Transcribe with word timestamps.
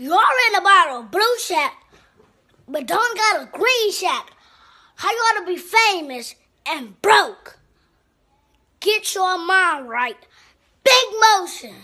You're 0.00 0.14
in 0.14 0.54
a 0.54 0.60
blue 1.10 1.38
shack, 1.40 1.74
but 2.68 2.86
don't 2.86 3.18
got 3.18 3.42
a 3.42 3.46
green 3.50 3.90
shack. 3.90 4.30
How 4.94 5.10
you 5.10 5.24
to 5.40 5.46
be 5.46 5.56
famous 5.56 6.36
and 6.66 7.02
broke? 7.02 7.58
Get 8.78 9.12
your 9.16 9.44
mind 9.44 9.88
right. 9.88 10.16
Big 10.84 11.04
motion. 11.20 11.74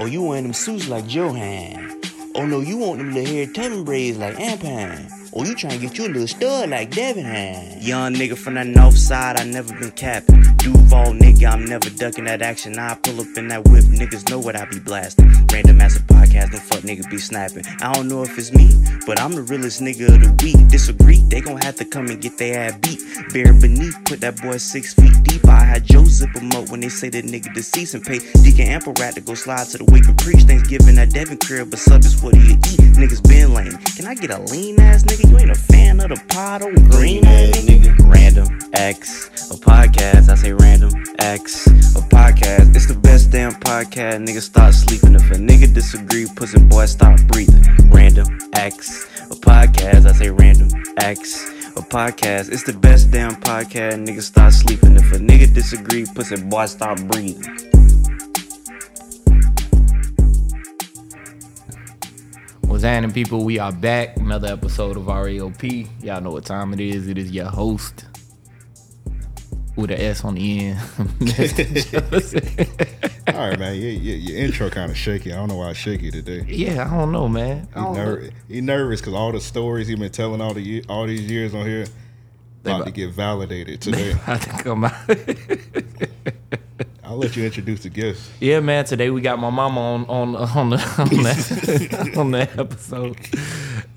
Oh, 0.00 0.06
you 0.06 0.24
wearing 0.24 0.42
them 0.42 0.52
suits 0.52 0.88
like 0.88 1.04
Johan. 1.06 2.00
Oh 2.34 2.44
no, 2.44 2.58
you 2.58 2.78
want 2.78 2.98
them 2.98 3.14
to 3.14 3.24
hair 3.24 3.46
tubbing 3.46 3.84
braids 3.84 4.18
like 4.18 4.34
Ampan. 4.38 5.15
Oh, 5.38 5.44
you 5.44 5.54
trying 5.54 5.78
to 5.78 5.86
get 5.86 5.98
you 5.98 6.06
a 6.06 6.08
little 6.08 6.26
stud 6.26 6.70
like 6.70 6.92
Devin 6.92 7.22
had. 7.22 7.82
Young 7.82 8.14
nigga 8.14 8.38
from 8.38 8.54
the 8.54 8.64
north 8.64 8.96
side, 8.96 9.38
I 9.38 9.44
never 9.44 9.70
been 9.74 9.90
capping. 9.90 10.40
Duval 10.56 11.12
nigga, 11.12 11.52
I'm 11.52 11.66
never 11.66 11.90
ducking 11.90 12.24
that 12.24 12.40
action. 12.40 12.78
I 12.78 12.94
pull 12.94 13.20
up 13.20 13.36
in 13.36 13.48
that 13.48 13.62
whip, 13.68 13.84
niggas 13.84 14.30
know 14.30 14.38
what 14.38 14.56
I 14.56 14.64
be 14.64 14.78
blasting. 14.78 15.45
Random 15.56 15.80
ass 15.80 15.96
podcast, 15.96 16.50
them 16.50 16.60
fuck 16.60 16.80
niggas 16.80 17.08
be 17.08 17.16
snapping. 17.16 17.64
I 17.80 17.90
don't 17.94 18.08
know 18.08 18.22
if 18.22 18.36
it's 18.36 18.52
me, 18.52 18.76
but 19.06 19.18
I'm 19.18 19.32
the 19.32 19.40
realest 19.40 19.80
nigga 19.80 20.06
of 20.12 20.20
the 20.20 20.44
week. 20.44 20.68
Disagree, 20.68 21.22
they 21.28 21.40
gon' 21.40 21.56
have 21.62 21.76
to 21.76 21.86
come 21.86 22.08
and 22.08 22.20
get 22.20 22.36
their 22.36 22.68
ass 22.68 22.76
beat. 22.82 23.00
Bare 23.32 23.54
beneath, 23.54 23.96
put 24.04 24.20
that 24.20 24.36
boy 24.42 24.58
six 24.58 24.92
feet 24.92 25.14
deep. 25.22 25.48
I 25.48 25.64
had 25.64 25.86
Joe 25.86 26.04
zip 26.04 26.36
him 26.36 26.52
up 26.52 26.68
when 26.68 26.80
they 26.80 26.90
say 26.90 27.08
that 27.08 27.24
nigga 27.24 27.54
deceased 27.54 27.94
and 27.94 28.04
pay 28.04 28.18
Deacon 28.44 28.68
Ample 28.68 28.92
Rat 29.00 29.14
to 29.14 29.22
go 29.22 29.32
slide 29.32 29.66
to 29.68 29.78
the 29.78 29.86
wake 29.86 30.04
and 30.04 30.18
preach. 30.18 30.42
Thanksgiving 30.42 30.98
at 30.98 31.08
Devin 31.08 31.38
crib, 31.38 31.70
but 31.70 31.78
sub 31.78 32.04
is 32.04 32.20
what 32.22 32.34
he 32.34 32.52
eat. 32.52 32.80
Niggas 33.00 33.26
been 33.26 33.54
lame. 33.54 33.78
Can 33.96 34.06
I 34.06 34.14
get 34.14 34.28
a 34.28 34.42
lean 34.52 34.78
ass 34.78 35.04
nigga? 35.04 35.30
You 35.30 35.38
ain't 35.38 35.50
a 35.50 35.54
fan 35.54 36.00
of 36.00 36.10
the 36.10 36.22
pot 36.28 36.60
oh, 36.60 36.68
or 36.68 36.74
green 36.90 37.24
ass 37.24 37.56
nigga? 37.64 37.96
Random 38.12 38.46
X, 38.74 39.50
a 39.50 39.54
podcast. 39.54 40.28
I 40.28 40.34
say 40.34 40.52
random 40.52 40.92
X, 41.18 41.66
a 41.96 42.04
podcast. 42.12 42.76
It's 42.76 42.84
the 42.84 42.94
best 42.94 43.30
damn 43.32 43.52
podcast. 43.52 44.26
Nigga 44.26 44.42
stop 44.42 44.74
sleeping. 44.74 45.14
If 45.14 45.30
a 45.30 45.45
nigga 45.46 45.72
disagree, 45.72 46.26
pussy 46.34 46.58
boy 46.58 46.86
stop 46.86 47.20
breathing. 47.28 47.62
Random 47.90 48.26
X, 48.54 49.04
a 49.30 49.34
podcast. 49.34 50.06
I 50.06 50.12
say 50.12 50.30
random 50.30 50.68
X, 50.98 51.48
a 51.76 51.82
podcast. 51.82 52.52
It's 52.52 52.64
the 52.64 52.72
best 52.72 53.10
damn 53.10 53.36
podcast. 53.36 54.04
Nigga 54.04 54.22
stop 54.22 54.52
sleeping. 54.52 54.96
If 54.96 55.12
a 55.12 55.18
nigga 55.18 55.52
disagree, 55.54 56.04
pussy 56.14 56.36
boy 56.42 56.66
stop 56.66 56.98
breathing. 57.02 57.44
What's 62.66 62.82
happening, 62.82 63.12
people? 63.12 63.44
We 63.44 63.58
are 63.58 63.72
back. 63.72 64.16
Another 64.16 64.48
episode 64.48 64.96
of 64.96 65.04
RAOP. 65.04 65.88
Y'all 66.02 66.20
know 66.20 66.32
what 66.32 66.44
time 66.44 66.74
it 66.74 66.80
is. 66.80 67.08
It 67.08 67.18
is 67.18 67.30
your 67.30 67.46
host 67.46 68.04
with 69.76 69.90
an 69.90 70.00
S 70.00 70.24
on 70.24 70.34
the 70.34 70.66
end. 70.66 70.78
All 73.28 73.48
right, 73.50 73.58
man. 73.58 73.74
Your, 73.76 73.90
your, 73.90 74.16
your 74.16 74.36
intro 74.38 74.70
kind 74.70 74.90
of 74.90 74.96
shaky. 74.96 75.32
I 75.32 75.36
don't 75.36 75.48
know 75.48 75.56
why 75.56 75.70
it's 75.70 75.78
shaky 75.78 76.10
today. 76.10 76.44
yeah, 76.48 76.88
I 76.90 76.96
don't 76.96 77.12
know, 77.12 77.28
man. 77.28 77.68
I 77.74 77.78
He, 77.80 77.84
know. 77.84 77.92
ner- 77.92 78.30
he 78.48 78.60
nervous 78.60 79.00
because 79.00 79.14
all 79.14 79.32
the 79.32 79.40
stories 79.40 79.88
he's 79.88 79.98
been 79.98 80.10
telling 80.10 80.40
all 80.40 80.54
the 80.54 80.60
ye- 80.62 80.84
all 80.88 81.06
these 81.06 81.28
years 81.30 81.54
on 81.54 81.66
here 81.66 81.84
They 82.62 82.70
about 82.70 82.82
about- 82.82 82.86
to 82.86 82.90
get 82.92 83.10
validated 83.12 83.80
today. 83.80 84.12
I 84.26 84.38
think 84.38 84.66
I'm 84.66 84.84
out. 84.84 84.94
I'll 87.04 87.16
let 87.18 87.36
you 87.36 87.44
introduce 87.44 87.82
the 87.84 87.88
guests. 87.88 88.28
yeah, 88.40 88.58
man. 88.60 88.84
Today 88.84 89.10
we 89.10 89.20
got 89.20 89.38
my 89.38 89.50
mama 89.50 89.80
on 89.80 90.04
on 90.06 90.36
on 90.36 90.70
the 90.70 90.76
on 90.98 91.08
the, 91.10 92.12
on 92.16 92.30
the 92.32 92.40
episode. 92.58 93.16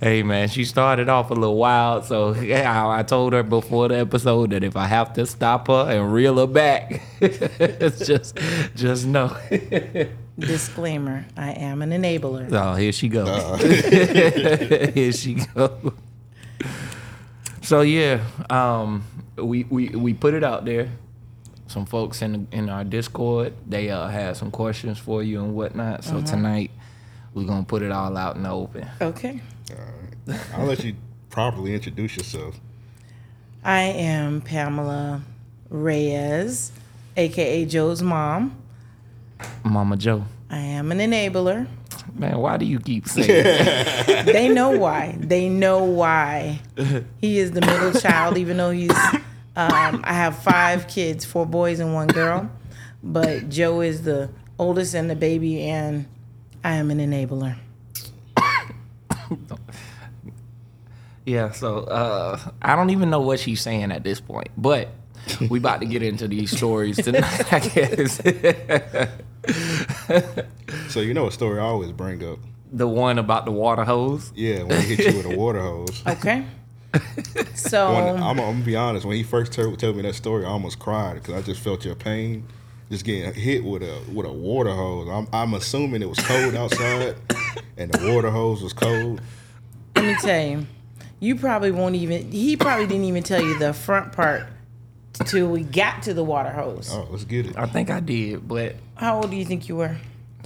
Hey, 0.02 0.24
man, 0.24 0.48
she 0.48 0.64
started 0.64 1.10
off 1.10 1.30
a 1.30 1.34
little 1.34 1.58
wild, 1.58 2.06
so 2.06 2.34
yeah, 2.34 2.88
I, 2.88 3.00
I 3.00 3.04
told 3.04 3.34
her 3.34 3.44
before 3.44 3.90
the 3.90 3.98
episode 4.00 4.52
that 4.52 4.64
if 4.64 4.78
I 4.78 4.86
have 4.86 5.12
to 5.16 5.26
stop 5.26 5.68
her 5.68 5.88
and 5.90 6.14
reel 6.14 6.38
her 6.38 6.48
back, 6.48 7.02
it's 7.20 8.08
just 8.08 8.40
just 8.76 9.06
know. 9.06 9.36
Disclaimer: 10.40 11.26
I 11.36 11.52
am 11.52 11.82
an 11.82 11.90
enabler. 11.90 12.50
Oh, 12.50 12.76
here 12.76 12.94
she 12.94 13.10
go. 13.10 13.26
here 13.58 15.12
she 15.12 15.34
goes. 15.34 15.92
So 17.62 17.82
yeah, 17.82 18.24
um, 18.50 19.04
we, 19.36 19.66
we 19.66 19.90
we 19.90 20.14
put 20.14 20.34
it 20.34 20.46
out 20.46 20.64
there. 20.64 20.88
Some 21.68 21.86
folks 21.86 22.22
in 22.22 22.48
in 22.54 22.70
our 22.70 22.86
Discord, 22.86 23.54
they 23.68 23.90
uh, 23.90 24.08
had 24.08 24.38
some 24.38 24.50
questions 24.50 24.98
for 24.98 25.22
you 25.22 25.44
and 25.44 25.54
whatnot. 25.54 26.06
So 26.06 26.22
tonight, 26.22 26.72
we're 27.34 27.46
gonna 27.46 27.66
put 27.66 27.82
it 27.82 27.92
all 27.92 28.16
out 28.16 28.38
in 28.38 28.44
the 28.44 28.50
open. 28.50 28.88
Okay. 29.02 29.42
I'll 30.56 30.66
let 30.66 30.84
you 30.84 30.96
properly 31.30 31.74
introduce 31.74 32.18
yourself. 32.18 32.60
I 33.64 33.82
am 33.82 34.42
Pamela 34.42 35.22
Reyes, 35.70 36.72
aka 37.18 37.66
Joe's 37.66 38.02
mom. 38.02 38.56
Mama 39.64 39.98
Joe, 39.98 40.26
I 40.50 40.58
am 40.58 40.92
an 40.92 41.00
enabler. 41.00 41.68
man, 42.14 42.38
why 42.38 42.58
do 42.58 42.66
you 42.66 42.80
keep 42.80 43.08
saying? 43.10 43.28
that? 43.28 44.26
They 44.26 44.50
know 44.50 44.72
why. 44.78 45.16
They 45.20 45.50
know 45.50 45.84
why. 45.84 46.60
He 47.22 47.40
is 47.40 47.52
the 47.52 47.62
middle 47.62 47.92
child, 48.02 48.38
even 48.38 48.58
though 48.58 48.72
he's. 48.72 48.92
Um, 49.56 50.02
I 50.06 50.14
have 50.14 50.42
five 50.42 50.88
kids, 50.88 51.26
four 51.26 51.46
boys 51.46 51.80
and 51.80 51.94
one 51.94 52.08
girl, 52.08 52.50
but 53.04 53.50
Joe 53.50 53.82
is 53.82 54.04
the 54.04 54.30
oldest 54.58 54.94
and 54.94 55.10
the 55.10 55.16
baby, 55.16 55.64
and 55.64 56.06
I 56.64 56.76
am 56.76 56.92
an 56.92 57.00
enabler. 57.00 57.58
Yeah, 61.30 61.52
so 61.52 61.80
uh, 61.84 62.40
I 62.62 62.76
don't 62.76 62.90
even 62.90 63.10
know 63.12 63.20
what 63.22 63.40
she's 63.40 63.62
saying 63.62 63.92
at 63.92 64.04
this 64.04 64.20
point, 64.20 64.48
but 64.58 64.90
we 65.50 65.60
about 65.60 65.80
to 65.82 65.86
get 65.86 66.02
into 66.02 66.28
these 66.28 66.50
stories 66.58 66.96
tonight. 67.04 67.54
I 67.54 67.60
guess 67.60 68.20
So 70.88 71.02
you 71.02 71.14
know 71.14 71.28
a 71.28 71.32
story 71.32 71.60
I 71.60 71.64
always 71.64 71.92
bring 71.92 72.24
up. 72.28 72.40
the 72.72 72.88
one 72.88 73.20
about 73.20 73.46
the 73.46 73.52
water 73.52 73.84
hose. 73.84 74.32
Yeah, 74.36 74.64
when 74.64 74.82
he 74.82 74.96
hit 74.96 75.12
you 75.14 75.18
with 75.18 75.26
a 75.28 75.36
water 75.38 75.60
hose. 75.62 76.02
Okay. 76.08 76.46
So 77.54 77.94
When, 77.94 78.16
I'm, 78.16 78.24
I'm 78.24 78.38
gonna 78.38 78.66
be 78.66 78.76
honest. 78.76 79.06
When 79.06 79.16
he 79.16 79.22
first 79.22 79.52
told, 79.54 79.78
told 79.80 79.96
me 79.98 80.02
that 80.04 80.16
story, 80.16 80.46
I 80.46 80.50
almost 80.50 80.80
cried 80.80 81.16
because 81.16 81.36
I 81.36 81.42
just 81.44 81.62
felt 81.62 81.86
your 81.86 81.94
pain, 81.94 82.48
just 82.90 83.06
getting 83.06 83.32
hit 83.36 83.64
with 83.64 83.84
a 83.84 84.02
with 84.12 84.26
a 84.26 84.32
water 84.34 84.72
hose. 84.72 85.08
I'm, 85.08 85.28
I'm 85.32 85.54
assuming 85.54 86.02
it 86.02 86.10
was 86.10 86.18
cold 86.20 86.56
outside, 86.56 87.16
and 87.78 87.92
the 87.92 88.12
water 88.12 88.32
hose 88.32 88.64
was 88.64 88.74
cold. 88.74 89.22
let 89.96 90.06
me 90.06 90.16
tell 90.16 90.44
you, 90.48 90.66
you 91.20 91.36
probably 91.36 91.72
won't 91.72 91.96
even. 91.96 92.32
He 92.32 92.56
probably 92.56 92.88
didn't 92.88 93.06
even 93.06 93.24
tell 93.24 93.42
you 93.42 93.58
the 93.60 93.74
front 93.74 94.12
part 94.14 94.44
till 95.26 95.50
we 95.50 95.64
got 95.64 96.04
to 96.04 96.14
the 96.14 96.24
water 96.24 96.52
hose. 96.52 96.90
Oh, 96.92 97.08
let's 97.12 97.26
get 97.26 97.46
it. 97.48 97.58
I 97.58 97.66
think 97.66 97.90
I 97.90 98.00
did, 98.00 98.48
but 98.48 98.76
How 98.96 99.18
old 99.18 99.30
do 99.32 99.36
you 99.38 99.46
think 99.46 99.68
you 99.68 99.76
were? 99.78 99.98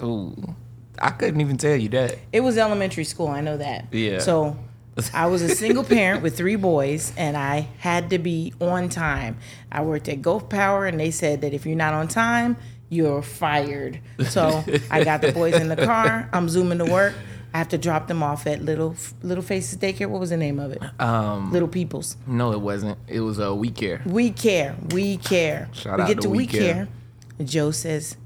ooh, 0.02 0.56
I 1.00 1.12
couldn't 1.12 1.42
even 1.42 1.58
tell 1.58 1.76
you 1.76 1.90
that. 1.90 2.18
It 2.32 2.42
was 2.42 2.58
elementary 2.58 3.04
school. 3.04 3.28
I 3.28 3.42
know 3.42 3.58
that. 3.58 3.86
Yeah. 3.92 4.20
So 4.20 4.58
I 5.14 5.28
was 5.28 5.42
a 5.42 5.50
single 5.50 5.84
parent 5.84 6.22
with 6.24 6.38
three 6.38 6.56
boys, 6.56 7.14
and 7.18 7.36
I 7.38 7.68
had 7.80 8.10
to 8.12 8.20
be 8.20 8.54
on 8.60 8.90
time. 8.90 9.38
I 9.72 9.82
worked 9.84 10.08
at 10.10 10.22
Gulf 10.22 10.50
Power, 10.50 10.86
and 10.86 11.00
they 11.00 11.12
said 11.12 11.42
that 11.42 11.54
if 11.54 11.66
you're 11.66 11.76
not 11.76 11.94
on 11.94 12.08
time, 12.08 12.58
you're 12.90 13.22
fired. 13.24 14.00
So 14.28 14.64
I 14.92 15.04
got 15.04 15.22
the 15.22 15.32
boys 15.32 15.56
in 15.56 15.68
the 15.68 15.76
car. 15.76 16.30
I'm 16.32 16.48
zooming 16.48 16.78
to 16.80 16.86
work. 16.86 17.16
I 17.54 17.60
have 17.60 17.70
to 17.70 17.78
drop 17.78 18.08
them 18.08 18.24
off 18.24 18.48
at 18.48 18.62
Little 18.64 18.96
Little 19.22 19.44
Faces 19.44 19.78
Daycare. 19.78 20.08
What 20.08 20.20
was 20.20 20.32
the 20.32 20.38
name 20.38 20.60
of 20.60 20.72
it? 20.72 20.82
Um, 21.00 21.52
Little 21.52 21.68
People's. 21.68 22.18
no, 22.26 22.52
it 22.52 22.62
wasn't. 22.62 22.98
It 23.08 23.20
was 23.20 23.38
a 23.40 23.50
uh, 23.52 23.54
we 23.54 23.70
care. 23.70 24.02
We 24.06 24.32
care. 24.32 24.76
We 24.92 25.18
care. 25.18 25.70
Shout 25.74 25.98
we 25.98 26.04
out 26.04 26.08
get 26.08 26.16
to 26.16 26.22
to 26.24 26.30
We 26.30 26.38
we 26.40 26.48
Care. 26.48 26.88
care. 27.38 27.46
Joe 27.46 27.72
says 27.72 28.18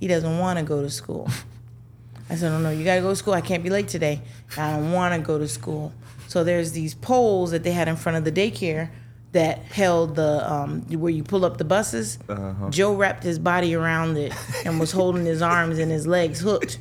he 0.00 0.06
doesn't 0.06 0.38
want 0.38 0.58
to 0.58 0.64
go 0.64 0.82
to 0.82 0.90
school. 0.90 1.28
I 2.30 2.36
said, 2.36 2.52
"Oh 2.52 2.58
no, 2.58 2.70
you 2.70 2.84
gotta 2.84 3.00
go 3.00 3.10
to 3.10 3.16
school. 3.16 3.34
I 3.34 3.40
can't 3.40 3.62
be 3.62 3.70
late 3.70 3.88
today. 3.88 4.20
I 4.56 4.72
don't 4.72 4.92
want 4.92 5.14
to 5.14 5.20
go 5.20 5.38
to 5.38 5.48
school." 5.48 5.92
So 6.28 6.42
there's 6.44 6.72
these 6.72 6.94
poles 6.94 7.52
that 7.52 7.62
they 7.64 7.72
had 7.72 7.86
in 7.88 7.96
front 7.96 8.18
of 8.18 8.24
the 8.24 8.32
daycare 8.32 8.90
that 9.32 9.58
held 9.60 10.14
the 10.16 10.50
um, 10.52 10.80
where 10.98 11.10
you 11.12 11.22
pull 11.22 11.44
up 11.44 11.58
the 11.58 11.64
buses. 11.64 12.18
Uh-huh. 12.28 12.70
Joe 12.70 12.94
wrapped 12.94 13.22
his 13.22 13.38
body 13.38 13.74
around 13.74 14.16
it 14.16 14.32
and 14.66 14.78
was 14.78 14.92
holding 14.92 15.24
his 15.24 15.42
arms 15.42 15.78
and 15.78 15.90
his 15.90 16.06
legs 16.06 16.40
hooked. 16.40 16.78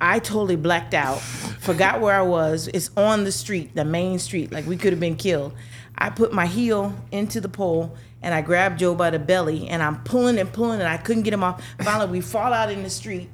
I 0.00 0.20
totally 0.20 0.56
blacked 0.56 0.94
out, 0.94 1.20
forgot 1.20 2.00
where 2.00 2.14
I 2.14 2.22
was. 2.22 2.68
It's 2.72 2.90
on 2.96 3.24
the 3.24 3.32
street, 3.32 3.74
the 3.74 3.84
main 3.84 4.18
street, 4.18 4.52
like 4.52 4.66
we 4.66 4.76
could 4.76 4.92
have 4.92 5.00
been 5.00 5.16
killed. 5.16 5.54
I 5.96 6.10
put 6.10 6.32
my 6.32 6.46
heel 6.46 6.94
into 7.10 7.40
the 7.40 7.48
pole 7.48 7.96
and 8.22 8.32
I 8.32 8.40
grabbed 8.40 8.78
Joe 8.78 8.94
by 8.94 9.10
the 9.10 9.18
belly 9.18 9.68
and 9.68 9.82
I'm 9.82 10.02
pulling 10.04 10.38
and 10.38 10.52
pulling 10.52 10.80
and 10.80 10.88
I 10.88 10.96
couldn't 10.98 11.24
get 11.24 11.34
him 11.34 11.42
off. 11.42 11.62
Finally, 11.82 12.12
we 12.12 12.20
fall 12.20 12.52
out 12.52 12.70
in 12.70 12.84
the 12.84 12.90
street, 12.90 13.28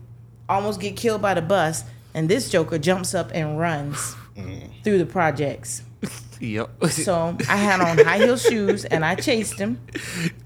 almost 0.49 0.81
get 0.81 0.97
killed 0.97 1.21
by 1.21 1.35
the 1.35 1.43
bus, 1.43 1.85
and 2.15 2.29
this 2.29 2.49
joker 2.49 2.79
jumps 2.79 3.15
up 3.15 3.31
and 3.35 3.59
runs 3.59 4.17
mm. 4.35 4.71
through 4.83 4.99
the 4.99 5.07
projects. 5.07 5.83
Yep. 6.41 6.85
So 6.91 7.37
I 7.49 7.57
had 7.57 7.81
on 7.81 7.99
high 8.05 8.19
heel 8.19 8.37
shoes 8.37 8.85
and 8.85 9.05
I 9.05 9.15
chased 9.15 9.59
him 9.59 9.81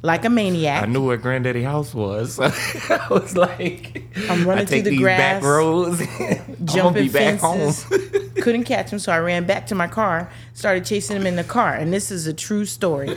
like 0.02 0.24
a 0.24 0.30
maniac. 0.30 0.82
I 0.82 0.86
knew 0.86 1.04
where 1.04 1.16
Granddaddy 1.16 1.62
house 1.62 1.94
was. 1.94 2.38
I 2.40 3.06
was 3.10 3.36
like, 3.36 4.04
I'm 4.28 4.46
running 4.46 4.66
through 4.66 4.82
the 4.82 4.90
these 4.90 5.02
back 5.02 5.40
grass, 5.40 5.42
roads. 5.42 6.02
Jumping 6.64 7.08
fences. 7.08 7.82
home. 7.84 8.30
Couldn't 8.42 8.64
catch 8.64 8.90
him, 8.90 8.98
so 8.98 9.12
I 9.12 9.18
ran 9.18 9.46
back 9.46 9.66
to 9.68 9.74
my 9.74 9.86
car, 9.88 10.30
started 10.54 10.84
chasing 10.84 11.16
him 11.16 11.26
in 11.26 11.36
the 11.36 11.44
car, 11.44 11.74
and 11.74 11.92
this 11.92 12.10
is 12.10 12.26
a 12.26 12.32
true 12.32 12.64
story. 12.64 13.16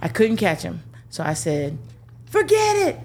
I 0.00 0.08
couldn't 0.08 0.38
catch 0.38 0.62
him, 0.62 0.82
so 1.10 1.22
I 1.22 1.34
said, 1.34 1.78
"Forget 2.26 2.76
it. 2.76 2.98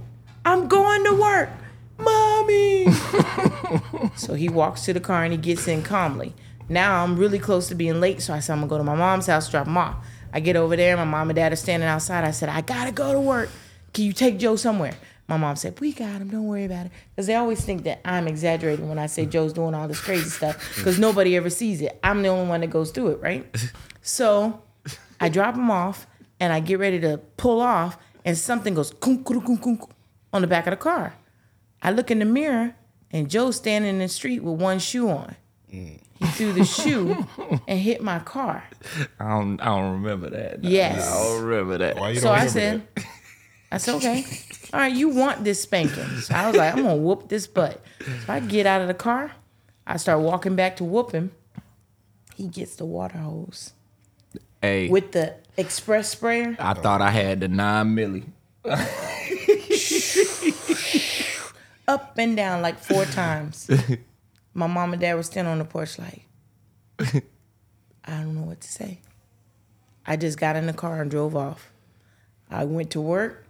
I'm 0.46 0.68
going 0.68 1.04
to 1.06 1.14
work, 1.14 1.50
mommy." 1.98 2.88
so 4.16 4.34
he 4.34 4.48
walks 4.50 4.86
to 4.86 4.94
the 4.94 5.00
car 5.00 5.24
and 5.24 5.34
he 5.34 5.38
gets 5.38 5.68
in 5.68 5.84
calmly. 5.84 6.34
Now 6.68 7.04
I'm 7.04 7.16
really 7.18 7.40
close 7.40 7.68
to 7.68 7.76
being 7.76 8.00
late, 8.00 8.22
so 8.22 8.34
I 8.34 8.40
said 8.40 8.54
I'm 8.54 8.60
gonna 8.60 8.70
go 8.70 8.78
to 8.78 8.84
my 8.84 8.96
mom's 8.96 9.28
house, 9.28 9.50
drop 9.50 9.68
him 9.68 9.78
off. 9.78 9.96
I 10.34 10.40
get 10.40 10.56
over 10.56 10.76
there, 10.76 10.98
my 10.98 11.06
mom 11.06 11.30
and 11.30 11.36
dad 11.36 11.54
are 11.54 11.58
standing 11.58 11.88
outside. 11.88 12.24
I 12.26 12.32
said, 12.32 12.50
I 12.50 12.62
gotta 12.62 12.92
go 12.92 13.14
to 13.14 13.20
work. 13.20 13.50
Can 13.94 14.04
you 14.06 14.14
take 14.14 14.38
Joe 14.38 14.56
somewhere? 14.56 14.96
My 15.28 15.38
mom 15.38 15.56
said, 15.56 15.80
We 15.80 15.94
got 15.94 16.22
him, 16.22 16.30
don't 16.30 16.46
worry 16.46 16.66
about 16.66 16.88
it. 16.88 16.92
Because 17.10 17.28
they 17.28 17.36
always 17.36 17.64
think 17.64 17.84
that 17.84 18.02
I'm 18.06 18.28
exaggerating 18.28 18.90
when 18.90 19.00
I 19.00 19.08
say 19.08 19.26
Joe's 19.26 19.54
doing 19.54 19.74
all 19.74 19.88
this 19.88 20.00
crazy 20.00 20.30
stuff, 20.30 20.76
because 20.76 21.00
nobody 21.00 21.36
ever 21.36 21.50
sees 21.50 21.82
it. 21.82 22.00
I'm 22.04 22.22
the 22.22 22.30
only 22.30 22.48
one 22.48 22.62
that 22.62 22.70
goes 22.70 22.92
through 22.92 23.10
it, 23.10 23.22
right? 23.22 23.46
So 24.02 24.62
I 25.20 25.30
drop 25.30 25.56
him 25.56 25.72
off 25.72 26.06
and 26.40 26.54
I 26.54 26.60
get 26.60 26.78
ready 26.78 27.00
to 27.00 27.18
pull 27.38 27.62
off, 27.62 27.98
and 28.24 28.38
something 28.38 28.76
goes 28.76 28.94
on 29.02 30.42
the 30.42 30.48
back 30.48 30.68
of 30.68 30.72
the 30.72 30.78
car. 30.78 31.16
I 31.82 31.92
look 31.92 32.12
in 32.12 32.20
the 32.20 32.26
mirror, 32.26 32.76
and 33.10 33.30
Joe's 33.30 33.56
standing 33.56 33.90
in 33.90 34.00
the 34.00 34.08
street 34.08 34.44
with 34.44 34.60
one 34.60 34.80
shoe 34.80 35.10
on. 35.10 35.36
Mm. 35.74 36.02
He 36.20 36.26
threw 36.28 36.54
the 36.54 36.64
shoe 36.66 37.26
and 37.68 37.80
hit 37.80 38.02
my 38.02 38.20
car. 38.20 38.64
I 39.20 39.30
don't, 39.30 39.60
I 39.60 39.66
don't 39.66 40.02
remember 40.02 40.30
that. 40.30 40.64
Yes. 40.64 41.12
I 41.12 41.24
don't 41.24 41.44
remember 41.44 41.78
that. 41.80 41.98
Why 41.98 42.12
you 42.12 42.20
So 42.20 42.28
don't 42.30 42.38
I 42.38 42.48
said, 42.48 42.88
that? 42.96 43.06
I 43.72 43.78
said, 43.78 43.96
okay. 43.96 44.26
All 44.74 44.80
right, 44.80 44.94
you 44.94 45.10
want 45.10 45.44
this 45.44 45.62
spanking. 45.62 46.08
So 46.22 46.34
I 46.34 46.48
was 46.48 46.56
like, 46.56 46.74
I'm 46.74 46.84
gonna 46.84 46.96
whoop 46.96 47.28
this 47.28 47.48
butt. 47.48 47.84
So 48.26 48.34
I 48.34 48.40
get 48.40 48.66
out 48.66 48.82
of 48.82 48.88
the 48.88 48.94
car. 48.94 49.34
I 49.86 49.98
start 49.98 50.22
walking 50.22 50.56
back 50.56 50.78
to 50.78 50.84
whoop 50.86 51.12
him. 51.12 51.32
He 52.36 52.48
gets 52.48 52.76
the 52.76 52.86
water 52.86 53.18
hose 53.18 53.74
Hey, 54.62 54.88
with 54.90 55.12
the 55.12 55.36
express 55.58 56.10
sprayer. 56.10 56.56
I 56.60 56.74
thought 56.74 57.02
I 57.02 57.12
had 57.12 57.40
the 57.42 57.48
nine 57.48 57.96
milli. 57.96 58.24
up 61.88 62.18
and 62.18 62.36
down 62.36 62.62
like 62.62 62.80
four 62.80 63.06
times. 63.06 63.70
My 64.56 64.68
mom 64.68 64.94
and 64.94 65.02
dad 65.02 65.16
were 65.16 65.24
standing 65.24 65.52
on 65.52 65.60
the 65.60 65.66
porch 65.66 66.00
like, 66.00 66.26
I 67.00 68.22
don't 68.22 68.34
know 68.36 68.44
what 68.44 68.62
to 68.62 68.72
say. 68.72 69.00
I 70.08 70.16
just 70.16 70.40
got 70.40 70.56
in 70.56 70.66
the 70.66 70.74
car 70.74 71.02
and 71.02 71.12
drove 71.12 71.36
off. 71.36 71.72
I 72.50 72.64
went 72.64 72.92
to 72.92 73.02
work. 73.02 73.46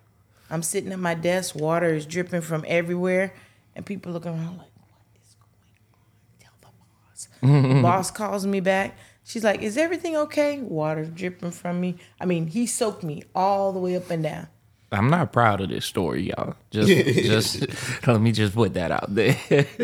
I'm 0.49 0.63
sitting 0.63 0.91
at 0.91 0.99
my 0.99 1.13
desk. 1.13 1.55
Water 1.55 1.93
is 1.93 2.05
dripping 2.05 2.41
from 2.41 2.65
everywhere, 2.67 3.33
and 3.75 3.85
people 3.85 4.11
looking 4.11 4.31
around 4.31 4.57
like, 4.57 4.71
"What 4.79 5.05
is 5.21 5.35
going 5.35 5.51
on?" 5.61 5.99
Tell 6.39 6.53
the 6.61 7.63
boss. 7.67 7.73
the 7.75 7.81
boss 7.83 8.11
calls 8.11 8.45
me 8.47 8.59
back. 8.59 8.97
She's 9.23 9.43
like, 9.43 9.61
"Is 9.61 9.77
everything 9.77 10.15
okay?" 10.15 10.59
Water 10.59 11.05
dripping 11.05 11.51
from 11.51 11.81
me. 11.81 11.97
I 12.19 12.25
mean, 12.25 12.47
he 12.47 12.65
soaked 12.65 13.03
me 13.03 13.23
all 13.35 13.73
the 13.73 13.79
way 13.79 13.95
up 13.95 14.09
and 14.09 14.23
down. 14.23 14.47
I'm 14.95 15.09
not 15.09 15.31
proud 15.33 15.61
of 15.61 15.69
this 15.69 15.85
story, 15.85 16.29
y'all. 16.29 16.55
Just, 16.71 16.87
just 17.67 18.07
let 18.07 18.21
me 18.21 18.31
just 18.31 18.53
put 18.55 18.73
that 18.75 18.91
out 18.91 19.13
there. 19.13 19.35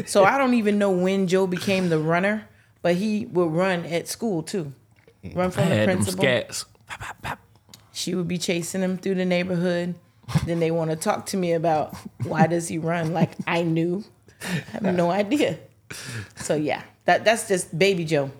So 0.05 0.23
I 0.23 0.37
don't 0.37 0.53
even 0.53 0.77
know 0.77 0.91
when 0.91 1.27
Joe 1.27 1.47
became 1.47 1.89
the 1.89 1.99
runner, 1.99 2.47
but 2.81 2.95
he 2.95 3.25
would 3.27 3.51
run 3.51 3.85
at 3.85 4.07
school 4.07 4.43
too. 4.43 4.73
Run 5.35 5.47
I 5.47 5.49
from 5.49 5.69
the 5.69 5.75
had 5.75 5.89
them 5.89 5.97
principal. 5.97 6.25
scats. 6.25 6.65
Pop, 6.87 6.99
pop, 6.99 7.21
pop. 7.21 7.39
She 7.93 8.15
would 8.15 8.27
be 8.27 8.37
chasing 8.37 8.81
him 8.81 8.97
through 8.97 9.15
the 9.15 9.25
neighborhood. 9.25 9.95
then 10.45 10.59
they 10.59 10.71
want 10.71 10.91
to 10.91 10.95
talk 10.95 11.25
to 11.27 11.37
me 11.37 11.53
about 11.53 11.95
why 12.23 12.47
does 12.47 12.67
he 12.67 12.77
run? 12.77 13.13
Like 13.13 13.31
I 13.45 13.63
knew. 13.63 14.03
I 14.43 14.63
have 14.71 14.95
no 14.95 15.11
idea. 15.11 15.59
So 16.35 16.55
yeah, 16.55 16.83
that 17.05 17.25
that's 17.25 17.47
just 17.47 17.77
baby 17.77 18.05
Joe. 18.05 18.31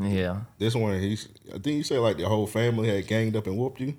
Yeah. 0.00 0.40
This 0.58 0.74
one, 0.74 1.00
he's. 1.00 1.28
I 1.48 1.58
think 1.58 1.66
you 1.66 1.82
said 1.82 1.98
like 2.00 2.16
the 2.18 2.28
whole 2.28 2.46
family 2.46 2.88
had 2.88 3.06
ganged 3.06 3.36
up 3.36 3.46
and 3.46 3.56
whooped 3.56 3.80
you. 3.80 3.94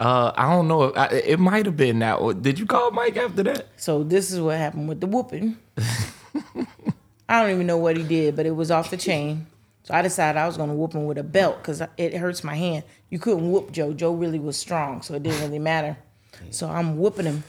Uh, 0.00 0.32
I 0.34 0.48
don't 0.50 0.66
know. 0.66 0.92
I, 0.94 1.08
it 1.08 1.38
might 1.38 1.66
have 1.66 1.76
been 1.76 1.98
that. 1.98 2.22
one. 2.22 2.40
Did 2.40 2.58
you 2.58 2.64
call 2.64 2.90
Mike 2.90 3.18
after 3.18 3.42
that? 3.42 3.68
So 3.76 4.02
this 4.02 4.30
is 4.30 4.40
what 4.40 4.56
happened 4.56 4.88
with 4.88 4.98
the 4.98 5.06
whooping. 5.06 5.58
I 7.28 7.42
don't 7.42 7.50
even 7.50 7.66
know 7.66 7.76
what 7.76 7.98
he 7.98 8.02
did, 8.02 8.34
but 8.34 8.46
it 8.46 8.52
was 8.52 8.70
off 8.70 8.90
the 8.90 8.96
chain. 8.96 9.46
So 9.82 9.92
I 9.92 10.00
decided 10.00 10.38
I 10.38 10.46
was 10.46 10.56
gonna 10.56 10.74
whoop 10.74 10.94
him 10.94 11.04
with 11.04 11.18
a 11.18 11.22
belt 11.22 11.58
because 11.58 11.82
it 11.98 12.14
hurts 12.14 12.42
my 12.42 12.54
hand. 12.54 12.84
You 13.10 13.18
couldn't 13.18 13.52
whoop 13.52 13.72
Joe. 13.72 13.92
Joe 13.92 14.14
really 14.14 14.38
was 14.38 14.56
strong, 14.56 15.02
so 15.02 15.14
it 15.14 15.22
didn't 15.22 15.42
really 15.42 15.58
matter. 15.58 15.98
So 16.50 16.68
I'm 16.68 16.96
whooping 16.96 17.26
him, 17.26 17.44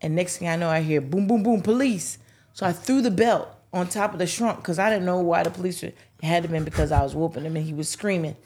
and 0.00 0.14
next 0.14 0.38
thing 0.38 0.48
I 0.48 0.56
know, 0.56 0.70
I 0.70 0.80
hear 0.80 1.02
boom, 1.02 1.26
boom, 1.26 1.42
boom, 1.42 1.60
police. 1.60 2.16
So 2.54 2.64
I 2.64 2.72
threw 2.72 3.02
the 3.02 3.10
belt 3.10 3.48
on 3.72 3.88
top 3.88 4.14
of 4.14 4.18
the 4.18 4.26
shrunk 4.26 4.58
because 4.58 4.78
I 4.78 4.88
didn't 4.88 5.04
know 5.04 5.18
why 5.18 5.42
the 5.42 5.50
police. 5.50 5.82
Were, 5.82 5.88
it 5.88 5.96
had 6.22 6.44
to 6.44 6.48
been 6.48 6.64
because 6.64 6.92
I 6.92 7.02
was 7.02 7.14
whooping 7.14 7.44
him 7.44 7.56
and 7.56 7.64
he 7.64 7.74
was 7.74 7.88
screaming 7.88 8.36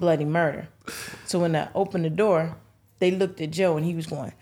bloody 0.00 0.24
murder. 0.24 0.68
So 1.26 1.38
when 1.38 1.54
I 1.54 1.68
opened 1.74 2.04
the 2.04 2.10
door, 2.10 2.56
they 2.98 3.10
looked 3.10 3.40
at 3.40 3.50
Joe 3.50 3.76
and 3.76 3.86
he 3.86 3.94
was 3.94 4.06
going. 4.06 4.32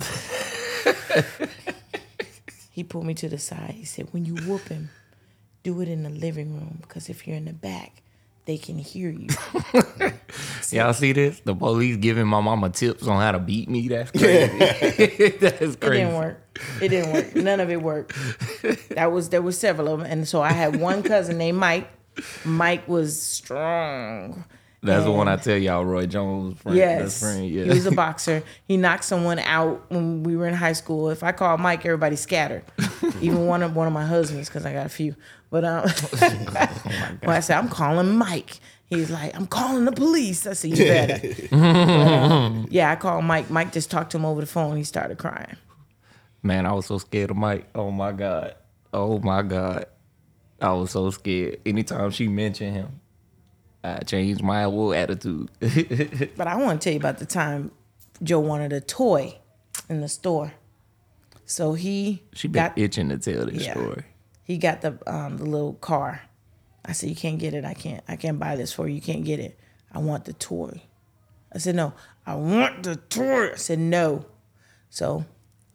he 2.70 2.84
pulled 2.84 3.06
me 3.06 3.14
to 3.14 3.28
the 3.28 3.38
side. 3.38 3.72
He 3.72 3.84
said, 3.84 4.08
"When 4.12 4.24
you 4.24 4.34
whoop 4.34 4.68
him, 4.68 4.90
do 5.62 5.80
it 5.80 5.88
in 5.88 6.02
the 6.02 6.10
living 6.10 6.54
room 6.54 6.78
because 6.82 7.08
if 7.08 7.26
you're 7.26 7.36
in 7.36 7.46
the 7.46 7.52
back, 7.52 8.02
they 8.44 8.56
can 8.56 8.78
hear 8.78 9.10
you." 9.10 9.28
Y'all 10.70 10.94
see 10.94 11.12
this? 11.12 11.40
The 11.40 11.54
police 11.54 11.96
giving 11.96 12.26
my 12.26 12.40
mama 12.40 12.70
tips 12.70 13.06
on 13.06 13.20
how 13.20 13.32
to 13.32 13.38
beat 13.38 13.68
me. 13.68 13.88
That's 13.88 14.10
crazy. 14.12 14.58
That's 15.38 15.76
crazy. 15.76 16.02
It 16.02 16.04
didn't 16.04 16.14
work. 16.14 16.58
It 16.80 16.88
didn't 16.88 17.12
work. 17.12 17.36
None 17.36 17.60
of 17.60 17.70
it 17.70 17.82
worked. 17.82 18.16
That 18.90 19.10
was 19.12 19.30
there 19.30 19.42
were 19.42 19.52
several 19.52 19.92
of 19.92 20.00
them, 20.00 20.08
and 20.10 20.28
so 20.28 20.40
I 20.40 20.52
had 20.52 20.76
one 20.76 21.02
cousin 21.02 21.38
named 21.38 21.58
Mike. 21.58 21.90
Mike 22.44 22.86
was 22.88 23.20
strong. 23.20 24.44
That's 24.82 25.04
the 25.04 25.12
one 25.12 25.28
I 25.28 25.36
tell 25.36 25.58
y'all, 25.58 25.84
Roy 25.84 26.06
Jones' 26.06 26.58
friend. 26.58 26.78
Yes, 26.78 27.20
friend. 27.20 27.46
Yeah. 27.48 27.64
he 27.64 27.70
was 27.70 27.84
a 27.84 27.90
boxer. 28.04 28.42
He 28.66 28.78
knocked 28.78 29.04
someone 29.04 29.38
out 29.40 29.90
when 29.90 30.22
we 30.22 30.36
were 30.36 30.46
in 30.46 30.54
high 30.54 30.72
school. 30.72 31.10
If 31.10 31.22
I 31.22 31.32
called 31.32 31.60
Mike, 31.60 31.84
everybody 31.84 32.16
scattered. 32.16 32.64
Even 33.20 33.46
one 33.46 33.62
of 33.62 33.76
one 33.76 33.86
of 33.86 33.92
my 33.92 34.06
husbands, 34.06 34.48
because 34.48 34.64
I 34.64 34.72
got 34.72 34.86
a 34.86 34.90
few. 34.90 35.14
But 35.50 35.64
um, 35.64 35.82
when 37.20 37.36
I 37.36 37.40
said 37.40 37.58
I'm 37.58 37.68
calling 37.68 38.16
Mike, 38.16 38.58
he's 38.86 39.10
like, 39.10 39.36
I'm 39.36 39.46
calling 39.46 39.84
the 39.84 39.92
police. 39.92 40.46
I 40.46 40.54
said, 40.54 40.70
you 40.70 40.84
better. 40.86 41.46
But, 41.50 41.58
um, 41.58 42.66
yeah, 42.70 42.90
I 42.90 42.96
called 42.96 43.24
Mike. 43.24 43.50
Mike 43.50 43.72
just 43.72 43.90
talked 43.90 44.12
to 44.12 44.16
him 44.16 44.24
over 44.24 44.40
the 44.40 44.46
phone. 44.46 44.76
He 44.78 44.84
started 44.84 45.18
crying. 45.18 45.56
Man, 46.42 46.64
I 46.64 46.72
was 46.72 46.86
so 46.86 46.96
scared 46.96 47.30
of 47.30 47.36
Mike. 47.36 47.66
Oh 47.74 47.90
my 47.90 48.12
God. 48.12 48.54
Oh 48.94 49.18
my 49.18 49.42
God. 49.42 49.84
I 50.60 50.72
was 50.72 50.90
so 50.90 51.10
scared. 51.10 51.58
Anytime 51.64 52.10
she 52.10 52.28
mentioned 52.28 52.74
him, 52.76 53.00
I 53.82 53.98
changed 54.00 54.42
my 54.42 54.62
whole 54.64 54.92
attitude. 54.94 55.50
But 56.36 56.46
I 56.46 56.56
want 56.56 56.80
to 56.80 56.84
tell 56.84 56.92
you 56.92 56.98
about 57.00 57.18
the 57.18 57.26
time 57.26 57.70
Joe 58.22 58.40
wanted 58.40 58.72
a 58.72 58.80
toy 58.80 59.38
in 59.88 60.00
the 60.00 60.08
store. 60.08 60.52
So 61.46 61.72
he 61.74 62.22
she 62.34 62.46
been 62.48 62.62
got 62.62 62.78
itching 62.78 63.08
to 63.08 63.18
tell 63.18 63.46
this 63.46 63.64
Yeah. 63.64 63.72
story. 63.72 64.04
he 64.44 64.58
got 64.58 64.82
the 64.82 64.98
um, 65.06 65.38
the 65.38 65.44
little 65.44 65.74
car. 65.74 66.22
I 66.84 66.92
said, 66.92 67.08
"You 67.10 67.16
can't 67.16 67.38
get 67.38 67.54
it. 67.54 67.64
I 67.64 67.74
can't. 67.74 68.02
I 68.08 68.16
can't 68.16 68.38
buy 68.38 68.56
this 68.56 68.72
for 68.72 68.86
you. 68.88 68.94
You 68.96 69.00
can't 69.02 69.24
get 69.24 69.40
it. 69.40 69.58
I 69.92 69.98
want 69.98 70.24
the 70.26 70.32
toy." 70.34 70.82
I 71.52 71.58
said, 71.58 71.74
"No, 71.74 71.92
I 72.26 72.34
want 72.36 72.82
the 72.84 72.96
toy." 72.96 73.52
I 73.52 73.56
said, 73.56 73.78
"No." 73.78 74.26
So 74.90 75.24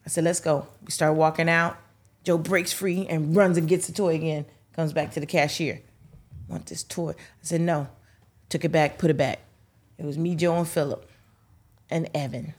I 0.05 0.09
said, 0.09 0.23
"Let's 0.23 0.39
go." 0.39 0.67
We 0.85 0.91
start 0.91 1.15
walking 1.15 1.49
out. 1.49 1.77
Joe 2.23 2.37
breaks 2.37 2.71
free 2.71 3.05
and 3.07 3.35
runs 3.35 3.57
and 3.57 3.67
gets 3.67 3.87
the 3.87 3.93
toy 3.93 4.15
again. 4.15 4.45
Comes 4.75 4.93
back 4.93 5.11
to 5.11 5.19
the 5.19 5.25
cashier. 5.25 5.81
Want 6.47 6.65
this 6.65 6.83
toy? 6.83 7.11
I 7.11 7.43
said, 7.43 7.61
"No." 7.61 7.87
Took 8.49 8.65
it 8.65 8.71
back. 8.71 8.97
Put 8.97 9.09
it 9.09 9.17
back. 9.17 9.39
It 9.97 10.05
was 10.05 10.17
me, 10.17 10.35
Joe, 10.35 10.57
and 10.57 10.67
Philip, 10.67 11.09
and 11.89 12.09
Evan. 12.13 12.53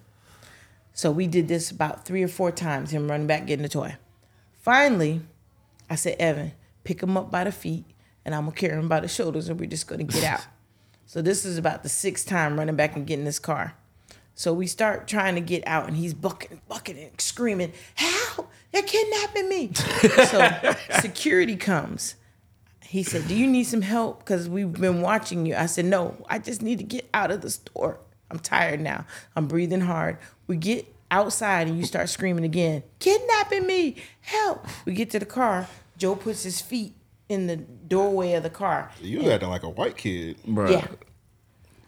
So 0.92 1.12
we 1.12 1.26
did 1.26 1.46
this 1.46 1.70
about 1.70 2.04
three 2.04 2.23
or 2.23 2.28
four 2.28 2.50
times. 2.50 2.90
Him 2.90 3.08
running 3.08 3.26
back 3.26 3.46
getting 3.46 3.62
the 3.62 3.68
toy. 3.68 3.96
Finally, 4.62 5.20
I 5.88 5.94
said, 5.94 6.16
Evan, 6.18 6.52
pick 6.85 7.02
him 7.02 7.16
up 7.16 7.30
by 7.30 7.44
the 7.44 7.52
feet, 7.52 7.85
and 8.25 8.35
I'm 8.35 8.46
gonna 8.46 8.56
carry 8.56 8.78
him 8.78 8.88
by 8.88 9.00
the 9.00 9.08
shoulders, 9.08 9.49
and 9.49 9.61
we're 9.61 9.68
just 9.68 9.87
gonna 9.87 10.04
get 10.04 10.25
out. 10.25 10.46
so 11.06 11.23
this 11.23 11.44
is 11.44 11.58
about 11.58 11.82
the 11.82 11.88
sixth 11.88 12.26
time 12.26 12.58
running 12.58 12.76
back 12.76 12.96
and 12.96 13.06
getting 13.06 13.26
this 13.26 13.38
car. 13.38 13.75
So 14.38 14.52
we 14.52 14.66
start 14.66 15.08
trying 15.08 15.34
to 15.36 15.40
get 15.40 15.66
out, 15.66 15.88
and 15.88 15.96
he's 15.96 16.12
bucking, 16.12 16.60
bucking, 16.68 16.98
and 16.98 17.18
screaming, 17.18 17.72
"Help! 17.94 18.52
They're 18.70 18.82
kidnapping 18.82 19.48
me!" 19.48 19.72
so 20.26 20.74
security 21.00 21.56
comes. 21.56 22.16
He 22.82 23.02
said, 23.02 23.28
"Do 23.28 23.34
you 23.34 23.46
need 23.46 23.64
some 23.64 23.80
help? 23.80 24.18
Because 24.18 24.46
we've 24.46 24.70
been 24.74 25.00
watching 25.00 25.46
you." 25.46 25.56
I 25.56 25.64
said, 25.64 25.86
"No, 25.86 26.18
I 26.28 26.38
just 26.38 26.60
need 26.60 26.76
to 26.78 26.84
get 26.84 27.08
out 27.14 27.30
of 27.30 27.40
the 27.40 27.48
store. 27.48 27.98
I'm 28.30 28.38
tired 28.38 28.80
now. 28.80 29.06
I'm 29.34 29.48
breathing 29.48 29.80
hard." 29.80 30.18
We 30.46 30.58
get 30.58 30.86
outside, 31.10 31.66
and 31.66 31.78
you 31.78 31.86
start 31.86 32.10
screaming 32.10 32.44
again, 32.44 32.82
"Kidnapping 32.98 33.66
me! 33.66 33.96
Help!" 34.20 34.66
We 34.84 34.92
get 34.92 35.10
to 35.12 35.18
the 35.18 35.24
car. 35.24 35.66
Joe 35.96 36.14
puts 36.14 36.42
his 36.42 36.60
feet 36.60 36.92
in 37.30 37.46
the 37.46 37.56
doorway 37.56 38.34
of 38.34 38.42
the 38.42 38.50
car. 38.50 38.90
You 39.00 39.20
was 39.20 39.28
acting 39.28 39.48
like 39.48 39.62
a 39.62 39.70
white 39.70 39.96
kid. 39.96 40.36
Bruh. 40.46 40.72
Yeah. 40.72 40.86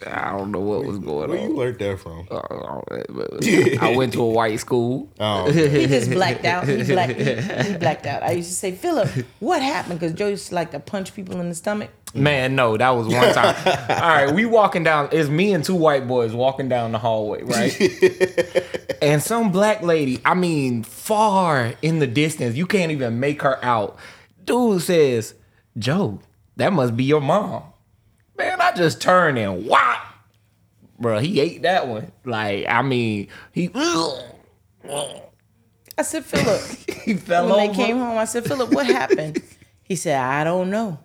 I 0.07 0.37
don't 0.37 0.53
know 0.53 0.61
what 0.61 0.85
was 0.85 0.99
going 0.99 1.25
on. 1.25 1.31
Where 1.31 1.39
you 1.39 1.51
on. 1.51 1.57
learned 1.57 1.79
that 1.81 1.99
from? 1.99 2.29
Uh, 2.31 2.37
uh, 2.37 2.83
uh 2.91 3.79
I 3.85 3.97
went 3.97 4.13
to 4.13 4.23
a 4.23 4.29
white 4.29 4.61
school. 4.61 5.11
Oh, 5.19 5.47
okay. 5.49 5.81
He 5.81 5.87
just 5.87 6.11
blacked 6.11 6.45
out. 6.45 6.69
He 6.69 6.85
blacked, 6.85 7.19
he, 7.19 7.73
he 7.73 7.79
blacked 7.79 8.07
out. 8.07 8.23
I 8.23 8.33
used 8.33 8.51
to 8.51 8.55
say, 8.55 8.73
Philip, 8.73 9.09
what 9.41 9.61
happened? 9.61 9.99
Because 9.99 10.13
Joe 10.15 10.29
used 10.29 10.49
to 10.49 10.55
like 10.55 10.71
to 10.71 10.81
punch 10.81 11.15
people 11.15 11.41
in 11.41 11.49
the 11.49 11.55
stomach. 11.55 11.91
Mm. 12.13 12.21
Man, 12.21 12.57
no, 12.57 12.77
that 12.77 12.91
was 12.91 13.09
one 13.09 13.35
time. 13.35 13.57
All 13.91 14.09
right, 14.09 14.33
we 14.33 14.45
walking 14.47 14.85
down. 14.85 15.09
It's 15.11 15.29
me 15.29 15.53
and 15.53 15.65
two 15.65 15.75
white 15.75 16.07
boys 16.07 16.33
walking 16.33 16.69
down 16.69 16.93
the 16.93 16.99
hallway, 16.99 17.43
right? 17.43 18.97
and 19.03 19.21
some 19.21 19.51
black 19.51 19.83
lady, 19.83 20.21
I 20.25 20.35
mean, 20.35 20.85
far 20.85 21.75
in 21.83 21.99
the 21.99 22.07
distance, 22.07 22.57
you 22.57 22.67
can't 22.67 22.93
even 22.93 23.19
make 23.19 23.43
her 23.43 23.63
out. 23.65 23.99
Dude 24.45 24.81
says, 24.81 25.35
"Joe, 25.77 26.21
that 26.57 26.73
must 26.73 26.97
be 26.97 27.05
your 27.05 27.21
mom." 27.21 27.65
Man, 28.39 28.61
I 28.61 28.73
just 28.73 29.01
turned 29.01 29.37
and 29.37 29.67
whop, 29.67 30.01
bro. 30.99 31.19
He 31.19 31.41
ate 31.41 31.63
that 31.63 31.89
one. 31.89 32.13
Like, 32.25 32.67
I 32.69 32.83
mean, 32.83 33.29
he 33.53 33.71
I 35.99 36.03
said, 36.03 36.25
Philip, 36.25 36.63
he 37.03 37.15
fell 37.15 37.47
when 37.47 37.55
over. 37.55 37.67
they 37.67 37.75
came 37.75 37.99
home, 37.99 38.17
I 38.17 38.25
said, 38.25 38.45
Philip, 38.45 38.73
what 38.73 38.87
happened? 38.87 39.43
He 39.83 39.97
said, 39.97 40.21
I 40.21 40.45
don't 40.45 40.71
know. 40.71 41.01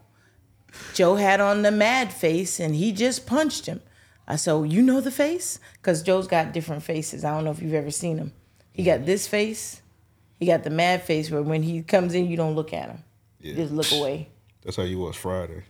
Joe 0.93 1.15
had 1.15 1.39
on 1.39 1.61
the 1.61 1.71
mad 1.71 2.13
face 2.13 2.59
and 2.59 2.75
he 2.75 2.91
just 2.91 3.25
punched 3.25 3.65
him. 3.65 3.81
I 4.27 4.35
said, 4.35 4.71
you 4.71 4.81
know 4.81 5.01
the 5.01 5.11
face? 5.11 5.59
Because 5.73 6.03
Joe's 6.03 6.27
got 6.27 6.53
different 6.53 6.83
faces. 6.83 7.25
I 7.25 7.31
don't 7.31 7.45
know 7.45 7.51
if 7.51 7.61
you've 7.61 7.73
ever 7.73 7.91
seen 7.91 8.17
him. 8.17 8.33
He 8.71 8.83
got 8.83 8.97
mm-hmm. 8.97 9.05
this 9.05 9.27
face. 9.27 9.81
He 10.39 10.45
got 10.45 10.63
the 10.63 10.69
mad 10.69 11.03
face 11.03 11.31
where 11.31 11.41
when 11.41 11.63
he 11.63 11.81
comes 11.81 12.13
in, 12.13 12.27
you 12.27 12.37
don't 12.37 12.55
look 12.55 12.73
at 12.73 12.89
him. 12.89 13.03
You 13.39 13.55
just 13.55 13.73
look 13.73 13.91
away. 13.91 14.29
That's 14.63 14.77
how 14.77 14.83
you 14.83 14.99
was 14.99 15.15
Friday. 15.15 15.63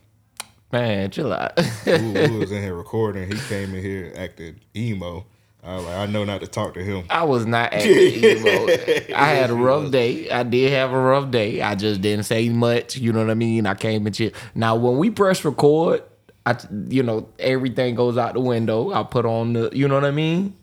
Man, 0.74 1.08
chill 1.12 1.32
out. 1.32 1.56
we, 1.86 1.92
we 1.92 2.36
was 2.36 2.50
in 2.50 2.60
here 2.60 2.74
recording. 2.74 3.30
He 3.30 3.38
came 3.48 3.72
in 3.76 3.80
here 3.80 4.12
acted 4.16 4.64
emo. 4.74 5.24
I 5.62 5.76
was 5.76 5.84
like, 5.84 5.94
I 5.94 6.06
know 6.06 6.24
not 6.24 6.40
to 6.40 6.48
talk 6.48 6.74
to 6.74 6.82
him. 6.82 7.04
I 7.08 7.22
was 7.22 7.46
not 7.46 7.72
acting 7.72 7.92
emo. 7.92 8.66
I 9.14 9.28
had 9.28 9.50
a 9.50 9.54
rough 9.54 9.92
day. 9.92 10.28
I 10.28 10.42
did 10.42 10.72
have 10.72 10.90
a 10.90 10.98
rough 10.98 11.30
day. 11.30 11.62
I 11.62 11.76
just 11.76 12.00
didn't 12.00 12.24
say 12.24 12.48
much. 12.48 12.96
You 12.96 13.12
know 13.12 13.20
what 13.20 13.30
I 13.30 13.34
mean? 13.34 13.68
I 13.68 13.74
came 13.74 14.04
and 14.04 14.12
chill. 14.12 14.32
Now, 14.56 14.74
when 14.74 14.98
we 14.98 15.10
press 15.10 15.44
record, 15.44 16.02
I, 16.44 16.56
you 16.88 17.04
know, 17.04 17.28
everything 17.38 17.94
goes 17.94 18.18
out 18.18 18.34
the 18.34 18.40
window. 18.40 18.92
I 18.92 19.04
put 19.04 19.26
on 19.26 19.52
the, 19.52 19.70
you 19.72 19.86
know 19.86 19.94
what 19.94 20.04
I 20.04 20.10
mean? 20.10 20.56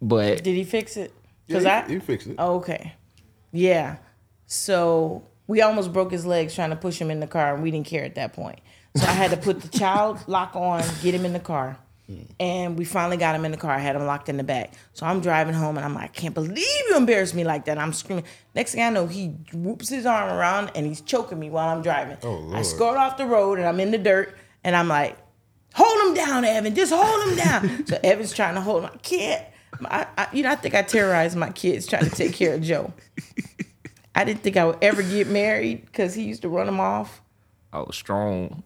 But 0.00 0.42
Did 0.42 0.56
he 0.56 0.64
fix 0.64 0.96
it? 0.96 1.12
Yeah, 1.48 1.58
Because 1.58 1.64
he, 1.64 1.68
I. 1.68 1.88
he 1.88 1.98
fixed 1.98 2.28
it. 2.28 2.36
Oh, 2.38 2.56
okay. 2.56 2.94
Yeah. 3.52 3.96
So 4.46 5.22
we 5.46 5.60
almost 5.60 5.92
broke 5.92 6.10
his 6.12 6.24
legs 6.24 6.54
trying 6.54 6.70
to 6.70 6.76
push 6.76 6.98
him 6.98 7.10
in 7.10 7.20
the 7.20 7.26
car, 7.26 7.52
and 7.52 7.62
we 7.62 7.70
didn't 7.70 7.86
care 7.86 8.02
at 8.02 8.14
that 8.14 8.32
point. 8.32 8.58
So 8.96 9.06
I 9.06 9.12
had 9.12 9.30
to 9.30 9.36
put 9.36 9.60
the 9.60 9.68
child 9.68 10.26
lock 10.26 10.56
on, 10.56 10.82
get 11.02 11.14
him 11.14 11.24
in 11.24 11.32
the 11.32 11.40
car. 11.40 11.78
And 12.38 12.78
we 12.78 12.84
finally 12.84 13.16
got 13.16 13.34
him 13.34 13.44
in 13.44 13.50
the 13.50 13.56
car. 13.56 13.72
I 13.72 13.78
had 13.78 13.96
him 13.96 14.06
locked 14.06 14.28
in 14.28 14.36
the 14.36 14.44
back. 14.44 14.74
So 14.92 15.04
I'm 15.06 15.20
driving 15.20 15.54
home 15.54 15.76
and 15.76 15.84
I'm 15.84 15.92
like, 15.92 16.04
I 16.04 16.06
can't 16.12 16.34
believe 16.34 16.58
you 16.88 16.96
embarrassed 16.96 17.34
me 17.34 17.42
like 17.42 17.64
that. 17.64 17.78
I'm 17.78 17.92
screaming. 17.92 18.24
Next 18.54 18.72
thing 18.74 18.82
I 18.82 18.90
know, 18.90 19.08
he 19.08 19.28
whoops 19.52 19.88
his 19.88 20.06
arm 20.06 20.32
around 20.32 20.70
and 20.76 20.86
he's 20.86 21.00
choking 21.00 21.40
me 21.40 21.50
while 21.50 21.68
I'm 21.68 21.82
driving. 21.82 22.16
Oh, 22.22 22.30
Lord. 22.30 22.42
I 22.50 22.52
Lord. 22.54 22.66
scored 22.66 22.96
off 22.96 23.16
the 23.16 23.26
road 23.26 23.58
and 23.58 23.66
I'm 23.66 23.80
in 23.80 23.90
the 23.90 23.98
dirt 23.98 24.36
and 24.62 24.76
I'm 24.76 24.86
like, 24.86 25.18
hold 25.74 26.08
him 26.08 26.14
down, 26.14 26.44
Evan. 26.44 26.76
Just 26.76 26.92
hold 26.94 27.28
him 27.28 27.36
down. 27.36 27.86
so 27.88 27.98
Evan's 28.04 28.32
trying 28.32 28.54
to 28.54 28.60
hold 28.60 28.84
him. 28.84 28.90
I 28.94 28.98
can't. 28.98 29.44
I, 29.86 30.06
I, 30.16 30.28
you 30.32 30.44
know, 30.44 30.50
I 30.52 30.54
think 30.54 30.74
I 30.76 30.82
terrorized 30.82 31.36
my 31.36 31.50
kids 31.50 31.86
trying 31.86 32.04
to 32.04 32.10
take 32.10 32.34
care 32.34 32.54
of 32.54 32.62
Joe. 32.62 32.92
I 34.14 34.22
didn't 34.24 34.42
think 34.42 34.56
I 34.56 34.64
would 34.64 34.78
ever 34.80 35.02
get 35.02 35.26
married 35.26 35.86
because 35.86 36.14
he 36.14 36.22
used 36.22 36.42
to 36.42 36.48
run 36.48 36.66
them 36.66 36.78
off. 36.78 37.20
I 37.72 37.80
was 37.80 37.96
strong. 37.96 38.62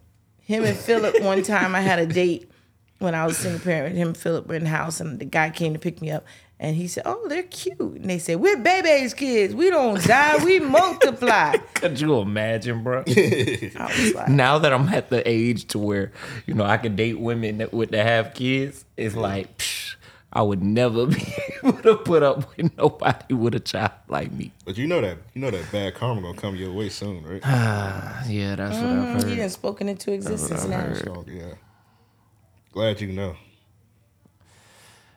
Him 0.51 0.65
and 0.65 0.77
Philip, 0.77 1.23
one 1.23 1.45
time 1.45 1.77
I 1.77 1.81
had 1.81 2.01
a 2.01 2.07
date 2.07 2.51
when 2.99 3.15
I 3.15 3.25
was 3.25 3.39
single 3.39 3.61
parent. 3.61 3.95
Him 3.95 4.09
and 4.09 4.17
Philip 4.17 4.49
were 4.49 4.57
in 4.57 4.65
the 4.65 4.71
house 4.71 5.01
and 5.01 5.21
the 5.21 5.25
guy 5.25 5.49
came 5.51 5.75
to 5.75 5.79
pick 5.79 6.03
me 6.03 6.11
up. 6.11 6.25
And 6.59 6.75
he 6.75 6.89
said, 6.89 7.05
Oh, 7.07 7.29
they're 7.29 7.45
cute. 7.45 7.79
And 7.79 8.11
they 8.11 8.19
said, 8.19 8.41
We're 8.41 8.57
baby's 8.57 9.15
kids. 9.15 9.55
We 9.55 9.71
don't 9.71 10.03
die, 10.05 10.45
we 10.45 10.59
multiply. 10.59 11.53
Could 11.75 12.01
you 12.01 12.19
imagine, 12.19 12.83
bro? 12.83 13.05
I 13.07 13.95
was 13.97 14.13
like, 14.13 14.29
now 14.29 14.59
that 14.59 14.73
I'm 14.73 14.89
at 14.89 15.09
the 15.09 15.23
age 15.25 15.69
to 15.69 15.79
where, 15.79 16.11
you 16.47 16.55
know, 16.55 16.65
I 16.65 16.79
can 16.79 16.97
date 16.97 17.21
women 17.21 17.59
that 17.59 17.73
would 17.73 17.91
that 17.91 18.05
have 18.05 18.35
kids, 18.35 18.85
it's 18.97 19.15
like, 19.15 19.57
psh, 19.57 19.80
I 20.33 20.43
would 20.43 20.63
never 20.63 21.07
be 21.17 21.23
able 21.65 21.83
to 21.83 21.97
put 21.97 22.23
up 22.23 22.57
with 22.57 22.77
nobody 22.79 23.35
with 23.35 23.55
a 23.55 23.61
child 23.61 23.93
like 24.09 24.31
me. 24.33 24.53
But 24.65 24.79
you 24.79 24.87
know 24.87 25.01
that 25.01 25.19
you 25.35 25.41
know 25.41 25.51
that 25.51 25.71
bad 25.73 25.95
karma 25.95 26.21
gonna 26.23 26.37
come 26.39 26.55
your 26.57 26.73
way 26.73 26.89
soon, 26.89 27.25
right? 27.25 27.43
Yeah, 28.29 28.55
that's 28.57 28.81
what 28.81 28.93
I've 28.93 29.09
Mm, 29.09 29.13
heard. 29.13 29.29
he 29.31 29.37
done 29.37 29.49
spoken 29.51 29.89
into 29.89 30.13
existence 30.13 30.67
now. 30.67 30.93
So, 30.95 31.25
yeah. 31.29 31.55
Glad 32.73 33.01
you 33.01 33.09
know. 33.13 33.35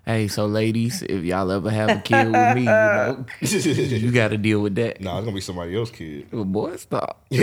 Hey, 0.06 0.28
so 0.28 0.48
ladies, 0.48 1.02
if 1.04 1.24
y'all 1.24 1.50
ever 1.52 1.70
have 1.70 1.92
a 1.92 2.02
kid 2.02 2.28
with 2.28 2.50
me, 2.50 2.62
you 2.64 2.70
know, 2.72 3.26
you 3.42 4.12
got 4.12 4.30
to 4.30 4.38
deal 4.38 4.60
with 4.62 4.76
that. 4.76 5.00
Nah, 5.00 5.18
it's 5.20 5.26
gonna 5.26 5.36
be 5.36 5.40
somebody 5.42 5.78
else's 5.78 5.96
kid. 5.96 6.28
Well, 6.32 6.44
boy, 6.44 6.76
stop. 6.76 7.26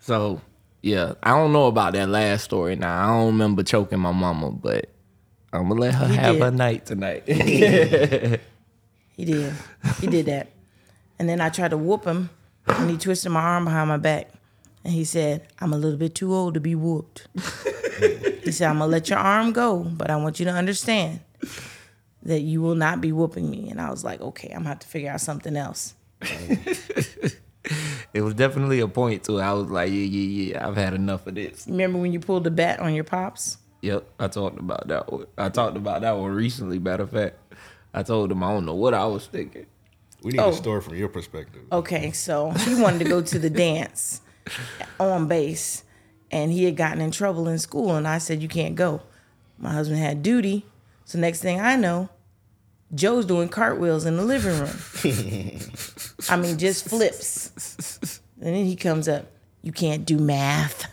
so, 0.00 0.40
yeah, 0.86 1.14
I 1.20 1.30
don't 1.30 1.52
know 1.52 1.66
about 1.66 1.94
that 1.94 2.08
last 2.08 2.44
story. 2.44 2.76
Now, 2.76 3.02
I 3.02 3.08
don't 3.08 3.26
remember 3.26 3.64
choking 3.64 3.98
my 3.98 4.12
mama, 4.12 4.52
but 4.52 4.88
I'm 5.52 5.68
gonna 5.68 5.80
let 5.80 5.94
her 5.96 6.06
have 6.06 6.34
did. 6.34 6.42
her 6.42 6.50
night 6.52 6.86
tonight. 6.86 7.24
He 9.16 9.24
did. 9.24 9.54
He 9.98 10.06
did 10.06 10.26
that. 10.26 10.48
And 11.18 11.26
then 11.26 11.40
I 11.40 11.48
tried 11.48 11.70
to 11.70 11.78
whoop 11.78 12.04
him, 12.04 12.28
and 12.66 12.90
he 12.90 12.98
twisted 12.98 13.32
my 13.32 13.40
arm 13.40 13.64
behind 13.64 13.88
my 13.88 13.96
back. 13.96 14.30
And 14.84 14.92
he 14.92 15.04
said, 15.04 15.48
I'm 15.58 15.72
a 15.72 15.78
little 15.78 15.98
bit 15.98 16.14
too 16.14 16.34
old 16.34 16.54
to 16.54 16.60
be 16.60 16.74
whooped. 16.74 17.26
he 18.44 18.52
said, 18.52 18.68
I'm 18.68 18.78
to 18.78 18.86
let 18.86 19.08
your 19.08 19.18
arm 19.18 19.52
go, 19.52 19.78
but 19.82 20.10
I 20.10 20.16
want 20.16 20.38
you 20.38 20.44
to 20.44 20.52
understand 20.52 21.20
that 22.22 22.40
you 22.40 22.60
will 22.60 22.74
not 22.74 23.00
be 23.00 23.10
whooping 23.10 23.50
me. 23.50 23.70
And 23.70 23.80
I 23.80 23.90
was 23.90 24.04
like, 24.04 24.20
okay, 24.20 24.50
I'm 24.54 24.64
to 24.64 24.68
have 24.68 24.78
to 24.80 24.86
figure 24.86 25.10
out 25.10 25.22
something 25.22 25.56
else. 25.56 25.94
it 28.14 28.22
was 28.22 28.34
definitely 28.34 28.80
a 28.80 28.88
point 28.88 29.24
to 29.24 29.38
it. 29.38 29.42
I 29.42 29.52
was 29.52 29.68
like, 29.70 29.90
yeah, 29.90 29.96
yeah, 29.96 30.52
yeah, 30.52 30.68
I've 30.68 30.76
had 30.76 30.94
enough 30.94 31.26
of 31.26 31.34
this. 31.34 31.66
Remember 31.68 31.98
when 31.98 32.12
you 32.12 32.20
pulled 32.20 32.44
the 32.44 32.50
bat 32.50 32.80
on 32.80 32.94
your 32.94 33.04
pops? 33.04 33.58
Yep, 33.82 34.04
I 34.18 34.28
talked 34.28 34.58
about 34.58 34.88
that 34.88 35.12
one. 35.12 35.26
I 35.38 35.48
talked 35.48 35.76
about 35.76 36.00
that 36.02 36.16
one 36.16 36.32
recently, 36.32 36.78
matter 36.78 37.02
of 37.04 37.10
fact. 37.10 37.36
I 37.94 38.02
told 38.02 38.30
him 38.32 38.42
I 38.42 38.50
don't 38.52 38.66
know 38.66 38.74
what 38.74 38.94
I 38.94 39.04
was 39.06 39.26
thinking. 39.26 39.66
We 40.22 40.32
need 40.32 40.40
Oh. 40.40 40.48
a 40.50 40.52
story 40.52 40.80
from 40.80 40.96
your 40.96 41.08
perspective. 41.08 41.62
Okay, 41.70 42.10
so 42.12 42.50
he 42.50 42.74
wanted 42.80 42.98
to 43.00 43.04
go 43.04 43.20
to 43.22 43.38
the 43.38 43.50
dance 43.50 44.22
on 44.98 45.28
base, 45.28 45.84
and 46.30 46.50
he 46.50 46.64
had 46.64 46.76
gotten 46.76 47.00
in 47.00 47.10
trouble 47.10 47.48
in 47.48 47.58
school, 47.58 47.94
and 47.94 48.08
I 48.08 48.18
said, 48.18 48.42
You 48.42 48.48
can't 48.48 48.74
go. 48.74 49.02
My 49.58 49.72
husband 49.72 50.00
had 50.00 50.22
duty. 50.22 50.66
So 51.04 51.18
next 51.18 51.40
thing 51.40 51.60
I 51.60 51.76
know, 51.76 52.08
Joe's 52.94 53.26
doing 53.26 53.48
cartwheels 53.48 54.06
in 54.06 54.16
the 54.16 54.24
living 54.24 54.58
room. 54.58 55.60
I 56.28 56.36
mean, 56.36 56.58
just 56.58 56.88
flips. 56.88 58.20
And 58.40 58.54
then 58.54 58.64
he 58.64 58.76
comes 58.76 59.08
up, 59.08 59.26
You 59.62 59.72
can't 59.72 60.04
do 60.04 60.18
math. 60.18 60.86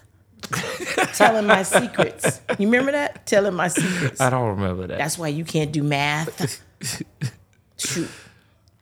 Telling 1.14 1.46
my 1.46 1.64
secrets. 1.64 2.42
You 2.58 2.68
remember 2.68 2.92
that? 2.92 3.26
Telling 3.26 3.54
my 3.54 3.68
secrets. 3.68 4.20
I 4.20 4.30
don't 4.30 4.50
remember 4.50 4.88
that. 4.88 4.98
That's 4.98 5.18
why 5.18 5.30
you 5.30 5.46
can't 5.46 5.72
do 5.72 5.84
math. 5.84 6.62
Shoot. 7.78 8.10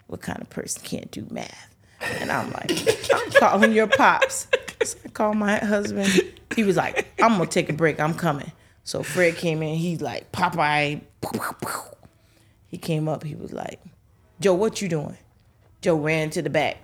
What 0.07 0.21
kind 0.21 0.41
of 0.41 0.49
person 0.49 0.81
can't 0.83 1.11
do 1.11 1.25
math? 1.29 1.75
And 2.19 2.31
I'm 2.31 2.51
like, 2.51 2.71
I'm 3.13 3.31
calling 3.31 3.73
your 3.73 3.87
pops. 3.87 4.47
So 4.83 4.97
I 5.05 5.09
called 5.09 5.37
my 5.37 5.57
husband. 5.57 6.09
He 6.55 6.63
was 6.63 6.75
like, 6.75 7.07
I'm 7.21 7.37
gonna 7.37 7.45
take 7.45 7.69
a 7.69 7.73
break. 7.73 7.99
I'm 7.99 8.13
coming. 8.15 8.51
So 8.83 9.03
Fred 9.03 9.35
came 9.35 9.61
in. 9.61 9.75
He's 9.75 10.01
like, 10.01 10.31
Popeye. 10.31 11.01
He 12.71 12.79
came 12.79 13.07
up. 13.07 13.23
He 13.23 13.35
was 13.35 13.53
like, 13.53 13.79
Joe, 14.39 14.55
what 14.55 14.81
you 14.81 14.89
doing? 14.89 15.17
Joe 15.81 15.97
ran 15.97 16.31
to 16.31 16.41
the 16.41 16.49
back. 16.49 16.83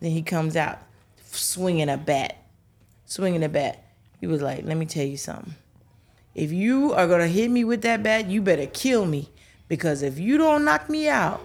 Then 0.00 0.10
he 0.10 0.20
comes 0.20 0.56
out 0.56 0.78
swinging 1.24 1.88
a 1.88 1.96
bat, 1.96 2.36
swinging 3.06 3.42
a 3.42 3.48
bat. 3.48 3.82
He 4.20 4.26
was 4.26 4.42
like, 4.42 4.64
let 4.64 4.76
me 4.76 4.84
tell 4.84 5.06
you 5.06 5.16
something 5.16 5.54
if 6.34 6.52
you 6.52 6.92
are 6.92 7.06
gonna 7.06 7.28
hit 7.28 7.50
me 7.50 7.64
with 7.64 7.82
that 7.82 8.02
bat, 8.02 8.28
you 8.28 8.42
better 8.42 8.66
kill 8.66 9.06
me. 9.06 9.30
Because 9.68 10.02
if 10.02 10.18
you 10.18 10.36
don't 10.36 10.64
knock 10.64 10.90
me 10.90 11.08
out, 11.08 11.40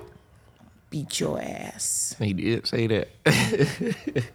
beat 0.90 1.20
your 1.20 1.42
ass. 1.42 2.16
He 2.20 2.34
did 2.34 2.68
say 2.68 2.88
that. 2.88 3.10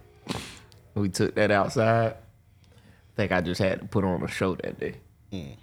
we 0.94 1.08
took 1.08 1.34
that 1.34 1.50
outside. 1.50 2.12
I 2.12 3.16
think 3.16 3.32
I 3.32 3.40
just 3.40 3.60
had 3.60 3.80
to 3.80 3.86
put 3.86 4.04
on 4.04 4.22
a 4.22 4.28
show 4.28 4.54
that 4.56 4.80
day. 4.80 4.94
Mm. 5.32 5.56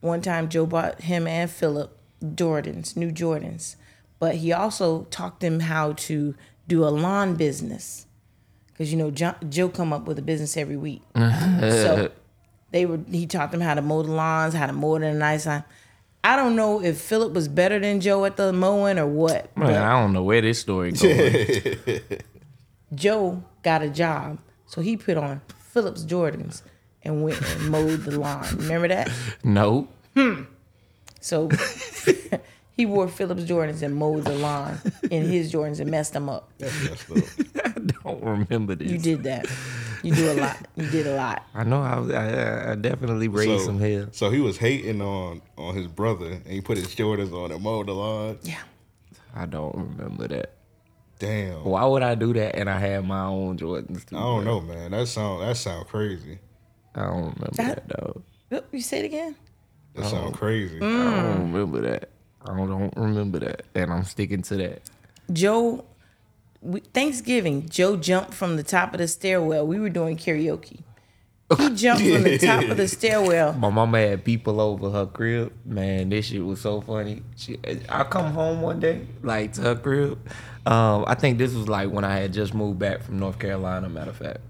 One 0.00 0.20
time 0.20 0.48
Joe 0.48 0.66
bought 0.66 1.00
him 1.00 1.26
and 1.26 1.50
Philip 1.50 1.96
Jordans, 2.24 2.96
new 2.96 3.10
Jordans. 3.10 3.76
But 4.18 4.36
he 4.36 4.52
also 4.52 5.04
taught 5.10 5.40
them 5.40 5.60
how 5.60 5.92
to 5.92 6.34
do 6.66 6.84
a 6.84 6.88
lawn 6.88 7.34
business. 7.36 8.06
Cause 8.78 8.90
you 8.90 8.96
know 8.96 9.10
Jo- 9.10 9.36
Joe 9.48 9.68
come 9.68 9.92
up 9.92 10.06
with 10.06 10.18
a 10.18 10.22
business 10.22 10.56
every 10.56 10.76
week. 10.76 11.02
so 11.14 12.10
they 12.72 12.86
were 12.86 13.00
he 13.10 13.26
taught 13.26 13.52
them 13.52 13.60
how 13.60 13.74
to 13.74 13.82
mow 13.82 14.02
the 14.02 14.10
lawns, 14.10 14.54
how 14.54 14.66
to 14.66 14.72
mow 14.72 14.94
it 14.96 15.02
in 15.02 15.14
a 15.14 15.18
nice 15.18 15.46
line. 15.46 15.62
I 16.24 16.36
don't 16.36 16.56
know 16.56 16.82
if 16.82 16.98
Philip 17.00 17.34
was 17.34 17.48
better 17.48 17.78
than 17.78 18.00
Joe 18.00 18.24
at 18.24 18.36
the 18.38 18.52
mowing 18.52 18.98
or 18.98 19.06
what. 19.06 19.54
Man, 19.56 19.74
I 19.80 20.00
don't 20.00 20.12
know 20.14 20.22
where 20.22 20.40
this 20.40 20.58
story 20.58 20.92
going. 20.92 21.68
Joe 22.94 23.42
got 23.62 23.82
a 23.82 23.90
job 23.90 24.38
So 24.66 24.80
he 24.80 24.96
put 24.96 25.16
on 25.16 25.42
Philip's 25.58 26.04
Jordans 26.04 26.62
and 27.02 27.22
went 27.22 27.40
and 27.42 27.70
mowed 27.70 28.04
the 28.04 28.18
lawn. 28.18 28.44
Remember 28.56 28.88
that? 28.88 29.10
No. 29.44 29.88
Hmm. 30.14 30.44
So 31.20 31.48
he 32.74 32.86
wore 32.86 33.08
Philip's 33.08 33.44
Jordans 33.44 33.82
and 33.82 33.94
mowed 33.94 34.24
the 34.24 34.34
lawn 34.34 34.78
in 35.10 35.24
his 35.28 35.52
Jordans 35.52 35.80
and 35.80 35.90
messed 35.90 36.12
them 36.12 36.28
up. 36.28 36.50
That's 36.58 37.08
messed 37.08 37.10
up. 37.10 37.66
I 37.76 37.78
don't 38.02 38.22
remember 38.22 38.74
this. 38.74 38.90
You 38.90 38.98
did 38.98 39.22
that. 39.24 39.46
You 40.02 40.14
do 40.14 40.32
a 40.32 40.34
lot. 40.34 40.56
You 40.76 40.90
did 40.90 41.06
a 41.06 41.14
lot. 41.14 41.44
I 41.54 41.64
know 41.64 41.80
I, 41.80 42.12
I, 42.12 42.72
I 42.72 42.74
definitely 42.74 43.28
raised 43.28 43.64
some 43.64 43.80
hell. 43.80 44.08
so 44.12 44.28
he 44.30 44.40
was 44.40 44.58
hating 44.58 45.00
on 45.00 45.40
on 45.56 45.74
his 45.74 45.86
brother, 45.86 46.26
and 46.26 46.46
he 46.46 46.60
put 46.60 46.76
his 46.76 46.94
Jordans 46.94 47.32
on 47.32 47.52
and 47.52 47.62
mowed 47.62 47.86
the 47.86 47.92
lawn. 47.92 48.38
Yeah. 48.42 48.60
I 49.34 49.46
don't 49.46 49.74
remember 49.74 50.28
that. 50.28 50.52
Damn. 51.18 51.64
Why 51.64 51.84
would 51.84 52.02
I 52.02 52.16
do 52.16 52.32
that 52.34 52.56
and 52.56 52.68
I 52.68 52.78
had 52.78 53.06
my 53.06 53.24
own 53.24 53.56
Jordans 53.56 54.04
too? 54.04 54.16
I 54.16 54.20
don't 54.20 54.44
bro? 54.44 54.54
know, 54.54 54.60
man. 54.60 54.90
That 54.90 55.06
sound 55.06 55.42
that 55.42 55.56
sound 55.56 55.86
crazy. 55.86 56.38
I 56.94 57.04
don't 57.04 57.16
remember 57.16 57.50
That- 57.52 57.88
that, 57.88 57.88
though. 57.88 58.22
Oh, 58.52 58.62
you 58.72 58.80
say 58.80 59.00
it 59.00 59.06
again? 59.06 59.36
That 59.94 60.06
sound 60.06 60.34
oh. 60.34 60.36
crazy. 60.36 60.78
Mm. 60.78 61.06
I 61.06 61.22
don't 61.22 61.52
remember 61.52 61.80
that. 61.82 62.10
I 62.44 62.56
don't, 62.56 62.92
remember 62.96 63.38
that. 63.40 63.62
And 63.74 63.92
I'm 63.92 64.04
sticking 64.04 64.42
to 64.42 64.56
that. 64.56 64.82
Joe, 65.32 65.84
we, 66.60 66.80
Thanksgiving, 66.80 67.68
Joe 67.68 67.96
jumped 67.96 68.34
from 68.34 68.56
the 68.56 68.62
top 68.62 68.92
of 68.92 68.98
the 68.98 69.08
stairwell. 69.08 69.66
We 69.66 69.80
were 69.80 69.90
doing 69.90 70.16
karaoke. 70.16 70.80
He 71.58 71.70
jumped 71.74 72.02
from 72.02 72.22
the 72.22 72.38
top 72.38 72.64
of 72.64 72.76
the 72.76 72.88
stairwell. 72.88 73.52
My 73.54 73.70
mama 73.70 74.00
had 74.00 74.24
people 74.24 74.60
over 74.60 74.90
her 74.90 75.06
crib. 75.06 75.52
Man, 75.64 76.08
this 76.08 76.26
shit 76.26 76.44
was 76.44 76.60
so 76.60 76.80
funny. 76.80 77.22
She, 77.36 77.58
I 77.88 78.04
come 78.04 78.32
home 78.32 78.60
one 78.62 78.80
day, 78.80 79.06
like 79.22 79.52
to 79.54 79.62
her 79.62 79.76
crib. 79.76 80.18
Um, 80.66 81.04
I 81.06 81.14
think 81.14 81.36
this 81.38 81.52
was 81.54 81.68
like 81.68 81.90
when 81.90 82.04
I 82.04 82.16
had 82.18 82.32
just 82.32 82.54
moved 82.54 82.78
back 82.78 83.02
from 83.02 83.18
North 83.18 83.38
Carolina. 83.38 83.88
Matter 83.88 84.10
of 84.10 84.16
fact, 84.16 84.40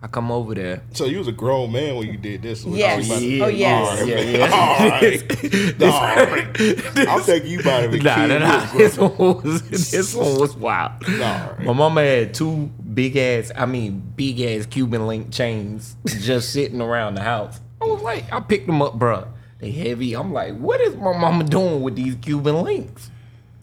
I 0.00 0.06
come 0.06 0.30
over 0.30 0.54
there. 0.54 0.82
So 0.92 1.06
you 1.06 1.18
was 1.18 1.26
a 1.26 1.32
grown 1.32 1.72
man 1.72 1.96
when 1.96 2.06
you 2.06 2.16
did 2.16 2.42
this. 2.42 2.64
one. 2.64 2.76
Yes. 2.76 3.10
I 3.10 3.14
was 3.14 3.22
Oh, 3.24 3.44
oh 3.44 3.48
yes. 3.48 3.88
All 3.88 3.96
right, 3.96 4.08
Yeah, 4.08 4.20
yeah. 4.38 4.52
All 4.52 4.88
right. 4.90 5.82
All 5.82 6.26
right. 6.26 7.08
I'm 7.08 7.20
thinking 7.22 7.50
you 7.50 7.60
about 7.60 7.80
to 7.82 7.88
be 7.88 7.98
Nah, 8.00 8.14
kid. 8.14 8.28
nah, 8.28 8.38
nah. 8.38 8.60
was 8.60 8.70
grown. 8.70 8.78
This 8.78 8.98
one 8.98 9.42
was 9.42 9.90
this 9.90 10.14
one 10.14 10.38
was 10.40 10.56
wild. 10.56 11.08
right. 11.08 11.64
My 11.64 11.72
mama 11.72 12.02
had 12.04 12.32
two 12.32 12.70
big 12.94 13.16
ass, 13.16 13.50
I 13.56 13.66
mean 13.66 14.00
big 14.14 14.40
ass 14.40 14.66
Cuban 14.66 15.06
link 15.08 15.32
chains 15.32 15.96
just 16.06 16.52
sitting 16.52 16.80
around 16.80 17.14
the 17.14 17.22
house. 17.22 17.60
I 17.82 17.86
was 17.86 18.00
like, 18.02 18.32
I 18.32 18.38
picked 18.40 18.66
them 18.68 18.80
up, 18.82 18.98
bruh. 18.98 19.26
They 19.58 19.72
heavy. 19.72 20.14
I'm 20.14 20.32
like, 20.32 20.56
what 20.56 20.80
is 20.80 20.94
my 20.94 21.16
mama 21.18 21.42
doing 21.42 21.82
with 21.82 21.96
these 21.96 22.14
Cuban 22.16 22.62
links? 22.62 23.10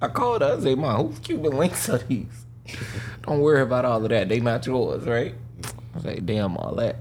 I 0.01 0.09
called 0.09 0.41
her. 0.41 0.57
I 0.57 0.59
said, 0.61 0.77
Mom, 0.77 1.07
whose 1.07 1.19
Cuban 1.19 1.57
links 1.57 1.87
are 1.87 1.97
these? 1.99 2.45
Don't 3.21 3.39
worry 3.39 3.61
about 3.61 3.85
all 3.85 4.03
of 4.03 4.09
that. 4.09 4.27
They 4.27 4.41
not 4.41 4.65
yours, 4.65 5.03
right? 5.05 5.33
I 5.95 5.97
was 5.97 6.05
like, 6.05 6.25
damn, 6.25 6.57
all 6.57 6.75
that. 6.75 6.97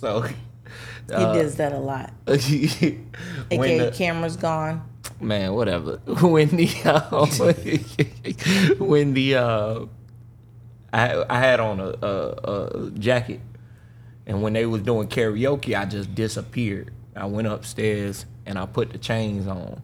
So, 0.00 0.22
He 1.08 1.12
uh, 1.14 1.32
does 1.34 1.56
that 1.56 1.72
a 1.72 1.78
lot. 1.78 2.12
when 2.24 2.38
AKA 3.50 3.78
the- 3.78 3.90
camera's 3.92 4.36
gone. 4.36 4.82
man, 5.20 5.52
whatever. 5.54 5.98
When 6.06 6.48
the 6.56 6.68
uh, 6.84 8.74
when 8.84 9.14
the 9.14 9.36
uh, 9.36 9.84
I 10.92 11.24
I 11.28 11.38
had 11.38 11.60
on 11.60 11.80
a, 11.80 11.94
a, 12.02 12.86
a 12.86 12.90
jacket, 12.92 13.40
and 14.26 14.42
when 14.42 14.52
they 14.54 14.66
was 14.66 14.82
doing 14.82 15.08
karaoke, 15.08 15.78
I 15.78 15.84
just 15.84 16.14
disappeared. 16.14 16.92
I 17.14 17.26
went 17.26 17.46
upstairs 17.48 18.26
and 18.44 18.58
I 18.58 18.66
put 18.66 18.90
the 18.90 18.98
chains 18.98 19.46
on, 19.46 19.80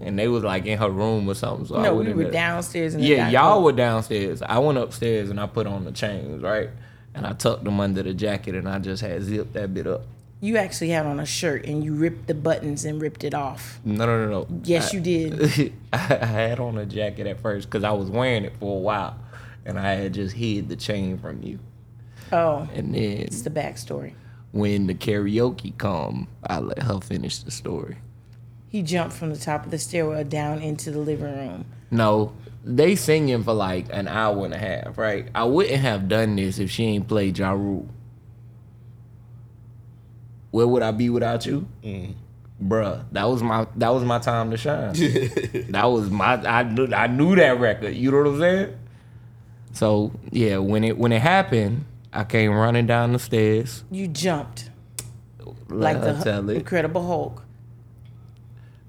and 0.00 0.18
they 0.18 0.28
was 0.28 0.42
like 0.44 0.66
in 0.66 0.78
her 0.78 0.90
room 0.90 1.28
or 1.28 1.34
something. 1.34 1.66
So 1.66 1.80
No, 1.82 1.94
we 1.96 2.12
were 2.12 2.22
there. 2.24 2.32
downstairs 2.32 2.94
Yeah, 2.96 3.28
y'all 3.30 3.56
room. 3.56 3.64
were 3.64 3.72
downstairs. 3.72 4.42
I 4.42 4.58
went 4.58 4.78
upstairs 4.78 5.28
and 5.30 5.40
I 5.40 5.46
put 5.46 5.66
on 5.66 5.84
the 5.84 5.92
chains, 5.92 6.42
right? 6.42 6.70
And 7.16 7.26
I 7.26 7.32
tucked 7.32 7.64
them 7.64 7.80
under 7.80 8.02
the 8.02 8.14
jacket 8.14 8.54
and 8.54 8.68
I 8.68 8.78
just 8.78 9.02
had 9.02 9.22
zipped 9.22 9.54
that 9.54 9.72
bit 9.74 9.86
up. 9.86 10.02
You 10.40 10.58
actually 10.58 10.90
had 10.90 11.06
on 11.06 11.18
a 11.18 11.24
shirt 11.26 11.64
and 11.64 11.82
you 11.82 11.94
ripped 11.94 12.26
the 12.26 12.34
buttons 12.34 12.84
and 12.84 13.00
ripped 13.00 13.24
it 13.24 13.32
off. 13.32 13.80
No, 13.84 14.04
no, 14.04 14.26
no, 14.26 14.30
no. 14.42 14.60
Yes, 14.64 14.92
you 14.92 15.00
did. 15.00 15.72
I 15.94 15.96
had 15.96 16.60
on 16.60 16.76
a 16.76 16.84
jacket 16.84 17.26
at 17.26 17.40
first 17.40 17.68
because 17.70 17.84
I 17.84 17.90
was 17.92 18.10
wearing 18.10 18.44
it 18.44 18.52
for 18.60 18.76
a 18.76 18.80
while, 18.80 19.18
and 19.64 19.78
I 19.78 19.92
had 19.94 20.12
just 20.12 20.36
hid 20.36 20.68
the 20.68 20.76
chain 20.76 21.16
from 21.18 21.42
you. 21.42 21.58
Oh, 22.32 22.68
And 22.74 22.94
then 22.94 23.02
it's 23.02 23.40
the 23.42 23.50
backstory. 23.50 24.12
when 24.52 24.86
the 24.88 24.94
karaoke 24.94 25.76
come, 25.78 26.28
I 26.46 26.58
let 26.58 26.82
her 26.82 27.00
finish 27.00 27.38
the 27.38 27.50
story. 27.50 27.96
He 28.68 28.82
jumped 28.82 29.16
from 29.16 29.30
the 29.32 29.38
top 29.40 29.64
of 29.64 29.70
the 29.70 29.78
stairwell 29.78 30.24
down 30.24 30.60
into 30.60 30.90
the 30.90 30.98
living 30.98 31.24
room. 31.24 31.64
No, 31.90 32.32
they 32.64 32.96
singing 32.96 33.44
for 33.44 33.52
like 33.54 33.86
an 33.90 34.08
hour 34.08 34.44
and 34.44 34.52
a 34.52 34.58
half, 34.58 34.98
right? 34.98 35.28
I 35.34 35.44
wouldn't 35.44 35.80
have 35.80 36.08
done 36.08 36.36
this 36.36 36.58
if 36.58 36.70
she 36.70 36.84
ain't 36.84 37.08
played 37.08 37.38
Ja 37.38 37.52
Rule. 37.52 37.88
Where 40.50 40.66
would 40.66 40.82
I 40.82 40.90
be 40.90 41.10
without 41.10 41.46
you? 41.46 41.68
Mm. 41.84 42.14
Bruh, 42.62 43.04
that 43.12 43.24
was 43.28 43.42
my 43.42 43.66
that 43.76 43.90
was 43.90 44.02
my 44.02 44.18
time 44.18 44.50
to 44.50 44.56
shine. 44.56 44.94
that 45.70 45.84
was 45.84 46.10
my 46.10 46.34
I 46.34 46.62
knew 46.62 46.88
I 46.92 47.06
knew 47.06 47.36
that 47.36 47.60
record. 47.60 47.94
You 47.94 48.10
know 48.10 48.18
what 48.18 48.26
I'm 48.28 48.40
saying? 48.40 48.78
So 49.72 50.12
yeah, 50.30 50.56
when 50.56 50.82
it 50.82 50.96
when 50.96 51.12
it 51.12 51.20
happened, 51.20 51.84
I 52.12 52.24
came 52.24 52.50
running 52.50 52.86
down 52.86 53.12
the 53.12 53.18
stairs. 53.18 53.84
You 53.90 54.08
jumped 54.08 54.70
Let 55.68 55.68
like 55.68 55.96
her 55.98 56.12
the 56.14 56.24
tell 56.24 56.48
it. 56.48 56.56
Incredible 56.56 57.06
Hulk. 57.06 57.42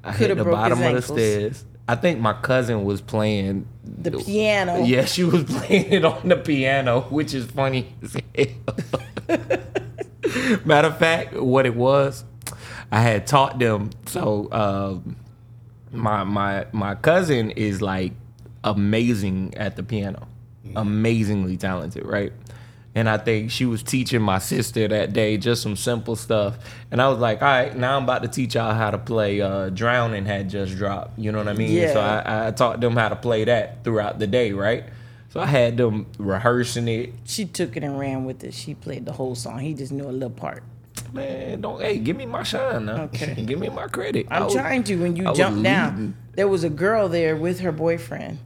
I 0.02 0.14
coulda 0.14 0.28
hit 0.28 0.38
the 0.38 0.44
broke 0.46 0.56
bottom 0.56 0.82
of 0.82 0.94
the 0.94 1.02
stairs. 1.02 1.66
I 1.88 1.96
think 1.96 2.20
my 2.20 2.34
cousin 2.34 2.84
was 2.84 3.02
playing 3.02 3.68
The 3.84 4.12
piano. 4.12 4.84
Yeah, 4.84 5.06
she 5.06 5.24
was 5.24 5.44
playing 5.46 5.92
it 5.92 6.06
on 6.06 6.28
the 6.28 6.36
piano, 6.36 7.02
which 7.10 7.34
is 7.34 7.46
funny 7.46 7.96
as 8.04 8.18
hell. 8.36 9.38
Matter 10.66 10.90
of 10.90 10.98
fact, 10.98 11.34
what 11.34 11.66
it 11.66 11.76
was, 11.76 12.26
I 12.92 13.02
had 13.02 13.26
taught 13.26 13.60
them. 13.60 13.92
So 14.06 14.50
um, 14.52 15.16
my 15.92 16.24
my 16.24 16.68
my 16.74 16.96
cousin 16.96 17.52
is 17.52 17.82
like 17.82 18.14
amazing 18.64 19.54
at 19.56 19.78
the 19.78 19.84
piano, 19.84 20.28
amazingly 20.76 21.56
talented, 21.58 22.06
right? 22.06 22.34
And 22.98 23.08
I 23.08 23.20
think 23.20 23.52
she 23.52 23.66
was 23.66 23.84
teaching 23.84 24.24
my 24.24 24.40
sister 24.40 24.88
that 24.88 25.14
day 25.14 25.38
just 25.38 25.62
some 25.62 25.76
simple 25.76 26.16
stuff. 26.16 26.58
And 26.90 27.00
I 27.00 27.10
was 27.10 27.20
like, 27.20 27.44
all 27.44 27.48
right, 27.48 27.78
now 27.78 27.96
I'm 27.96 28.06
about 28.06 28.24
to 28.24 28.28
teach 28.28 28.56
y'all 28.56 28.74
how 28.74 28.90
to 28.90 28.98
play 28.98 29.40
uh, 29.40 29.70
Drowning 29.70 30.26
had 30.26 30.50
just 30.50 30.76
dropped. 30.76 31.20
You 31.20 31.32
know 31.32 31.38
what 31.38 31.48
I 31.48 31.54
mean? 31.54 31.70
So 31.90 32.00
Yeah. 32.00 32.24
I, 32.26 32.48
I 32.48 32.52
taught 32.52 32.82
them 32.82 32.96
how 32.96 33.10
to 33.10 33.16
play 33.16 33.44
that 33.44 33.84
throughout 33.84 34.18
the 34.18 34.26
day, 34.26 34.52
right? 34.52 34.84
So 35.30 35.40
I 35.40 35.46
had 35.46 35.78
them 35.78 36.08
rehearsing 36.18 36.88
it. 36.88 37.14
She 37.26 37.46
took 37.46 37.78
it 37.78 37.84
and 37.84 38.00
ran 38.00 38.26
with 38.26 38.44
it. 38.44 38.56
She 38.56 38.74
played 38.74 39.06
the 39.06 39.12
whole 39.14 39.36
song. 39.36 39.60
He 39.60 39.76
just 39.76 39.92
knew 39.92 40.06
a 40.06 40.10
little 40.10 40.32
part. 40.32 40.64
Man, 41.14 41.62
don't 41.62 41.80
hey, 41.80 42.00
give 42.00 42.18
me 42.18 42.26
my 42.26 42.42
shine 42.42 42.86
now. 42.86 43.04
Okay. 43.04 43.44
give 43.46 43.60
me 43.60 43.70
my 43.70 43.86
credit. 43.86 44.26
I'm 44.32 44.46
was- 44.46 44.54
trying 44.56 44.84
to. 44.86 44.96
When 44.96 45.16
you 45.16 45.30
I 45.30 45.34
jumped 45.34 45.62
down, 45.62 46.16
there 46.34 46.48
was 46.48 46.64
a 46.64 46.70
girl 46.72 47.10
there 47.10 47.36
with 47.36 47.60
her 47.60 47.72
boyfriend. 47.72 48.40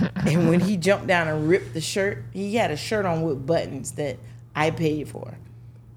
and 0.26 0.48
when 0.48 0.60
he 0.60 0.76
jumped 0.76 1.06
down 1.06 1.28
and 1.28 1.48
ripped 1.48 1.74
the 1.74 1.80
shirt, 1.80 2.24
he 2.32 2.54
had 2.56 2.70
a 2.70 2.76
shirt 2.76 3.04
on 3.06 3.22
with 3.22 3.46
buttons 3.46 3.92
that 3.92 4.18
I 4.54 4.70
paid 4.70 5.08
for. 5.08 5.36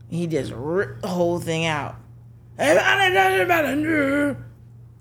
He 0.09 0.27
just 0.27 0.51
ripped 0.53 1.01
the 1.01 1.07
whole 1.07 1.39
thing 1.39 1.65
out. 1.65 1.95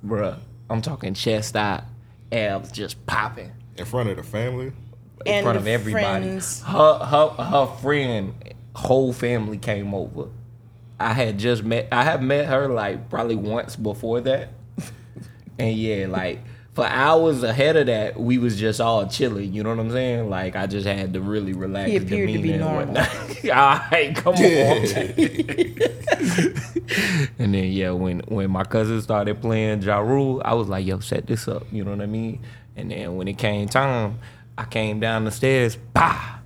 Bruh, 0.05 0.39
I'm 0.71 0.81
talking 0.83 1.15
chest 1.15 1.55
out, 1.55 1.85
abs 2.31 2.73
just 2.73 3.05
popping. 3.07 3.53
in 3.77 3.85
front 3.85 4.09
of 4.09 4.17
the 4.17 4.23
family. 4.23 4.73
in 5.27 5.33
And 5.35 5.45
front 5.45 5.59
of 5.59 5.67
everybody. 5.67 6.25
friends. 6.25 6.63
Her 6.63 6.95
her 6.99 7.29
her 7.29 7.67
friend, 7.81 8.35
whole 8.75 9.13
family 9.13 9.59
came 9.59 9.93
over. 9.95 10.29
I 10.99 11.13
had 11.13 11.39
just 11.39 11.63
met. 11.63 11.89
I 11.93 12.05
have 12.05 12.23
met 12.23 12.47
her 12.47 12.69
like 12.69 13.11
probably 13.11 13.37
once 13.37 13.77
before 13.77 14.21
that, 14.23 14.51
and 15.59 15.77
yeah, 15.77 16.07
like 16.09 16.41
for 16.75 16.87
hours 16.87 17.43
ahead 17.43 17.77
of 17.77 17.87
that, 17.87 18.19
we 18.19 18.39
was 18.39 18.59
just 18.59 18.81
all 18.81 19.07
chilling. 19.07 19.53
You 19.53 19.63
know 19.63 19.71
what 19.71 19.79
I'm 19.79 19.91
saying? 19.91 20.31
Like 20.31 20.57
I 20.57 20.67
just 20.67 20.87
had 20.87 21.13
to 21.15 21.21
really 21.21 21.53
relax. 21.53 21.91
He 21.91 21.97
appeared 21.97 22.33
to 22.33 22.39
be 22.39 22.57
normal. 22.57 22.99
all 22.99 23.05
right, 23.45 24.13
come 24.17 24.35
on. 24.35 24.39
and 27.39 27.55
then 27.55 27.73
yeah, 27.73 27.91
when 27.91 28.21
when 28.21 28.51
my 28.51 28.65
cousin 28.65 29.01
started 29.03 29.41
playing 29.41 29.83
Ja 29.83 29.99
Rule, 29.99 30.41
I 30.45 30.55
was 30.55 30.69
like, 30.69 30.87
yo, 30.87 31.01
set 31.01 31.27
this 31.27 31.47
up. 31.47 31.67
You 31.71 31.85
know 31.85 31.91
what 31.91 32.01
I 32.01 32.07
mean? 32.07 32.41
And 32.77 32.91
then 32.91 33.17
when 33.17 33.29
it 33.29 33.37
came 33.37 33.69
time, 33.69 34.19
I 34.57 34.65
came 34.65 34.99
down 34.99 35.25
the 35.25 35.31
stairs, 35.31 35.77
bah, 35.93 36.39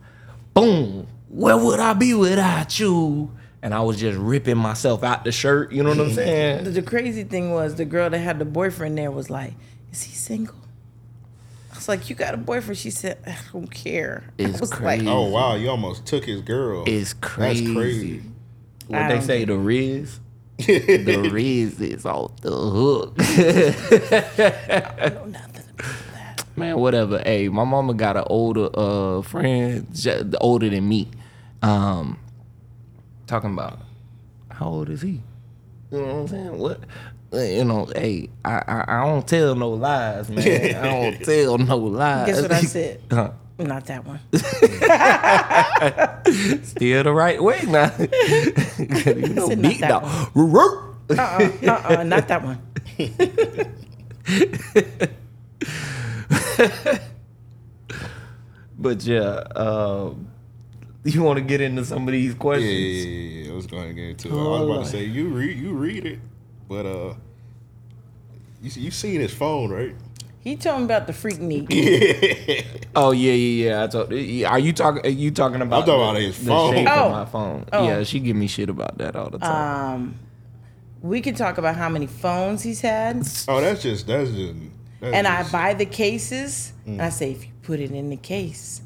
boom. 0.55 1.07
Where 1.29 1.57
would 1.57 1.81
I 1.81 1.93
be 1.93 2.15
without 2.15 2.79
you? 2.81 3.31
And 3.63 3.75
I 3.75 3.81
was 3.81 3.99
just 3.99 4.19
ripping 4.19 4.57
myself 4.57 5.05
out 5.05 5.25
the 5.25 5.33
shirt. 5.33 5.73
You 5.73 5.83
know 5.83 5.91
what 5.91 6.01
I'm 6.01 6.13
saying? 6.13 6.73
the 6.73 6.83
crazy 6.83 7.25
thing 7.25 7.53
was 7.53 7.77
the 7.77 7.85
girl 7.85 8.11
that 8.11 8.19
had 8.19 8.39
the 8.39 8.45
boyfriend 8.45 8.99
there 8.99 9.11
was 9.11 9.31
like, 9.31 9.55
"Is 9.93 10.03
he 10.03 10.15
single?" 10.15 10.57
I 11.73 11.77
was 11.77 11.89
like, 11.89 12.09
"You 12.09 12.17
got 12.17 12.35
a 12.35 12.37
boyfriend?" 12.37 12.79
She 12.79 12.91
said, 12.91 13.19
"I 13.27 13.37
don't 13.53 13.71
care." 13.71 14.25
It's 14.39 14.57
I 14.57 14.61
was 14.61 14.71
crazy. 14.71 15.09
Oh 15.09 15.29
wow, 15.29 15.55
you 15.55 15.69
almost 15.69 16.07
took 16.07 16.25
his 16.25 16.41
girl. 16.41 16.85
It's 16.87 17.13
crazy. 17.13 17.65
That's 17.67 17.77
crazy. 17.77 18.23
What 18.87 19.09
they 19.09 19.15
don't 19.15 19.23
say, 19.23 19.45
the 19.45 19.57
Riz. 19.59 20.21
the 20.59 21.29
Riz 21.31 21.81
is 21.81 22.07
off 22.07 22.41
the 22.41 22.51
hook. 22.51 23.19
like, 23.19 25.15
"No, 25.15 25.25
nothing 25.27 25.65
about 25.75 26.13
that." 26.15 26.45
Man, 26.57 26.79
whatever. 26.79 27.19
Hey, 27.19 27.49
my 27.49 27.65
mama 27.65 27.93
got 27.95 28.17
an 28.17 28.25
older 28.29 28.71
uh 28.73 29.23
friend, 29.23 29.87
older 30.41 30.71
than 30.71 30.89
me. 30.89 31.11
Um, 31.63 32.19
talking 33.27 33.53
about 33.53 33.81
how 34.51 34.69
old 34.69 34.89
is 34.89 35.03
he? 35.03 35.21
You 35.91 35.99
know 35.99 36.05
what 36.05 36.15
I'm 36.15 36.29
saying? 36.29 36.59
What? 36.59 36.81
Uh, 37.33 37.39
You 37.39 37.65
know, 37.65 37.87
hey, 37.95 38.29
I 38.45 38.55
I, 38.67 38.85
I 38.89 39.05
don't 39.07 39.27
tell 39.27 39.55
no 39.55 39.71
lies, 39.71 40.29
man. 40.31 40.75
I 40.77 40.83
don't 40.91 41.19
tell 41.25 41.59
no 41.59 41.77
lies. 41.79 42.27
Guess 42.27 42.43
what 42.43 42.53
I 42.53 42.61
said? 42.77 43.01
Huh. 43.11 43.31
Not 43.59 43.87
that 43.87 44.05
one. 44.05 44.21
Still 46.65 47.03
the 47.05 47.13
right 47.13 47.43
way 47.43 47.63
now. 47.67 47.91
you 47.99 49.35
know, 49.35 49.47
not 49.49 49.63
beat 49.63 49.81
that 49.81 49.89
dog. 49.89 50.05
Uh-uh, 51.09 51.49
uh-uh, 51.67 52.03
not 52.05 52.29
that 52.29 52.43
one. 52.45 52.61
But 58.79 59.05
yeah, 59.05 59.43
um, 59.57 60.29
you 61.05 61.23
want 61.23 61.39
to 61.39 61.45
get 61.45 61.61
into 61.61 61.85
some 61.85 62.07
of 62.07 62.13
these 62.13 62.33
Yeah, 62.33 62.39
questions? 62.39 63.05
yeah, 63.05 63.11
yeah, 63.11 63.45
yeah. 63.47 63.53
I 63.53 63.55
was 63.55 63.67
going 63.67 63.89
to 63.89 63.95
get 63.95 64.05
into 64.11 64.29
it. 64.29 64.33
I 64.33 64.35
Oh, 64.35 64.39
was 64.51 64.61
about 64.61 64.67
Lord. 64.69 64.85
to 64.85 64.91
say 64.91 65.05
you 65.05 65.29
read 65.29 65.57
you 65.59 65.73
read 65.73 66.05
it, 66.05 66.19
but 66.69 66.87
uh, 66.87 67.15
you 68.63 68.71
see- 68.71 68.81
you 68.81 68.91
seen 68.91 69.21
his 69.21 69.33
phone 69.35 69.71
right? 69.71 69.95
He 70.41 70.55
told 70.55 70.79
me 70.79 70.85
about 70.85 71.07
the 71.07 71.13
Freaknik. 71.13 71.67
Oh 72.99 73.11
yeah, 73.11 73.33
yeah, 73.33 73.65
yeah. 73.69 73.85
I 73.85 73.87
told. 73.89 74.11
yeah, 74.13 74.49
Are 74.49 74.59
you 74.59 74.73
talking? 74.73 75.05
Are 75.05 75.09
you 75.11 75.31
talking 75.31 75.61
about? 75.61 75.81
I'm 75.83 75.87
talking 75.87 76.03
about 76.03 76.15
the- 76.15 76.21
his 76.21 76.39
the 76.39 76.47
phone. 76.47 76.75
shape 76.75 76.89
Oh. 76.91 77.05
of 77.07 77.13
my 77.13 77.25
phone. 77.27 77.65
Oh. 77.73 77.87
Yeah, 77.87 78.03
she 78.05 78.21
give 78.21 78.37
me 78.37 78.47
shit 78.47 78.71
about 78.71 78.97
that 78.99 79.15
all 79.17 79.29
the 79.29 79.39
time. 79.39 79.95
Um, 79.95 80.15
we 81.03 81.21
can 81.21 81.35
talk 81.35 81.59
about 81.59 81.77
how 81.77 81.91
many 81.91 82.07
phones 82.07 82.63
he's 82.63 82.81
had, 82.81 83.17
Oh, 83.49 83.61
that's 83.61 83.83
just 83.83 84.07
that's 84.07 84.31
just. 84.31 84.55
That's 85.01 85.15
and 85.15 85.27
I 85.27 85.43
buy 85.51 85.75
the 85.75 85.85
cases. 85.85 86.73
And 86.87 87.03
I 87.03 87.11
say, 87.11 87.33
if 87.33 87.45
you 87.45 87.53
put 87.63 87.81
it 87.81 87.91
in 87.91 88.09
the 88.09 88.17
case, 88.17 88.81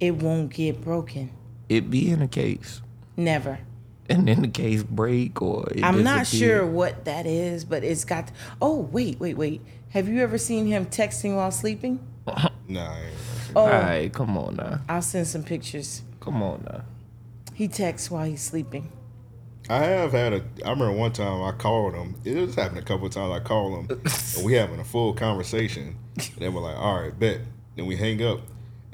it 0.00 0.16
won't 0.16 0.52
get 0.52 0.80
broken. 0.80 1.30
it 1.68 1.90
be 1.90 2.10
in 2.10 2.22
a 2.22 2.28
case, 2.28 2.80
Never. 3.16 3.60
And 4.08 4.26
then 4.28 4.42
the 4.42 4.48
case 4.48 4.82
break 4.82 5.40
or. 5.42 5.68
It 5.70 5.82
I'm 5.84 6.02
not 6.02 6.26
sure 6.26 6.66
what 6.66 7.04
that 7.04 7.26
is, 7.26 7.64
but 7.64 7.84
it's 7.84 8.04
got. 8.04 8.30
Oh 8.60 8.80
wait, 8.80 9.18
wait, 9.20 9.36
wait. 9.36 9.60
Have 9.90 10.08
you 10.08 10.20
ever 10.22 10.38
seen 10.38 10.66
him 10.66 10.86
texting 10.86 11.36
while 11.36 11.50
sleeping? 11.50 12.00
Nah, 12.66 12.92
I 12.94 13.00
Oh, 13.54 13.60
All 13.60 13.68
right, 13.68 14.10
come 14.12 14.38
on 14.38 14.56
now, 14.56 14.80
I'll 14.88 15.02
send 15.02 15.26
some 15.26 15.42
pictures. 15.44 16.00
come 16.20 16.42
on 16.42 16.64
now. 16.64 16.80
He 17.52 17.68
texts 17.68 18.10
while 18.10 18.24
he's 18.24 18.40
sleeping. 18.42 18.90
I 19.68 19.84
have 19.84 20.12
had 20.12 20.32
a. 20.32 20.42
I 20.64 20.70
remember 20.70 20.92
one 20.92 21.12
time 21.12 21.42
I 21.42 21.52
called 21.52 21.94
him. 21.94 22.16
It 22.24 22.36
was 22.36 22.54
happened 22.54 22.78
a 22.78 22.82
couple 22.82 23.06
of 23.06 23.12
times. 23.12 23.32
I 23.32 23.40
called 23.40 23.90
him, 23.90 24.00
and 24.36 24.44
we 24.44 24.54
having 24.54 24.80
a 24.80 24.84
full 24.84 25.12
conversation. 25.14 25.96
And 26.16 26.38
then 26.38 26.54
we're 26.54 26.62
like, 26.62 26.76
"All 26.76 27.00
right, 27.02 27.18
bet." 27.18 27.40
Then 27.76 27.86
we 27.86 27.96
hang 27.96 28.22
up, 28.22 28.40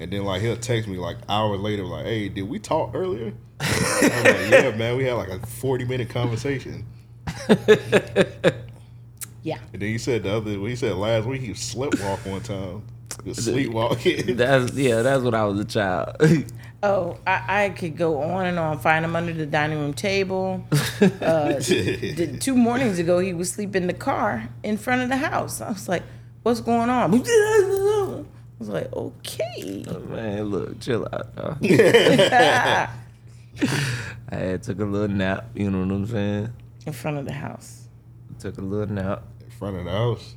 and 0.01 0.13
then 0.13 0.25
like 0.25 0.43
he'll 0.43 0.57
text 0.57 0.89
me 0.89 0.97
like 0.97 1.19
hours 1.29 1.61
later, 1.61 1.85
like, 1.85 2.07
"Hey, 2.07 2.29
did 2.29 2.49
we 2.49 2.59
talk 2.59 2.95
earlier?" 2.95 3.33
I'm 3.61 4.25
like, 4.25 4.51
"Yeah, 4.51 4.75
man, 4.77 4.97
we 4.97 5.05
had 5.05 5.15
like 5.15 5.29
a 5.29 5.47
forty 5.47 5.85
minute 5.85 6.09
conversation." 6.09 6.87
Yeah. 9.43 9.59
And 9.73 9.81
then 9.81 9.89
he 9.89 9.99
said 9.99 10.25
the 10.25 10.37
other. 10.37 10.51
He 10.51 10.77
said 10.77 10.97
last 10.97 11.27
week 11.27 11.41
he 11.41 11.51
sleptwalk 11.51 12.27
one 12.31 12.43
time. 12.43 12.83
He 13.23 13.31
was 13.31 13.45
sleepwalking. 13.45 14.37
That's 14.37 14.73
yeah. 14.75 15.03
That's 15.03 15.23
when 15.23 15.35
I 15.35 15.45
was 15.45 15.61
a 15.61 15.65
child. 15.65 16.17
Oh, 16.83 17.19
I, 17.27 17.65
I 17.65 17.69
could 17.69 17.95
go 17.95 18.23
on 18.23 18.47
and 18.47 18.59
on. 18.59 18.79
Find 18.79 19.05
him 19.05 19.15
under 19.15 19.35
the 19.35 19.45
dining 19.45 19.79
room 19.81 19.93
table. 19.93 20.65
Uh, 21.03 21.53
the, 21.59 22.39
two 22.41 22.55
mornings 22.57 22.99
ago, 22.99 23.19
he 23.19 23.35
was 23.35 23.53
sleeping 23.53 23.83
in 23.83 23.87
the 23.87 23.93
car 23.93 24.49
in 24.63 24.79
front 24.79 25.03
of 25.03 25.11
the 25.11 25.19
house. 25.19 25.61
I 25.61 25.69
was 25.69 25.91
like, 25.91 26.03
"What's 26.43 26.63
going 26.63 26.89
on?" 26.89 28.27
I 28.61 28.63
was 28.63 28.69
like, 28.69 28.93
"Okay." 28.93 29.85
Man, 30.11 30.45
look, 30.45 30.79
chill 30.81 31.09
out. 31.11 31.35
Dog. 31.35 31.65
I 31.65 32.91
had 34.31 34.63
took 34.63 34.81
a 34.81 34.85
little 34.85 35.09
nap. 35.09 35.47
You 35.55 35.71
know 35.71 35.79
what 35.79 35.91
I'm 35.95 36.07
saying? 36.07 36.53
In 36.85 36.93
front 36.93 37.17
of 37.17 37.25
the 37.25 37.33
house. 37.33 37.89
Took 38.39 38.59
a 38.59 38.61
little 38.61 38.95
nap. 38.95 39.23
in 39.43 39.49
front 39.51 39.79
of 39.79 39.87
the 39.87 39.91
house. 39.91 40.35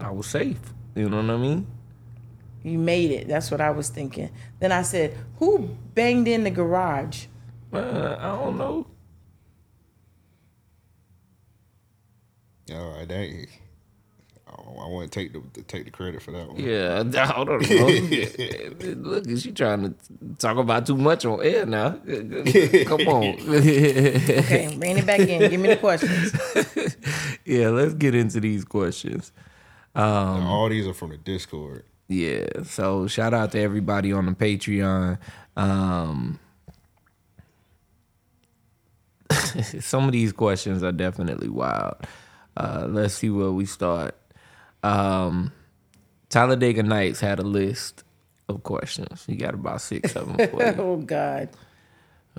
I 0.00 0.10
was 0.10 0.26
safe. 0.26 0.60
You 0.94 1.08
know 1.08 1.22
what 1.22 1.30
I 1.30 1.38
mean? 1.38 1.66
You 2.62 2.78
made 2.78 3.10
it. 3.10 3.26
That's 3.26 3.50
what 3.50 3.62
I 3.62 3.70
was 3.70 3.88
thinking. 3.88 4.28
Then 4.60 4.70
I 4.70 4.82
said, 4.82 5.16
"Who 5.38 5.70
banged 5.94 6.28
in 6.28 6.44
the 6.44 6.50
garage?" 6.50 7.24
Uh, 7.72 8.16
I 8.18 8.26
don't 8.36 8.58
know. 8.58 8.86
All 12.70 12.98
right, 12.98 13.08
that. 13.08 13.46
I 14.82 14.86
want 14.86 15.10
to 15.10 15.20
take 15.20 15.32
the 15.32 15.62
take 15.62 15.84
the 15.84 15.90
credit 15.90 16.22
for 16.22 16.32
that 16.32 16.48
one. 16.48 16.58
Yeah, 16.58 17.00
I 17.36 17.44
don't 17.44 17.70
know. 17.70 19.10
Look, 19.10 19.26
is 19.28 19.42
she 19.42 19.52
trying 19.52 19.82
to 19.82 19.94
talk 20.38 20.56
about 20.56 20.86
too 20.86 20.96
much 20.96 21.24
on 21.24 21.42
air 21.42 21.66
now? 21.66 21.90
Come 22.86 23.08
on. 23.08 23.40
Okay, 23.48 24.76
rein 24.76 24.98
it 24.98 25.06
back 25.06 25.20
in. 25.20 25.50
Give 25.50 25.60
me 25.60 25.68
the 25.68 25.76
questions. 25.76 26.32
yeah, 27.44 27.68
let's 27.68 27.94
get 27.94 28.14
into 28.14 28.40
these 28.40 28.64
questions. 28.64 29.32
Um, 29.94 30.46
All 30.46 30.68
these 30.68 30.86
are 30.86 30.94
from 30.94 31.10
the 31.10 31.18
Discord. 31.18 31.84
Yeah, 32.08 32.46
so 32.64 33.06
shout 33.06 33.32
out 33.32 33.52
to 33.52 33.60
everybody 33.60 34.12
on 34.12 34.26
the 34.26 34.32
Patreon. 34.32 35.18
Um, 35.56 36.40
some 39.80 40.06
of 40.06 40.12
these 40.12 40.32
questions 40.32 40.82
are 40.82 40.92
definitely 40.92 41.48
wild. 41.48 41.94
Uh, 42.56 42.86
let's 42.88 43.14
see 43.14 43.30
where 43.30 43.50
we 43.50 43.64
start. 43.64 44.14
Um, 44.82 45.52
Talladega 46.28 46.82
Nights 46.82 47.20
had 47.20 47.38
a 47.38 47.42
list 47.42 48.04
of 48.48 48.62
questions. 48.62 49.24
You 49.28 49.36
got 49.36 49.54
about 49.54 49.80
six 49.80 50.16
of 50.16 50.36
them 50.36 50.48
for 50.48 50.62
you. 50.64 50.74
Oh 50.78 50.96
God. 50.96 51.48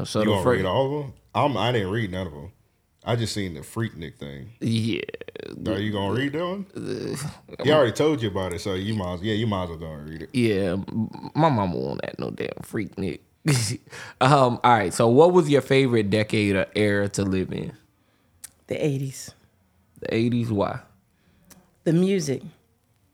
So 0.05 0.19
You 0.19 0.25
the 0.25 0.31
gonna 0.31 0.43
first, 0.43 0.57
read 0.57 0.65
all 0.65 0.85
of 0.85 1.03
them? 1.03 1.13
I'm, 1.35 1.55
I 1.57 1.71
didn't 1.71 1.91
read 1.91 2.11
none 2.11 2.27
of 2.27 2.33
them. 2.33 2.51
I 3.05 3.15
just 3.15 3.33
seen 3.33 3.53
the 3.53 3.59
Freaknik 3.59 4.15
thing. 4.17 4.49
yeah, 4.61 5.01
Are 5.67 5.77
you 5.77 5.91
gonna 5.91 6.13
read 6.13 6.31
that 6.33 6.45
one? 6.45 6.65
He 7.63 7.71
already 7.71 7.91
told 7.91 8.21
you 8.21 8.29
about 8.29 8.53
it, 8.53 8.61
so 8.61 8.75
you 8.75 8.93
might. 8.95 9.21
Yeah, 9.21 9.33
you 9.33 9.45
might 9.45 9.63
as 9.63 9.69
well 9.71 9.77
go 9.77 9.91
and 9.91 10.09
read 10.09 10.21
it. 10.23 10.29
yeah. 10.33 10.77
My 11.35 11.49
mama 11.49 11.75
won't 11.75 12.01
that 12.01 12.17
no 12.17 12.31
damn 12.31 12.47
Freaknik. 12.61 13.19
um, 14.21 14.57
all 14.63 14.71
right. 14.71 14.93
So, 14.93 15.09
what 15.09 15.33
was 15.33 15.49
your 15.49 15.61
favorite 15.61 16.09
decade 16.09 16.55
or 16.55 16.65
era 16.77 17.09
to 17.09 17.23
live 17.23 17.51
in? 17.51 17.73
The 18.67 18.75
'80s. 18.75 19.31
The 19.99 20.13
eighties. 20.15 20.49
Why? 20.49 20.79
The 21.83 21.93
music. 21.93 22.41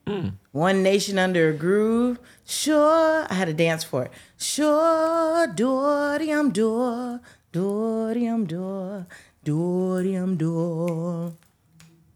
Mm. 0.06 0.34
One 0.52 0.82
Nation 0.84 1.20
Under 1.20 1.50
a 1.50 1.54
Groove. 1.54 2.20
Sure, 2.46 3.26
I 3.30 3.34
had 3.34 3.46
to 3.46 3.54
dance 3.54 3.84
for 3.84 4.06
it. 4.06 4.12
Sure, 4.38 5.48
Dorium 5.48 6.52
door, 6.52 7.22
Dorium 7.54 8.48
door, 8.48 9.06
Dorium 9.46 10.38
door. 10.38 11.34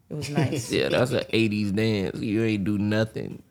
It 0.09 0.15
was 0.15 0.29
nice. 0.29 0.71
Yeah, 0.71 0.89
that's 0.89 1.11
an 1.11 1.23
'80s 1.31 1.75
dance. 1.75 2.19
You 2.19 2.43
ain't 2.43 2.63
do 2.63 2.77
nothing. 2.77 3.41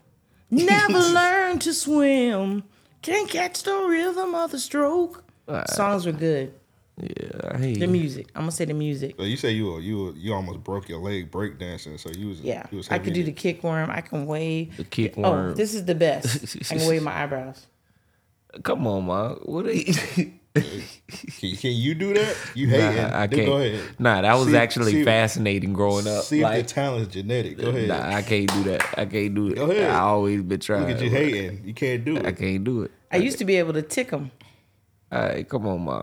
Never 0.51 0.99
learned 0.99 1.63
to 1.63 1.73
swim. 1.75 2.65
Can't 3.01 3.29
catch 3.29 3.63
the 3.63 3.77
rhythm 3.89 4.35
of 4.35 4.51
the 4.53 4.59
stroke. 4.61 5.25
Songs 5.71 6.07
were 6.07 6.13
good. 6.13 6.55
Yeah, 7.01 7.51
I 7.53 7.57
hate 7.59 7.75
The 7.81 7.87
you. 7.87 7.93
music. 7.93 8.27
I'm 8.35 8.43
gonna 8.43 8.53
say 8.53 8.67
the 8.67 8.75
music. 8.75 9.15
So 9.17 9.25
you 9.25 9.37
say 9.39 9.53
you 9.53 9.73
were, 9.73 9.81
you 9.81 10.05
were, 10.05 10.13
you 10.13 10.35
almost 10.35 10.63
broke 10.63 10.89
your 10.91 10.99
leg 11.01 11.31
breakdancing. 11.31 11.99
So 11.99 12.11
you 12.11 12.29
was 12.29 12.41
Yeah, 12.43 12.67
You 12.71 12.79
was 12.79 12.91
I 12.91 12.99
could 12.99 13.15
do 13.15 13.25
the 13.25 13.33
kick 13.33 13.63
worm. 13.65 13.89
I 13.91 14.03
can 14.03 14.27
wave. 14.27 14.77
The 14.77 14.85
kick 14.85 15.15
Oh, 15.17 15.53
this 15.55 15.73
is 15.75 15.87
the 15.87 15.95
best. 15.95 16.57
I 16.73 16.77
can 16.77 16.87
wave 16.89 17.03
my 17.03 17.23
eyebrows. 17.23 17.67
Come 18.63 18.87
on, 18.87 19.07
man. 19.07 19.31
What 19.45 19.67
are 19.67 19.73
you? 19.73 19.95
Can, 20.55 21.57
can 21.57 21.73
you 21.73 21.95
do 21.95 22.13
that? 22.13 22.37
You 22.55 22.69
hate 22.69 22.81
it? 22.99 23.11
I 23.11 23.27
Then 23.27 23.39
can't. 23.39 23.47
Go 23.47 23.57
ahead. 23.57 23.81
Nah, 23.99 24.21
that 24.21 24.35
was 24.35 24.49
See- 24.49 24.57
actually 24.59 24.93
see- 24.93 25.05
fascinating 25.05 25.73
growing 25.73 26.07
up. 26.07 26.25
See 26.25 26.41
if 26.41 26.43
Like, 26.43 26.67
the 26.67 26.75
talent's 26.75 27.15
genetic. 27.15 27.57
Go 27.57 27.71
ahead. 27.71 27.89
nah, 27.89 28.15
I 28.17 28.21
can't 28.21 28.53
do 28.53 28.63
that. 28.65 28.87
I 28.99 29.07
can't 29.07 29.35
do 29.35 29.49
it. 29.49 29.55
Go 29.57 29.71
ahead. 29.71 29.91
I 29.91 30.01
always 30.01 30.43
been 30.43 30.61
trying. 30.61 30.83
Look 30.89 30.97
at 30.99 31.03
you 31.03 31.11
but 31.11 31.19
hating. 31.19 31.63
You 31.65 31.73
can't 31.73 32.05
do 32.05 32.17
it. 32.19 32.27
I 32.27 32.33
can't 32.33 32.63
do 32.65 32.83
it. 32.83 32.91
I 33.11 33.17
used 33.17 33.39
to 33.39 33.47
be 33.47 33.57
able 33.57 33.73
to 33.73 33.81
tick 33.81 34.11
them. 34.11 34.31
All 35.13 35.21
right, 35.21 35.47
come 35.49 35.67
on, 35.67 35.85
man. 35.85 36.03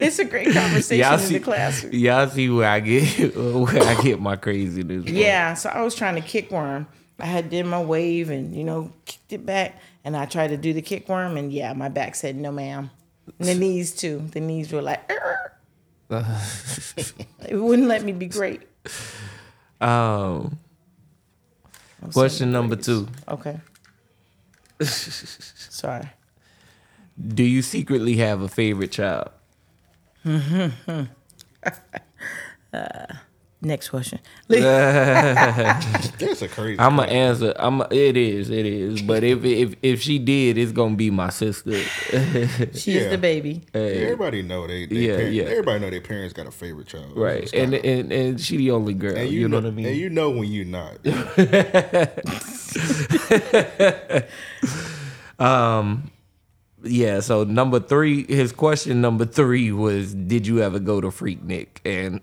It's 0.00 0.18
a 0.18 0.24
great 0.24 0.52
conversation 0.52 1.04
Y'all 1.04 1.14
in 1.14 1.20
see, 1.20 1.38
the 1.38 1.44
classroom. 1.44 1.94
y'all 1.94 2.28
see 2.28 2.50
where 2.50 2.68
I 2.68 2.80
get 2.80 3.36
where 3.36 3.82
I 3.82 4.02
get 4.02 4.20
my 4.20 4.34
craziness. 4.36 5.04
from. 5.04 5.14
Yeah, 5.14 5.54
so 5.54 5.70
I 5.70 5.82
was 5.82 5.94
trying 5.94 6.16
to 6.16 6.20
kick 6.20 6.50
worm. 6.50 6.88
I 7.20 7.26
had 7.26 7.50
did 7.50 7.64
my 7.66 7.80
wave 7.80 8.30
and 8.30 8.54
you 8.56 8.64
know 8.64 8.92
kicked 9.04 9.32
it 9.32 9.46
back, 9.46 9.78
and 10.04 10.16
I 10.16 10.24
tried 10.26 10.48
to 10.48 10.56
do 10.56 10.72
the 10.72 10.82
kick 10.82 11.08
worm, 11.08 11.36
and 11.36 11.52
yeah, 11.52 11.72
my 11.72 11.88
back 11.88 12.16
said 12.16 12.34
no, 12.36 12.50
ma'am. 12.50 12.90
And 13.38 13.48
the 13.48 13.54
knees 13.54 13.92
too. 13.94 14.26
The 14.32 14.40
knees 14.40 14.72
were 14.72 14.82
like, 14.82 15.08
it 16.10 17.54
wouldn't 17.54 17.86
let 17.86 18.02
me 18.02 18.12
be 18.12 18.26
great. 18.26 18.62
Um, 19.80 20.60
question 22.12 22.52
number 22.52 22.76
two: 22.76 23.08
Okay. 23.28 23.58
Sorry. 24.84 26.10
Do 27.18 27.42
you 27.42 27.62
secretly 27.62 28.16
have 28.16 28.40
a 28.40 28.48
favorite 28.48 28.92
child? 28.92 29.30
Mm-hmm. 30.24 31.02
Uh, 32.74 33.04
Next 33.64 33.90
question. 33.90 34.18
That's 34.48 36.42
a 36.42 36.48
crazy. 36.48 36.80
I'm 36.80 36.96
gonna 36.96 37.12
answer. 37.12 37.54
I'm. 37.56 37.80
A, 37.80 37.86
it 37.92 38.16
is. 38.16 38.50
It 38.50 38.66
is. 38.66 39.02
But 39.02 39.22
if 39.22 39.44
if 39.44 39.74
if 39.82 40.02
she 40.02 40.18
did, 40.18 40.58
it's 40.58 40.72
gonna 40.72 40.96
be 40.96 41.10
my 41.10 41.28
sister. 41.30 41.78
She's 42.74 42.86
Yeah. 42.88 43.08
the 43.10 43.18
baby. 43.18 43.62
Yeah, 43.72 43.80
everybody 43.80 44.42
know 44.42 44.66
they. 44.66 44.86
they 44.86 44.96
Yeah, 44.96 45.16
parent- 45.16 45.34
yeah. 45.34 45.42
Everybody 45.44 45.78
know 45.78 45.90
their 45.90 46.00
parents 46.00 46.32
got 46.34 46.48
a 46.48 46.50
favorite 46.50 46.88
child. 46.88 47.16
right. 47.16 47.44
It's 47.44 47.52
And, 47.52 47.72
and 47.74 48.12
and 48.12 48.40
she 48.40 48.56
the 48.56 48.72
only 48.72 48.94
girl. 48.94 49.16
and 49.16 49.30
you, 49.30 49.46
know, 49.48 49.58
what 49.58 49.64
I 49.66 49.68
And 49.68 49.76
mean. 49.76 49.94
you 49.96 50.10
know 50.10 50.30
when 50.30 50.50
you're 50.50 50.64
not. 50.64 50.98
um. 55.38 56.10
yeah. 56.82 57.20
So 57.20 57.44
number 57.44 57.80
three, 57.80 58.24
his 58.26 58.52
question 58.52 59.00
number 59.00 59.24
three 59.24 59.72
was, 59.72 60.14
"Did 60.14 60.46
you 60.46 60.60
ever 60.62 60.78
go 60.80 61.00
to 61.00 61.08
Freaknik?" 61.08 61.68
And 61.84 62.20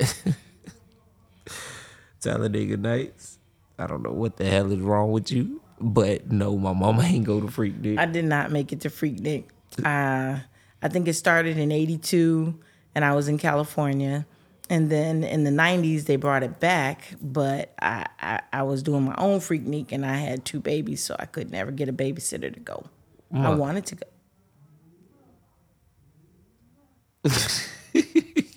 Talladega 2.20 2.76
Nights. 2.76 3.38
I 3.78 3.86
don't 3.86 4.02
know 4.02 4.12
what 4.12 4.36
the 4.36 4.44
hell 4.44 4.72
is 4.72 4.80
wrong 4.80 5.12
with 5.12 5.30
you, 5.30 5.60
but 5.80 6.30
no, 6.30 6.56
my 6.58 6.72
mama 6.72 7.02
ain't 7.02 7.24
go 7.24 7.40
to 7.40 7.48
Freak 7.48 7.80
Freaknik. 7.80 7.98
I 7.98 8.06
did 8.06 8.24
not 8.24 8.50
make 8.50 8.72
it 8.72 8.80
to 8.80 8.90
Freaknik. 8.90 9.44
Uh, 9.84 10.40
I 10.82 10.88
think 10.88 11.06
it 11.06 11.14
started 11.14 11.56
in 11.58 11.70
'82, 11.70 12.58
and 12.94 13.04
I 13.04 13.14
was 13.14 13.28
in 13.28 13.38
California. 13.38 14.26
And 14.70 14.90
then 14.90 15.24
in 15.24 15.44
the 15.44 15.50
'90s, 15.50 16.04
they 16.04 16.16
brought 16.16 16.42
it 16.42 16.60
back, 16.60 17.14
but 17.22 17.72
I, 17.80 18.06
I, 18.20 18.40
I 18.52 18.62
was 18.64 18.82
doing 18.82 19.04
my 19.04 19.14
own 19.16 19.40
Freak 19.40 19.64
Freaknik, 19.64 19.92
and 19.92 20.04
I 20.04 20.16
had 20.16 20.44
two 20.44 20.60
babies, 20.60 21.02
so 21.02 21.14
I 21.18 21.26
could 21.26 21.50
never 21.50 21.70
get 21.70 21.88
a 21.88 21.92
babysitter 21.92 22.52
to 22.52 22.60
go. 22.60 22.84
I 23.32 23.54
wanted 23.54 23.86
to 23.86 23.94
go. 23.94 24.06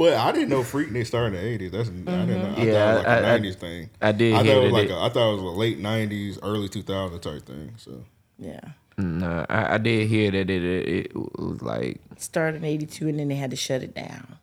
But 0.00 0.14
I 0.14 0.32
didn't 0.32 0.48
know 0.48 0.62
Freaknik 0.62 1.06
started 1.06 1.36
in 1.44 1.58
the 1.58 1.68
80s. 1.68 1.72
That's 1.72 1.88
I 1.90 1.92
didn't 1.92 2.28
know. 2.28 2.54
I 2.56 2.64
Yeah, 2.64 2.72
thought 2.72 2.94
it 2.94 2.96
was 2.96 2.96
like 2.96 3.06
I- 3.06 3.12
I- 3.12 3.18
a 3.34 3.38
90s 3.38 3.54
thing. 3.56 3.90
I 4.00 4.12
did 4.12 4.32
I 4.34 4.42
hear 4.42 4.54
thought 4.54 4.60
it 4.60 4.62
was 4.64 4.72
that 4.72 4.78
like 4.78 4.88
it- 4.88 4.92
a, 4.92 4.98
I 4.98 5.08
thought 5.10 5.30
it 5.30 5.34
was 5.34 5.42
a 5.42 5.58
late 5.58 5.78
90s, 5.78 6.38
early 6.42 6.68
2000 6.70 7.20
type 7.20 7.44
thing. 7.44 7.74
So 7.76 8.04
Yeah, 8.38 8.60
No, 8.96 9.44
I, 9.50 9.74
I 9.74 9.78
did 9.78 10.08
hear 10.08 10.30
that 10.30 10.48
it, 10.48 10.64
it, 10.64 10.88
it 11.06 11.14
was 11.14 11.60
like 11.60 12.00
started 12.16 12.56
in 12.58 12.64
'82, 12.64 13.08
and 13.08 13.18
then 13.18 13.28
they 13.28 13.34
had 13.34 13.50
to 13.50 13.56
shut 13.56 13.82
it 13.82 13.94
down. 13.94 14.38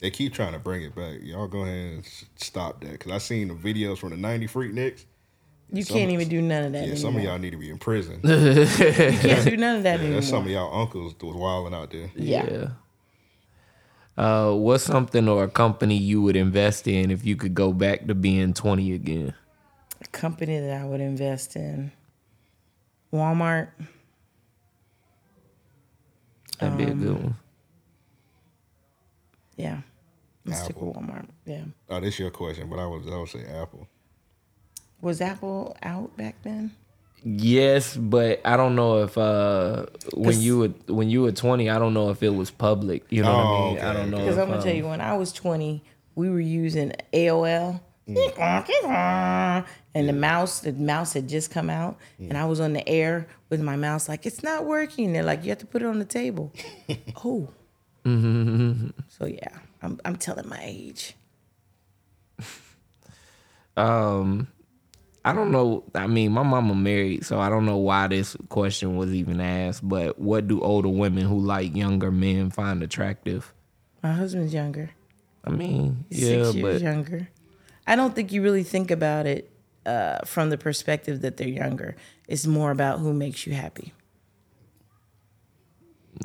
they 0.00 0.10
keep 0.10 0.34
trying 0.34 0.52
to 0.54 0.58
bring 0.58 0.82
it 0.82 0.96
back. 0.96 1.18
Y'all 1.22 1.46
go 1.46 1.60
ahead 1.62 1.92
and 1.92 2.04
stop 2.34 2.80
that 2.82 2.90
because 2.90 3.12
I 3.12 3.18
seen 3.18 3.46
the 3.46 3.54
videos 3.54 3.98
from 3.98 4.10
the 4.10 4.16
90 4.16 4.48
Freakniks. 4.48 5.04
You 5.72 5.84
Some- 5.84 5.96
can't 5.98 6.10
even 6.10 6.28
do 6.28 6.42
none 6.42 6.64
of 6.64 6.72
that 6.72 6.78
Yeah, 6.78 6.82
anymore. 6.92 6.98
some 6.98 7.16
of 7.16 7.22
y'all 7.22 7.38
need 7.38 7.50
to 7.52 7.56
be 7.56 7.70
in 7.70 7.78
prison. 7.78 8.18
you 8.24 8.66
can't 8.66 9.44
do 9.48 9.56
none 9.56 9.76
of 9.76 9.82
that 9.84 10.00
anymore. 10.00 10.16
That's 10.16 10.28
some 10.28 10.44
of 10.44 10.50
y'all 10.50 10.80
uncles 10.82 11.14
was 11.22 11.36
wilding 11.36 11.72
out 11.74 11.90
there. 11.92 12.10
yeah. 12.16 12.44
Yeah. 12.50 12.68
Uh, 14.16 14.52
what's 14.52 14.84
something 14.84 15.26
or 15.28 15.44
a 15.44 15.48
company 15.48 15.96
you 15.96 16.20
would 16.22 16.36
invest 16.36 16.86
in 16.86 17.10
if 17.10 17.24
you 17.24 17.34
could 17.36 17.54
go 17.54 17.72
back 17.72 18.06
to 18.06 18.14
being 18.14 18.52
20 18.52 18.92
again? 18.92 19.34
A 20.00 20.06
company 20.08 20.58
that 20.60 20.80
I 20.82 20.84
would 20.84 21.00
invest 21.00 21.56
in. 21.56 21.92
Walmart. 23.12 23.68
That'd 26.58 26.76
be 26.78 26.84
a 26.84 26.94
good 26.94 27.08
Um, 27.16 27.22
one. 27.22 27.34
Yeah. 29.56 29.80
Let's 30.44 30.62
stick 30.64 30.76
Apple. 30.76 30.88
with 30.92 30.96
Walmart. 30.96 31.26
Yeah. 31.46 31.64
Oh, 31.88 32.00
this 32.00 32.18
your 32.18 32.30
question, 32.30 32.68
but 32.68 32.78
I 32.78 32.86
was 32.86 33.06
I 33.06 33.16
would 33.16 33.28
say 33.28 33.44
Apple. 33.46 33.86
Was 35.00 35.20
Apple 35.20 35.76
out 35.82 36.16
back 36.16 36.36
then? 36.42 36.72
Yes, 37.24 37.96
but 37.96 38.40
I 38.44 38.56
don't 38.56 38.74
know 38.74 39.02
if 39.04 39.16
uh, 39.16 39.86
when 40.14 40.24
'Cause- 40.32 40.38
you 40.38 40.58
were 40.58 40.68
when 40.92 41.08
you 41.08 41.22
were 41.22 41.32
20, 41.32 41.70
I 41.70 41.78
don't 41.78 41.94
know 41.94 42.10
if 42.10 42.22
it 42.22 42.30
was 42.34 42.50
public. 42.50 43.04
You 43.10 43.22
know 43.22 43.32
what 43.32 43.38
I 43.38 43.48
Oh, 43.48 43.70
mean? 43.70 43.78
I 43.80 43.92
don't 43.92 44.10
know. 44.10 44.16
Because 44.18 44.38
I'm 44.38 44.46
gonna 44.48 44.58
um, 44.58 44.64
tell 44.64 44.74
you, 44.74 44.88
when 44.88 45.00
I 45.00 45.16
was 45.16 45.32
20, 45.32 45.82
we 46.14 46.28
were 46.30 46.40
using 46.40 46.92
AOL. 47.12 47.80
And 49.94 50.08
the 50.08 50.12
mouse, 50.12 50.60
the 50.60 50.72
mouse 50.72 51.12
had 51.12 51.28
just 51.28 51.50
come 51.50 51.70
out, 51.70 51.96
and 52.18 52.36
I 52.36 52.44
was 52.46 52.60
on 52.60 52.72
the 52.72 52.86
air 52.88 53.28
with 53.50 53.60
my 53.60 53.76
mouse, 53.76 54.08
like 54.08 54.26
it's 54.26 54.42
not 54.42 54.64
working. 54.64 55.12
They're 55.12 55.22
like, 55.22 55.44
you 55.44 55.50
have 55.50 55.58
to 55.58 55.66
put 55.66 55.82
it 55.82 55.86
on 55.86 55.98
the 55.98 56.04
table. 56.04 56.52
oh, 57.24 57.48
so 58.04 59.26
yeah, 59.26 59.58
I'm 59.82 60.00
I'm 60.04 60.16
telling 60.16 60.48
my 60.48 60.60
age. 60.62 61.14
Um, 63.76 64.48
I 65.24 65.32
don't 65.32 65.52
know. 65.52 65.84
I 65.94 66.08
mean, 66.08 66.32
my 66.32 66.42
mama 66.42 66.74
married, 66.74 67.24
so 67.24 67.38
I 67.38 67.48
don't 67.48 67.64
know 67.64 67.76
why 67.76 68.08
this 68.08 68.36
question 68.48 68.96
was 68.96 69.14
even 69.14 69.40
asked. 69.40 69.88
But 69.88 70.18
what 70.18 70.48
do 70.48 70.60
older 70.60 70.88
women 70.88 71.24
who 71.26 71.38
like 71.38 71.76
younger 71.76 72.10
men 72.10 72.50
find 72.50 72.82
attractive? 72.82 73.52
My 74.02 74.12
husband's 74.12 74.52
younger. 74.52 74.90
I 75.44 75.50
mean, 75.50 76.04
He's 76.10 76.22
yeah, 76.22 76.44
six 76.44 76.54
years 76.56 76.80
but 76.80 76.82
younger. 76.82 77.28
I 77.86 77.94
don't 77.96 78.14
think 78.14 78.32
you 78.32 78.42
really 78.42 78.64
think 78.64 78.90
about 78.90 79.26
it 79.26 79.50
uh, 79.86 80.18
from 80.24 80.50
the 80.50 80.58
perspective 80.58 81.20
that 81.22 81.36
they're 81.36 81.48
younger. 81.48 81.96
It's 82.26 82.46
more 82.46 82.70
about 82.70 82.98
who 82.98 83.12
makes 83.12 83.46
you 83.46 83.52
happy. 83.54 83.92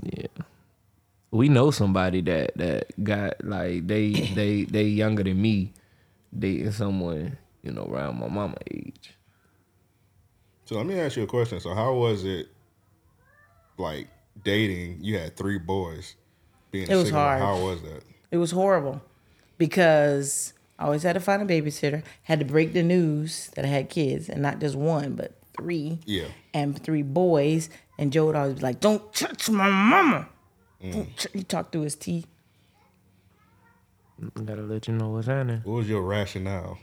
yeah, 0.03 0.27
we 1.31 1.49
know 1.49 1.71
somebody 1.71 2.21
that 2.21 2.55
that 2.57 3.03
got 3.03 3.43
like 3.43 3.87
they 3.87 4.11
they 4.11 4.63
they 4.63 4.83
younger 4.83 5.23
than 5.23 5.41
me, 5.41 5.73
dating 6.37 6.71
someone 6.71 7.37
you 7.67 7.73
know 7.73 7.85
around 7.85 8.17
my 8.17 8.29
mama 8.29 8.55
age. 8.71 9.13
So 10.65 10.75
let 10.75 10.85
me 10.85 10.97
ask 10.99 11.17
you 11.17 11.23
a 11.23 11.27
question. 11.27 11.59
So 11.59 11.73
how 11.73 11.93
was 11.93 12.23
it 12.23 12.47
like 13.77 14.07
dating? 14.43 14.99
You 15.01 15.17
had 15.17 15.35
three 15.35 15.57
boys. 15.57 16.15
Being 16.71 16.89
It 16.89 16.95
was 16.95 17.05
single, 17.05 17.21
hard. 17.21 17.41
How 17.41 17.59
was 17.59 17.81
that? 17.81 18.03
It 18.31 18.37
was 18.37 18.51
horrible 18.51 19.01
because 19.57 20.53
I 20.79 20.85
always 20.85 21.03
had 21.03 21.13
to 21.13 21.19
find 21.19 21.41
a 21.41 21.45
babysitter. 21.45 22.03
Had 22.23 22.39
to 22.39 22.45
break 22.45 22.71
the 22.71 22.83
news 22.83 23.49
that 23.55 23.65
I 23.65 23.67
had 23.67 23.89
kids, 23.89 24.29
and 24.29 24.41
not 24.41 24.59
just 24.59 24.75
one, 24.75 25.15
but 25.15 25.33
three. 25.55 25.99
Yeah. 26.05 26.27
And 26.53 26.81
three 26.81 27.03
boys. 27.03 27.69
And 27.97 28.13
Joe 28.13 28.27
would 28.27 28.35
always 28.35 28.55
be 28.55 28.61
like, 28.61 28.79
"Don't 28.79 29.13
touch 29.13 29.49
my 29.49 29.69
mama." 29.69 30.29
Mm. 30.81 30.93
Don't 30.93 31.17
tou-" 31.17 31.29
He 31.33 31.43
talked 31.43 31.71
through 31.73 31.81
his 31.81 31.95
teeth. 31.95 32.27
Gotta 34.45 34.61
let 34.61 34.87
you 34.87 34.93
know 34.93 35.09
what's 35.09 35.27
happening. 35.27 35.61
What 35.63 35.73
was 35.73 35.89
your 35.89 36.01
rationale? 36.01 36.79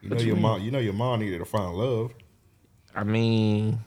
You 0.00 0.08
know 0.08 0.14
What 0.16 0.20
you 0.22 0.26
your 0.28 0.36
mean? 0.36 0.42
mom. 0.42 0.62
You 0.62 0.70
know 0.70 0.78
your 0.78 0.92
mom 0.94 1.20
needed 1.20 1.38
to 1.38 1.44
find 1.44 1.74
love. 1.74 2.12
I 2.94 3.04
mean, 3.04 3.80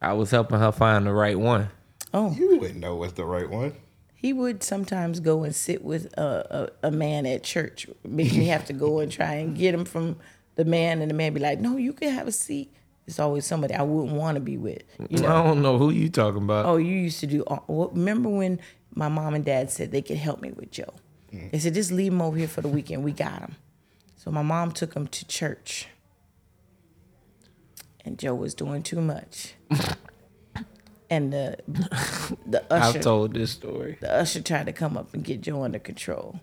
I 0.00 0.12
was 0.12 0.30
helping 0.30 0.58
her 0.58 0.72
find 0.72 1.06
the 1.06 1.12
right 1.12 1.38
one. 1.38 1.68
Oh, 2.12 2.32
You 2.32 2.58
wouldn't 2.58 2.78
know 2.80 2.94
what's 2.96 3.14
the 3.14 3.24
right 3.24 3.48
one. 3.48 3.72
he 4.14 4.32
would 4.32 4.62
sometimes 4.62 5.20
go 5.20 5.42
and 5.44 5.54
sit 5.54 5.82
with 5.84 6.06
a, 6.18 6.70
a, 6.82 6.88
a 6.88 6.90
man 6.90 7.26
at 7.26 7.42
church, 7.42 7.86
make 8.04 8.32
me 8.32 8.46
have 8.46 8.64
to 8.66 8.72
go 8.72 9.00
and 9.00 9.10
try 9.10 9.34
and 9.34 9.56
get 9.56 9.74
him 9.74 9.84
from 9.84 10.16
the 10.56 10.64
man, 10.64 11.00
and 11.02 11.10
the 11.10 11.14
man 11.14 11.32
be 11.34 11.40
like, 11.40 11.58
"No, 11.60 11.76
you 11.76 11.92
can 11.92 12.10
have 12.12 12.28
a 12.28 12.32
seat." 12.32 12.72
It's 13.06 13.18
always 13.18 13.44
somebody 13.44 13.74
I 13.74 13.82
wouldn't 13.82 14.16
want 14.16 14.36
to 14.36 14.40
be 14.40 14.56
with. 14.56 14.82
You 15.10 15.18
know. 15.18 15.28
I 15.28 15.42
don't 15.44 15.60
know 15.62 15.76
who 15.78 15.90
you 15.90 16.08
talking 16.08 16.42
about. 16.42 16.64
Oh, 16.66 16.76
you 16.76 16.94
used 16.94 17.20
to 17.20 17.26
do. 17.26 17.44
well, 17.66 17.90
Remember 17.92 18.28
when 18.30 18.60
my 18.94 19.08
mom 19.08 19.34
and 19.34 19.44
dad 19.44 19.70
said 19.70 19.90
they 19.90 20.00
could 20.00 20.16
help 20.16 20.40
me 20.40 20.52
with 20.52 20.70
Joe? 20.70 20.94
Mm. 21.32 21.50
They 21.50 21.58
said 21.58 21.74
just 21.74 21.90
leave 21.90 22.12
him 22.12 22.22
over 22.22 22.36
here 22.38 22.48
for 22.48 22.60
the 22.62 22.68
weekend. 22.68 23.02
We 23.04 23.12
got 23.12 23.40
him. 23.40 23.56
So 24.24 24.30
my 24.30 24.40
mom 24.40 24.72
took 24.72 24.94
him 24.94 25.06
to 25.08 25.26
church, 25.26 25.86
and 28.06 28.18
Joe 28.18 28.34
was 28.34 28.54
doing 28.54 28.82
too 28.82 29.02
much. 29.02 29.52
and 31.10 31.30
the 31.30 31.58
the 32.46 32.64
usher 32.72 32.98
I've 32.98 33.04
told 33.04 33.34
this 33.34 33.50
story. 33.50 33.98
the 34.00 34.10
usher 34.10 34.40
tried 34.40 34.64
to 34.64 34.72
come 34.72 34.96
up 34.96 35.12
and 35.12 35.22
get 35.22 35.42
Joe 35.42 35.62
under 35.62 35.78
control, 35.78 36.40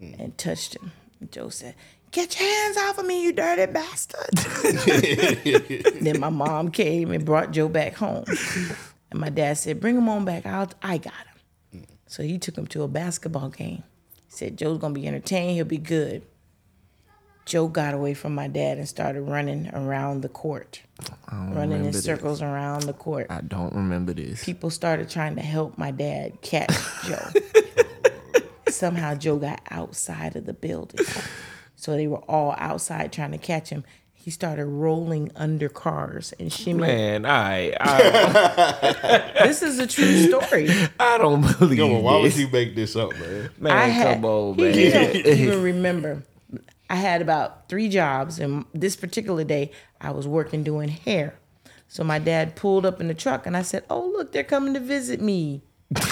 mm. 0.00 0.16
and 0.16 0.38
touched 0.38 0.76
him. 0.76 0.92
And 1.18 1.32
Joe 1.32 1.48
said, 1.48 1.74
"Get 2.12 2.38
your 2.38 2.48
hands 2.48 2.76
off 2.76 2.98
of 2.98 3.04
me, 3.06 3.24
you 3.24 3.32
dirty 3.32 3.66
bastard!" 3.66 4.30
then 6.02 6.20
my 6.20 6.28
mom 6.28 6.70
came 6.70 7.10
and 7.10 7.24
brought 7.24 7.50
Joe 7.50 7.68
back 7.68 7.94
home, 7.94 8.26
and 9.10 9.18
my 9.18 9.28
dad 9.28 9.54
said, 9.54 9.80
"Bring 9.80 9.96
him 9.96 10.08
on 10.08 10.24
back. 10.24 10.46
I'll, 10.46 10.70
I 10.84 10.98
got 10.98 11.14
him." 11.14 11.80
Mm. 11.80 11.86
So 12.06 12.22
he 12.22 12.38
took 12.38 12.56
him 12.56 12.68
to 12.68 12.84
a 12.84 12.88
basketball 12.88 13.48
game. 13.48 13.82
He 14.14 14.30
said, 14.30 14.56
"Joe's 14.56 14.78
gonna 14.78 14.94
be 14.94 15.08
entertained. 15.08 15.56
He'll 15.56 15.64
be 15.64 15.78
good." 15.78 16.22
Joe 17.46 17.68
got 17.68 17.92
away 17.94 18.14
from 18.14 18.34
my 18.34 18.48
dad 18.48 18.78
and 18.78 18.88
started 18.88 19.20
running 19.22 19.68
around 19.74 20.22
the 20.22 20.28
court, 20.30 20.80
running 21.30 21.52
in 21.52 21.58
remember 21.60 21.90
this. 21.90 22.04
circles 22.04 22.40
around 22.40 22.82
the 22.84 22.92
court 22.94 23.26
I 23.28 23.42
don't 23.42 23.74
remember 23.74 24.14
this. 24.14 24.42
people 24.44 24.70
started 24.70 25.10
trying 25.10 25.36
to 25.36 25.42
help 25.42 25.76
my 25.76 25.90
dad 25.90 26.40
catch 26.40 26.72
Joe. 27.06 27.28
Somehow 28.68 29.14
Joe 29.14 29.36
got 29.36 29.60
outside 29.70 30.36
of 30.36 30.46
the 30.46 30.52
building. 30.54 31.04
So 31.76 31.92
they 31.92 32.06
were 32.06 32.18
all 32.28 32.54
outside 32.58 33.12
trying 33.12 33.32
to 33.32 33.38
catch 33.38 33.68
him. 33.68 33.84
He 34.14 34.30
started 34.30 34.64
rolling 34.64 35.30
under 35.36 35.68
cars 35.68 36.32
and 36.40 36.50
shimmying. 36.50 36.76
Man, 36.78 37.26
I 37.26 37.74
I, 37.78 39.32
This 39.46 39.62
is 39.62 39.78
a 39.78 39.86
true 39.86 40.22
story. 40.28 40.70
I 40.98 41.18
don't 41.18 41.42
believe 41.58 41.78
Yo, 41.78 41.88
well, 41.88 42.00
why 42.02 42.16
would 42.16 42.24
this. 42.32 42.38
you 42.38 42.48
make 42.48 42.74
this 42.74 42.96
up, 42.96 43.10
man? 43.18 43.50
Man, 43.58 43.72
I 43.76 43.86
had, 43.88 44.14
come 44.14 44.24
on, 44.24 44.54
he- 44.54 44.62
man. 44.64 44.74
he 44.74 44.90
don't 44.90 45.26
even 45.26 45.62
remember. 45.62 46.22
I 46.90 46.96
had 46.96 47.22
about 47.22 47.68
three 47.68 47.88
jobs, 47.88 48.38
and 48.38 48.64
this 48.74 48.96
particular 48.96 49.44
day 49.44 49.70
I 50.00 50.10
was 50.10 50.28
working 50.28 50.62
doing 50.62 50.88
hair. 50.88 51.34
So 51.88 52.04
my 52.04 52.18
dad 52.18 52.56
pulled 52.56 52.84
up 52.84 53.00
in 53.00 53.08
the 53.08 53.14
truck, 53.14 53.46
and 53.46 53.56
I 53.56 53.62
said, 53.62 53.84
"Oh, 53.88 54.06
look, 54.06 54.32
they're 54.32 54.44
coming 54.44 54.74
to 54.74 54.80
visit 54.80 55.20
me." 55.20 55.62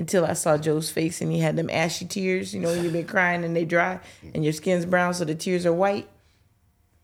until 0.00 0.24
I 0.24 0.32
saw 0.32 0.56
Joe's 0.56 0.90
face 0.90 1.20
and 1.20 1.30
he 1.30 1.40
had 1.40 1.56
them 1.56 1.68
ashy 1.70 2.06
tears. 2.06 2.54
You 2.54 2.60
know, 2.60 2.72
you've 2.72 2.94
been 2.94 3.06
crying 3.06 3.44
and 3.44 3.54
they 3.54 3.66
dry 3.66 4.00
and 4.34 4.42
your 4.42 4.54
skin's 4.54 4.86
brown, 4.86 5.12
so 5.14 5.26
the 5.26 5.34
tears 5.34 5.66
are 5.66 5.72
white. 5.74 6.08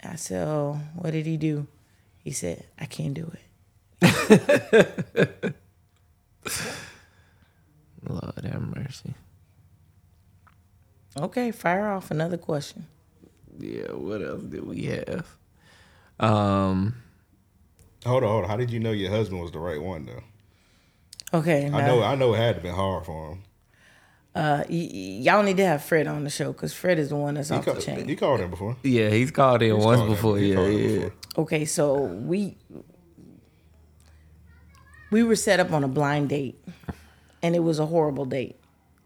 I 0.03 0.17
said, 0.17 0.49
Oh, 0.49 0.81
what 0.97 1.13
did 1.13 1.27
he 1.27 1.37
do? 1.37 1.67
He 2.25 2.31
said, 2.31 2.65
I 2.79 2.87
can't 2.87 3.15
do 3.15 3.31
it. 3.33 3.43
Lord 8.09 8.45
have 8.45 8.63
mercy. 8.63 9.15
Okay, 11.19 11.51
fire 11.51 11.89
off 11.89 12.11
another 12.11 12.37
question. 12.37 12.87
Yeah, 13.59 13.93
what 13.93 14.23
else 14.23 14.43
did 14.43 14.67
we 14.67 14.85
have? 14.85 15.27
Um, 16.21 16.97
Hold 18.05 18.23
on, 18.23 18.29
hold 18.31 18.45
on. 18.45 18.51
How 18.51 18.57
did 18.57 18.71
you 18.71 18.79
know 18.81 18.93
your 18.93 19.11
husband 19.11 19.41
was 19.41 19.51
the 19.51 19.59
right 19.59 19.81
one 19.81 20.07
though? 20.07 21.39
Okay, 21.39 21.67
I 21.67 21.87
know, 21.87 22.03
I 22.03 22.15
know 22.15 22.35
it 22.35 22.37
had 22.39 22.57
to 22.57 22.61
been 22.63 22.75
hard 22.75 23.05
for 23.07 23.31
him. 23.33 23.43
uh, 24.35 24.59
y- 24.69 24.91
y- 24.93 25.19
y'all 25.23 25.43
need 25.43 25.57
to 25.57 25.65
have 25.67 25.83
Fred 25.83 26.07
on 26.07 26.23
the 26.23 26.31
show 26.31 26.53
because 26.53 26.73
Fred 26.73 26.99
is 26.99 27.09
the 27.09 27.17
one 27.17 27.35
that's 27.35 27.51
You, 27.51 27.57
off 27.57 27.65
the 27.65 27.73
called, 27.73 27.85
chain. 27.85 28.09
you 28.09 28.17
called 28.17 28.41
him 28.41 28.51
before. 28.51 28.77
yeah, 28.83 29.09
he's 29.11 29.31
called 29.31 29.63
in 29.63 29.75
He's 29.75 29.85
once 29.85 29.99
called 29.99 30.11
before. 30.11 30.39
he 30.39 30.53
Yeah, 30.53 30.67
yeah. 30.67 30.95
before. 31.07 31.13
Okay, 31.39 31.65
so 31.65 32.05
we 32.05 32.57
we 35.11 35.23
were 35.23 35.37
set 35.37 35.59
up 35.61 35.73
on 35.73 35.83
a 35.85 35.89
blind 35.89 36.29
date, 36.29 36.63
and 37.43 37.57
it 37.57 37.61
was 37.61 37.79
a 37.79 37.87
horrible 37.87 38.25
date. 38.27 38.57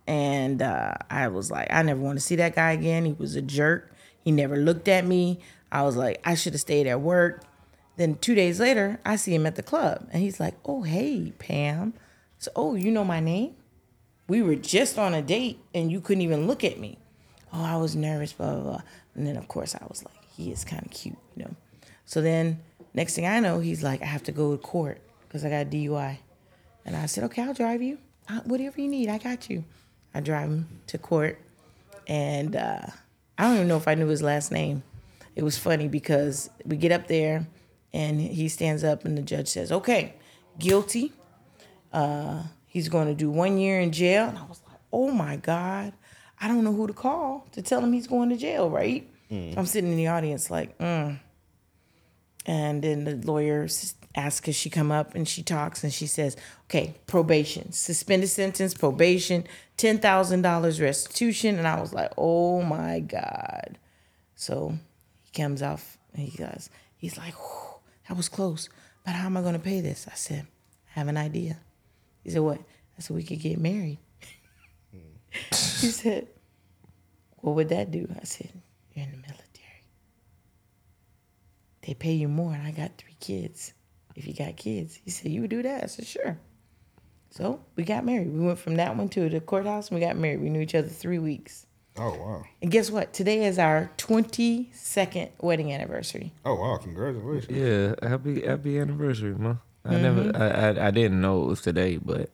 And 0.06 0.62
uh, 0.62 0.94
I 1.08 1.28
was 1.28 1.50
like, 1.50 1.68
I 1.70 1.82
never 1.82 2.00
want 2.00 2.18
to 2.18 2.24
see 2.24 2.36
that 2.36 2.54
guy 2.54 2.72
again. 2.72 3.04
He 3.04 3.12
was 3.12 3.36
a 3.36 3.42
jerk. 3.42 3.92
He 4.22 4.32
never 4.32 4.56
looked 4.56 4.88
at 4.88 5.06
me. 5.06 5.40
I 5.70 5.82
was 5.82 5.96
like, 5.96 6.20
I 6.24 6.34
should 6.34 6.52
have 6.54 6.60
stayed 6.60 6.86
at 6.86 7.00
work. 7.00 7.44
Then 7.96 8.16
two 8.16 8.34
days 8.34 8.58
later, 8.58 8.98
I 9.04 9.16
see 9.16 9.34
him 9.34 9.46
at 9.46 9.56
the 9.56 9.62
club, 9.62 10.08
and 10.10 10.22
he's 10.22 10.40
like, 10.40 10.54
"Oh, 10.64 10.82
hey, 10.82 11.32
Pam. 11.38 11.92
So, 12.38 12.50
oh, 12.56 12.74
you 12.74 12.90
know 12.90 13.04
my 13.04 13.20
name? 13.20 13.56
We 14.26 14.40
were 14.40 14.54
just 14.54 14.98
on 14.98 15.12
a 15.12 15.20
date, 15.20 15.58
and 15.74 15.92
you 15.92 16.00
couldn't 16.00 16.22
even 16.22 16.46
look 16.46 16.64
at 16.64 16.78
me. 16.78 16.98
Oh, 17.52 17.62
I 17.62 17.76
was 17.76 17.94
nervous, 17.94 18.32
blah 18.32 18.54
blah 18.54 18.62
blah. 18.62 18.82
And 19.14 19.26
then 19.26 19.36
of 19.36 19.48
course 19.48 19.74
I 19.74 19.84
was 19.88 20.04
like, 20.04 20.14
he 20.36 20.52
is 20.52 20.64
kind 20.64 20.84
of 20.84 20.90
cute, 20.90 21.18
you 21.36 21.44
know. 21.44 21.54
So 22.04 22.22
then 22.22 22.60
next 22.94 23.14
thing 23.14 23.26
I 23.26 23.40
know, 23.40 23.60
he's 23.60 23.82
like, 23.82 24.02
I 24.02 24.06
have 24.06 24.22
to 24.24 24.32
go 24.32 24.52
to 24.52 24.58
court 24.58 25.00
because 25.26 25.44
I 25.44 25.50
got 25.50 25.66
a 25.66 25.68
DUI. 25.68 26.18
And 26.84 26.96
I 26.96 27.06
said, 27.06 27.24
okay, 27.24 27.42
I'll 27.42 27.54
drive 27.54 27.82
you. 27.82 27.98
Whatever 28.44 28.80
you 28.80 28.88
need, 28.88 29.08
I 29.08 29.18
got 29.18 29.50
you. 29.50 29.64
I 30.14 30.20
drive 30.20 30.48
him 30.48 30.80
to 30.88 30.98
court, 30.98 31.40
and 32.06 32.56
uh, 32.56 32.86
I 33.38 33.44
don't 33.44 33.56
even 33.56 33.68
know 33.68 33.76
if 33.76 33.88
I 33.88 33.94
knew 33.94 34.08
his 34.08 34.22
last 34.22 34.50
name. 34.52 34.82
It 35.36 35.42
was 35.42 35.56
funny 35.56 35.88
because 35.88 36.50
we 36.64 36.76
get 36.76 36.92
up 36.92 37.06
there, 37.06 37.46
and 37.92 38.20
he 38.20 38.48
stands 38.48 38.84
up, 38.84 39.04
and 39.04 39.16
the 39.16 39.22
judge 39.22 39.48
says, 39.48 39.70
okay, 39.72 40.14
guilty. 40.58 41.12
Uh, 41.92 42.42
he's 42.66 42.88
going 42.88 43.08
to 43.08 43.14
do 43.14 43.30
one 43.30 43.58
year 43.58 43.80
in 43.80 43.90
jail. 43.92 44.28
And 44.28 44.38
I 44.38 44.44
was 44.44 44.62
like, 44.68 44.78
oh 44.92 45.10
my 45.10 45.36
God, 45.36 45.92
I 46.40 46.48
don't 46.48 46.64
know 46.64 46.72
who 46.72 46.86
to 46.86 46.92
call 46.92 47.46
to 47.52 47.62
tell 47.62 47.80
him 47.80 47.92
he's 47.92 48.06
going 48.06 48.28
to 48.30 48.36
jail, 48.36 48.70
right? 48.70 49.08
So 49.54 49.60
I'm 49.60 49.66
sitting 49.66 49.90
in 49.90 49.96
the 49.96 50.08
audience 50.08 50.50
like, 50.50 50.76
mm. 50.78 51.18
And 52.46 52.82
then 52.82 53.04
the 53.04 53.16
lawyer 53.16 53.68
asks, 54.14 54.40
Could 54.40 54.54
she 54.54 54.70
come 54.70 54.90
up? 54.90 55.14
And 55.14 55.28
she 55.28 55.42
talks 55.42 55.84
and 55.84 55.92
she 55.92 56.06
says, 56.06 56.36
Okay, 56.64 56.94
probation, 57.06 57.72
suspended 57.72 58.28
sentence, 58.28 58.74
probation, 58.74 59.44
$10,000 59.78 60.80
restitution. 60.80 61.58
And 61.58 61.66
I 61.66 61.80
was 61.80 61.92
like, 61.92 62.12
Oh 62.16 62.62
my 62.62 63.00
God. 63.00 63.78
So 64.34 64.74
he 65.22 65.30
comes 65.32 65.62
off 65.62 65.98
and 66.14 66.26
he 66.26 66.36
goes, 66.36 66.70
He's 66.96 67.16
like, 67.16 67.34
"Whew, 67.34 67.80
That 68.08 68.16
was 68.16 68.28
close. 68.28 68.68
But 69.04 69.14
how 69.14 69.26
am 69.26 69.36
I 69.36 69.40
going 69.40 69.54
to 69.54 69.58
pay 69.58 69.80
this? 69.80 70.06
I 70.10 70.14
said, 70.14 70.46
I 70.94 70.98
have 70.98 71.08
an 71.08 71.16
idea. 71.16 71.58
He 72.22 72.30
said, 72.30 72.42
What? 72.42 72.58
I 72.58 73.00
said, 73.00 73.16
We 73.16 73.22
could 73.22 73.40
get 73.40 73.58
married. 73.58 73.98
he 75.50 75.90
said, 75.90 76.26
What 77.36 77.54
would 77.54 77.68
that 77.68 77.90
do? 77.90 78.08
I 78.20 78.24
said, 78.24 78.50
You're 78.92 79.04
in 79.04 79.12
the 79.12 79.16
military. 79.18 79.46
They 81.86 81.94
pay 81.94 82.12
you 82.12 82.28
more, 82.28 82.52
and 82.52 82.66
I 82.66 82.72
got 82.72 82.98
three 82.98 83.16
kids. 83.20 83.72
If 84.16 84.26
you 84.26 84.34
got 84.34 84.56
kids, 84.56 85.00
he 85.04 85.10
said, 85.10 85.32
You 85.32 85.42
would 85.42 85.50
do 85.50 85.62
that? 85.62 85.84
I 85.84 85.86
said, 85.86 86.06
Sure. 86.06 86.38
So 87.30 87.60
we 87.76 87.84
got 87.84 88.04
married. 88.04 88.32
We 88.32 88.44
went 88.44 88.58
from 88.58 88.76
that 88.76 88.96
one 88.96 89.08
to 89.10 89.28
the 89.28 89.40
courthouse 89.40 89.88
and 89.88 89.98
we 89.98 90.04
got 90.04 90.16
married. 90.16 90.40
We 90.40 90.50
knew 90.50 90.60
each 90.60 90.74
other 90.74 90.88
three 90.88 91.18
weeks. 91.20 91.66
Oh 91.96 92.10
wow. 92.10 92.44
And 92.60 92.70
guess 92.70 92.90
what? 92.90 93.12
Today 93.12 93.44
is 93.44 93.58
our 93.58 93.90
22nd 93.98 95.30
wedding 95.40 95.72
anniversary. 95.72 96.32
Oh 96.44 96.54
wow. 96.54 96.76
Congratulations. 96.78 97.56
Yeah, 97.56 98.08
happy 98.08 98.44
happy 98.44 98.78
anniversary, 98.78 99.34
ma. 99.34 99.56
I 99.84 99.94
mm-hmm. 99.94 100.02
never, 100.02 100.36
I, 100.36 100.48
I, 100.48 100.88
I 100.88 100.90
didn't 100.90 101.20
know 101.20 101.42
it 101.42 101.46
was 101.46 101.62
today, 101.62 101.96
but 101.96 102.30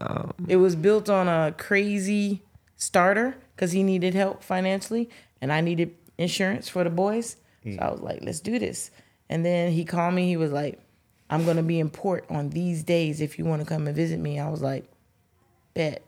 um, 0.00 0.32
It 0.48 0.56
was 0.56 0.76
built 0.76 1.08
on 1.08 1.28
a 1.28 1.52
crazy 1.52 2.42
starter 2.76 3.36
because 3.54 3.72
he 3.72 3.82
needed 3.82 4.14
help 4.14 4.42
financially 4.42 5.08
and 5.40 5.52
I 5.52 5.60
needed 5.60 5.94
insurance 6.18 6.68
for 6.68 6.84
the 6.84 6.90
boys. 6.90 7.36
So 7.64 7.70
mm. 7.70 7.80
I 7.80 7.90
was 7.90 8.00
like, 8.00 8.20
let's 8.22 8.40
do 8.40 8.58
this. 8.58 8.90
And 9.28 9.44
then 9.44 9.72
he 9.72 9.84
called 9.84 10.14
me. 10.14 10.28
He 10.28 10.36
was 10.36 10.52
like, 10.52 10.80
I'm 11.30 11.44
going 11.44 11.56
to 11.56 11.62
be 11.62 11.80
in 11.80 11.90
port 11.90 12.24
on 12.30 12.50
these 12.50 12.82
days 12.82 13.20
if 13.20 13.38
you 13.38 13.44
want 13.44 13.62
to 13.62 13.68
come 13.68 13.86
and 13.86 13.96
visit 13.96 14.18
me. 14.20 14.38
I 14.38 14.48
was 14.48 14.62
like, 14.62 14.84
bet. 15.74 16.02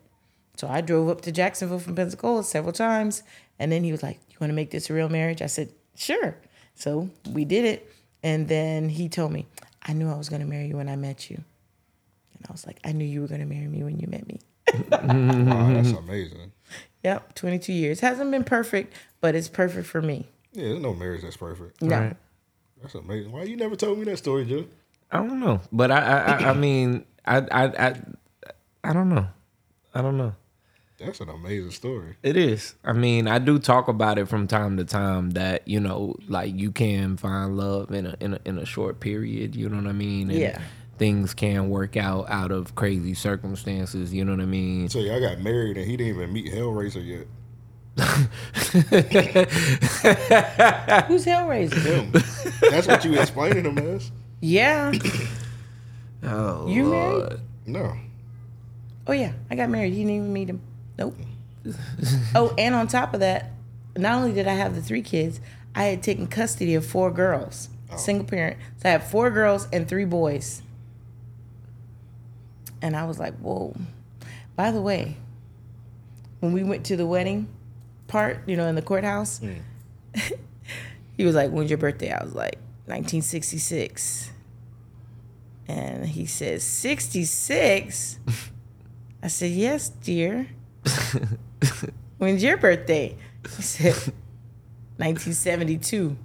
So 0.55 0.67
I 0.67 0.81
drove 0.81 1.09
up 1.09 1.21
to 1.21 1.31
Jacksonville 1.31 1.79
from 1.79 1.95
Pensacola 1.95 2.43
several 2.43 2.73
times. 2.73 3.23
And 3.59 3.71
then 3.71 3.83
he 3.83 3.91
was 3.91 4.03
like, 4.03 4.19
You 4.29 4.37
want 4.39 4.49
to 4.51 4.55
make 4.55 4.71
this 4.71 4.89
a 4.89 4.93
real 4.93 5.09
marriage? 5.09 5.41
I 5.41 5.47
said, 5.47 5.69
Sure. 5.95 6.35
So 6.75 7.09
we 7.31 7.45
did 7.45 7.65
it. 7.65 7.91
And 8.23 8.47
then 8.47 8.89
he 8.89 9.09
told 9.09 9.31
me, 9.31 9.45
I 9.83 9.93
knew 9.93 10.09
I 10.09 10.17
was 10.17 10.29
going 10.29 10.41
to 10.41 10.47
marry 10.47 10.67
you 10.67 10.77
when 10.77 10.89
I 10.89 10.95
met 10.95 11.29
you. 11.29 11.37
And 11.37 12.45
I 12.47 12.51
was 12.51 12.65
like, 12.65 12.79
I 12.83 12.91
knew 12.91 13.05
you 13.05 13.21
were 13.21 13.27
going 13.27 13.41
to 13.41 13.45
marry 13.45 13.67
me 13.67 13.83
when 13.83 13.99
you 13.99 14.07
met 14.07 14.27
me. 14.27 14.39
Wow, 14.91 15.73
that's 15.73 15.91
amazing. 15.91 16.51
Yep, 17.03 17.33
22 17.35 17.73
years. 17.73 17.99
Hasn't 18.01 18.29
been 18.29 18.43
perfect, 18.43 18.93
but 19.21 19.33
it's 19.33 19.47
perfect 19.47 19.87
for 19.87 20.01
me. 20.01 20.27
Yeah, 20.51 20.69
there's 20.69 20.79
no 20.81 20.93
marriage 20.93 21.21
that's 21.21 21.37
perfect. 21.37 21.81
No. 21.81 21.97
Right. 21.97 22.17
That's 22.81 22.95
amazing. 22.95 23.31
Why 23.31 23.43
you 23.43 23.55
never 23.55 23.75
told 23.75 23.97
me 23.97 24.05
that 24.05 24.17
story, 24.17 24.45
Joe? 24.45 24.65
I 25.11 25.17
don't 25.17 25.39
know. 25.39 25.61
But 25.71 25.91
I, 25.91 25.99
I, 25.99 26.17
I, 26.17 26.49
I 26.49 26.53
mean, 26.53 27.05
I, 27.25 27.37
I, 27.37 27.63
I, 27.87 27.95
I 28.83 28.93
don't 28.93 29.09
know. 29.09 29.27
I 29.93 30.01
don't 30.01 30.17
know. 30.17 30.35
That's 30.99 31.21
an 31.21 31.29
amazing 31.29 31.71
story. 31.71 32.17
It 32.23 32.35
is. 32.35 32.75
I 32.83 32.91
mean, 32.91 33.27
I 33.27 33.39
do 33.39 33.57
talk 33.57 33.87
about 33.87 34.19
it 34.19 34.27
from 34.27 34.47
time 34.47 34.75
to 34.77 34.83
time 34.83 35.31
that 35.31 35.65
you 35.65 35.79
know, 35.79 36.15
like 36.27 36.53
you 36.53 36.71
can 36.71 37.15
find 37.15 37.55
love 37.55 37.91
in 37.91 38.05
a 38.05 38.15
in 38.19 38.33
a, 38.33 38.39
in 38.43 38.57
a 38.59 38.65
short 38.65 38.99
period. 38.99 39.55
You 39.55 39.69
know 39.69 39.77
what 39.77 39.87
I 39.87 39.93
mean? 39.93 40.29
And 40.29 40.39
Yeah. 40.39 40.61
Things 40.97 41.33
can 41.33 41.69
work 41.69 41.95
out 41.95 42.29
out 42.29 42.51
of 42.51 42.75
crazy 42.75 43.13
circumstances. 43.13 44.13
You 44.13 44.25
know 44.25 44.33
what 44.33 44.41
I 44.41 44.45
mean? 44.45 44.89
So 44.89 44.99
y'all 44.99 45.21
got 45.21 45.39
married 45.39 45.77
and 45.77 45.89
he 45.89 45.95
didn't 45.95 46.15
even 46.15 46.33
meet 46.33 46.51
Hellraiser 46.51 47.05
yet. 47.05 47.27
Who's 51.07 51.25
Hellraiser? 51.25 51.81
Him. 51.81 52.11
That's 52.69 52.87
what 52.87 53.05
you 53.05 53.17
explaining 53.19 53.63
him 53.63 53.77
as. 53.77 54.11
Yeah. 54.41 54.91
Oh, 56.21 56.67
You 56.67 56.83
married? 56.89 57.39
No. 57.65 57.95
Oh, 59.07 59.13
yeah. 59.13 59.31
I 59.49 59.55
got 59.55 59.69
married. 59.69 59.93
He 59.93 59.99
didn't 59.99 60.15
even 60.15 60.33
meet 60.33 60.49
him. 60.49 60.61
Nope. 60.97 61.15
oh, 62.35 62.53
and 62.57 62.75
on 62.75 62.89
top 62.89 63.13
of 63.13 63.21
that, 63.21 63.53
not 63.95 64.15
only 64.15 64.33
did 64.33 64.45
I 64.45 64.53
have 64.53 64.75
the 64.75 64.81
three 64.81 65.01
kids, 65.01 65.39
I 65.73 65.85
had 65.85 66.03
taken 66.03 66.27
custody 66.27 66.75
of 66.75 66.85
four 66.85 67.09
girls, 67.09 67.69
oh. 67.89 67.95
single 67.95 68.25
parent. 68.25 68.57
So 68.81 68.89
I 68.89 68.91
had 68.91 69.03
four 69.03 69.29
girls 69.29 69.69
and 69.71 69.87
three 69.87 70.03
boys. 70.03 70.61
And 72.81 72.97
I 72.97 73.05
was 73.05 73.17
like, 73.17 73.37
whoa. 73.37 73.75
By 74.57 74.71
the 74.71 74.81
way, 74.81 75.15
when 76.39 76.53
we 76.53 76.63
went 76.63 76.85
to 76.87 76.97
the 76.97 77.05
wedding 77.05 77.47
part, 78.07 78.43
you 78.47 78.57
know, 78.57 78.67
in 78.67 78.75
the 78.75 78.81
courthouse, 78.81 79.39
mm. 79.39 79.61
he 81.17 81.25
was 81.25 81.35
like, 81.35 81.51
When's 81.51 81.69
your 81.69 81.77
birthday? 81.77 82.11
I 82.11 82.23
was 82.23 82.33
like, 82.33 82.57
1966. 82.89 84.31
And 85.67 86.05
he 86.07 86.25
says, 86.25 86.63
66? 86.63 88.19
I 89.23 89.27
said, 89.27 89.51
Yes, 89.51 89.89
dear. 89.89 90.47
When's 92.17 92.41
your 92.43 92.57
birthday? 92.57 93.15
He 93.55 93.61
said, 93.61 93.93
1972. 94.97 96.17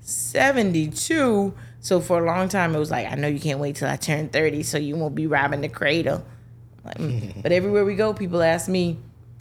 72? 0.00 1.54
So 1.80 2.00
for 2.00 2.22
a 2.22 2.26
long 2.26 2.48
time, 2.48 2.74
it 2.74 2.78
was 2.78 2.90
like, 2.90 3.10
I 3.10 3.14
know 3.16 3.28
you 3.28 3.38
can't 3.38 3.58
wait 3.58 3.76
till 3.76 3.88
I 3.88 3.96
turn 3.96 4.30
30 4.30 4.62
so 4.62 4.78
you 4.78 4.96
won't 4.96 5.14
be 5.14 5.26
robbing 5.26 5.60
the 5.60 5.68
cradle. 5.68 6.24
Like, 6.84 6.96
mm. 6.96 7.42
but 7.42 7.52
everywhere 7.52 7.84
we 7.84 7.94
go, 7.94 8.14
people 8.14 8.42
ask 8.42 8.68
me, 8.68 8.98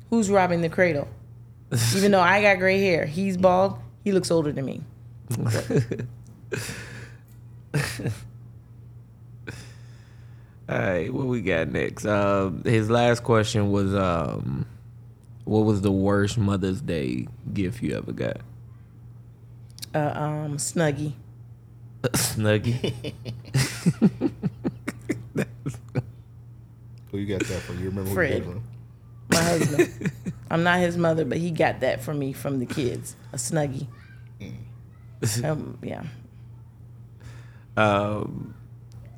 Who's 0.09 0.29
robbing 0.29 0.59
the 0.59 0.69
cradle? 0.69 1.07
Even 1.95 2.11
though 2.11 2.19
I 2.19 2.41
got 2.41 2.59
gray 2.59 2.81
hair, 2.81 3.05
he's 3.05 3.37
bald, 3.37 3.79
he 4.03 4.11
looks 4.11 4.29
older 4.29 4.51
than 4.51 4.65
me. 4.65 4.81
All 10.69 10.77
right, 10.79 11.13
what 11.13 11.27
we 11.27 11.41
got 11.41 11.69
next? 11.69 12.05
Uh, 12.05 12.51
his 12.63 12.89
last 12.89 13.23
question 13.23 13.71
was, 13.71 13.93
um, 13.93 14.65
what 15.43 15.65
was 15.65 15.81
the 15.81 15.91
worst 15.91 16.37
Mother's 16.37 16.81
Day 16.81 17.27
gift 17.53 17.81
you 17.81 17.97
ever 17.97 18.11
got? 18.13 18.37
Uh, 19.93 20.11
um, 20.15 20.57
Snuggie. 20.57 21.13
Snuggie. 22.03 23.13
Who 27.11 27.17
you 27.17 27.25
got 27.37 27.45
that 27.47 27.61
from? 27.61 27.79
You 27.79 27.89
remember 27.89 28.09
who 28.09 28.15
Fred. 28.15 28.33
you 28.33 28.39
got 28.39 28.53
from? 28.53 28.63
My 29.29 29.37
husband. 29.43 30.11
I'm 30.49 30.63
not 30.63 30.79
his 30.79 30.97
mother, 30.97 31.25
but 31.25 31.37
he 31.37 31.51
got 31.51 31.81
that 31.81 32.01
for 32.01 32.13
me 32.13 32.31
from 32.33 32.59
the 32.59 32.65
kids. 32.65 33.15
A 33.33 33.35
snuggie. 33.37 33.87
Um, 35.43 35.77
yeah. 35.83 36.03
Um, 37.81 38.53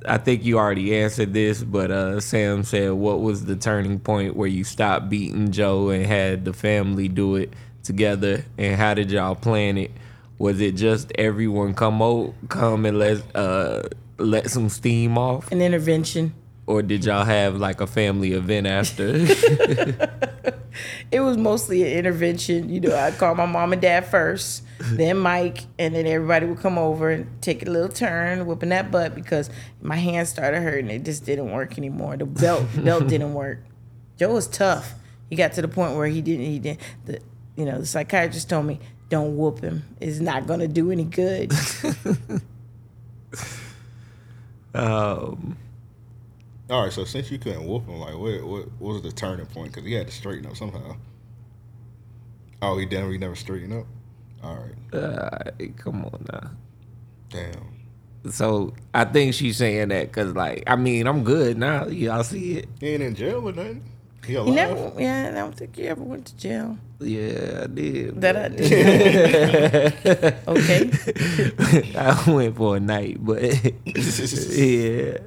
I 0.06 0.18
think 0.18 0.44
you 0.44 0.58
already 0.58 0.96
answered 0.98 1.34
this, 1.34 1.64
but 1.64 1.90
uh, 1.92 2.20
Sam 2.20 2.64
said, 2.64 2.92
"What 2.92 3.22
was 3.22 3.46
the 3.46 3.56
turning 3.56 4.00
point 4.00 4.36
where 4.36 4.48
you 4.50 4.64
stopped 4.64 5.10
beating 5.10 5.52
Joe 5.52 5.90
and 5.90 6.06
had 6.06 6.44
the 6.46 6.54
family 6.54 7.08
do 7.08 7.36
it 7.36 7.54
together? 7.84 8.44
And 8.58 8.76
how 8.76 8.94
did 8.94 9.12
y'all 9.12 9.36
plan 9.36 9.78
it? 9.78 9.92
Was 10.40 10.60
it 10.60 10.76
just 10.76 11.12
everyone 11.16 11.74
come 11.74 12.02
out, 12.02 12.34
come 12.50 12.86
and 12.86 13.00
let 13.00 13.24
uh, 13.36 13.84
let 14.18 14.50
some 14.50 14.68
steam 14.70 15.18
off, 15.18 15.52
An 15.54 15.62
intervention. 15.62 16.34
or 16.68 16.82
did 16.82 17.06
y'all 17.06 17.24
have 17.24 17.56
like 17.56 17.80
a 17.80 17.88
family 17.88 18.34
event 18.34 18.68
after? 18.68 19.26
It 21.12 21.20
was 21.20 21.38
mostly 21.38 21.84
an 21.84 21.90
intervention. 22.00 22.70
You 22.70 22.80
know, 22.80 22.96
I 22.98 23.12
called 23.12 23.38
my 23.38 23.46
mom 23.46 23.74
and 23.74 23.82
dad 23.82 24.08
first, 24.08 24.64
then 24.92 25.18
Mike, 25.20 25.66
and 25.80 25.96
then 25.96 26.06
everybody 26.06 26.46
would 26.46 26.60
come 26.60 26.78
over 26.78 27.10
and 27.12 27.42
take 27.42 27.66
a 27.66 27.70
little 27.70 27.90
turn, 27.90 28.46
whipping 28.46 28.70
that 28.70 28.92
butt 28.92 29.16
because 29.16 29.50
my 29.82 29.96
hands 29.96 30.30
started 30.30 30.62
hurting. 30.62 30.90
It 30.90 31.04
just 31.04 31.26
didn't 31.26 31.52
work 31.52 31.78
anymore. 31.78 32.18
The 32.18 32.26
belt 32.26 32.66
belt 32.84 33.08
didn't 33.10 33.34
work. 33.34 33.60
Joe 34.18 34.34
was 34.34 34.48
tough. 34.48 34.94
He 35.30 35.36
got 35.36 35.54
to 35.54 35.62
the 35.62 35.68
point 35.68 35.96
where 35.96 36.08
he 36.08 36.22
didn't. 36.22 36.46
He 36.46 36.60
didn't. 36.60 36.82
The, 37.06 37.20
you 37.56 37.66
know, 37.66 37.80
the 37.80 37.86
psychiatrist 37.86 38.50
told 38.50 38.66
me, 38.66 38.80
"Don't 39.10 39.38
whoop 39.38 39.60
him. 39.62 39.84
It's 40.00 40.20
not 40.20 40.48
gonna 40.48 40.68
do 40.68 40.92
any 40.92 41.06
good." 41.06 41.52
um, 44.74 45.58
All 46.70 46.84
right, 46.84 46.94
so 46.94 47.04
since 47.06 47.32
you 47.32 47.40
couldn't 47.40 47.66
whoop 47.66 47.88
him, 47.88 48.00
like 48.00 48.16
what 48.18 48.44
what, 48.44 48.72
what 48.80 48.94
was 48.94 49.02
the 49.02 49.12
turning 49.12 49.46
point? 49.46 49.74
Because 49.74 49.88
he 49.88 49.94
had 49.94 50.08
to 50.08 50.14
straighten 50.14 50.46
up 50.46 50.56
somehow. 50.58 50.98
Oh, 52.62 52.78
he 52.78 52.86
never 52.86 53.12
he 53.12 53.18
never 53.18 53.36
straightened 53.36 53.74
up. 53.74 53.86
All 54.44 54.58
right, 54.58 55.02
uh, 55.02 55.30
come 55.78 56.04
on 56.06 56.26
now. 56.32 56.52
damn. 57.30 57.70
So 58.32 58.74
I 58.94 59.04
think 59.06 59.34
she's 59.34 59.58
saying 59.58 59.90
that 59.90 60.08
because, 60.08 60.34
like, 60.34 60.64
I 60.68 60.76
mean, 60.78 61.08
I'm 61.08 61.24
good 61.26 61.58
now. 61.58 61.88
Y'all 61.88 62.24
see 62.24 62.58
it? 62.60 62.70
He 62.80 62.90
ain't 62.90 63.04
in 63.04 63.16
jail 63.16 63.48
or 63.48 63.52
nothing. 63.52 63.84
He 64.26 64.36
alive. 64.36 64.48
He 64.48 64.56
never. 64.56 64.94
Yeah, 65.02 65.30
I 65.30 65.36
don't 65.36 65.54
think 65.56 65.76
he 65.76 65.88
ever 65.90 66.02
went 66.02 66.28
to 66.28 66.36
jail. 66.38 66.78
Yeah, 67.02 67.64
I 67.64 67.68
did. 67.68 68.22
That 68.22 68.38
I 68.38 68.48
did. 68.48 70.36
okay. 70.48 70.90
I 71.98 72.24
went 72.32 72.56
for 72.56 72.78
a 72.78 72.80
night, 72.80 73.18
but 73.20 73.42
yeah, 73.86 75.18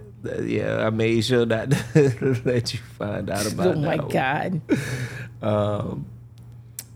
yeah, 0.42 0.86
I 0.86 0.90
made 0.90 1.22
sure 1.22 1.44
not 1.44 1.70
to 1.92 2.40
let 2.46 2.72
you 2.72 2.80
find 2.98 3.28
out 3.28 3.52
about 3.52 3.66
Oh 3.66 3.72
that. 3.72 3.78
my 3.80 3.96
one. 3.96 4.08
God. 4.08 4.60
Um, 5.42 6.06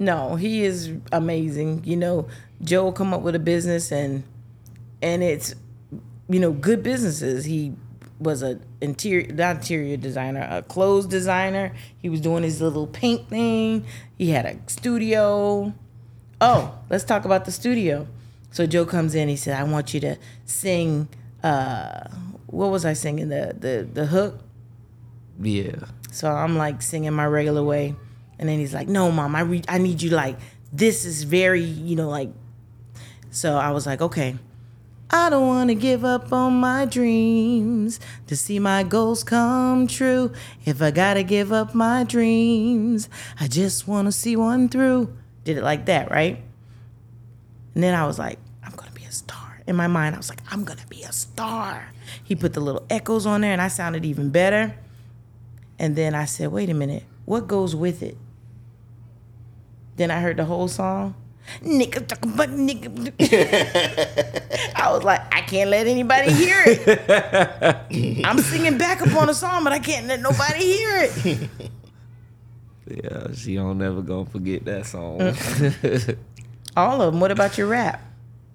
No, 0.01 0.35
he 0.35 0.65
is 0.65 0.93
amazing. 1.13 1.83
You 1.85 1.97
know, 1.97 2.29
Joe 2.63 2.85
will 2.85 2.93
come 2.93 3.13
up 3.13 3.21
with 3.21 3.35
a 3.35 3.39
business 3.39 3.93
and 3.93 4.25
and 5.03 5.23
it's 5.23 5.55
you 6.29 6.41
know 6.41 6.53
good 6.53 6.83
businesses. 6.83 7.45
He 7.45 7.75
was 8.19 8.43
a 8.43 8.59
interior 8.81 9.31
not 9.33 9.57
interior 9.57 9.99
designer, 9.99 10.49
a 10.51 10.63
clothes 10.63 11.07
designer. 11.07 11.73
He 11.99 12.09
was 12.09 12.23
doing 12.23 12.43
his 12.43 12.63
little 12.63 12.87
paint 12.87 13.29
thing. 13.29 13.85
He 14.17 14.31
had 14.31 14.47
a 14.47 14.57
studio. 14.69 15.75
Oh, 16.41 16.79
let's 16.89 17.05
talk 17.05 17.27
about 17.27 17.45
the 17.45 17.53
studio. 17.53 18.09
So 18.53 18.67
Joe 18.67 18.87
comes 18.87 19.15
in. 19.15 19.29
He 19.29 19.37
said, 19.37 19.61
"I 19.61 19.65
want 19.65 19.93
you 19.93 20.01
to 20.01 20.17
sing. 20.47 21.09
uh 21.43 22.09
What 22.47 22.71
was 22.71 22.87
I 22.87 22.95
singing? 22.95 23.29
The 23.29 23.55
the 23.59 23.87
the 23.93 24.07
hook." 24.07 24.41
yeah, 25.43 25.77
So 26.11 26.31
I'm 26.31 26.57
like 26.57 26.83
singing 26.83 27.13
my 27.13 27.27
regular 27.27 27.63
way, 27.63 27.97
and 28.41 28.49
then 28.49 28.59
he's 28.59 28.75
like, 28.75 28.89
"No, 28.89 29.13
mom, 29.13 29.37
I 29.37 29.41
re- 29.43 29.63
I 29.69 29.79
need 29.79 30.03
you 30.03 30.11
like 30.11 30.37
this 30.73 31.05
is 31.05 31.23
very 31.23 31.63
you 31.63 31.95
know 31.95 32.09
like." 32.09 32.31
So 33.31 33.57
I 33.57 33.71
was 33.71 33.87
like, 33.87 34.01
"Okay." 34.01 34.37
I 35.13 35.29
don't 35.29 35.49
want 35.49 35.71
to 35.71 35.75
give 35.75 36.05
up 36.05 36.33
on 36.33 36.61
my 36.61 36.85
dreams 36.85 37.99
to 38.29 38.37
see 38.37 38.61
my 38.61 38.85
goals 38.85 39.25
come 39.25 39.89
true. 39.89 40.33
If 40.65 40.81
I 40.81 40.93
gotta 40.93 41.25
give 41.25 41.53
up 41.53 41.75
my 41.75 42.05
dreams, 42.05 43.09
I 43.41 43.49
just 43.49 43.89
want 43.89 44.07
to 44.07 44.13
see 44.13 44.37
one 44.37 44.69
through. 44.69 45.13
Did 45.43 45.57
it 45.59 45.65
like 45.65 45.87
that, 45.87 46.13
right? 46.13 46.41
And 47.75 47.83
then 47.83 47.93
I 47.93 48.07
was 48.07 48.21
like, 48.21 48.39
I'm 48.63 48.71
gonna 48.71 48.93
be 48.93 49.03
a 49.03 49.11
star. 49.11 49.61
In 49.67 49.75
my 49.75 49.89
mind, 49.89 50.15
I 50.15 50.19
was 50.19 50.29
like, 50.29 50.43
I'm 50.49 50.63
gonna 50.63 50.87
be 50.89 51.03
a 51.03 51.13
star. 51.13 51.89
He 52.23 52.37
put 52.37 52.53
the 52.53 52.61
little 52.61 52.87
echoes 52.89 53.27
on 53.27 53.41
there, 53.41 53.53
and 53.53 53.61
I 53.61 53.67
sounded 53.67 54.05
even 54.05 54.31
better. 54.31 54.77
And 55.81 55.97
then 55.97 56.15
I 56.15 56.27
said, 56.27 56.53
wait 56.53 56.71
a 56.71 56.75
minute, 56.75 57.03
what 57.25 57.49
goes 57.49 57.75
with 57.75 58.01
it? 58.05 58.17
Then 60.01 60.11
I 60.11 60.19
heard 60.19 60.39
the 60.39 60.47
whole 60.47 60.67
song. 60.67 61.15
Nigga, 61.61 62.07
talk 62.07 62.25
about 62.25 62.49
nigga. 62.49 63.13
I 64.75 64.91
was 64.91 65.05
like, 65.05 65.21
I 65.31 65.43
can't 65.43 65.69
let 65.69 65.87
anybody 65.87 66.33
hear 66.33 66.57
it. 66.65 68.25
I'm 68.25 68.39
singing 68.39 68.79
backup 68.79 69.15
on 69.15 69.29
a 69.29 69.35
song, 69.35 69.63
but 69.63 69.75
I 69.75 69.79
can't 69.79 70.07
let 70.07 70.23
nobody 70.23 70.65
hear 70.65 70.91
it. 71.03 71.51
yeah, 73.05 73.35
she 73.35 73.57
don't 73.57 73.77
never 73.77 74.01
gonna 74.01 74.25
forget 74.25 74.65
that 74.65 74.87
song. 74.87 75.21
All 76.79 77.03
of 77.03 77.13
them. 77.13 77.21
What 77.21 77.31
about 77.31 77.59
your 77.59 77.67
rap? 77.67 78.01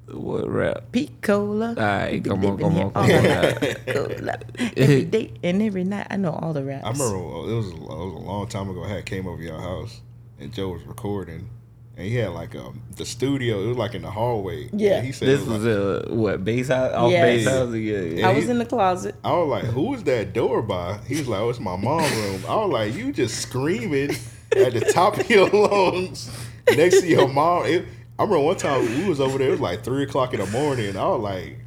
what 0.08 0.50
rap? 0.50 0.92
P-Cola. 0.92 1.76
All 1.78 1.84
right, 1.84 2.24
come 2.24 2.44
on, 2.44 2.58
come 2.58 2.78
on, 2.80 2.92
come 2.92 3.04
on. 3.04 4.38
Every 4.76 5.06
day 5.06 5.32
and 5.44 5.62
every 5.62 5.84
night. 5.84 6.08
I 6.10 6.16
know 6.16 6.32
all 6.32 6.54
the 6.54 6.64
raps. 6.64 6.86
I 6.86 6.90
remember 6.90 7.18
uh, 7.18 7.52
it 7.52 7.56
was, 7.56 7.68
it 7.70 7.80
was 7.82 8.14
a 8.14 8.26
long 8.26 8.48
time 8.48 8.68
ago. 8.72 8.84
I 8.84 8.90
had 8.90 9.06
came 9.06 9.28
over 9.28 9.44
your 9.44 9.62
house 9.62 10.02
and 10.40 10.54
Joe 10.54 10.70
was 10.70 10.84
recording, 10.84 11.50
and 11.98 12.08
he 12.08 12.16
had 12.16 12.30
like 12.32 12.56
um 12.56 12.82
the 12.98 13.06
studio. 13.06 13.64
It 13.64 13.68
was 13.68 13.78
like 13.78 13.94
in 13.96 14.02
the 14.02 14.12
hallway. 14.12 14.70
Yeah. 14.74 14.98
And 14.98 15.06
he 15.08 15.12
said 15.14 15.28
This 15.30 15.42
it 15.42 15.48
was 15.48 15.64
like, 15.66 16.12
uh, 16.12 16.16
what 16.16 16.44
base 16.44 16.68
house 16.70 16.92
off 16.94 17.12
Yes. 17.12 17.24
base 17.24 17.48
house. 17.48 17.74
Yeah, 17.74 18.00
yeah. 18.00 18.28
I 18.30 18.34
was 18.34 18.50
in 18.50 18.58
the 18.60 18.66
closet. 18.66 19.16
I 19.24 19.32
was 19.34 19.48
like, 19.50 19.64
"Who 19.66 19.94
is 19.94 20.04
that 20.04 20.34
door 20.34 20.62
by?" 20.62 20.98
He 21.08 21.16
was 21.18 21.28
like, 21.28 21.40
"Oh, 21.42 21.50
it's 21.50 21.60
my 21.60 21.76
mom's 21.76 22.12
room." 22.16 22.42
I 22.48 22.56
was 22.56 22.72
like, 22.72 22.94
"You 22.96 23.12
just 23.14 23.40
screaming 23.42 24.12
at 24.56 24.74
the 24.74 24.82
top 24.94 25.18
of 25.18 25.30
your 25.30 25.50
lungs 25.68 26.30
next 26.76 27.02
to 27.02 27.08
your 27.08 27.28
mom." 27.28 27.66
It, 27.66 27.86
I 28.18 28.24
remember 28.24 28.44
one 28.46 28.56
time 28.58 28.82
we 28.98 29.10
was 29.10 29.20
over 29.20 29.38
there. 29.38 29.50
It 29.50 29.52
was 29.52 29.60
like 29.60 29.84
three 29.84 30.04
o'clock 30.04 30.34
in 30.34 30.40
the 30.40 30.46
morning. 30.48 30.96
I 30.98 31.08
was 31.10 31.22
like, 31.22 31.60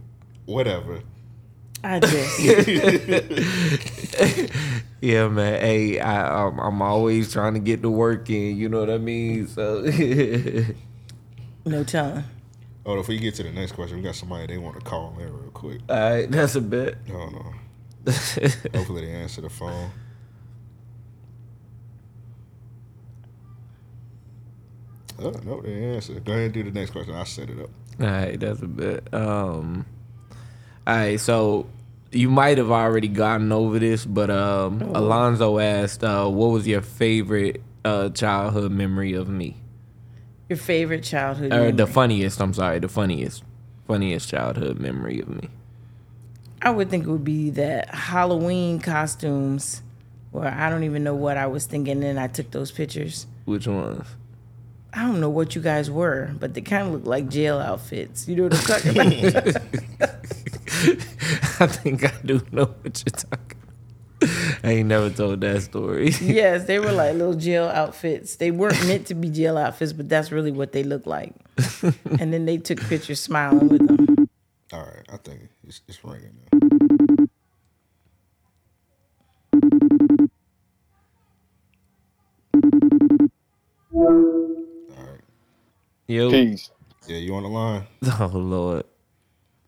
"Whatever." 0.46 1.00
I 1.84 2.00
just 2.00 2.40
Yeah, 5.00 5.28
man. 5.28 5.61
Hey, 5.61 6.00
I, 6.00 6.46
I'm, 6.46 6.59
I'm 6.59 6.82
always 6.82 7.32
trying 7.32 7.54
to 7.54 7.61
get 7.61 7.82
the 7.82 7.90
work 7.90 8.28
in. 8.30 8.56
You 8.56 8.68
know 8.68 8.80
what 8.80 8.90
I 8.90 8.98
mean? 8.98 9.46
So, 9.46 9.82
no 11.64 11.84
telling. 11.84 12.24
Oh, 12.84 12.98
if 12.98 13.06
we 13.06 13.18
get 13.18 13.34
to 13.36 13.42
the 13.44 13.52
next 13.52 13.72
question, 13.72 13.98
we 13.98 14.02
got 14.02 14.16
somebody 14.16 14.46
they 14.46 14.59
want 14.59 14.78
to 14.78 14.84
call 14.84 15.14
in 15.20 15.32
real 15.32 15.50
quick. 15.52 15.82
all 15.88 15.96
right, 15.96 16.30
that's 16.30 16.56
a 16.56 16.61
bet. 16.61 16.96
I 17.06 17.11
don't. 17.11 17.34
Hopefully 18.74 19.06
they 19.06 19.12
answer 19.12 19.42
the 19.42 19.50
phone. 19.50 19.90
Oh 25.20 25.30
no, 25.44 25.61
they 25.61 25.70
didn't 25.70 25.94
answer. 25.94 26.14
Go 26.20 26.32
ahead 26.32 26.44
and 26.44 26.54
do 26.54 26.62
the 26.62 26.70
next 26.70 26.90
question. 26.90 27.14
I'll 27.14 27.24
set 27.24 27.50
it 27.50 27.61
up. 27.61 27.70
All 28.00 28.06
right, 28.06 28.38
that's 28.38 28.62
a 28.62 28.68
bit. 28.68 29.12
Um, 29.12 29.84
all 30.86 30.96
right, 30.96 31.20
so 31.20 31.66
you 32.12 32.30
might 32.30 32.59
have 32.59 32.70
already 32.70 33.09
gotten 33.09 33.52
over 33.52 33.78
this, 33.78 34.04
but 34.04 34.30
um, 34.30 34.80
Alonzo 34.80 35.59
asked, 35.59 36.02
uh, 36.02 36.28
"What 36.28 36.48
was 36.48 36.66
your 36.66 36.82
favorite 36.82 37.62
uh, 37.84 38.11
childhood 38.11 38.72
memory 38.72 39.12
of 39.12 39.28
me?" 39.28 39.56
Your 40.48 40.56
favorite 40.56 41.04
childhood 41.04 41.52
Or 41.52 41.70
the 41.72 41.86
funniest. 41.86 42.40
I'm 42.40 42.54
sorry, 42.54 42.78
the 42.78 42.88
funniest, 42.88 43.44
funniest 43.86 44.30
childhood 44.30 44.78
memory 44.78 45.20
of 45.20 45.28
me. 45.28 45.50
I 46.62 46.70
would 46.70 46.88
think 46.88 47.04
it 47.04 47.11
would 47.11 47.24
be 47.24 47.50
that 47.50 47.94
Halloween 47.94 48.80
costumes 48.80 49.82
where 50.30 50.48
I 50.52 50.70
don't 50.70 50.84
even 50.84 51.04
know 51.04 51.14
what 51.14 51.36
I 51.36 51.46
was 51.46 51.66
thinking 51.66 52.02
and 52.02 52.18
I 52.18 52.28
took 52.28 52.50
those 52.50 52.70
pictures. 52.70 53.26
Which 53.44 53.66
ones? 53.66 54.06
I 54.92 55.02
don't 55.02 55.20
know 55.20 55.28
what 55.28 55.54
you 55.54 55.61
guys 55.61 55.90
were, 55.90 56.34
but 56.40 56.54
they 56.54 56.62
kind 56.62 56.88
of 56.88 56.94
look 56.94 57.06
like 57.06 57.28
jail 57.28 57.59
outfits. 57.59 58.26
You 58.26 58.36
know 58.36 58.42
what 58.44 58.54
I'm 58.54 58.64
talking 58.64 59.26
about? 59.28 60.22
I 61.60 61.66
think 61.66 62.04
I 62.04 62.12
do 62.24 62.40
know 62.52 62.66
what 62.66 63.02
you're 63.04 63.12
talking. 63.12 63.56
about. 64.20 64.58
I 64.64 64.70
ain't 64.70 64.88
never 64.88 65.10
told 65.10 65.40
that 65.40 65.62
story. 65.62 66.10
yes, 66.20 66.66
they 66.66 66.78
were 66.78 66.92
like 66.92 67.14
little 67.14 67.34
jail 67.34 67.64
outfits. 67.64 68.36
They 68.36 68.50
weren't 68.50 68.86
meant 68.86 69.06
to 69.08 69.14
be 69.14 69.28
jail 69.28 69.56
outfits, 69.58 69.92
but 69.92 70.08
that's 70.08 70.30
really 70.30 70.52
what 70.52 70.72
they 70.72 70.82
look 70.82 71.06
like. 71.06 71.34
and 72.20 72.32
then 72.32 72.44
they 72.44 72.58
took 72.58 72.80
pictures 72.80 73.20
smiling 73.20 73.68
with 73.68 73.86
them. 73.86 74.28
All 74.72 74.80
right, 74.80 75.04
I 75.12 75.16
think 75.16 75.48
it's, 75.66 75.80
it's 75.88 76.04
ringing 76.04 76.36
now. 76.52 76.58
Yo. 86.06 86.30
Peace. 86.30 86.70
Yeah, 87.06 87.18
you 87.18 87.34
on 87.34 87.42
the 87.42 87.48
line? 87.48 87.86
Oh 88.20 88.30
Lord. 88.32 88.84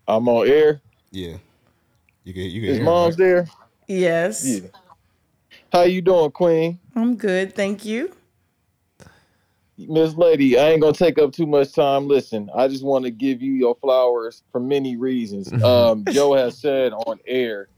I'm 0.08 0.28
on 0.28 0.48
air. 0.48 0.80
Yeah. 1.10 1.36
You 2.24 2.34
can 2.34 2.42
you 2.44 2.60
can 2.60 2.70
His 2.70 2.80
mom's 2.80 3.18
him, 3.18 3.26
right? 3.26 3.28
there. 3.34 3.48
Yes. 3.88 4.44
Yeah. 4.44 4.68
How 5.72 5.82
you 5.82 6.00
doing, 6.00 6.30
Queen? 6.30 6.78
I'm 6.94 7.16
good, 7.16 7.54
thank 7.54 7.84
you. 7.84 8.14
Miss 9.76 10.14
Lady, 10.14 10.58
I 10.58 10.70
ain't 10.70 10.82
gonna 10.82 10.92
take 10.92 11.18
up 11.18 11.32
too 11.32 11.46
much 11.46 11.72
time. 11.72 12.06
Listen, 12.06 12.50
I 12.54 12.68
just 12.68 12.84
want 12.84 13.04
to 13.06 13.10
give 13.10 13.40
you 13.40 13.52
your 13.52 13.74
flowers 13.76 14.42
for 14.52 14.60
many 14.60 14.96
reasons. 14.96 15.52
Um, 15.64 16.04
Joe 16.10 16.34
has 16.34 16.58
said 16.58 16.92
on 16.92 17.18
air 17.26 17.68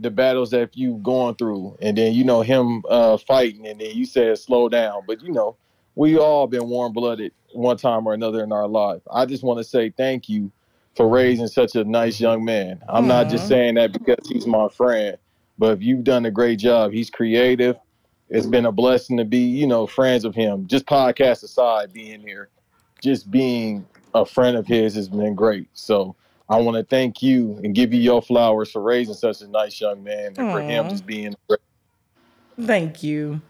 the 0.00 0.10
battles 0.10 0.50
that 0.50 0.76
you've 0.76 1.02
gone 1.02 1.34
through, 1.34 1.76
and 1.80 1.96
then 1.96 2.12
you 2.12 2.24
know 2.24 2.42
him 2.42 2.82
uh, 2.88 3.16
fighting, 3.16 3.66
and 3.66 3.80
then 3.80 3.96
you 3.96 4.04
said 4.04 4.38
slow 4.38 4.68
down. 4.68 5.02
But 5.06 5.22
you 5.22 5.32
know, 5.32 5.56
we 5.94 6.18
all 6.18 6.46
been 6.46 6.68
warm 6.68 6.92
blooded 6.92 7.32
one 7.54 7.76
time 7.78 8.06
or 8.06 8.14
another 8.14 8.44
in 8.44 8.52
our 8.52 8.68
life. 8.68 9.02
I 9.10 9.24
just 9.26 9.42
want 9.42 9.58
to 9.58 9.64
say 9.64 9.90
thank 9.90 10.28
you 10.28 10.52
for 10.96 11.08
raising 11.08 11.46
such 11.46 11.74
a 11.76 11.84
nice 11.84 12.20
young 12.20 12.44
man. 12.44 12.82
I'm 12.88 13.06
not 13.06 13.28
just 13.28 13.48
saying 13.48 13.74
that 13.74 13.92
because 13.92 14.28
he's 14.28 14.46
my 14.46 14.68
friend, 14.68 15.16
but 15.58 15.72
if 15.72 15.82
you've 15.82 16.04
done 16.04 16.26
a 16.26 16.30
great 16.30 16.58
job. 16.58 16.92
He's 16.92 17.10
creative. 17.10 17.76
It's 18.30 18.46
been 18.46 18.66
a 18.66 18.72
blessing 18.72 19.16
to 19.16 19.24
be, 19.24 19.38
you 19.38 19.66
know, 19.66 19.86
friends 19.86 20.24
of 20.24 20.34
him. 20.34 20.66
Just 20.66 20.86
podcast 20.86 21.42
aside, 21.44 21.92
being 21.92 22.20
here, 22.20 22.50
just 23.02 23.30
being 23.30 23.86
a 24.14 24.26
friend 24.26 24.56
of 24.56 24.66
his 24.66 24.94
has 24.96 25.08
been 25.08 25.34
great. 25.34 25.68
So 25.72 26.14
I 26.48 26.56
want 26.60 26.76
to 26.76 26.82
thank 26.82 27.22
you 27.22 27.58
and 27.62 27.74
give 27.74 27.94
you 27.94 28.00
your 28.00 28.20
flowers 28.20 28.70
for 28.70 28.82
raising 28.82 29.14
such 29.14 29.40
a 29.42 29.48
nice 29.48 29.80
young 29.80 30.02
man 30.02 30.34
and 30.36 30.36
for 30.36 30.60
him 30.60 30.88
just 30.88 31.06
being 31.06 31.34
great. 31.48 31.60
Thank 32.60 33.02
you. 33.02 33.40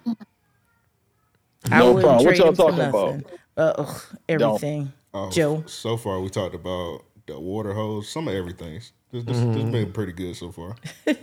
I 1.70 1.78
No 1.78 1.92
wouldn't 1.92 2.04
problem. 2.04 2.26
What 2.26 2.38
y'all 2.38 2.52
talking 2.52 2.80
about? 2.80 3.14
nothing. 3.14 3.24
Uh, 3.56 3.72
ugh, 3.78 4.02
everything. 4.28 4.92
Oh, 5.14 5.30
Joe. 5.30 5.64
So 5.66 5.96
far, 5.96 6.20
we 6.20 6.28
talked 6.28 6.54
about 6.54 7.04
the 7.28 7.38
water 7.40 7.72
hose, 7.74 8.08
some 8.08 8.26
of 8.28 8.34
everything. 8.34 8.74
This, 8.74 8.92
this, 9.12 9.24
this 9.24 9.36
Mm-hmm. 9.38 9.70
been 9.70 9.92
pretty 9.92 10.12
good 10.12 10.34
so 10.36 10.50
far. 10.52 10.76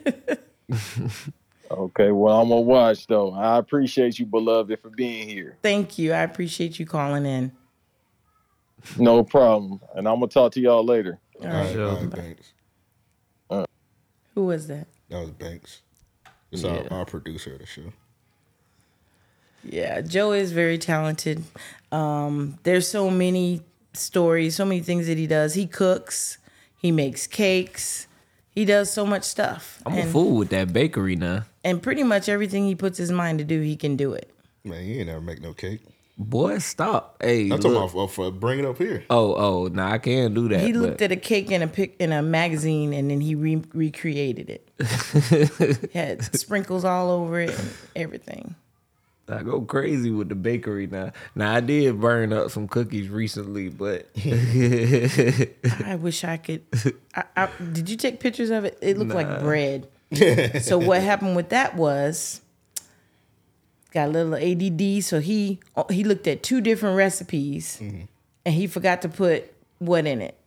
Okay, 1.72 2.12
well, 2.12 2.40
I'm 2.42 2.50
gonna 2.50 2.62
watch 2.62 3.08
though. 3.08 3.34
I 3.34 3.58
appreciate 3.58 4.20
you, 4.20 4.28
beloved, 4.28 4.80
for 4.82 4.92
being 4.92 5.28
here. 5.28 5.58
Thank 5.64 5.98
you. 5.98 6.14
I 6.14 6.20
appreciate 6.20 6.78
you 6.80 6.86
calling 6.86 7.26
in. 7.26 7.52
No 9.00 9.24
problem. 9.24 9.82
And 9.96 10.08
I'm 10.08 10.16
gonna 10.20 10.28
talk 10.28 10.52
to 10.54 10.62
y'all 10.62 10.86
later. 10.86 11.18
All 11.42 11.48
right, 11.48 11.74
Sure. 11.74 11.90
all 11.90 11.96
right, 11.98 12.10
Banks. 12.12 12.54
Who 14.36 14.46
was 14.46 14.68
that? 14.68 14.88
That 15.10 15.22
was 15.22 15.32
Banks. 15.32 15.82
It's 16.52 16.64
our, 16.64 16.86
our 16.92 17.04
producer 17.06 17.54
of 17.54 17.60
the 17.60 17.66
show. 17.66 17.92
Yeah, 19.64 20.02
Joe 20.02 20.34
is 20.34 20.52
very 20.52 20.78
talented. 20.78 21.44
Um, 21.92 22.60
there's 22.64 22.88
so 22.88 23.10
many 23.10 23.62
stories, 23.98 24.56
so 24.56 24.66
many 24.66 24.82
things 24.82 25.08
that 25.08 25.18
he 25.18 25.28
does. 25.28 25.54
He 25.54 25.66
cooks, 25.68 26.38
he 26.78 26.92
makes 26.92 27.28
cakes, 27.28 28.08
he 28.52 28.66
does 28.66 28.92
so 28.92 29.06
much 29.06 29.24
stuff. 29.24 29.82
I'm 29.86 29.98
a 29.98 30.04
fool 30.06 30.38
with 30.38 30.50
that 30.50 30.72
bakery 30.74 31.16
now. 31.16 31.44
and 31.64 31.82
pretty 31.82 32.04
much 32.04 32.30
everything 32.30 32.66
he 32.66 32.76
puts 32.76 32.98
his 32.98 33.12
mind 33.12 33.40
to 33.40 33.46
do, 33.46 33.62
he 33.62 33.76
can 33.76 33.96
do 33.96 34.14
it. 34.14 34.32
Man, 34.64 34.84
you 34.86 35.00
ain't 35.00 35.08
never 35.08 35.22
make 35.22 35.42
no 35.42 35.54
cake. 35.54 35.82
Boy, 36.18 36.60
stop. 36.60 37.18
Hey, 37.22 37.42
I'm 37.44 37.50
look. 37.50 37.62
talking 37.62 37.76
about 37.76 37.92
for, 37.92 38.08
for 38.08 38.32
bring 38.32 38.60
it 38.60 38.66
up 38.66 38.78
here. 38.78 39.04
Oh, 39.10 39.36
oh, 39.36 39.68
nah, 39.68 39.92
I 39.92 39.98
can't 39.98 40.34
do 40.34 40.48
that. 40.48 40.62
He 40.62 40.72
but- 40.72 40.80
looked 40.82 41.02
at 41.02 41.12
a 41.12 41.18
cake 41.18 41.52
in 41.52 41.62
a 41.62 41.68
pic 41.68 41.98
in 42.00 42.14
a 42.14 42.22
magazine 42.22 42.94
and 42.94 43.12
then 43.12 43.20
he 43.20 43.36
re- 43.36 43.62
recreated 43.74 44.50
it. 44.50 45.90
Had 45.94 46.24
sprinkles 46.36 46.86
all 46.86 47.10
over 47.12 47.42
it 47.42 47.50
and 47.60 47.70
everything. 47.98 48.56
I 49.28 49.42
go 49.42 49.62
crazy 49.62 50.12
with 50.12 50.30
the 50.30 50.36
bakery 50.36 50.88
now. 50.88 51.12
Now 51.34 51.56
I 51.56 51.60
did 51.60 52.00
burn 52.00 52.32
up 52.32 52.52
some 52.52 52.68
cookies 52.68 53.10
recently, 53.10 53.70
but 53.70 54.08
I 55.86 55.98
wish 56.00 56.24
I 56.24 56.38
could. 56.38 56.64
I, 57.16 57.24
I, 57.36 57.50
did 57.74 57.90
you 57.90 57.98
take 57.98 58.20
pictures 58.20 58.52
of 58.52 58.66
it? 58.66 58.78
It 58.82 58.98
looked 58.98 59.14
like 59.14 59.40
bread. 59.40 59.88
so 60.62 60.78
what 60.78 61.02
happened 61.02 61.36
with 61.36 61.50
that 61.50 61.76
was 61.76 62.42
got 63.92 64.10
a 64.10 64.12
little 64.12 64.36
ADD. 64.36 65.04
So 65.04 65.20
he 65.20 65.60
he 65.90 66.04
looked 66.04 66.28
at 66.28 66.44
two 66.44 66.62
different 66.62 66.96
recipes, 66.96 67.82
and 67.82 68.08
he 68.54 68.68
forgot 68.68 69.02
to 69.02 69.10
put 69.10 69.52
what 69.80 70.06
in 70.06 70.22
it. 70.22 70.38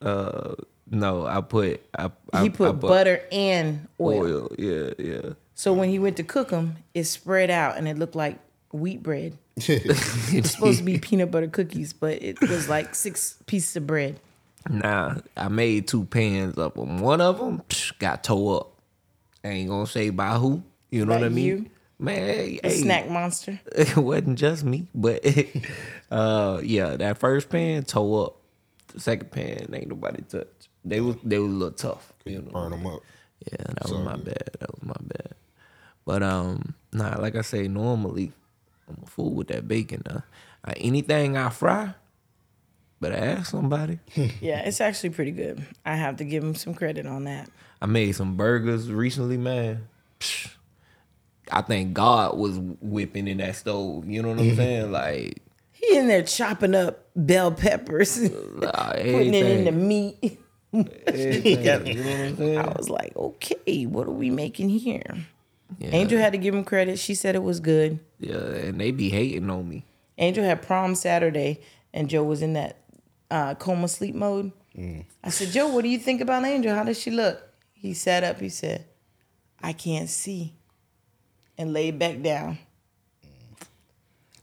Uh, 0.00 0.54
no, 0.88 1.26
I 1.26 1.40
put 1.40 1.80
I, 1.98 2.10
I 2.32 2.42
He 2.42 2.50
put 2.50 2.68
I 2.68 2.72
butter 2.72 3.22
and 3.32 3.88
oil. 4.00 4.22
oil. 4.22 4.52
Yeah, 4.56 4.90
yeah. 4.98 5.30
So 5.56 5.72
when 5.72 5.88
he 5.88 5.98
went 5.98 6.18
to 6.18 6.22
cook 6.22 6.50
them, 6.50 6.76
it 6.94 7.04
spread 7.04 7.50
out 7.50 7.78
and 7.78 7.88
it 7.88 7.98
looked 7.98 8.14
like 8.14 8.38
wheat 8.72 9.02
bread. 9.02 9.38
it's 9.56 10.50
supposed 10.50 10.78
to 10.78 10.84
be 10.84 10.98
peanut 10.98 11.30
butter 11.30 11.48
cookies, 11.48 11.94
but 11.94 12.22
it 12.22 12.38
was 12.42 12.68
like 12.68 12.94
six 12.94 13.38
pieces 13.46 13.74
of 13.76 13.86
bread. 13.86 14.20
Nah, 14.68 15.16
I 15.34 15.48
made 15.48 15.88
two 15.88 16.04
pans 16.04 16.58
of 16.58 16.74
them. 16.74 16.98
One 17.00 17.22
of 17.22 17.38
them 17.38 17.62
got 17.98 18.22
tore 18.22 18.60
up. 18.60 18.72
I 19.42 19.48
ain't 19.48 19.70
gonna 19.70 19.86
say 19.86 20.10
by 20.10 20.34
who. 20.36 20.62
You 20.90 21.06
know 21.06 21.14
By 21.14 21.20
what 21.20 21.26
I 21.26 21.28
mean? 21.30 21.44
you? 21.46 21.66
Man, 21.98 22.16
hey, 22.16 22.60
The 22.62 22.68
hey, 22.68 22.80
snack 22.82 23.08
monster. 23.10 23.58
it 23.74 23.96
wasn't 23.96 24.38
just 24.38 24.62
me, 24.62 24.88
but 24.94 25.24
uh, 26.10 26.60
yeah, 26.62 26.96
that 26.96 27.16
first 27.16 27.48
pan 27.48 27.84
tore 27.84 28.26
up. 28.26 28.36
The 28.88 29.00
second 29.00 29.30
pan 29.30 29.70
ain't 29.72 29.88
nobody 29.88 30.22
touch. 30.28 30.46
They 30.84 31.00
was 31.00 31.16
they 31.24 31.38
was 31.38 31.48
a 31.50 31.54
little 31.54 31.72
tough. 31.72 32.12
You 32.26 32.42
know? 32.42 32.50
Burn 32.50 32.72
them 32.72 32.86
up. 32.86 33.00
Yeah, 33.50 33.64
that 33.68 33.84
was 33.84 34.04
my 34.04 34.16
bad. 34.16 34.50
That 34.60 34.70
was 34.74 34.82
my 34.82 34.94
bad. 35.00 35.32
But 36.06 36.22
um, 36.22 36.74
nah, 36.92 37.20
like 37.20 37.36
I 37.36 37.42
say, 37.42 37.68
normally 37.68 38.32
I'm 38.88 38.96
a 39.02 39.06
fool 39.06 39.34
with 39.34 39.48
that 39.48 39.68
bacon. 39.68 40.02
Uh, 40.08 40.20
anything 40.76 41.36
I 41.36 41.50
fry, 41.50 41.94
better 43.00 43.16
ask 43.16 43.50
somebody. 43.50 43.98
Yeah, 44.40 44.60
it's 44.60 44.80
actually 44.80 45.10
pretty 45.10 45.32
good. 45.32 45.62
I 45.84 45.96
have 45.96 46.16
to 46.18 46.24
give 46.24 46.42
him 46.42 46.54
some 46.54 46.74
credit 46.74 47.06
on 47.06 47.24
that. 47.24 47.50
I 47.82 47.86
made 47.86 48.12
some 48.12 48.36
burgers 48.36 48.90
recently, 48.90 49.36
man. 49.36 49.88
Psh, 50.20 50.50
I 51.50 51.60
think 51.62 51.92
God 51.92 52.38
was 52.38 52.58
whipping 52.80 53.28
in 53.28 53.38
that 53.38 53.56
stove. 53.56 54.08
You 54.08 54.22
know 54.22 54.28
what 54.30 54.38
I'm 54.38 54.56
saying? 54.56 54.92
Like, 54.92 55.42
He 55.72 55.96
in 55.98 56.06
there 56.08 56.22
chopping 56.22 56.74
up 56.76 57.04
bell 57.16 57.50
peppers, 57.50 58.16
putting 58.60 59.34
it 59.34 59.46
in 59.46 59.64
the 59.64 59.72
meat. 59.72 60.18
you 60.22 60.38
know 60.72 60.82
what 60.82 61.08
I'm 61.08 62.36
saying? 62.36 62.58
I 62.58 62.68
was 62.76 62.88
like, 62.88 63.12
okay, 63.16 63.86
what 63.86 64.06
are 64.06 64.12
we 64.12 64.30
making 64.30 64.68
here? 64.68 65.26
Yeah, 65.78 65.88
Angel 65.92 66.18
had 66.18 66.32
to 66.32 66.38
give 66.38 66.54
him 66.54 66.64
credit. 66.64 66.98
She 66.98 67.14
said 67.14 67.34
it 67.34 67.42
was 67.42 67.60
good. 67.60 67.98
yeah, 68.18 68.36
and 68.36 68.80
they 68.80 68.90
be 68.92 69.08
hating 69.10 69.50
on 69.50 69.68
me. 69.68 69.84
Angel 70.18 70.44
had 70.44 70.62
prom 70.62 70.94
Saturday, 70.94 71.60
and 71.92 72.08
Joe 72.08 72.22
was 72.24 72.40
in 72.42 72.52
that 72.54 72.78
uh, 73.30 73.54
coma 73.56 73.88
sleep 73.88 74.14
mode. 74.14 74.52
I 75.24 75.30
said, 75.30 75.48
Joe, 75.52 75.68
what 75.68 75.82
do 75.82 75.88
you 75.88 75.98
think 75.98 76.20
about 76.20 76.44
Angel? 76.44 76.74
How 76.74 76.84
does 76.84 77.00
she 77.00 77.10
look? 77.10 77.42
He 77.72 77.94
sat 77.94 78.22
up. 78.24 78.38
He 78.40 78.48
said, 78.50 78.84
I 79.62 79.72
can't 79.72 80.08
see, 80.08 80.54
and 81.58 81.72
laid 81.72 81.98
back 81.98 82.20
down. 82.22 82.58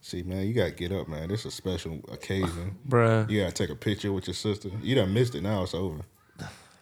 See, 0.01 0.21
man, 0.23 0.45
you 0.47 0.53
gotta 0.53 0.71
get 0.71 0.91
up, 0.91 1.07
man. 1.07 1.29
This 1.29 1.41
is 1.41 1.45
a 1.47 1.51
special 1.51 1.99
occasion. 2.11 2.77
Bruh. 2.87 3.29
You 3.29 3.41
gotta 3.41 3.53
take 3.53 3.69
a 3.69 3.75
picture 3.75 4.11
with 4.11 4.27
your 4.27 4.33
sister. 4.33 4.69
You 4.81 4.95
done 4.95 5.13
missed 5.13 5.33
it. 5.35 5.41
Now 5.41 5.63
it's 5.63 5.73
over. 5.73 6.01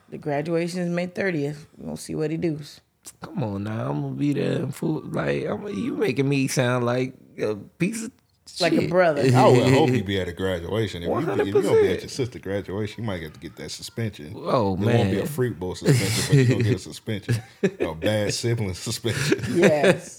The 0.10 0.18
graduation 0.18 0.82
is 0.82 0.90
May 0.90 1.08
30th. 1.08 1.68
We're 1.78 1.86
going 1.86 1.96
to 1.96 2.02
see 2.02 2.16
what 2.16 2.32
he 2.32 2.36
does. 2.38 2.82
Come 3.22 3.44
on 3.44 3.64
now, 3.64 3.90
I'm 3.90 4.02
gonna 4.02 4.14
be 4.16 4.34
there 4.34 4.58
and 4.58 4.74
fool. 4.76 5.02
Like, 5.06 5.46
I'm, 5.46 5.68
you 5.68 5.96
making 5.96 6.30
me 6.30 6.48
sound 6.48 6.86
like 6.86 7.16
a 7.40 7.56
piece 7.56 8.04
of 8.06 8.12
Like 8.60 8.74
a 8.74 8.88
brother. 8.88 9.22
I 9.22 9.48
would 9.48 9.74
hope 9.74 9.90
you 9.90 10.04
be 10.04 10.20
at 10.20 10.28
a 10.28 10.34
graduation. 10.34 11.02
If, 11.04 11.10
you, 11.10 11.18
if 11.18 11.48
you're 11.48 11.62
gonna 11.64 11.82
be 11.82 11.88
at 11.88 12.02
your 12.02 12.10
sister 12.10 12.38
graduation, 12.40 13.04
you 13.04 13.08
might 13.08 13.22
have 13.24 13.34
to 13.34 13.40
get 13.40 13.56
that 13.56 13.72
suspension. 13.72 14.34
Oh, 14.36 14.76
man. 14.76 14.90
it 14.90 14.98
won't 14.98 15.12
be 15.12 15.20
a 15.20 15.26
freak 15.26 15.58
bowl 15.60 15.74
suspension, 15.76 16.24
but 16.28 16.36
you're 16.36 16.46
gonna 16.46 16.64
get 16.64 16.76
a 16.76 16.80
suspension. 16.92 17.36
a 17.64 17.96
bad 17.96 18.34
sibling 18.34 18.74
suspension. 18.76 19.40
Yes. 19.58 20.18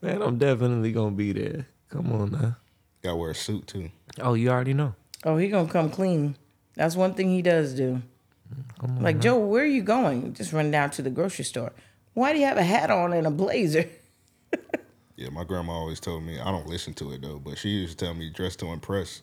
Man, 0.00 0.22
I'm 0.22 0.38
definitely 0.38 0.92
gonna 0.92 1.10
be 1.16 1.32
there. 1.32 1.66
Come 1.90 2.10
on 2.12 2.30
now. 2.32 2.56
Gotta 3.02 3.16
wear 3.16 3.30
a 3.30 3.34
suit 3.34 3.66
too. 3.66 3.90
Oh, 4.20 4.32
you 4.34 4.48
already 4.50 4.72
know. 4.74 4.94
oh, 5.24 5.36
he 5.36 5.48
going 5.48 5.66
to 5.66 5.72
come 5.72 5.90
clean. 5.90 6.36
That's 6.74 6.96
one 6.96 7.14
thing 7.14 7.28
he 7.28 7.42
does 7.42 7.74
do. 7.74 8.02
Like, 9.00 9.20
Joe, 9.20 9.38
where 9.38 9.62
are 9.62 9.66
you 9.66 9.82
going? 9.82 10.34
Just 10.34 10.52
run 10.52 10.70
down 10.70 10.90
to 10.90 11.02
the 11.02 11.10
grocery 11.10 11.44
store. 11.44 11.72
Why 12.14 12.32
do 12.32 12.38
you 12.38 12.46
have 12.46 12.56
a 12.56 12.62
hat 12.62 12.90
on 12.90 13.12
and 13.12 13.26
a 13.26 13.30
blazer? 13.30 13.88
Yeah, 15.16 15.28
my 15.30 15.44
grandma 15.44 15.74
always 15.74 16.00
told 16.00 16.24
me. 16.24 16.40
I 16.40 16.46
don't 16.50 16.66
listen 16.66 16.92
to 16.94 17.12
it 17.12 17.22
though, 17.22 17.38
but 17.38 17.56
she 17.56 17.68
used 17.68 17.96
to 17.96 18.04
tell 18.04 18.14
me 18.14 18.30
dress 18.30 18.56
to 18.56 18.66
impress. 18.66 19.22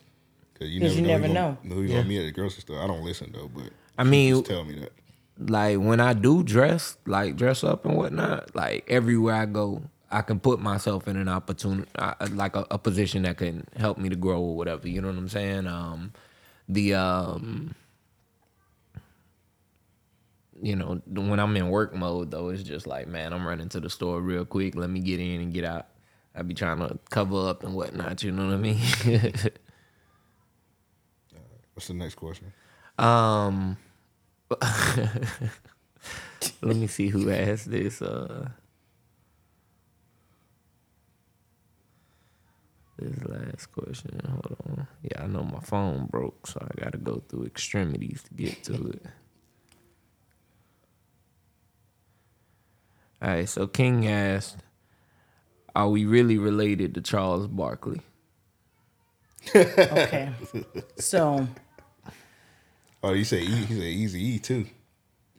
Cause 0.58 0.70
you 0.70 0.80
'Cause 0.80 0.96
never 0.96 1.00
you 1.00 1.02
know 1.06 1.08
never 1.12 1.26
who 1.26 1.34
know. 1.34 1.58
gonna, 1.62 1.74
who 1.74 1.82
you 1.82 1.88
Yeah. 1.90 1.96
gonna 1.96 2.08
meet 2.08 2.18
at 2.20 2.24
the 2.24 2.32
grocery 2.32 2.62
store. 2.62 2.80
I 2.82 2.86
don't 2.86 3.04
listen 3.04 3.30
though, 3.30 3.50
but 3.54 3.64
I 3.98 4.04
she 4.04 4.08
mean- 4.10 4.28
used 4.30 4.46
to 4.46 4.52
tell 4.52 4.64
me 4.64 4.78
that. 4.80 4.92
Like 5.38 5.78
when 5.78 6.00
I 6.00 6.14
do 6.14 6.42
dress, 6.42 6.96
like 7.06 7.36
dress 7.36 7.62
up 7.62 7.84
and 7.84 7.94
whatnot, 7.94 8.56
like 8.56 8.86
everywhere 8.88 9.34
I 9.34 9.44
go, 9.44 9.82
I 10.10 10.22
can 10.22 10.40
put 10.40 10.60
myself 10.60 11.06
in 11.08 11.18
an 11.18 11.28
opportunity, 11.28 11.90
uh, 11.96 12.14
like 12.32 12.56
a, 12.56 12.66
a 12.70 12.78
position 12.78 13.24
that 13.24 13.36
can 13.36 13.66
help 13.76 13.98
me 13.98 14.08
to 14.08 14.16
grow 14.16 14.40
or 14.40 14.56
whatever. 14.56 14.88
You 14.88 15.02
know 15.02 15.08
what 15.08 15.18
I'm 15.18 15.28
saying? 15.28 15.66
Um, 15.66 16.14
the 16.70 16.94
um, 16.94 17.74
you 20.62 20.76
know, 20.76 21.02
when 21.06 21.40
I'm 21.40 21.56
in 21.56 21.68
work 21.68 21.92
mode 21.92 22.30
though, 22.30 22.48
it's 22.50 22.62
just 22.62 22.86
like, 22.86 23.08
man, 23.08 23.32
I'm 23.32 23.44
running 23.44 23.68
to 23.70 23.80
the 23.80 23.90
store 23.90 24.20
real 24.20 24.44
quick. 24.44 24.76
Let 24.76 24.88
me 24.90 25.00
get 25.00 25.18
in 25.18 25.40
and 25.40 25.52
get 25.52 25.64
out. 25.64 25.88
I 26.34 26.42
be 26.42 26.54
trying 26.54 26.78
to 26.78 26.98
cover 27.10 27.48
up 27.48 27.64
and 27.64 27.74
whatnot. 27.74 28.22
You 28.22 28.30
know 28.30 28.46
what 28.46 28.54
I 28.54 28.58
mean? 28.58 28.78
What's 31.74 31.88
the 31.88 31.94
next 31.94 32.14
question? 32.14 32.52
Um, 32.96 33.76
let 36.62 36.76
me 36.76 36.86
see 36.86 37.08
who 37.08 37.30
asked 37.30 37.68
this. 37.68 38.00
Uh, 38.00 38.50
this 42.98 43.24
last 43.24 43.72
question. 43.72 44.20
Hold 44.24 44.56
on. 44.66 44.86
Yeah, 45.02 45.24
I 45.24 45.26
know 45.26 45.42
my 45.42 45.60
phone 45.60 46.06
broke, 46.06 46.46
so 46.46 46.64
I 46.70 46.80
gotta 46.80 46.98
go 46.98 47.22
through 47.28 47.46
extremities 47.46 48.22
to 48.22 48.34
get 48.34 48.62
to 48.64 48.74
it. 48.90 49.02
All 53.22 53.28
right, 53.28 53.48
so 53.48 53.66
King 53.66 54.06
asked, 54.08 54.56
"Are 55.76 55.88
we 55.88 56.04
really 56.04 56.38
related 56.38 56.94
to 56.94 57.00
Charles 57.00 57.46
Barkley?" 57.46 58.00
Okay. 59.54 60.30
So 60.98 61.46
Oh, 63.02 63.12
you 63.12 63.24
say 63.24 63.40
E, 63.42 63.44
he 63.46 63.74
said 63.74 63.82
Easy 63.84 64.22
E 64.22 64.38
too. 64.38 64.66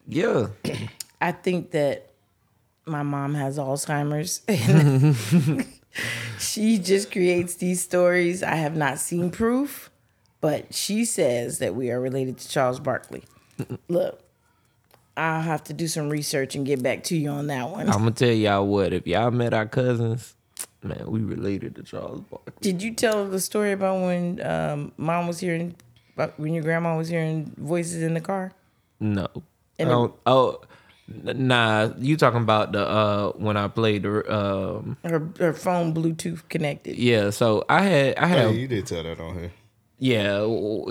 Yeah, 0.08 0.48
I 1.22 1.32
think 1.32 1.72
that 1.72 2.12
my 2.86 3.04
mom 3.04 3.36
has 3.36 3.58
Alzheimer's. 3.58 4.42
She 6.40 6.78
just 6.80 7.12
creates 7.12 7.56
these 7.56 7.82
stories. 7.82 8.44
I 8.44 8.56
have 8.56 8.76
not 8.76 9.00
seen 9.00 9.30
proof, 9.30 9.92
but 10.42 10.74
she 10.74 11.06
says 11.06 11.60
that 11.60 11.76
we 11.76 11.92
are 11.92 12.00
related 12.02 12.38
to 12.40 12.50
Charles 12.50 12.80
Barkley. 12.80 13.24
Look, 13.88 14.22
I'll 15.16 15.42
have 15.42 15.64
to 15.66 15.74
do 15.74 15.88
some 15.88 16.10
research 16.10 16.56
and 16.56 16.66
get 16.66 16.82
back 16.82 17.04
to 17.06 17.18
you 17.18 17.30
on 17.30 17.48
that 17.48 17.70
one. 17.70 17.88
I'm 17.90 18.00
gonna 18.00 18.12
tell 18.12 18.30
y'all 18.32 18.66
what. 18.66 18.94
If 18.94 19.06
y'all 19.06 19.30
met 19.32 19.54
our 19.54 19.68
cousins, 19.68 20.36
man, 20.82 21.04
we 21.08 21.20
related 21.22 21.76
to 21.76 21.84
Charles 21.84 22.22
Barkley. 22.22 22.54
Did 22.62 22.82
you 22.82 22.94
tell 22.94 23.28
the 23.28 23.40
story 23.40 23.72
about 23.74 24.02
when 24.02 24.42
um, 24.46 24.92
mom 24.98 25.28
was 25.28 25.40
hearing, 25.40 25.76
when 26.38 26.54
your 26.54 26.64
grandma 26.64 26.98
was 26.98 27.10
hearing 27.10 27.54
voices 27.58 28.02
in 28.02 28.14
the 28.16 28.22
car? 28.22 28.54
No. 29.00 29.28
And 29.78 29.90
oh, 29.92 30.16
oh, 30.26 30.62
nah. 31.08 31.90
You 32.00 32.18
talking 32.18 32.42
about 32.42 32.72
the 32.72 32.88
uh 32.88 33.32
when 33.34 33.58
I 33.58 33.68
played 33.68 34.04
the 34.04 34.34
um 34.34 34.98
Her 35.04 35.30
her 35.40 35.54
phone 35.54 35.94
Bluetooth 35.94 36.48
connected. 36.50 36.98
yeah. 36.98 37.30
So 37.30 37.66
I 37.70 37.82
had 37.84 38.16
I 38.18 38.28
Hey, 38.28 38.38
had 38.38 38.56
you 38.56 38.68
did 38.68 38.88
tell 38.88 39.04
that 39.04 39.20
on 39.20 39.34
here. 39.40 39.52
yeah. 40.00 40.42
It 40.42 40.48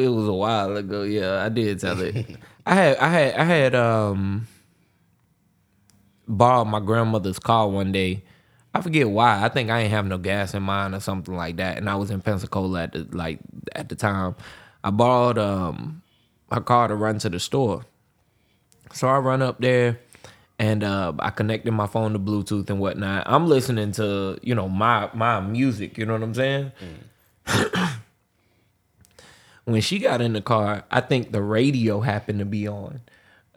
was 0.08 0.28
a 0.28 0.32
while 0.32 0.76
ago. 0.76 1.02
Yeah, 1.02 1.42
I 1.44 1.48
did 1.48 1.80
tell 1.80 2.00
it. 2.00 2.26
I 2.66 2.74
had 2.74 2.96
I 2.98 3.08
had 3.08 3.34
I 3.34 3.44
had 3.44 3.74
um 3.74 4.46
borrowed 6.28 6.68
my 6.68 6.80
grandmother's 6.80 7.38
car 7.38 7.68
one 7.68 7.92
day. 7.92 8.24
I 8.74 8.80
forget 8.80 9.08
why. 9.08 9.44
I 9.44 9.48
think 9.48 9.70
I 9.70 9.80
ain't 9.80 9.90
have 9.90 10.06
no 10.06 10.16
gas 10.18 10.54
in 10.54 10.62
mine 10.62 10.94
or 10.94 11.00
something 11.00 11.36
like 11.36 11.56
that. 11.56 11.76
And 11.76 11.90
I 11.90 11.96
was 11.96 12.10
in 12.10 12.22
Pensacola 12.22 12.84
at 12.84 12.92
the 12.92 13.06
like 13.10 13.40
at 13.74 13.88
the 13.88 13.96
time. 13.96 14.34
I 14.84 14.90
borrowed 14.90 15.38
um 15.38 16.02
her 16.50 16.60
car 16.60 16.88
to 16.88 16.94
run 16.94 17.18
to 17.18 17.28
the 17.28 17.40
store. 17.40 17.84
So 18.92 19.08
I 19.08 19.18
run 19.18 19.42
up 19.42 19.60
there 19.60 19.98
and 20.58 20.84
uh, 20.84 21.12
I 21.18 21.30
connected 21.30 21.72
my 21.72 21.86
phone 21.86 22.12
to 22.12 22.18
Bluetooth 22.18 22.68
and 22.70 22.78
whatnot. 22.78 23.24
I'm 23.26 23.46
listening 23.48 23.92
to, 23.92 24.38
you 24.42 24.54
know, 24.54 24.68
my 24.68 25.10
my 25.14 25.40
music, 25.40 25.96
you 25.98 26.06
know 26.06 26.12
what 26.12 26.22
I'm 26.22 26.34
saying? 26.34 26.72
When 29.64 29.80
she 29.80 29.98
got 29.98 30.20
in 30.20 30.32
the 30.32 30.42
car, 30.42 30.84
I 30.90 31.00
think 31.00 31.32
the 31.32 31.42
radio 31.42 32.00
happened 32.00 32.40
to 32.40 32.44
be 32.44 32.66
on. 32.66 33.00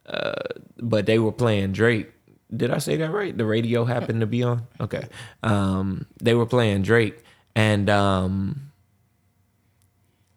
Uh, 0.06 0.34
but 0.78 1.06
they 1.06 1.18
were 1.18 1.32
playing 1.32 1.72
Drake. 1.72 2.12
Did 2.56 2.70
I 2.72 2.78
say 2.78 2.96
that 2.98 3.12
right? 3.12 3.36
The 3.36 3.46
radio 3.46 3.86
happened 3.86 4.22
to 4.22 4.28
be 4.28 4.44
on. 4.44 4.68
Okay. 4.80 5.08
Um, 5.42 6.06
they 6.22 6.36
were 6.36 6.46
playing 6.46 6.84
Drake, 6.84 7.24
and 7.56 7.90
um, 7.90 8.72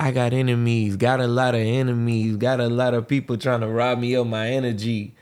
I 0.00 0.10
got 0.12 0.32
enemies. 0.32 0.96
Got 0.96 1.20
a 1.20 1.26
lot 1.26 1.54
of 1.54 1.60
enemies. 1.60 2.36
Got 2.36 2.60
a 2.60 2.68
lot 2.68 2.94
of 2.94 3.06
people 3.06 3.36
trying 3.36 3.60
to 3.60 3.68
rob 3.68 3.98
me 3.98 4.14
of 4.14 4.26
my 4.26 4.48
energy. 4.48 5.14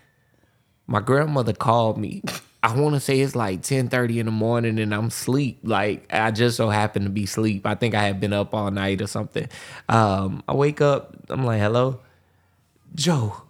My 0.86 1.00
grandmother 1.00 1.52
called 1.52 1.98
me. 1.98 2.22
I 2.66 2.74
want 2.74 2.96
to 2.96 3.00
say 3.00 3.20
it's 3.20 3.36
like 3.36 3.62
ten 3.62 3.88
thirty 3.88 4.18
in 4.18 4.26
the 4.26 4.32
morning, 4.32 4.80
and 4.80 4.92
I'm 4.92 5.08
sleep. 5.08 5.60
Like 5.62 6.12
I 6.12 6.32
just 6.32 6.56
so 6.56 6.68
happen 6.68 7.04
to 7.04 7.10
be 7.10 7.24
sleep. 7.24 7.64
I 7.64 7.76
think 7.76 7.94
I 7.94 8.02
had 8.02 8.18
been 8.18 8.32
up 8.32 8.52
all 8.52 8.72
night 8.72 9.00
or 9.00 9.06
something. 9.06 9.48
Um, 9.88 10.42
I 10.48 10.54
wake 10.54 10.80
up. 10.80 11.16
I'm 11.28 11.44
like, 11.44 11.60
"Hello, 11.60 12.00
Joe. 12.96 13.40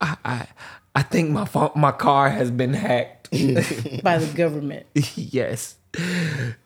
I 0.00 0.16
I, 0.24 0.46
I 0.96 1.02
think 1.02 1.30
my 1.30 1.44
phone, 1.44 1.70
my 1.76 1.92
car 1.92 2.28
has 2.28 2.50
been 2.50 2.74
hacked." 2.74 3.30
by 4.02 4.18
the 4.18 4.32
government. 4.34 4.86
yes. 5.14 5.76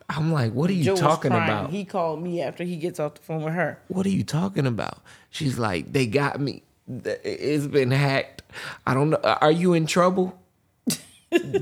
I'm 0.08 0.32
like, 0.32 0.52
"What 0.52 0.70
are 0.70 0.74
you 0.74 0.84
Joe 0.84 0.96
talking 0.96 1.32
about? 1.32 1.68
He 1.68 1.84
called 1.84 2.22
me 2.22 2.40
after 2.40 2.64
he 2.64 2.76
gets 2.76 2.98
off 2.98 3.16
the 3.16 3.20
phone 3.20 3.42
with 3.42 3.52
her. 3.52 3.78
what 3.88 4.06
are 4.06 4.10
you 4.10 4.24
talking 4.24 4.66
about? 4.66 5.02
She's 5.28 5.58
like, 5.58 5.92
they 5.92 6.06
got 6.06 6.40
me. 6.40 6.62
It's 6.88 7.66
been 7.66 7.90
hacked. 7.90 8.40
I 8.86 8.94
don't 8.94 9.10
know. 9.10 9.18
Are 9.18 9.50
you 9.50 9.74
in 9.74 9.84
trouble? 9.84 10.38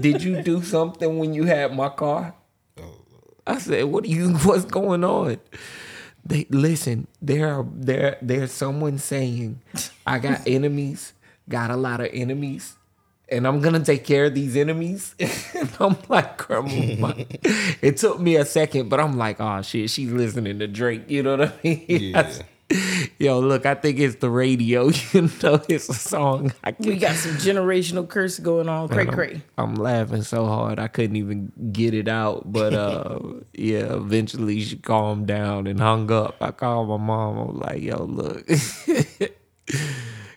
Did 0.01 0.23
you 0.23 0.43
do 0.43 0.63
something 0.63 1.19
when 1.19 1.35
you 1.35 1.45
had 1.45 1.75
my 1.75 1.89
car? 1.89 2.35
I 3.47 3.59
said, 3.59 3.85
what 3.85 4.05
are 4.05 4.09
you, 4.09 4.35
what's 4.45 4.65
going 4.65 5.05
on? 5.05 5.39
They 6.25 6.47
listen, 6.51 7.09
there 7.21 7.53
are 7.53 7.67
there 7.75 8.17
there's 8.23 8.53
someone 8.53 8.99
saying, 8.99 9.61
I 10.07 10.21
got 10.21 10.43
enemies, 10.47 11.15
got 11.49 11.73
a 11.73 11.77
lot 11.77 12.01
of 12.01 12.11
enemies, 12.13 12.77
and 13.29 13.45
I'm 13.45 13.61
gonna 13.61 13.81
take 13.85 14.05
care 14.05 14.27
of 14.27 14.35
these 14.35 14.55
enemies. 14.55 15.17
and 15.19 15.71
I'm 15.81 15.97
like, 16.09 16.39
grandma. 16.39 17.15
it 17.83 17.97
took 17.97 18.21
me 18.21 18.37
a 18.37 18.45
second, 18.45 18.89
but 18.89 19.01
I'm 19.01 19.19
like, 19.19 19.41
oh 19.41 19.63
shit, 19.63 19.91
she's 19.91 20.13
listening 20.13 20.61
to 20.61 20.69
Drake. 20.69 21.11
You 21.11 21.25
know 21.25 21.39
what 21.39 21.49
I 21.49 21.53
mean? 21.65 21.85
Yeah. 21.89 22.33
Yo, 23.19 23.41
look, 23.41 23.67
I 23.67 23.75
think 23.75 23.99
it's 23.99 24.17
the 24.17 24.31
radio. 24.31 24.91
You 25.13 25.31
know, 25.43 25.61
it's 25.69 25.89
a 25.89 25.95
song. 25.95 26.53
I 26.65 26.75
We 26.79 26.97
got 26.97 27.17
some 27.17 27.33
generational 27.33 28.09
curse 28.09 28.39
going 28.39 28.69
on. 28.69 28.89
Cray 28.89 29.07
I'm, 29.07 29.13
cray. 29.13 29.43
I'm 29.59 29.75
laughing 29.75 30.23
so 30.23 30.47
hard 30.47 30.79
I 30.79 30.89
couldn't 30.89 31.17
even 31.17 31.53
get 31.73 31.93
it 31.93 32.09
out. 32.09 32.51
But 32.51 32.73
uh 32.73 33.19
yeah, 33.53 33.95
eventually 33.95 34.61
she 34.61 34.77
calmed 34.77 35.27
down 35.27 35.67
and 35.67 35.79
hung 35.81 36.11
up. 36.11 36.37
I 36.41 36.51
called 36.53 36.89
my 36.89 36.97
mom. 36.97 37.39
I 37.39 37.43
was 37.43 37.57
like, 37.57 37.83
yo, 37.83 38.05
look. 38.05 38.49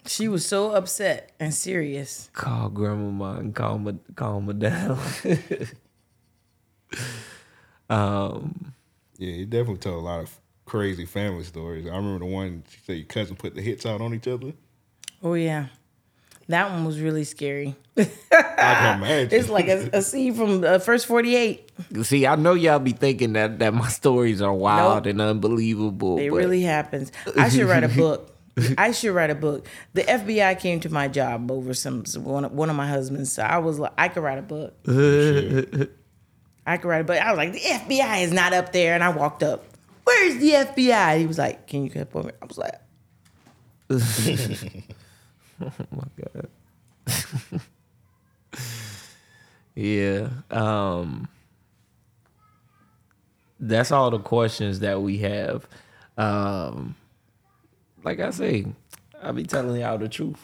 She 0.08 0.28
was 0.28 0.46
so 0.46 0.72
upset 0.72 1.32
and 1.40 1.54
serious. 1.54 2.30
call 2.34 2.70
grandma 2.70 3.38
and 3.38 3.56
calm 3.56 3.86
her 3.86 3.96
calm 4.16 4.48
her 4.48 4.54
down. 4.54 5.00
um 7.90 8.74
Yeah, 9.18 9.32
he 9.34 9.46
definitely 9.46 9.78
told 9.80 10.04
a 10.04 10.06
lot 10.06 10.20
of 10.22 10.40
crazy 10.66 11.06
family 11.06 11.44
stories. 11.44 11.86
I 11.86 11.96
remember 11.96 12.20
the 12.20 12.32
one 12.32 12.64
she 12.70 12.78
said 12.86 12.98
your 12.98 13.06
cousin 13.06 13.36
put 13.36 13.56
the 13.56 13.62
hits 13.62 13.86
out 13.86 14.02
on 14.02 14.14
each 14.14 14.28
other. 14.28 14.54
Oh 15.24 15.34
yeah, 15.34 15.68
that 16.48 16.70
one 16.72 16.86
was 16.86 17.00
really 17.00 17.24
scary. 17.24 17.76
I 17.98 18.04
can 18.32 18.98
imagine. 19.00 19.40
It's 19.40 19.50
like 19.50 19.68
a, 19.68 19.90
a 19.94 20.02
scene 20.02 20.34
from 20.34 20.62
the 20.62 20.80
first 20.80 21.06
Forty 21.06 21.36
Eight. 21.36 21.72
see, 22.04 22.28
I 22.28 22.36
know 22.36 22.54
y'all 22.54 22.80
be 22.80 22.92
thinking 22.92 23.34
that 23.34 23.60
that 23.60 23.74
my 23.74 23.88
stories 23.88 24.42
are 24.42 24.54
wild 24.54 25.06
Nope. 25.06 25.12
and 25.12 25.22
unbelievable. 25.22 26.18
It 26.20 26.30
but 26.30 26.36
really 26.38 26.62
happens. 26.62 27.12
I 27.38 27.50
should 27.50 27.66
write 27.68 27.84
a 27.84 27.90
book. 27.90 28.32
I 28.78 28.92
should 28.92 29.14
write 29.14 29.30
a 29.32 29.36
book. 29.36 29.68
The 29.94 30.04
FBI 30.04 30.58
came 30.60 30.80
to 30.82 30.90
my 30.90 31.08
job 31.10 31.52
over 31.52 31.74
some 31.74 32.06
some- 32.06 32.24
one 32.24 32.46
of, 32.46 32.52
one 32.54 32.70
of 32.70 32.76
my 32.76 32.88
husbands. 32.88 33.32
So 33.34 33.44
I 33.44 33.58
was 33.58 33.80
like, 33.80 33.92
I 33.98 34.08
could 34.10 34.24
write 34.24 34.38
a 34.38 34.42
book. 34.42 34.74
Oh, 34.88 35.88
I 36.68 36.78
could 36.78 36.88
write 36.88 37.02
a 37.02 37.04
book. 37.04 37.18
I 37.22 37.32
was 37.32 37.38
like, 37.38 37.54
the 37.54 37.60
FBI 37.60 38.24
is 38.24 38.32
not 38.34 38.54
up 38.54 38.72
there, 38.72 38.94
and 38.96 39.04
I 39.04 39.10
walked 39.10 39.44
up. 39.44 39.66
Where's 40.06 40.38
the 40.38 40.52
FBI? 40.52 41.20
He 41.20 41.28
was 41.28 41.38
like, 41.38 41.68
Can 41.68 41.84
you 41.84 41.90
come 41.90 42.06
for 42.06 42.24
me? 42.24 42.32
I 42.42 42.46
was 42.46 42.58
like, 42.58 42.80
Oh 45.62 45.72
my 45.92 46.04
god. 46.20 47.62
yeah. 49.76 50.30
Um 50.52 51.28
that's 53.60 53.92
all 53.92 54.12
the 54.12 54.20
questions 54.20 54.80
that 54.82 55.02
we 55.02 55.18
have. 55.20 55.68
Um 56.18 56.96
like 58.04 58.20
I 58.20 58.30
say, 58.30 58.68
I 59.22 59.32
be 59.32 59.44
telling 59.44 59.82
y'all 59.82 59.98
the 59.98 60.08
truth. 60.08 60.40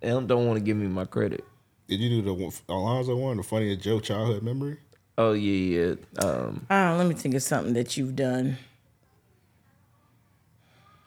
They 0.00 0.08
don't, 0.08 0.26
don't 0.26 0.46
want 0.46 0.58
to 0.58 0.64
give 0.64 0.76
me 0.76 0.88
my 0.88 1.04
credit. 1.04 1.44
Did 1.88 2.00
you 2.00 2.20
do 2.20 2.36
the 2.36 2.60
Alonzo 2.68 3.14
one, 3.16 3.36
the 3.36 3.44
funniest 3.44 3.80
Joe 3.80 4.00
childhood 4.00 4.42
memory? 4.42 4.78
Oh 5.18 5.32
yeah, 5.32 5.78
yeah. 5.78 5.94
Um 6.24 6.66
Oh, 6.70 6.96
let 6.98 7.06
me 7.06 7.14
think 7.14 7.34
of 7.34 7.42
something 7.42 7.74
that 7.74 7.96
you've 7.96 8.16
done. 8.16 8.58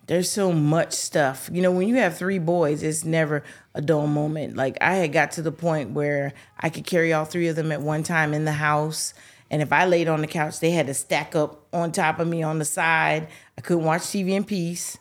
There's 0.08 0.32
so 0.32 0.52
much 0.52 0.94
stuff. 0.94 1.52
You 1.54 1.62
know, 1.62 1.72
when 1.72 1.88
you 1.88 1.98
have 1.98 2.18
three 2.18 2.40
boys, 2.40 2.82
it's 2.82 3.06
never 3.06 3.44
a 3.76 3.82
dull 3.82 4.08
moment. 4.08 4.56
Like 4.56 4.76
I 4.82 4.96
had 4.96 5.14
got 5.14 5.32
to 5.34 5.44
the 5.44 5.52
point 5.52 5.92
where 5.92 6.34
I 6.60 6.70
could 6.70 6.86
carry 6.86 7.14
all 7.14 7.26
three 7.26 7.48
of 7.48 7.56
them 7.56 7.72
at 7.72 7.82
one 7.82 8.02
time 8.02 8.34
in 8.34 8.44
the 8.46 8.54
house. 8.54 9.14
And 9.52 9.62
if 9.62 9.72
I 9.72 9.86
laid 9.86 10.08
on 10.08 10.22
the 10.22 10.28
couch, 10.28 10.60
they 10.60 10.72
had 10.72 10.88
to 10.88 10.96
stack 10.96 11.36
up 11.36 11.64
on 11.74 11.92
top 11.92 12.20
of 12.20 12.28
me 12.28 12.42
on 12.42 12.58
the 12.58 12.66
side. 12.66 13.28
I 13.58 13.62
couldn't 13.62 13.84
watch 13.84 14.02
TV 14.02 14.30
in 14.30 14.44
peace. 14.44 14.98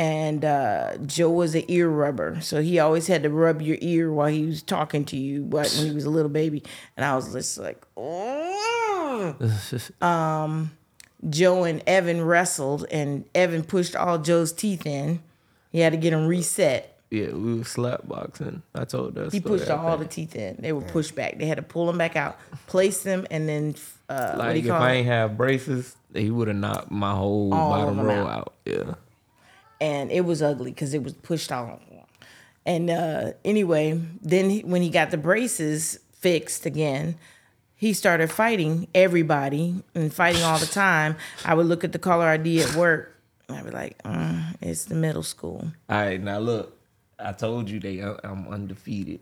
And 0.00 0.46
uh, 0.46 0.96
Joe 1.04 1.28
was 1.30 1.54
an 1.54 1.64
ear 1.68 1.86
rubber. 1.86 2.40
So 2.40 2.62
he 2.62 2.78
always 2.78 3.06
had 3.06 3.22
to 3.24 3.28
rub 3.28 3.60
your 3.60 3.76
ear 3.82 4.10
while 4.10 4.28
he 4.28 4.46
was 4.46 4.62
talking 4.62 5.04
to 5.04 5.16
you 5.18 5.42
but 5.42 5.70
when 5.76 5.88
he 5.88 5.92
was 5.94 6.06
a 6.06 6.10
little 6.10 6.30
baby. 6.30 6.62
And 6.96 7.04
I 7.04 7.14
was 7.14 7.30
just 7.34 7.58
like, 7.58 7.84
oh. 7.98 9.36
Joe 11.28 11.64
and 11.64 11.82
Evan 11.86 12.22
wrestled, 12.24 12.86
and 12.90 13.26
Evan 13.34 13.62
pushed 13.62 13.94
all 13.94 14.16
Joe's 14.16 14.54
teeth 14.54 14.86
in. 14.86 15.20
He 15.70 15.80
had 15.80 15.92
to 15.92 15.98
get 15.98 16.12
them 16.12 16.26
reset. 16.26 16.96
Yeah, 17.10 17.32
we 17.32 17.56
were 17.58 17.64
slap 17.64 18.08
boxing. 18.08 18.62
I 18.74 18.86
told 18.86 19.18
us. 19.18 19.32
He 19.34 19.40
pushed 19.40 19.68
I 19.68 19.74
all 19.76 19.98
the 19.98 20.06
teeth 20.06 20.34
in. 20.34 20.56
They 20.60 20.72
were 20.72 20.80
pushed 20.80 21.14
back. 21.14 21.36
They 21.38 21.44
had 21.44 21.56
to 21.58 21.62
pull 21.62 21.84
them 21.86 21.98
back 21.98 22.16
out, 22.16 22.38
place 22.68 23.02
them, 23.02 23.26
and 23.30 23.46
then 23.46 23.74
uh, 24.08 24.36
what 24.36 24.44
do 24.44 24.48
Like 24.48 24.54
you 24.56 24.62
if 24.62 24.68
call 24.68 24.82
I 24.82 24.92
it? 24.92 24.96
ain't 25.00 25.06
have 25.08 25.36
braces, 25.36 25.94
he 26.14 26.30
would 26.30 26.48
have 26.48 26.56
knocked 26.56 26.90
my 26.90 27.12
whole 27.14 27.52
All 27.52 27.70
bottom 27.70 28.00
row 28.00 28.26
out. 28.26 28.30
out. 28.30 28.54
Yeah. 28.64 28.94
And 29.80 30.10
it 30.10 30.24
was 30.24 30.42
ugly 30.42 30.70
because 30.70 30.94
it 30.94 31.02
was 31.02 31.14
pushed 31.14 31.50
on. 31.52 31.80
And 32.66 32.90
uh, 32.90 33.32
anyway, 33.44 34.00
then 34.20 34.50
he, 34.50 34.60
when 34.60 34.82
he 34.82 34.90
got 34.90 35.10
the 35.10 35.16
braces 35.16 35.98
fixed 36.12 36.66
again, 36.66 37.16
he 37.74 37.94
started 37.94 38.30
fighting 38.30 38.88
everybody 38.94 39.82
and 39.94 40.12
fighting 40.12 40.42
all 40.42 40.58
the 40.58 40.66
time. 40.66 41.16
I 41.44 41.54
would 41.54 41.66
look 41.66 41.82
at 41.84 41.92
the 41.92 41.98
caller 41.98 42.26
ID 42.26 42.60
at 42.62 42.74
work. 42.74 43.16
And 43.48 43.56
I'd 43.56 43.64
be 43.64 43.70
like, 43.70 43.96
uh, 44.04 44.52
"It's 44.60 44.84
the 44.84 44.94
middle 44.94 45.22
school." 45.22 45.72
All 45.88 45.98
right, 45.98 46.22
now 46.22 46.38
look, 46.38 46.78
I 47.18 47.32
told 47.32 47.70
you 47.70 47.80
they 47.80 48.00
I'm 48.00 48.46
undefeated. 48.48 49.20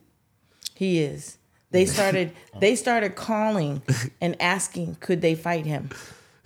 He 0.74 1.00
is. 1.00 1.38
They 1.70 1.86
started. 1.94 2.32
they 2.59 2.74
started 2.74 3.14
calling 3.14 3.82
and 4.20 4.40
asking, 4.42 4.96
could 5.00 5.20
they 5.20 5.34
fight 5.34 5.64
him? 5.64 5.90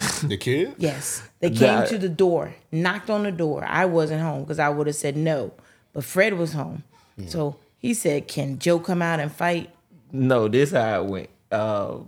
The 0.29 0.37
kid? 0.37 0.75
Yes. 0.79 1.23
They 1.41 1.49
came 1.51 1.59
That- 1.59 1.89
to 1.89 1.99
the 1.99 2.09
door, 2.09 2.55
knocked 2.71 3.11
on 3.11 3.23
the 3.25 3.33
door. 3.33 3.65
I 3.67 3.85
wasn't 3.87 4.23
home 4.23 4.43
because 4.43 4.59
I 4.59 4.69
would 4.69 4.87
have 4.87 4.97
said 4.97 5.17
no, 5.17 5.53
but 5.93 6.05
Fred 6.05 6.35
was 6.35 6.53
home. 6.53 6.85
So 7.27 7.57
he 7.79 7.95
said, 7.95 8.27
"Can 8.27 8.59
Joe 8.59 8.79
come 8.81 9.03
out 9.03 9.21
and 9.21 9.31
fight?" 9.31 9.71
No, 10.13 10.49
this 10.49 10.73
how 10.73 11.03
it 11.03 11.07
went. 11.09 11.31
Uh, 11.51 11.99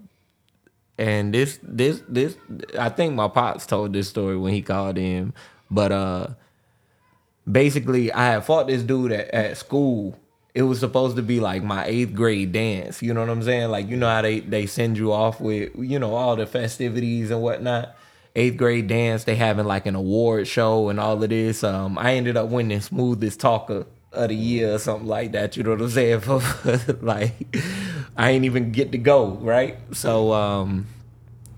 and 0.98 1.32
this 1.34 1.58
this 1.62 2.02
this 2.08 2.36
I 2.78 2.88
think 2.88 3.14
my 3.14 3.28
pops 3.28 3.66
told 3.66 3.92
this 3.92 4.08
story 4.08 4.36
when 4.36 4.52
he 4.52 4.62
called 4.62 4.96
in, 4.98 5.32
but 5.70 5.92
uh, 5.92 6.26
basically 7.50 8.12
I 8.12 8.32
had 8.32 8.44
fought 8.44 8.66
this 8.68 8.82
dude 8.82 9.12
at, 9.12 9.28
at 9.28 9.56
school. 9.56 10.18
It 10.54 10.62
was 10.62 10.78
supposed 10.78 11.16
to 11.16 11.22
be 11.22 11.40
like 11.40 11.64
my 11.64 11.84
eighth 11.84 12.14
grade 12.14 12.52
dance. 12.52 13.02
You 13.02 13.12
know 13.12 13.20
what 13.20 13.30
I'm 13.30 13.42
saying? 13.42 13.70
Like 13.70 13.88
you 13.88 13.96
know 13.96 14.08
how 14.08 14.22
they 14.22 14.40
they 14.40 14.66
send 14.66 14.96
you 14.96 15.12
off 15.12 15.40
with 15.40 15.72
you 15.76 15.98
know 15.98 16.14
all 16.14 16.36
the 16.36 16.46
festivities 16.46 17.30
and 17.30 17.42
whatnot. 17.42 17.96
Eighth 18.36 18.56
grade 18.56 18.86
dance, 18.88 19.24
they 19.24 19.36
having 19.36 19.66
like 19.66 19.86
an 19.86 19.94
award 19.94 20.46
show 20.46 20.88
and 20.88 20.98
all 21.00 21.22
of 21.22 21.30
this. 21.30 21.62
Um, 21.64 21.98
I 21.98 22.14
ended 22.14 22.36
up 22.36 22.48
winning 22.48 22.80
smoothest 22.80 23.40
talker 23.40 23.86
of 24.12 24.28
the 24.28 24.34
year 24.34 24.74
or 24.74 24.78
something 24.78 25.08
like 25.08 25.32
that. 25.32 25.56
You 25.56 25.64
know 25.64 25.70
what 25.70 25.82
I'm 25.82 25.90
saying? 25.90 26.20
For 26.20 26.40
like, 27.02 27.56
I 28.16 28.30
ain't 28.30 28.44
even 28.44 28.72
get 28.72 28.92
to 28.92 28.98
go 28.98 29.30
right. 29.32 29.76
So 29.92 30.32
um, 30.32 30.86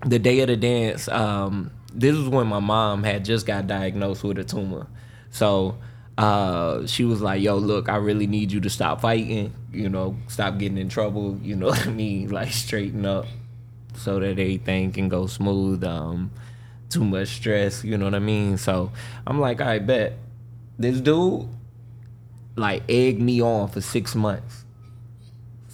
the 0.05 0.19
day 0.19 0.39
of 0.41 0.47
the 0.47 0.57
dance, 0.57 1.07
um, 1.07 1.71
this 1.93 2.15
was 2.15 2.29
when 2.29 2.47
my 2.47 2.59
mom 2.59 3.03
had 3.03 3.25
just 3.25 3.45
got 3.45 3.67
diagnosed 3.67 4.23
with 4.23 4.37
a 4.39 4.43
tumor. 4.43 4.87
So 5.29 5.77
uh, 6.17 6.85
she 6.87 7.03
was 7.05 7.21
like, 7.21 7.41
"Yo, 7.41 7.57
look, 7.57 7.89
I 7.89 7.97
really 7.97 8.27
need 8.27 8.51
you 8.51 8.59
to 8.61 8.69
stop 8.69 9.01
fighting. 9.01 9.53
You 9.71 9.89
know, 9.89 10.17
stop 10.27 10.57
getting 10.57 10.77
in 10.77 10.89
trouble. 10.89 11.37
You 11.41 11.55
know 11.55 11.67
what 11.73 11.87
I 11.87 11.91
mean? 11.91 12.29
Like 12.29 12.51
straighten 12.51 13.05
up, 13.05 13.25
so 13.95 14.19
that 14.19 14.31
everything 14.31 14.91
can 14.91 15.09
go 15.09 15.27
smooth. 15.27 15.83
Um, 15.83 16.31
too 16.89 17.03
much 17.03 17.27
stress. 17.29 17.83
You 17.83 17.97
know 17.97 18.05
what 18.05 18.15
I 18.15 18.19
mean? 18.19 18.57
So 18.57 18.91
I'm 19.25 19.39
like, 19.39 19.61
I 19.61 19.79
bet 19.79 20.17
this 20.79 20.99
dude 21.01 21.47
like 22.55 22.83
egged 22.89 23.21
me 23.21 23.41
on 23.41 23.67
for 23.67 23.81
six 23.81 24.15
months 24.15 24.65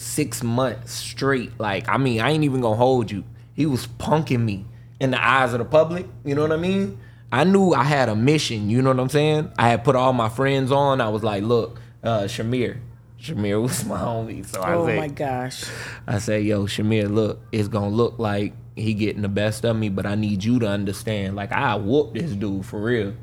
six 0.04 0.44
months 0.44 0.92
straight. 0.92 1.58
Like, 1.60 1.88
I 1.88 1.98
mean, 1.98 2.22
I 2.22 2.32
ain't 2.32 2.44
even 2.44 2.62
gonna 2.62 2.76
hold 2.76 3.10
you. 3.10 3.24
He 3.54 3.66
was 3.66 3.88
punking 3.88 4.42
me 4.42 4.66
in 5.00 5.12
the 5.12 5.26
eyes 5.26 5.54
of 5.54 5.60
the 5.60 5.66
public. 5.66 6.06
You 6.24 6.36
know 6.36 6.42
what 6.42 6.52
I 6.52 6.58
mean? 6.58 7.00
I 7.34 7.46
knew 7.46 7.74
I 7.74 7.84
had 7.84 8.10
a 8.10 8.16
mission. 8.16 8.70
You 8.70 8.84
know 8.84 8.92
what 8.92 9.00
I'm 9.00 9.10
saying? 9.10 9.52
I 9.58 9.70
had 9.70 9.84
put 9.84 9.96
all 9.96 10.14
my 10.14 10.30
friends 10.30 10.72
on. 10.72 11.02
I 11.02 11.10
was 11.10 11.24
like, 11.24 11.42
look, 11.42 11.80
uh, 12.04 12.22
Shamir. 12.26 12.78
Shamir 13.20 13.60
was 13.60 13.84
my 13.86 13.98
homie. 13.98 14.46
So 14.46 14.62
I 14.62 14.76
Oh 14.76 14.86
said, 14.86 14.98
my 15.00 15.08
gosh! 15.08 15.64
I 16.06 16.20
say, 16.20 16.42
yo, 16.42 16.66
Shamir, 16.66 17.12
look, 17.12 17.42
it's 17.52 17.70
gonna 17.70 17.90
look 17.90 18.20
like 18.20 18.54
he 18.76 18.94
getting 18.94 19.24
the 19.24 19.30
best 19.30 19.66
of 19.66 19.76
me, 19.76 19.90
but 19.90 20.06
I 20.06 20.14
need 20.14 20.44
you 20.44 20.60
to 20.60 20.68
understand. 20.68 21.36
Like, 21.36 21.52
I 21.52 21.76
whoop 21.76 22.14
this 22.14 22.34
dude 22.34 22.68
for 22.68 22.80
real, 22.80 23.16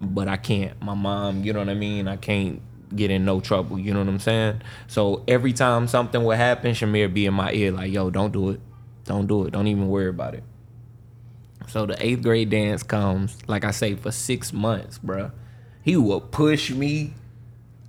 but 0.00 0.28
I 0.28 0.36
can't. 0.36 0.80
My 0.80 0.94
mom, 0.94 1.42
you 1.42 1.52
know 1.52 1.58
what 1.58 1.68
I 1.68 1.74
mean? 1.74 2.06
I 2.06 2.18
can't 2.18 2.62
get 2.94 3.10
in 3.10 3.24
no 3.24 3.40
trouble. 3.40 3.76
You 3.76 3.92
know 3.92 4.00
what 4.00 4.08
I'm 4.08 4.20
saying? 4.20 4.62
So 4.86 5.24
every 5.26 5.52
time 5.52 5.88
something 5.88 6.22
would 6.22 6.36
happen, 6.36 6.74
Shamir 6.74 7.12
be 7.12 7.26
in 7.26 7.34
my 7.34 7.50
ear 7.52 7.72
like, 7.72 7.90
yo, 7.90 8.08
don't 8.10 8.32
do 8.32 8.50
it, 8.50 8.60
don't 9.04 9.26
do 9.26 9.46
it, 9.46 9.50
don't 9.50 9.66
even 9.66 9.88
worry 9.88 10.10
about 10.10 10.34
it. 10.34 10.44
So 11.68 11.86
the 11.86 11.96
eighth 12.04 12.22
grade 12.22 12.50
dance 12.50 12.82
comes, 12.82 13.36
like 13.46 13.64
I 13.64 13.70
say, 13.70 13.94
for 13.94 14.10
six 14.10 14.52
months, 14.52 14.98
bruh. 14.98 15.32
He 15.82 15.96
will 15.96 16.20
push 16.20 16.70
me. 16.70 17.14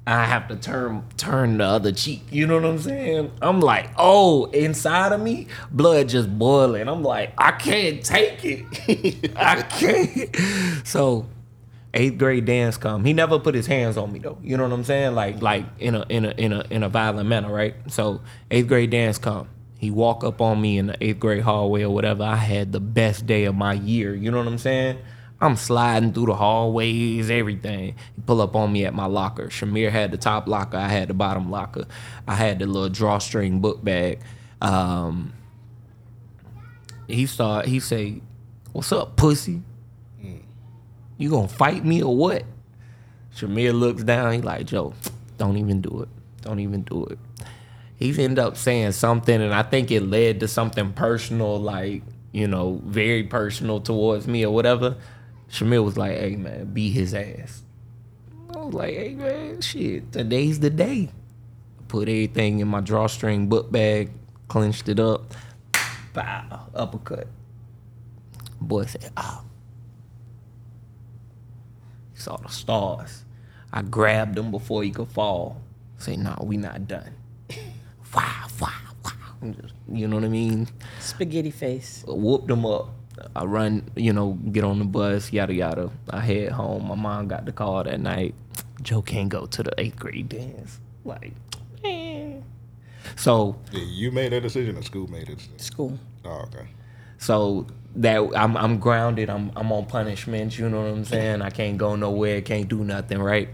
I 0.05 0.26
have 0.26 0.49
to 0.49 0.57
turn 0.57 1.05
turn 1.15 1.57
the 1.59 1.65
other 1.65 1.91
cheek. 1.93 2.24
You 2.30 2.45
know 2.45 2.55
what 2.55 2.65
I'm 2.65 2.80
saying? 2.80 3.32
I'm 3.41 3.61
like, 3.61 3.89
oh, 3.97 4.45
inside 4.45 5.13
of 5.13 5.21
me, 5.21 5.47
blood 5.71 6.09
just 6.09 6.38
boiling. 6.38 6.89
I'm 6.89 7.03
like, 7.03 7.34
I 7.38 7.51
can't 7.51 8.03
take 8.03 8.43
it. 8.43 9.32
I 9.38 9.61
can't. 9.61 10.86
So 10.86 11.28
eighth 11.93 12.17
grade 12.17 12.45
dance 12.45 12.76
come. 12.78 13.05
He 13.05 13.13
never 13.13 13.39
put 13.39 13.55
his 13.55 13.67
hands 13.67 13.95
on 13.95 14.11
me 14.11 14.19
though. 14.19 14.38
You 14.43 14.57
know 14.57 14.63
what 14.63 14.74
I'm 14.74 14.84
saying? 14.84 15.15
Like 15.15 15.41
like 15.41 15.65
in 15.80 15.95
a 15.95 16.05
in 16.09 16.26
a 16.26 16.32
in 16.32 16.51
a 16.51 16.65
in 16.69 16.84
a 16.84 16.89
violent 16.89 17.30
manner, 17.30 17.51
right? 17.53 17.76
So 17.88 18.21
eighth 18.51 18.67
grade 18.67 18.89
dance 18.89 19.17
come. 19.17 19.47
He 19.84 19.91
walk 19.91 20.23
up 20.23 20.39
on 20.39 20.61
me 20.61 20.77
in 20.77 20.88
the 20.88 20.95
eighth 21.03 21.19
grade 21.19 21.43
hallway 21.43 21.84
or 21.84 21.93
whatever. 21.93 22.23
I 22.23 22.38
had 22.38 22.71
the 22.71 22.79
best 22.79 23.25
day 23.25 23.43
of 23.43 23.53
my 23.53 23.73
year. 23.73 24.15
You 24.15 24.31
know 24.31 24.38
what 24.38 24.47
I'm 24.47 24.57
saying? 24.57 24.97
I'm 25.41 25.57
sliding 25.57 26.13
through 26.13 26.27
the 26.27 26.36
hallways, 26.36 27.29
everything. 27.29 27.95
He 28.15 28.21
pull 28.25 28.41
up 28.41 28.55
on 28.55 28.71
me 28.71 28.86
at 28.86 28.93
my 28.93 29.07
locker. 29.07 29.47
Shamir 29.49 29.91
had 29.91 30.11
the 30.11 30.17
top 30.17 30.47
locker. 30.47 30.77
I 30.77 30.88
had 30.88 31.09
the 31.09 31.13
bottom 31.13 31.51
locker. 31.51 31.84
I 32.25 32.36
had 32.36 32.59
the 32.59 32.65
little 32.65 32.88
drawstring 32.88 33.59
book 33.59 33.84
bag. 33.84 34.21
Um, 34.61 35.34
he 37.09 37.25
start. 37.25 37.65
He 37.65 37.81
say, 37.81 38.21
"What's 38.71 38.93
up, 38.93 39.17
pussy? 39.17 39.63
You 41.17 41.29
gonna 41.29 41.49
fight 41.49 41.84
me 41.84 42.01
or 42.01 42.15
what?" 42.15 42.45
Shamir 43.36 43.77
looks 43.77 44.05
down. 44.05 44.31
He 44.31 44.39
like, 44.39 44.65
"Joe, 44.65 44.93
don't 45.38 45.57
even 45.57 45.81
do 45.81 46.03
it. 46.03 46.09
Don't 46.41 46.61
even 46.61 46.84
do 46.84 47.05
it." 47.07 47.19
He 47.95 48.21
end 48.21 48.39
up 48.39 48.57
saying 48.57 48.93
something, 48.93 49.41
and 49.41 49.53
I 49.53 49.63
think 49.63 49.91
it 49.91 50.01
led 50.01 50.39
to 50.41 50.47
something 50.47 50.93
personal, 50.93 51.59
like 51.59 52.03
you 52.31 52.47
know, 52.47 52.81
very 52.83 53.23
personal 53.23 53.79
towards 53.79 54.27
me 54.27 54.43
or 54.45 54.53
whatever. 54.53 54.97
Shamir 55.49 55.83
was 55.83 55.97
like, 55.97 56.17
"Hey 56.17 56.35
man, 56.35 56.73
beat 56.73 56.89
his 56.89 57.13
ass." 57.13 57.63
I 58.53 58.57
was 58.57 58.73
like, 58.73 58.95
"Hey 58.95 59.13
man, 59.13 59.61
shit, 59.61 60.11
today's 60.11 60.59
the 60.59 60.71
day." 60.71 61.11
Put 61.87 62.09
everything 62.09 62.59
in 62.59 62.67
my 62.67 62.81
drawstring 62.81 63.47
book 63.47 63.71
bag, 63.71 64.11
clenched 64.47 64.89
it 64.89 64.99
up, 64.99 65.35
bow, 66.13 66.67
uppercut. 66.73 67.27
Boy 68.59 68.85
said, 68.85 69.11
"Ah." 69.15 69.43
He 72.13 72.19
saw 72.19 72.37
the 72.37 72.49
stars. 72.49 73.25
I 73.71 73.83
grabbed 73.83 74.37
him 74.37 74.49
before 74.49 74.83
he 74.83 74.89
could 74.89 75.09
fall. 75.09 75.61
Say, 75.97 76.15
"No, 76.15 76.35
we 76.41 76.57
not 76.57 76.87
done." 76.87 77.13
Wow, 78.16 78.47
wow, 78.59 78.70
wow. 79.05 79.51
Just- 79.61 79.74
You 79.91 80.07
know 80.07 80.16
what 80.18 80.26
I 80.26 80.30
mean? 80.30 80.68
Spaghetti 80.99 81.51
face. 81.51 82.03
whooped 82.07 82.47
them 82.47 82.66
up. 82.66 82.89
I 83.36 83.43
run, 83.45 83.84
you 83.95 84.11
know, 84.11 84.34
get 84.51 84.64
on 84.64 84.80
the 84.80 84.86
bus, 84.86 85.32
yada 85.32 85.53
yada. 85.53 85.91
I 86.09 86.20
head 86.22 86.51
home. 86.51 86.88
My 86.88 86.95
mom 86.95 87.28
got 87.28 87.45
the 87.45 87.51
call 87.51 87.84
that 87.84 87.99
night. 87.99 88.34
Joe 88.82 89.01
can't 89.03 89.30
go 89.30 89.45
to 89.45 89.64
the 89.64 89.72
eighth 89.80 89.97
grade 89.97 90.30
dance. 90.30 90.80
Like, 91.05 91.34
eh. 91.86 92.34
So, 93.16 93.57
Yeah, 93.72 93.84
you 93.84 94.11
made 94.11 94.32
that 94.34 94.41
decision, 94.41 94.78
or 94.78 94.82
school 94.82 95.07
made 95.09 95.30
it. 95.30 95.39
School. 95.57 95.99
Oh, 96.26 96.45
okay. 96.47 96.68
so 97.18 97.68
that 97.95 98.18
I'm 98.36 98.57
I'm 98.57 98.80
grounded. 98.80 99.30
I'm 99.30 99.51
I'm 99.55 99.72
on 99.72 99.86
punishment. 99.86 100.57
You 100.57 100.68
know 100.70 100.82
what 100.82 100.91
I'm 100.91 101.05
saying? 101.05 101.41
I 101.43 101.49
can't 101.51 101.78
go 101.78 101.95
nowhere. 101.95 102.41
Can't 102.41 102.68
do 102.68 102.84
nothing. 102.84 103.22
Right? 103.22 103.49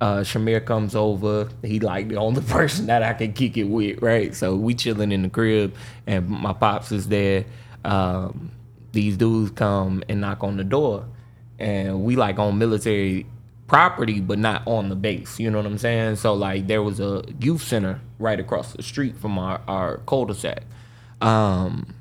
Uh, 0.00 0.18
Shamir 0.20 0.64
comes 0.64 0.94
over. 0.94 1.48
He 1.62 1.80
like 1.80 2.08
the 2.08 2.16
only 2.16 2.42
person 2.46 2.86
that 2.86 3.02
I 3.02 3.14
can 3.14 3.32
kick 3.32 3.56
it 3.56 3.64
with. 3.64 4.02
Right? 4.02 4.34
So 4.34 4.56
we 4.56 4.74
chilling 4.74 5.12
in 5.12 5.22
the 5.22 5.28
crib, 5.28 5.74
and 6.06 6.28
my 6.28 6.52
pops 6.52 6.92
is 6.92 7.08
there. 7.08 7.44
Um, 7.84 8.50
these 8.92 9.16
dudes 9.16 9.50
come 9.50 10.02
and 10.08 10.20
knock 10.20 10.42
on 10.44 10.56
the 10.56 10.64
door, 10.64 11.06
and 11.58 12.02
we 12.04 12.16
like 12.16 12.38
on 12.38 12.58
military 12.58 13.26
property, 13.66 14.20
but 14.20 14.38
not 14.38 14.62
on 14.66 14.88
the 14.88 14.96
base. 14.96 15.38
You 15.40 15.50
know 15.50 15.58
what 15.58 15.66
I'm 15.66 15.78
saying? 15.78 16.16
So 16.16 16.34
like 16.34 16.66
there 16.66 16.82
was 16.82 17.00
a 17.00 17.24
youth 17.40 17.62
center 17.62 18.00
right 18.18 18.38
across 18.38 18.72
the 18.72 18.82
street 18.82 19.16
from 19.16 19.38
our 19.38 19.60
our 19.66 19.98
cul-de-sac. 20.06 20.62
Um, 21.20 21.94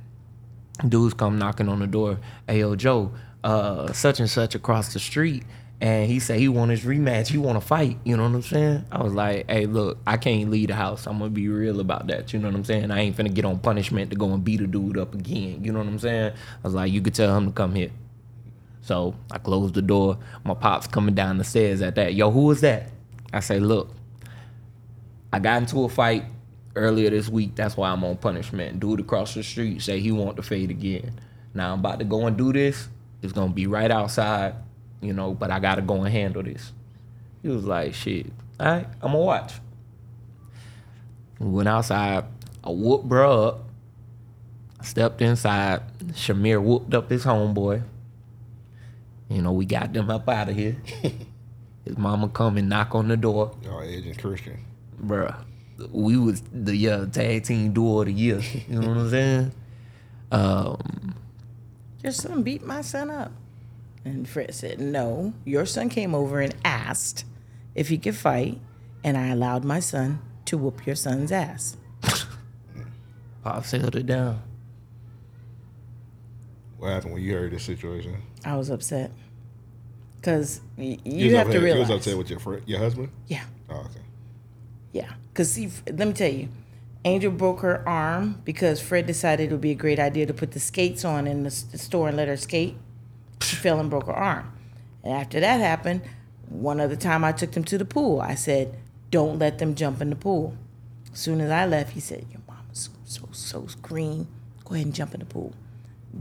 dudes 0.88 1.14
come 1.14 1.38
knocking 1.38 1.70
on 1.70 1.80
the 1.80 1.88
door. 1.88 2.20
Hey 2.48 2.60
yo, 2.60 2.76
Joe, 2.76 3.12
uh, 3.44 3.92
such 3.94 4.20
and 4.20 4.30
such 4.30 4.56
across 4.56 4.94
the 4.94 5.00
street. 5.00 5.44
And 5.82 6.10
he 6.10 6.20
said 6.20 6.40
he 6.40 6.48
want 6.48 6.72
his 6.72 6.86
rematch. 6.86 7.28
He 7.28 7.38
want 7.38 7.60
to 7.60 7.66
fight. 7.66 7.98
You 8.06 8.16
know 8.16 8.24
what 8.24 8.36
I'm 8.36 8.42
saying? 8.42 8.86
I 8.92 9.04
was 9.04 9.14
like, 9.14 9.50
hey, 9.50 9.66
look, 9.66 9.98
I 10.08 10.16
can't 10.16 10.50
leave 10.50 10.70
the 10.70 10.76
house. 10.76 11.08
I'm 11.08 11.20
gonna 11.20 11.30
be 11.30 11.50
real 11.50 11.82
about 11.82 12.08
that. 12.08 12.32
You 12.32 12.40
know 12.40 12.48
what 12.48 12.56
I'm 12.56 12.64
saying? 12.64 12.90
I 12.90 13.02
ain't 13.02 13.18
finna 13.18 13.34
get 13.34 13.44
on 13.44 13.60
punishment 13.60 14.10
to 14.12 14.16
go 14.16 14.32
and 14.32 14.44
beat 14.44 14.62
a 14.62 14.68
dude 14.68 14.98
up 14.98 15.14
again. 15.14 15.64
You 15.64 15.74
know 15.74 15.80
what 15.80 15.88
I'm 15.88 16.00
saying? 16.00 16.32
I 16.32 16.68
was 16.68 16.74
like, 16.74 16.92
you 16.92 17.02
could 17.02 17.14
tell 17.14 17.36
him 17.36 17.48
to 17.48 17.52
come 17.52 17.76
here. 17.76 17.92
So 18.82 19.16
I 19.32 19.40
closed 19.40 19.74
the 19.74 19.82
door. 19.82 20.18
My 20.46 20.54
pops 20.54 20.88
coming 20.88 21.16
down 21.16 21.38
the 21.38 21.44
stairs 21.44 21.82
at 21.82 21.96
that. 21.96 22.14
Yo, 22.14 22.32
who 22.32 22.52
is 22.52 22.62
that? 22.62 22.90
I 23.34 23.40
say, 23.42 23.60
look, 23.60 23.94
I 25.34 25.40
got 25.40 25.62
into 25.62 25.84
a 25.84 25.90
fight 25.90 26.26
earlier 26.76 27.10
this 27.10 27.30
week. 27.30 27.56
That's 27.56 27.76
why 27.76 27.90
I'm 27.90 28.04
on 28.04 28.18
punishment. 28.18 28.80
Dude 28.80 29.00
across 29.00 29.34
the 29.34 29.44
street 29.44 29.82
say 29.82 30.00
he 30.00 30.12
want 30.12 30.38
to 30.38 30.44
fade 30.44 30.72
again. 30.72 31.20
Now 31.54 31.74
I'm 31.74 31.80
about 31.80 32.00
to 32.00 32.06
go 32.06 32.26
and 32.26 32.38
do 32.38 32.54
this. 32.54 32.88
It's 33.22 33.34
gonna 33.34 33.54
be 33.54 33.68
right 33.68 33.92
outside, 33.92 34.56
you 35.04 35.14
know, 35.14 35.34
but 35.34 35.52
I 35.52 35.60
gotta 35.60 35.82
go 35.82 36.04
and 36.04 36.12
handle 36.12 36.44
this. 36.44 36.72
He 37.42 37.50
was 37.50 37.66
like, 37.66 37.94
shit, 37.94 38.28
all 38.60 38.68
right, 38.68 38.88
I'm 39.02 39.12
gonna 39.12 39.20
watch. 39.20 39.54
We 41.40 41.48
went 41.50 41.70
outside. 41.70 42.26
I 42.64 42.70
whooped 42.70 43.08
bro 43.08 43.44
up. 43.44 43.60
Stepped 44.82 45.22
inside. 45.22 45.82
Shamir 46.12 46.62
whooped 46.62 46.94
up 46.94 47.10
his 47.10 47.26
homeboy. 47.26 47.84
You 49.30 49.42
know, 49.42 49.52
we 49.52 49.66
got 49.66 49.92
them 49.94 50.10
up 50.10 50.28
out 50.30 50.50
of 50.50 50.56
here. 50.56 50.78
his 51.86 51.98
mama 51.98 52.30
come 52.30 52.58
and 52.58 52.70
knock 52.70 52.94
on 52.96 53.08
the 53.08 53.18
door. 53.18 53.56
Y'all 53.64 53.82
Edge 53.82 54.06
and 54.06 54.18
Christian. 54.18 54.60
Bruh. 55.02 55.36
We 55.92 56.18
was 56.18 56.42
the 56.52 56.76
yeah, 56.76 57.06
tag 57.12 57.44
team 57.44 57.74
duo 57.74 58.02
of 58.02 58.06
the 58.06 58.14
year. 58.14 58.42
You 58.68 58.80
know 58.80 58.88
what 58.90 58.98
I'm 58.98 59.10
saying? 59.10 59.52
Um, 60.32 61.14
Your 62.02 62.12
son 62.12 62.42
beat 62.42 62.66
my 62.66 62.82
son 62.82 63.12
up. 63.12 63.32
And 64.06 64.28
Fred 64.28 64.54
said, 64.54 64.80
No, 64.80 65.34
your 65.46 65.66
son 65.66 65.90
came 65.90 66.14
over 66.14 66.40
and 66.42 66.56
asked 66.66 67.26
if 67.76 67.90
he 67.90 67.98
could 67.98 68.16
fight, 68.16 68.60
and 69.04 69.18
I 69.18 69.28
allowed 69.28 69.64
my 69.64 69.80
son 69.80 70.20
to 70.46 70.58
whoop 70.58 70.86
your 70.86 70.96
son's 70.96 71.32
ass. 71.32 71.78
Pop 73.44 73.66
held 73.66 73.96
it 73.96 74.06
down. 74.06 74.42
What 76.78 76.92
happened 76.92 77.14
when 77.14 77.24
you 77.24 77.34
heard 77.34 77.52
this 77.52 77.64
situation? 77.64 78.22
I 78.44 78.58
was 78.58 78.70
upset. 78.70 79.12
Because 80.18 80.62
y- 80.78 80.98
You 81.06 81.12
you 81.14 81.26
was 81.28 81.34
have 81.36 81.52
to 81.52 81.60
realize. 81.60 81.90
You 81.90 81.96
was 81.96 82.02
upset 82.02 82.18
with 82.18 82.30
your 82.30 82.40
friend, 82.40 82.62
your 82.66 82.80
husband? 82.80 83.10
Yeah. 83.28 83.44
Oh, 83.70 83.76
okay. 83.80 84.00
Yeah, 84.92 85.12
because 85.30 85.52
see, 85.52 85.70
let 85.88 86.08
me 86.08 86.14
tell 86.14 86.32
you, 86.32 86.50
Angel 87.06 87.32
broke 87.32 87.62
her 87.62 87.88
arm 87.88 88.42
because 88.46 88.80
Fred 88.80 89.06
decided 89.08 89.50
it 89.50 89.52
would 89.52 89.62
be 89.62 89.72
a 89.72 89.76
great 89.76 90.00
idea 90.00 90.26
to 90.26 90.34
put 90.34 90.52
the 90.52 90.60
skates 90.60 91.04
on 91.04 91.26
in 91.28 91.44
the 91.44 91.52
store 91.52 92.10
and 92.10 92.18
let 92.18 92.28
her 92.28 92.38
skate. 92.38 92.78
She 93.44 93.56
fell 93.56 93.80
and 93.80 93.90
broke 93.90 94.08
her 94.08 94.14
arm. 94.14 94.52
And 95.04 95.14
after 95.14 95.40
that 95.40 95.60
happened, 95.60 96.02
one 96.50 96.80
other 96.80 96.96
time 96.96 97.24
I 97.24 97.32
took 97.32 97.52
them 97.52 97.64
to 97.66 97.78
the 97.78 97.86
pool. 97.86 98.22
I 98.22 98.36
said, 98.36 98.78
"Don't 99.12 99.40
let 99.40 99.58
them 99.60 99.76
jump 99.76 100.02
in 100.02 100.10
the 100.10 100.16
pool." 100.16 100.56
As 101.12 101.20
soon 101.20 101.42
as 101.42 101.52
I 101.52 101.66
left, 101.66 101.92
he 101.92 102.00
said, 102.00 102.26
"Your 102.32 102.42
mama's 102.48 102.90
so 103.04 103.28
so 103.32 103.68
green. 103.82 104.28
Go 104.66 104.76
ahead 104.76 104.86
and 104.88 104.96
jump 104.96 105.14
in 105.14 105.20
the 105.20 105.26
pool." 105.26 105.54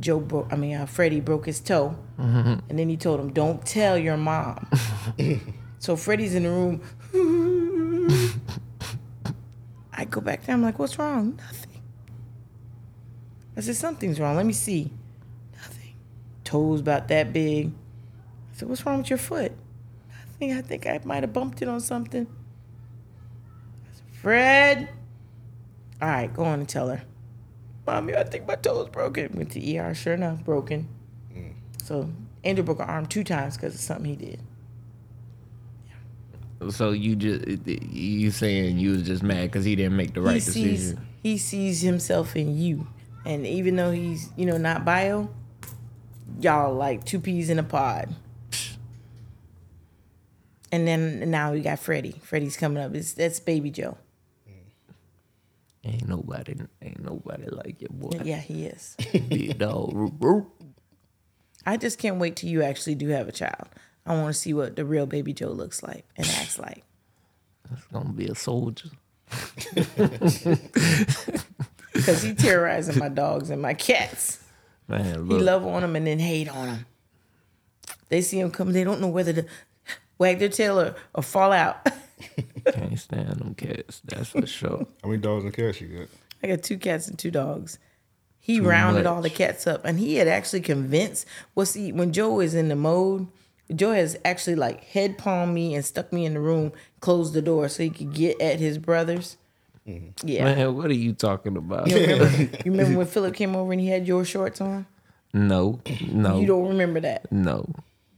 Joe 0.00 0.20
broke. 0.20 0.52
I 0.52 0.56
mean, 0.56 0.76
uh, 0.76 0.86
Freddie 0.86 1.20
broke 1.20 1.46
his 1.46 1.60
toe, 1.60 1.96
and 2.18 2.78
then 2.78 2.88
he 2.88 2.96
told 2.96 3.20
him, 3.20 3.32
"Don't 3.32 3.64
tell 3.64 3.96
your 3.98 4.16
mom." 4.16 4.66
so 5.78 5.96
Freddie's 5.96 6.34
in 6.34 6.44
the 6.44 6.50
room. 6.50 6.80
I 10.02 10.04
go 10.04 10.20
back 10.20 10.44
there. 10.44 10.54
I'm 10.54 10.62
like, 10.62 10.78
what's 10.78 10.98
wrong? 10.98 11.36
Nothing. 11.36 11.82
I 13.56 13.60
said, 13.60 13.76
something's 13.76 14.18
wrong. 14.18 14.36
Let 14.36 14.46
me 14.46 14.52
see. 14.52 14.90
Nothing. 16.52 16.60
Toes 16.60 16.80
about 16.80 17.08
that 17.08 17.32
big. 17.32 17.68
I 17.68 18.56
said, 18.56 18.68
what's 18.68 18.84
wrong 18.84 18.98
with 18.98 19.10
your 19.10 19.18
foot? 19.18 19.52
I 20.10 20.38
think 20.38 20.52
I 20.56 20.60
think 20.60 20.86
I 20.86 21.00
might 21.04 21.22
have 21.22 21.32
bumped 21.32 21.62
it 21.62 21.68
on 21.68 21.80
something. 21.80 22.26
I 22.26 23.94
said, 23.94 24.04
Fred. 24.20 24.88
All 26.00 26.08
right, 26.08 26.32
go 26.32 26.44
on 26.44 26.60
and 26.60 26.68
tell 26.68 26.88
her. 26.88 27.02
Mommy, 27.86 28.14
I 28.16 28.24
think 28.24 28.46
my 28.46 28.56
toe's 28.56 28.88
broken. 28.88 29.30
Went 29.34 29.52
to 29.52 29.76
ER. 29.76 29.94
Sure 29.94 30.14
enough, 30.14 30.44
broken. 30.44 30.88
So 31.82 32.08
Andrew 32.44 32.64
broke 32.64 32.78
her 32.78 32.84
arm 32.84 33.06
two 33.06 33.24
times 33.24 33.56
because 33.56 33.74
of 33.74 33.80
something 33.80 34.04
he 34.04 34.16
did. 34.16 34.40
So 36.70 36.92
you 36.92 37.16
just 37.16 37.66
you 37.66 38.30
saying 38.30 38.78
you 38.78 38.92
was 38.92 39.02
just 39.02 39.22
mad 39.22 39.50
because 39.50 39.64
he 39.64 39.74
didn't 39.74 39.96
make 39.96 40.14
the 40.14 40.20
right 40.20 40.34
he 40.34 40.40
sees 40.40 40.80
decision. 40.80 41.06
he 41.22 41.38
sees 41.38 41.80
himself 41.80 42.36
in 42.36 42.56
you, 42.56 42.86
and 43.24 43.44
even 43.44 43.74
though 43.74 43.90
he's 43.90 44.30
you 44.36 44.46
know 44.46 44.58
not 44.58 44.84
bio, 44.84 45.28
y'all 46.40 46.74
like 46.74 47.04
two 47.04 47.20
peas 47.20 47.50
in 47.50 47.58
a 47.58 47.62
pod. 47.62 48.14
And 50.70 50.88
then 50.88 51.30
now 51.30 51.52
we 51.52 51.60
got 51.60 51.78
Freddie. 51.78 52.20
Freddie's 52.22 52.56
coming 52.56 52.82
up. 52.82 52.94
It's 52.94 53.12
that's 53.12 53.40
Baby 53.40 53.70
Joe. 53.70 53.98
Ain't 55.84 56.08
nobody, 56.08 56.54
ain't 56.80 57.02
nobody 57.02 57.48
like 57.50 57.80
your 57.80 57.90
boy. 57.90 58.20
Yeah, 58.22 58.38
he 58.38 58.66
is. 58.66 58.96
Big 59.12 59.58
dog. 59.58 59.92
Roop, 59.92 60.14
roop. 60.20 60.48
I 61.66 61.76
just 61.76 61.98
can't 61.98 62.18
wait 62.18 62.36
till 62.36 62.48
you 62.48 62.62
actually 62.62 62.94
do 62.94 63.08
have 63.08 63.28
a 63.28 63.32
child. 63.32 63.68
I 64.06 64.14
want 64.14 64.28
to 64.28 64.40
see 64.40 64.54
what 64.54 64.76
the 64.76 64.84
real 64.84 65.06
Baby 65.06 65.32
Joe 65.32 65.50
looks 65.50 65.82
like 65.82 66.06
and 66.16 66.26
acts 66.26 66.58
like. 66.58 66.84
It's 67.72 67.86
gonna 67.88 68.12
be 68.12 68.26
a 68.26 68.34
soldier. 68.34 68.88
Because 71.92 72.22
he 72.22 72.34
terrorizing 72.34 72.98
my 72.98 73.08
dogs 73.08 73.50
and 73.50 73.60
my 73.60 73.74
cats. 73.74 74.41
Man, 74.88 75.26
He 75.26 75.38
love 75.38 75.64
on 75.66 75.82
them 75.82 75.96
and 75.96 76.06
then 76.06 76.18
hate 76.18 76.48
on 76.48 76.66
them. 76.66 76.86
They 78.08 78.20
see 78.20 78.40
him 78.40 78.50
come, 78.50 78.72
they 78.72 78.84
don't 78.84 79.00
know 79.00 79.08
whether 79.08 79.32
to 79.32 79.46
wag 80.18 80.38
their 80.38 80.48
tail 80.48 80.78
or, 80.78 80.94
or 81.14 81.22
fall 81.22 81.52
out. 81.52 81.86
Can't 82.72 82.98
stand 82.98 83.40
them 83.40 83.54
cats. 83.54 84.00
That's 84.04 84.28
for 84.28 84.46
sure. 84.46 84.86
How 85.02 85.08
many 85.08 85.20
dogs 85.20 85.44
and 85.44 85.54
cats 85.54 85.80
you 85.80 85.88
got? 85.88 86.08
I 86.42 86.48
got 86.48 86.62
two 86.62 86.78
cats 86.78 87.08
and 87.08 87.18
two 87.18 87.30
dogs. 87.30 87.78
He 88.38 88.60
rounded 88.60 89.06
all 89.06 89.22
the 89.22 89.30
cats 89.30 89.68
up, 89.68 89.84
and 89.84 90.00
he 90.00 90.16
had 90.16 90.26
actually 90.26 90.62
convinced. 90.62 91.26
Well, 91.54 91.64
see, 91.64 91.92
when 91.92 92.12
Joe 92.12 92.40
is 92.40 92.54
in 92.54 92.68
the 92.68 92.76
mode, 92.76 93.28
Joe 93.72 93.92
has 93.92 94.16
actually 94.24 94.56
like 94.56 94.82
head 94.84 95.16
palmed 95.16 95.54
me 95.54 95.74
and 95.76 95.84
stuck 95.84 96.12
me 96.12 96.26
in 96.26 96.34
the 96.34 96.40
room, 96.40 96.72
closed 97.00 97.34
the 97.34 97.42
door 97.42 97.68
so 97.68 97.84
he 97.84 97.90
could 97.90 98.12
get 98.12 98.40
at 98.40 98.58
his 98.58 98.78
brothers. 98.78 99.36
Mm-hmm. 99.86 100.28
Yeah, 100.28 100.44
Man, 100.44 100.76
what 100.76 100.86
are 100.86 100.94
you 100.94 101.12
talking 101.12 101.56
about? 101.56 101.88
you 101.88 101.96
remember? 101.96 102.26
you 102.64 102.70
remember 102.70 102.98
when 102.98 103.06
Philip 103.06 103.34
came 103.34 103.56
over 103.56 103.72
and 103.72 103.80
he 103.80 103.88
had 103.88 104.06
your 104.06 104.24
shorts 104.24 104.60
on? 104.60 104.86
No, 105.34 105.80
no, 106.08 106.38
You 106.38 106.46
don't 106.46 106.68
remember 106.68 107.00
that? 107.00 107.30
no, 107.32 107.66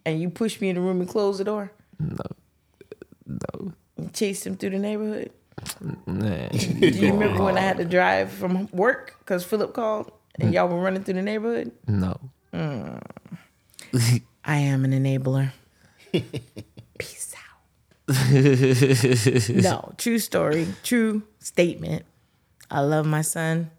And 0.04 0.20
you 0.20 0.30
pushed 0.30 0.60
me 0.60 0.68
in 0.68 0.74
the 0.74 0.80
room 0.80 1.00
and 1.00 1.08
closed 1.08 1.38
the 1.40 1.44
door. 1.44 1.72
no. 1.98 3.72
and 3.96 4.12
chased 4.12 4.46
him 4.46 4.56
through 4.56 4.70
the 4.70 4.78
neighborhood. 4.78 5.30
Man, 6.06 6.50
Do 6.50 6.88
you 6.88 7.12
remember 7.12 7.44
when 7.44 7.56
I 7.56 7.60
had 7.60 7.76
to 7.76 7.84
drive 7.84 8.32
from 8.32 8.68
work 8.72 9.14
because 9.20 9.44
Philip 9.44 9.72
called 9.72 10.10
and 10.38 10.50
mm. 10.50 10.54
y'all 10.54 10.68
were 10.68 10.80
running 10.80 11.04
through 11.04 11.14
the 11.14 11.22
neighborhood? 11.22 11.72
no. 11.86 12.18
Mm. 12.52 13.00
I 14.44 14.56
am 14.56 14.84
an 14.84 14.92
enabler. 14.92 15.52
Peace 16.98 17.34
out. 17.34 17.44
no, 19.62 19.92
true 19.96 20.18
story, 20.18 20.66
true 20.82 21.22
statement. 21.44 22.04
I 22.70 22.80
love 22.80 23.06
my 23.06 23.22
son 23.22 23.70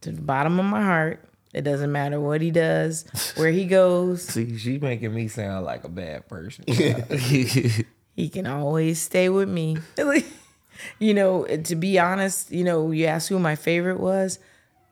to 0.00 0.10
the 0.12 0.20
bottom 0.20 0.58
of 0.58 0.66
my 0.66 0.82
heart. 0.82 1.22
It 1.54 1.62
doesn't 1.62 1.90
matter 1.90 2.20
what 2.20 2.42
he 2.42 2.50
does, 2.50 3.06
where 3.36 3.50
he 3.50 3.64
goes. 3.64 4.24
See, 4.24 4.58
she 4.58 4.78
making 4.78 5.14
me 5.14 5.28
sound 5.28 5.64
like 5.64 5.84
a 5.84 5.88
bad 5.88 6.28
person. 6.28 6.64
He 8.16 8.30
can 8.30 8.46
always 8.46 8.98
stay 8.98 9.28
with 9.28 9.46
me. 9.46 9.76
you 10.98 11.12
know, 11.12 11.44
to 11.44 11.76
be 11.76 11.98
honest, 11.98 12.50
you 12.50 12.64
know, 12.64 12.90
you 12.90 13.04
asked 13.04 13.28
who 13.28 13.38
my 13.38 13.56
favorite 13.56 14.00
was. 14.00 14.38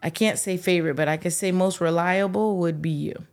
I 0.02 0.10
can't 0.10 0.38
say 0.38 0.58
favorite, 0.58 0.94
but 0.94 1.08
I 1.08 1.16
could 1.16 1.32
say 1.32 1.50
most 1.50 1.80
reliable 1.80 2.58
would 2.58 2.82
be 2.82 2.90
you. 2.90 3.24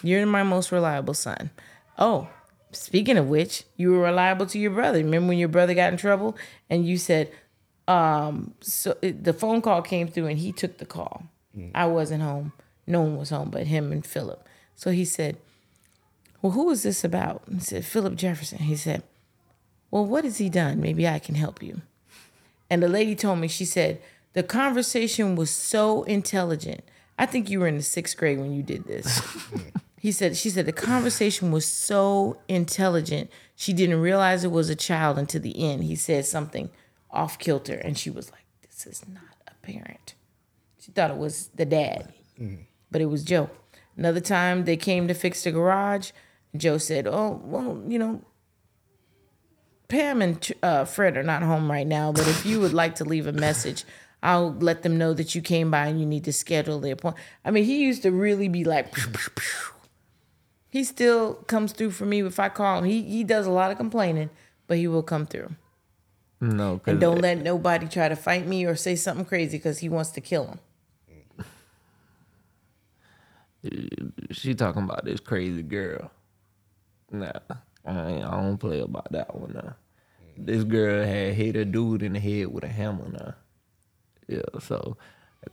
You're 0.00 0.24
my 0.26 0.44
most 0.44 0.70
reliable 0.70 1.14
son. 1.14 1.50
Oh, 1.98 2.28
speaking 2.70 3.18
of 3.18 3.28
which, 3.28 3.64
you 3.76 3.90
were 3.90 3.98
reliable 3.98 4.46
to 4.46 4.60
your 4.60 4.70
brother. 4.70 4.98
Remember 4.98 5.30
when 5.30 5.38
your 5.38 5.48
brother 5.48 5.74
got 5.74 5.90
in 5.90 5.98
trouble 5.98 6.36
and 6.70 6.86
you 6.86 6.96
said, 6.96 7.32
um, 7.88 8.54
so 8.60 8.96
it, 9.02 9.24
the 9.24 9.32
phone 9.32 9.62
call 9.62 9.82
came 9.82 10.08
through 10.08 10.26
and 10.26 10.38
he 10.38 10.52
took 10.52 10.78
the 10.78 10.86
call. 10.86 11.24
I 11.74 11.86
wasn't 11.86 12.22
home. 12.22 12.52
No 12.86 13.00
one 13.00 13.16
was 13.16 13.30
home 13.30 13.50
but 13.50 13.66
him 13.66 13.90
and 13.90 14.04
Philip. 14.04 14.46
So 14.74 14.90
he 14.90 15.06
said, 15.06 15.38
Well, 16.42 16.52
who 16.52 16.70
is 16.70 16.82
this 16.82 17.02
about? 17.02 17.42
He 17.50 17.60
said, 17.60 17.84
Philip 17.84 18.14
Jefferson. 18.14 18.58
He 18.58 18.76
said, 18.76 19.02
Well, 19.90 20.04
what 20.04 20.24
has 20.24 20.36
he 20.36 20.50
done? 20.50 20.80
Maybe 20.80 21.08
I 21.08 21.18
can 21.18 21.34
help 21.34 21.62
you. 21.62 21.80
And 22.68 22.82
the 22.82 22.88
lady 22.88 23.14
told 23.14 23.38
me, 23.38 23.48
she 23.48 23.64
said, 23.64 24.00
the 24.32 24.42
conversation 24.42 25.34
was 25.34 25.50
so 25.50 26.02
intelligent. 26.02 26.84
I 27.18 27.24
think 27.24 27.48
you 27.48 27.60
were 27.60 27.68
in 27.68 27.78
the 27.78 27.82
sixth 27.82 28.16
grade 28.18 28.38
when 28.38 28.52
you 28.52 28.62
did 28.62 28.84
this. 28.84 29.22
he 29.98 30.12
said, 30.12 30.36
she 30.36 30.50
said, 30.50 30.66
the 30.66 30.72
conversation 30.72 31.52
was 31.52 31.64
so 31.64 32.38
intelligent. 32.48 33.30
She 33.54 33.72
didn't 33.72 34.00
realize 34.00 34.44
it 34.44 34.50
was 34.50 34.68
a 34.68 34.76
child 34.76 35.16
until 35.16 35.40
the 35.40 35.58
end. 35.58 35.84
He 35.84 35.96
said 35.96 36.26
something 36.26 36.68
off 37.16 37.38
kilter, 37.38 37.74
and 37.74 37.96
she 37.98 38.10
was 38.10 38.30
like, 38.30 38.44
this 38.62 38.86
is 38.86 39.04
not 39.08 39.36
a 39.48 39.54
parent. 39.66 40.14
She 40.78 40.92
thought 40.92 41.10
it 41.10 41.16
was 41.16 41.48
the 41.54 41.64
dad, 41.64 42.12
but 42.90 43.00
it 43.00 43.06
was 43.06 43.24
Joe. 43.24 43.50
Another 43.96 44.20
time 44.20 44.64
they 44.64 44.76
came 44.76 45.08
to 45.08 45.14
fix 45.14 45.42
the 45.42 45.50
garage. 45.50 46.12
Joe 46.56 46.78
said, 46.78 47.06
oh, 47.06 47.40
well, 47.44 47.82
you 47.88 47.98
know, 47.98 48.22
Pam 49.88 50.20
and 50.20 50.52
uh, 50.62 50.84
Fred 50.84 51.16
are 51.16 51.22
not 51.22 51.42
home 51.42 51.70
right 51.70 51.86
now, 51.86 52.12
but 52.12 52.26
if 52.26 52.44
you 52.44 52.60
would 52.60 52.72
like 52.74 52.96
to 52.96 53.04
leave 53.04 53.26
a 53.26 53.32
message, 53.32 53.84
I'll 54.22 54.52
let 54.52 54.82
them 54.82 54.98
know 54.98 55.14
that 55.14 55.34
you 55.34 55.42
came 55.42 55.70
by 55.70 55.86
and 55.86 56.00
you 56.00 56.06
need 56.06 56.24
to 56.24 56.32
schedule 56.32 56.80
the 56.80 56.90
appointment. 56.90 57.24
I 57.44 57.50
mean, 57.50 57.64
he 57.64 57.82
used 57.82 58.02
to 58.02 58.10
really 58.10 58.48
be 58.48 58.64
like, 58.64 58.92
pew, 58.92 59.08
pew, 59.08 59.30
pew. 59.34 59.72
he 60.68 60.82
still 60.84 61.34
comes 61.46 61.72
through 61.72 61.92
for 61.92 62.04
me 62.04 62.22
if 62.22 62.40
I 62.40 62.48
call 62.48 62.78
him. 62.78 62.84
He 62.84 63.02
he 63.02 63.22
does 63.24 63.46
a 63.46 63.50
lot 63.50 63.70
of 63.70 63.76
complaining, 63.76 64.30
but 64.66 64.78
he 64.78 64.88
will 64.88 65.02
come 65.02 65.26
through. 65.26 65.54
No, 66.40 66.80
And 66.86 67.00
don't 67.00 67.20
let 67.20 67.42
nobody 67.42 67.88
try 67.88 68.08
to 68.08 68.16
fight 68.16 68.46
me 68.46 68.64
or 68.66 68.76
say 68.76 68.94
something 68.94 69.24
crazy 69.24 69.56
because 69.56 69.78
he 69.78 69.88
wants 69.88 70.10
to 70.10 70.20
kill 70.20 70.46
him. 70.46 70.60
she 74.32 74.54
talking 74.54 74.82
about 74.82 75.04
this 75.04 75.20
crazy 75.20 75.62
girl. 75.62 76.10
Nah, 77.10 77.32
I, 77.84 78.08
ain't, 78.08 78.24
I 78.24 78.30
don't 78.42 78.58
play 78.58 78.80
about 78.80 79.10
that 79.12 79.34
one. 79.34 79.52
Nah. 79.54 79.72
This 80.36 80.64
girl 80.64 81.04
had 81.04 81.34
hit 81.34 81.56
a 81.56 81.64
dude 81.64 82.02
in 82.02 82.12
the 82.12 82.20
head 82.20 82.48
with 82.48 82.64
a 82.64 82.68
hammer. 82.68 83.08
Now, 83.08 83.34
yeah. 84.28 84.60
So 84.60 84.98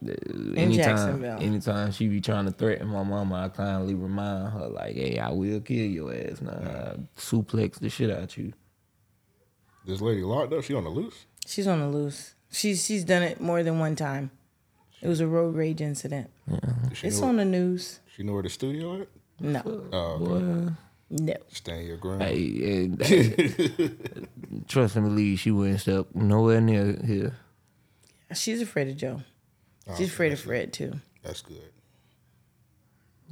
uh, 0.05 0.11
anytime, 0.55 0.71
Jacksonville. 0.73 1.37
anytime 1.39 1.91
she 1.91 2.07
be 2.07 2.19
trying 2.19 2.45
to 2.45 2.51
threaten 2.51 2.87
my 2.87 3.03
mama, 3.03 3.45
I 3.45 3.49
kindly 3.49 3.93
remind 3.95 4.51
her 4.53 4.67
like, 4.67 4.95
"Hey, 4.95 5.19
I 5.19 5.31
will 5.31 5.61
kill 5.61 5.85
your 5.85 6.13
ass. 6.13 6.41
Now, 6.41 6.51
I 6.51 6.95
suplex 7.17 7.79
the 7.79 7.89
shit 7.89 8.11
out 8.11 8.35
you." 8.35 8.51
This 9.85 10.01
lady 10.01 10.21
locked 10.23 10.53
up. 10.53 10.63
She 10.63 10.73
on 10.73 10.83
the 10.83 10.89
loose. 10.89 11.25
She's 11.45 11.67
on 11.67 11.79
the 11.79 11.87
loose. 11.89 12.35
She's 12.51 12.85
she's 12.85 13.03
done 13.03 13.23
it 13.23 13.41
more 13.41 13.63
than 13.63 13.79
one 13.79 13.95
time. 13.95 14.31
It 15.01 15.07
was 15.07 15.19
a 15.19 15.27
road 15.27 15.55
rage 15.55 15.81
incident. 15.81 16.29
She 16.93 17.07
It's 17.07 17.19
know, 17.19 17.27
on 17.27 17.35
the 17.37 17.45
news. 17.45 17.99
She 18.15 18.23
know 18.23 18.33
where 18.33 18.43
the 18.43 18.49
studio 18.49 19.01
at. 19.01 19.07
No, 19.39 19.61
Oh, 19.91 19.97
okay. 19.97 20.25
Boy, 20.25 20.75
no. 21.09 21.33
Stand 21.51 21.85
your 21.87 21.97
ground. 21.97 22.21
hey, 22.23 22.83
and, 22.85 22.99
trust 24.67 24.95
and 24.95 25.05
believe 25.05 25.39
she 25.39 25.51
wouldn't 25.51 25.81
step 25.81 26.07
nowhere 26.13 26.61
near 26.61 26.97
here. 27.05 27.35
She's 28.33 28.61
afraid 28.61 28.87
of 28.89 28.97
Joe. 28.97 29.21
Oh, 29.87 29.95
she's 29.97 30.07
afraid 30.09 30.31
of 30.31 30.39
Fred 30.39 30.71
too. 30.71 30.93
That's 31.23 31.41
good. 31.41 31.69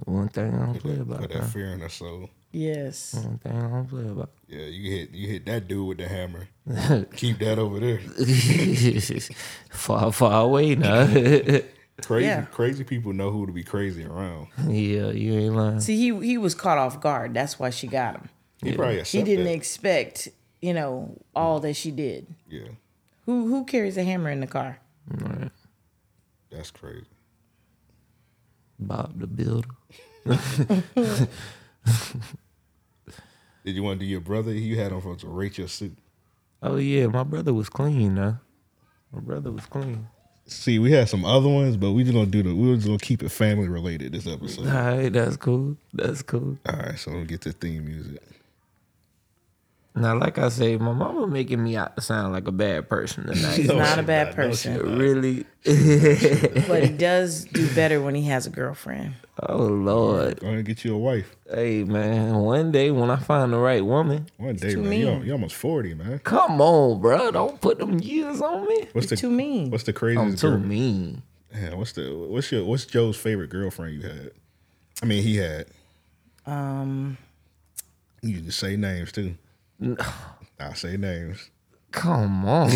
One 0.06 0.28
thing 0.30 0.54
I 0.54 0.66
don't 0.66 0.80
play 0.80 0.98
about. 1.00 1.22
Put 1.22 1.32
Huh? 1.34 1.40
that 1.42 1.50
fear 1.50 1.68
in 1.74 1.80
her 1.80 1.90
soul. 1.90 2.30
Yes. 2.52 3.14
One 3.14 3.38
thing 3.38 3.52
I 3.54 3.62
don't 3.70 3.88
play 3.88 4.08
about. 4.08 4.30
Yeah, 4.48 4.66
you 4.66 4.92
hit 4.92 5.12
you 5.12 5.28
hit 5.28 5.46
that 5.46 5.68
dude 5.68 5.88
with 5.88 5.98
the 6.00 6.08
hammer. 6.08 6.50
Keep 7.16 7.40
that 7.40 7.58
over 7.58 7.80
there. 7.80 8.00
far, 9.72 10.12
far 10.12 10.42
away 10.44 10.76
now. 10.76 11.06
Crazy, 12.04 12.26
Yeah. 12.26 12.46
crazy 12.46 12.84
people 12.84 13.14
know 13.14 13.30
who 13.30 13.46
to 13.46 13.52
be 13.54 13.64
crazy 13.64 14.04
around. 14.06 14.48
yeah, 14.68 15.12
you 15.12 15.34
ain't 15.38 15.56
lying. 15.56 15.80
See, 15.82 15.96
he 15.98 16.26
he 16.26 16.38
was 16.38 16.56
caught 16.56 16.78
off 16.80 17.00
guard. 17.00 17.34
That's 17.36 17.60
why 17.60 17.70
she 17.70 17.86
got 17.88 18.16
him. 18.16 18.30
He 18.64 18.74
probably 18.74 19.04
He 19.04 19.22
didn't 19.24 19.46
that. 19.46 19.54
expect, 19.54 20.28
you 20.62 20.74
know, 20.74 21.16
all 21.36 21.60
that 21.60 21.76
she 21.76 21.92
did. 21.92 22.26
yeah, 22.50 22.70
Who 23.28 23.48
who 23.48 23.66
carries 23.66 23.98
a 23.98 24.04
hammer 24.04 24.30
in 24.32 24.40
the 24.40 24.48
car? 24.48 24.80
that's 26.50 26.72
crazy. 26.72 27.06
Bob 28.80 29.20
the 29.20 29.28
Builder. 29.28 29.68
Did 33.66 33.76
you 33.76 33.84
want 33.84 34.00
to 34.00 34.06
do 34.06 34.10
your 34.10 34.22
brother? 34.22 34.54
You 34.54 34.80
had 34.80 34.92
on 34.92 35.02
for 35.02 35.16
to 35.16 35.28
rate 35.28 35.58
your 35.58 35.68
suit. 35.68 35.98
Oh 36.64 36.78
yeah, 36.78 37.08
my 37.08 37.24
brother 37.24 37.54
was 37.54 37.70
clean 37.70 38.16
now. 38.16 38.40
My 39.12 39.20
brother 39.20 39.52
was 39.52 39.66
clean. 39.66 40.08
See, 40.46 40.80
we 40.80 40.92
had 40.92 41.10
some 41.10 41.24
other 41.26 41.48
ones, 41.48 41.78
but 41.78 41.92
we 41.92 42.04
just 42.04 42.14
gonna 42.14 42.26
do 42.26 42.44
the. 42.44 42.56
We 42.56 42.70
were 42.70 42.76
just 42.76 42.88
gonna 42.88 43.00
keep 43.00 43.24
it 43.24 43.30
family 43.30 43.68
related 43.68 44.12
this 44.12 44.28
episode. 44.28 44.68
All 44.68 44.98
right, 44.98 45.12
that's 45.12 45.38
cool. 45.38 45.78
That's 45.94 46.22
cool. 46.22 46.58
All 46.68 46.76
right, 46.76 46.98
so 46.98 47.12
we'll 47.12 47.26
get 47.26 47.42
to 47.42 47.52
theme 47.52 47.86
music. 47.86 48.22
Now, 49.94 50.18
like 50.18 50.38
I 50.38 50.48
say, 50.48 50.78
my 50.78 50.94
mama 50.94 51.28
making 51.28 51.62
me 51.62 51.76
out 51.76 51.98
to 51.98 52.02
sound 52.02 52.32
like 52.32 52.48
a 52.48 52.52
bad 52.54 52.88
person 52.88 53.26
tonight. 53.26 53.56
He's 53.58 53.68
No, 53.68 53.78
not 53.78 54.00
a 54.00 54.04
bad 54.04 54.28
not. 54.28 54.38
No, 54.38 54.44
person, 54.48 54.98
really? 54.98 55.46
but 56.68 56.84
he 56.84 56.90
does 56.96 57.44
do 57.46 57.68
better 57.76 58.02
when 58.02 58.16
he 58.16 58.24
has 58.24 58.46
a 58.48 58.50
girlfriend. 58.50 59.16
oh 59.44 59.58
Lord. 59.66 60.40
Go 60.40 60.48
ahead 60.48 60.58
and 60.60 60.66
get 60.66 60.86
you 60.86 60.96
a 60.96 60.98
wife. 60.98 61.36
Hey 61.54 61.84
man, 61.84 62.36
one 62.36 62.72
day 62.72 62.90
when 62.92 63.10
I 63.12 63.18
find 63.18 63.52
the 63.52 63.58
right 63.58 63.84
woman, 63.86 64.28
One 64.38 64.56
day, 64.56 64.76
man. 64.76 64.84
You 64.84 64.90
mean. 64.90 65.26
you 65.26 65.32
almost 65.34 65.56
forty, 65.56 65.94
man. 65.94 66.20
come 66.20 66.62
on, 66.62 67.02
bro. 67.02 67.30
Don't 67.32 67.60
put 67.60 67.78
them 67.80 68.00
years 68.00 68.40
on 68.42 68.66
me. 68.68 68.88
What's 68.94 69.10
the 69.10 69.18
Too 69.18 69.30
mean. 69.30 69.72
What's 69.72 69.84
the 69.84 69.92
I'm 69.92 69.96
craziest 69.96 70.40
too 70.40 70.52
girl? 70.52 70.60
mean. 70.60 71.22
Yeah, 71.54 71.74
what's 71.74 71.92
the 71.92 72.04
what's 72.30 72.50
your 72.50 72.64
what's 72.64 72.86
Joe's 72.86 73.18
favorite 73.18 73.50
girlfriend 73.50 73.96
you 74.02 74.08
had? 74.08 74.32
I 75.04 75.06
mean, 75.06 75.22
he 75.22 75.36
had. 75.36 75.66
Um, 76.46 77.18
You 78.22 78.36
can 78.40 78.52
say 78.52 78.78
names 78.78 79.12
too. 79.12 79.36
I 80.60 80.74
say 80.74 80.98
names. 80.98 81.50
Come 81.92 82.46
on. 82.46 82.70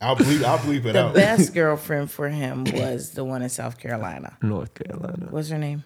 I'll 0.00 0.16
bleep. 0.16 0.42
I'll 0.44 0.58
bleep 0.58 0.84
it 0.84 0.92
the 0.92 1.04
out. 1.04 1.14
The 1.14 1.20
best 1.20 1.54
girlfriend 1.54 2.10
for 2.10 2.28
him 2.28 2.64
was 2.64 3.10
the 3.12 3.24
one 3.24 3.42
in 3.42 3.48
South 3.48 3.78
Carolina. 3.78 4.36
North 4.42 4.74
Carolina. 4.74 5.28
What's 5.30 5.48
her 5.50 5.58
name? 5.58 5.84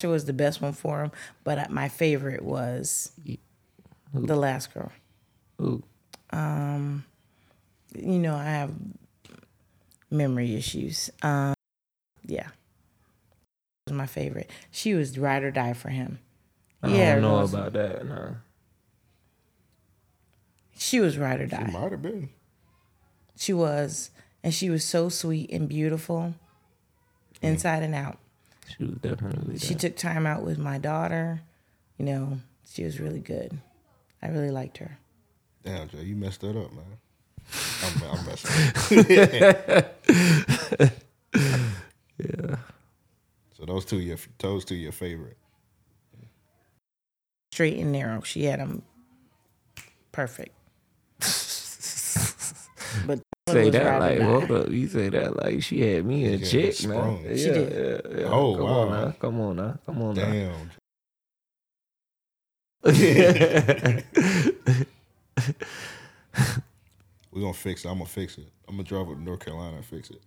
She 0.00 0.06
was 0.06 0.24
the 0.24 0.32
best 0.32 0.62
one 0.62 0.72
for 0.72 1.02
him, 1.02 1.12
but 1.44 1.70
my 1.70 1.88
favorite 1.88 2.42
was 2.42 3.12
the 4.14 4.36
last 4.36 4.72
girl. 4.72 4.92
Ooh. 5.60 5.82
Um, 6.30 7.04
you 7.94 8.18
know, 8.18 8.34
I 8.34 8.44
have 8.44 8.72
memory 10.10 10.54
issues. 10.54 11.10
Um, 11.22 11.54
yeah, 12.26 12.48
was 13.86 13.92
my 13.94 14.06
favorite. 14.06 14.50
She 14.70 14.94
was 14.94 15.18
ride 15.18 15.42
or 15.42 15.50
die 15.50 15.72
for 15.72 15.88
him. 15.88 16.18
I 16.82 16.88
yeah, 16.88 17.12
don't 17.14 17.22
know 17.22 17.38
Rose- 17.40 17.52
about 17.54 17.72
that. 17.74 18.06
No. 18.06 18.36
She 20.76 21.00
was 21.00 21.18
ride 21.18 21.40
or 21.40 21.44
It 21.44 21.50
die. 21.50 21.70
might 21.70 21.90
have 21.92 22.02
been. 22.02 22.30
She 23.36 23.52
was, 23.52 24.10
and 24.42 24.52
she 24.52 24.70
was 24.70 24.84
so 24.84 25.08
sweet 25.08 25.50
and 25.50 25.68
beautiful, 25.68 26.34
inside 27.42 27.82
and 27.82 27.94
out. 27.94 28.18
She 28.76 28.84
was 28.84 28.94
definitely 28.96 29.58
She 29.58 29.74
that. 29.74 29.80
took 29.80 29.96
time 29.96 30.26
out 30.26 30.42
with 30.42 30.58
my 30.58 30.78
daughter. 30.78 31.42
You 31.98 32.04
know, 32.06 32.40
she 32.66 32.84
was 32.84 32.98
really 33.00 33.20
good. 33.20 33.58
I 34.22 34.28
really 34.28 34.50
liked 34.50 34.78
her. 34.78 34.98
Damn, 35.64 35.88
Joe, 35.88 35.98
you 35.98 36.16
messed 36.16 36.40
that 36.42 36.56
up, 36.56 36.72
man. 36.72 36.84
I'm, 37.82 38.02
I'm 38.18 38.26
messing. 38.26 38.72
yeah. 42.18 42.56
So 43.60 43.66
those 43.66 43.84
two, 43.84 44.00
your 44.00 44.16
those 44.38 44.64
two, 44.64 44.74
your 44.74 44.92
favorite. 44.92 45.36
Straight 47.52 47.76
and 47.78 47.92
narrow. 47.92 48.22
She 48.22 48.44
had 48.44 48.58
them 48.60 48.82
perfect. 50.12 50.54
But 53.06 53.20
Say 53.48 53.70
that 53.70 54.00
like 54.00 54.18
die. 54.18 54.24
hold 54.24 54.50
up. 54.50 54.68
You 54.68 54.88
say 54.88 55.08
that 55.10 55.36
like 55.36 55.62
she 55.62 55.80
had 55.80 56.04
me 56.04 56.24
in 56.24 56.34
a 56.34 56.36
Yeah, 56.38 56.46
chick, 56.48 56.74
sprung. 56.74 57.22
man. 57.22 57.36
She 57.36 57.46
yeah, 57.46 57.52
did. 57.52 57.72
Yeah, 57.72 58.18
yeah. 58.22 58.26
Oh, 58.26 58.54
come 58.56 58.64
wow. 58.64 58.70
on 58.80 58.90
now. 58.90 59.10
Come 59.20 59.40
on 59.40 59.56
now. 59.56 59.78
Come 59.86 60.02
on 60.02 60.14
now. 60.16 60.24
Damn. 60.24 60.70
We're 67.32 67.40
gonna 67.42 67.52
fix 67.54 67.84
it. 67.84 67.88
I'm 67.88 67.98
gonna 67.98 68.06
fix 68.06 68.38
it. 68.38 68.48
I'm 68.68 68.74
gonna 68.74 68.82
drive 68.88 69.08
up 69.08 69.14
to 69.14 69.22
North 69.22 69.44
Carolina 69.44 69.76
and 69.76 69.84
fix 69.84 70.10
it. 70.10 70.20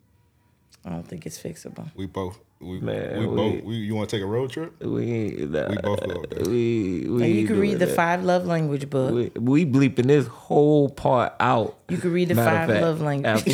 I 0.86 0.90
don't 0.92 1.08
think 1.08 1.26
it's 1.26 1.38
fixable. 1.42 1.90
We 1.96 2.06
both. 2.06 2.40
We, 2.64 2.80
Man, 2.80 3.20
we 3.20 3.26
we- 3.28 3.36
both. 3.36 3.64
We, 3.64 3.76
you 3.76 3.96
want 3.96 4.10
to 4.10 4.16
take 4.16 4.24
a 4.24 4.28
road 4.28 4.52
trip? 4.52 4.82
We 4.84 5.12
ain't 5.12 5.52
nah, 5.52 5.70
We 5.70 5.78
both 5.78 6.00
go 6.08 6.22
up 6.22 6.30
there. 6.30 6.44
We 6.46 7.06
we 7.08 7.24
And 7.24 7.36
you 7.36 7.48
can 7.48 7.60
read 7.60 7.70
doing 7.70 7.80
the 7.80 7.86
that. 7.88 7.96
five 7.96 8.24
love 8.24 8.46
language 8.46 8.90
book. 8.90 9.14
We, 9.14 9.32
we 9.40 9.66
bleeping 9.66 10.08
this 10.08 10.28
whole 10.28 10.90
part 10.90 11.34
out. 11.40 11.78
you 11.90 11.98
can 11.98 12.12
read 12.14 12.30
the 12.30 12.36
Matter 12.36 12.50
five 12.50 12.68
fact, 12.70 12.82
love 12.82 13.02
language. 13.02 13.44
We 13.46 13.52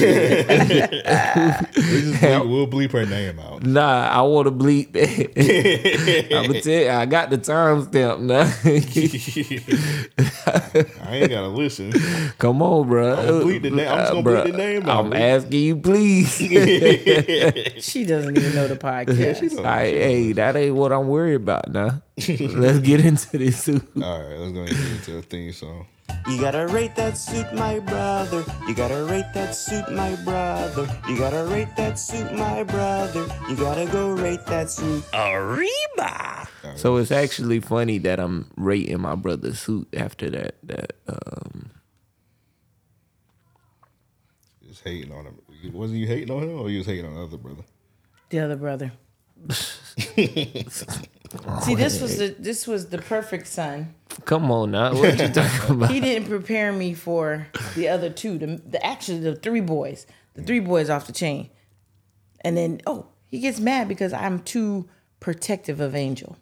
just 2.01 2.21
bleep, 2.21 2.49
we'll 2.49 2.67
bleep 2.67 2.91
her 2.91 3.05
name 3.05 3.39
out. 3.39 3.63
nah, 3.65 4.07
I 4.09 4.21
want 4.21 4.47
to 4.47 4.51
bleep. 4.51 4.95
I'm 6.35 6.47
gonna 6.47 6.61
tell 6.61 6.81
you, 6.83 6.89
I 6.89 7.05
got 7.05 7.29
the 7.29 7.37
timestamp 7.37 8.19
now. 8.21 8.51
I 11.09 11.15
ain't 11.15 11.29
gotta 11.31 11.47
listen. 11.47 11.91
Come 12.37 12.61
on, 12.61 12.87
bro. 12.87 13.13
I'ma 13.15 13.31
bleep 13.43 13.61
the 13.63 13.69
name- 13.71 13.87
I'm 13.89 13.97
just 13.99 14.11
gonna 14.13 14.23
bleep 14.29 14.51
the 14.51 14.57
name 14.57 14.89
out, 14.89 15.05
I'm 15.05 15.09
man. 15.09 15.21
asking 15.21 15.61
you, 15.61 15.75
please. 15.77 16.35
she 17.83 18.05
doesn't 18.05 18.37
even 18.37 18.55
know 18.55 18.67
the 18.67 18.75
podcast. 18.75 18.98
She 19.07 19.49
don't. 19.49 19.59
All 19.59 19.63
right, 19.63 19.93
hey, 19.93 20.31
that 20.33 20.55
ain't 20.55 20.75
what 20.75 20.91
I'm 20.91 21.07
worried 21.07 21.35
about 21.35 21.69
now. 21.71 22.01
Let's 22.27 22.79
get 22.79 23.05
into 23.05 23.37
this. 23.37 23.63
Suit. 23.63 23.87
All 23.95 24.01
right, 24.01 24.37
let's 24.37 24.51
go 24.51 24.61
ahead 24.61 24.75
and 24.75 24.77
get 24.77 24.91
into 24.91 25.11
the 25.13 25.21
theme 25.21 25.53
song. 25.53 25.85
You 26.27 26.39
gotta 26.39 26.67
rate 26.67 26.95
that 26.95 27.17
suit, 27.17 27.51
my 27.53 27.79
brother. 27.79 28.43
You 28.67 28.75
gotta 28.75 29.03
rate 29.05 29.25
that 29.33 29.53
suit, 29.55 29.91
my 29.91 30.15
brother. 30.17 30.87
You 31.07 31.17
gotta 31.17 31.45
rate 31.45 31.75
that 31.77 31.97
suit, 31.97 32.31
my 32.33 32.63
brother. 32.63 33.27
You 33.49 33.55
gotta 33.55 33.85
go 33.87 34.11
rate 34.11 34.45
that 34.47 34.69
suit. 34.69 35.03
Arriba! 35.13 36.47
So 36.75 36.97
it's 36.97 37.11
actually 37.11 37.59
funny 37.59 37.97
that 37.99 38.19
I'm 38.19 38.51
rating 38.55 38.99
my 39.01 39.15
brother's 39.15 39.59
suit 39.59 39.87
after 39.95 40.29
that. 40.29 40.55
That 40.63 40.93
um, 41.07 41.71
Just 44.67 44.83
hating 44.83 45.11
on 45.11 45.25
him. 45.25 45.39
Wasn't 45.73 45.99
you 45.99 46.07
hating 46.07 46.31
on 46.31 46.43
him, 46.43 46.59
or 46.59 46.69
you 46.69 46.79
was 46.79 46.87
hating 46.87 47.05
on 47.05 47.15
the 47.15 47.23
other 47.23 47.37
brother? 47.37 47.63
The 48.29 48.39
other 48.39 48.55
brother. 48.55 48.91
See, 51.61 51.75
this 51.75 52.01
was 52.01 52.17
the 52.17 52.35
this 52.39 52.65
was 52.67 52.87
the 52.89 52.97
perfect 52.97 53.47
son. 53.47 53.93
come 54.25 54.49
on 54.51 54.71
now, 54.71 54.93
what 54.93 55.19
are 55.19 55.25
you 55.27 55.33
talking 55.33 55.75
about? 55.75 55.91
He 55.91 55.99
didn't 55.99 56.27
prepare 56.27 56.71
me 56.71 56.93
for 56.93 57.47
the 57.75 57.87
other 57.89 58.09
two. 58.09 58.37
The, 58.37 58.61
the 58.65 58.83
actually 58.85 59.19
the 59.19 59.35
three 59.35 59.61
boys, 59.61 60.05
the 60.33 60.41
three 60.43 60.59
boys 60.59 60.89
off 60.89 61.05
the 61.07 61.13
chain, 61.13 61.49
and 62.41 62.57
then 62.57 62.81
oh, 62.87 63.07
he 63.27 63.39
gets 63.39 63.59
mad 63.59 63.87
because 63.87 64.11
I'm 64.13 64.39
too 64.39 64.89
protective 65.19 65.79
of 65.79 65.95
Angel. 65.95 66.37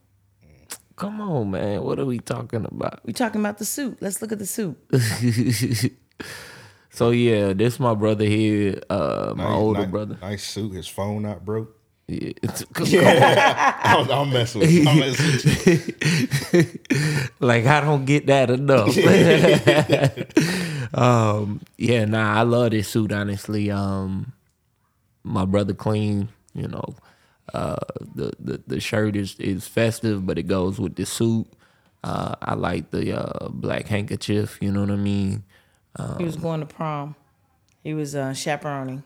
Come 0.95 1.21
on, 1.21 1.51
man. 1.51 1.83
What 1.83 1.99
are 1.99 2.05
we 2.05 2.17
talking 2.19 2.65
about? 2.65 3.01
We 3.05 3.13
talking 3.13 3.41
about 3.41 3.57
the 3.59 3.65
suit. 3.65 3.97
Let's 4.01 4.21
look 4.21 4.31
at 4.31 4.39
the 4.39 4.47
suit. 4.47 4.77
so 6.89 7.11
yeah, 7.11 7.53
this 7.53 7.79
my 7.79 7.93
brother 7.93 8.25
here, 8.25 8.81
uh, 8.89 9.33
my 9.35 9.43
Nice- 9.43 9.53
older 9.53 9.79
nice- 9.81 9.89
brother. 9.91 10.17
Nice 10.21 10.43
suit. 10.43 10.73
His 10.73 10.88
phone 10.88 11.21
not 11.23 11.45
broke. 11.45 11.76
Yeah. 12.85 13.75
I'm, 13.83 14.09
I'm 14.09 14.29
messing 14.31 14.61
with 14.61 14.71
you. 14.71 14.87
I'm 14.87 14.99
messing 14.99 15.25
with 15.25 16.53
you. 16.53 17.29
like 17.45 17.65
I 17.65 17.81
don't 17.81 18.05
get 18.05 18.27
that 18.27 18.49
enough. 18.49 18.95
um, 20.93 21.59
yeah, 21.77 22.05
nah, 22.05 22.33
I 22.39 22.43
love 22.43 22.71
this 22.71 22.87
suit. 22.87 23.11
Honestly, 23.11 23.69
um, 23.71 24.31
my 25.25 25.43
brother 25.43 25.73
clean. 25.73 26.29
You 26.53 26.69
know, 26.69 26.95
uh, 27.53 27.75
the, 28.15 28.31
the 28.39 28.63
the 28.65 28.79
shirt 28.79 29.17
is 29.17 29.35
is 29.37 29.67
festive, 29.67 30.25
but 30.25 30.37
it 30.37 30.47
goes 30.47 30.79
with 30.79 30.95
the 30.95 31.05
suit. 31.05 31.47
Uh, 32.05 32.35
I 32.41 32.53
like 32.53 32.91
the 32.91 33.19
uh, 33.19 33.49
black 33.49 33.87
handkerchief. 33.87 34.59
You 34.61 34.71
know 34.71 34.79
what 34.81 34.91
I 34.91 34.95
mean? 34.95 35.43
He 36.17 36.23
was 36.23 36.37
going 36.37 36.61
to 36.61 36.65
prom. 36.65 37.15
He 37.83 37.93
was 37.93 38.15
uh, 38.15 38.33
chaperoning. 38.33 39.03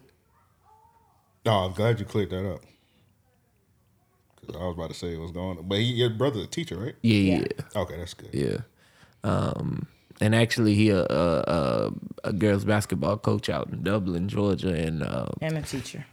No, 1.46 1.52
I'm 1.66 1.74
glad 1.74 2.00
you 2.00 2.06
cleared 2.06 2.30
that 2.30 2.48
up. 2.48 2.62
'Cause 4.52 4.62
I 4.62 4.66
was 4.66 4.76
about 4.76 4.90
to 4.90 4.94
say 4.96 5.18
what's 5.18 5.32
going 5.32 5.58
on. 5.58 5.68
But 5.68 5.80
he, 5.80 5.86
your 5.86 6.10
brother's 6.10 6.44
a 6.44 6.48
teacher, 6.48 6.78
right? 6.78 6.96
Yeah, 7.02 7.20
yeah, 7.38 7.46
Yeah. 7.76 7.82
Okay, 7.82 7.98
that's 7.98 8.14
good. 8.14 8.30
yeah. 8.34 8.58
Um, 9.24 9.88
and 10.20 10.36
actually, 10.36 10.76
he 10.76 10.90
a, 10.90 11.02
a, 11.04 11.44
a, 11.48 11.92
a 12.26 12.34
girls 12.34 12.66
basketball 12.66 13.18
coach 13.18 13.50
out 13.50 13.70
in 13.70 13.84
Dublin, 13.84 14.28
Georgia, 14.28 14.74
and 14.74 15.04
uh, 15.04 15.28
And 15.42 15.58
a 15.58 15.62
teacher. 15.62 16.06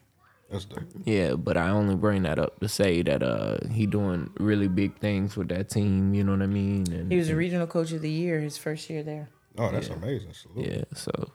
That's 0.51 0.65
dope. 0.65 0.85
Yeah, 1.05 1.35
but 1.35 1.59
I 1.59 1.69
only 1.69 1.95
bring 1.95 2.23
that 2.23 2.39
up 2.39 2.59
to 2.61 2.69
say 2.69 3.03
that 3.03 3.23
uh 3.23 3.59
he 3.71 3.85
doing 3.85 4.31
really 4.41 4.67
big 4.69 4.99
things 4.99 5.37
with 5.37 5.49
that 5.49 5.69
team. 5.69 6.15
You 6.15 6.25
know 6.25 6.33
what 6.33 6.41
I 6.43 6.47
mean? 6.47 6.91
And 6.91 7.13
He 7.13 7.19
was 7.19 7.29
a 7.29 7.37
regional 7.37 7.67
coach 7.67 7.93
of 7.93 8.01
the 8.01 8.11
year 8.11 8.41
his 8.41 8.57
first 8.57 8.89
year 8.89 9.03
there. 9.03 9.29
Oh, 9.59 9.71
that's 9.71 9.89
amazing. 9.89 10.33
Salute. 10.33 10.67
yeah, 10.67 10.85
so 10.95 11.33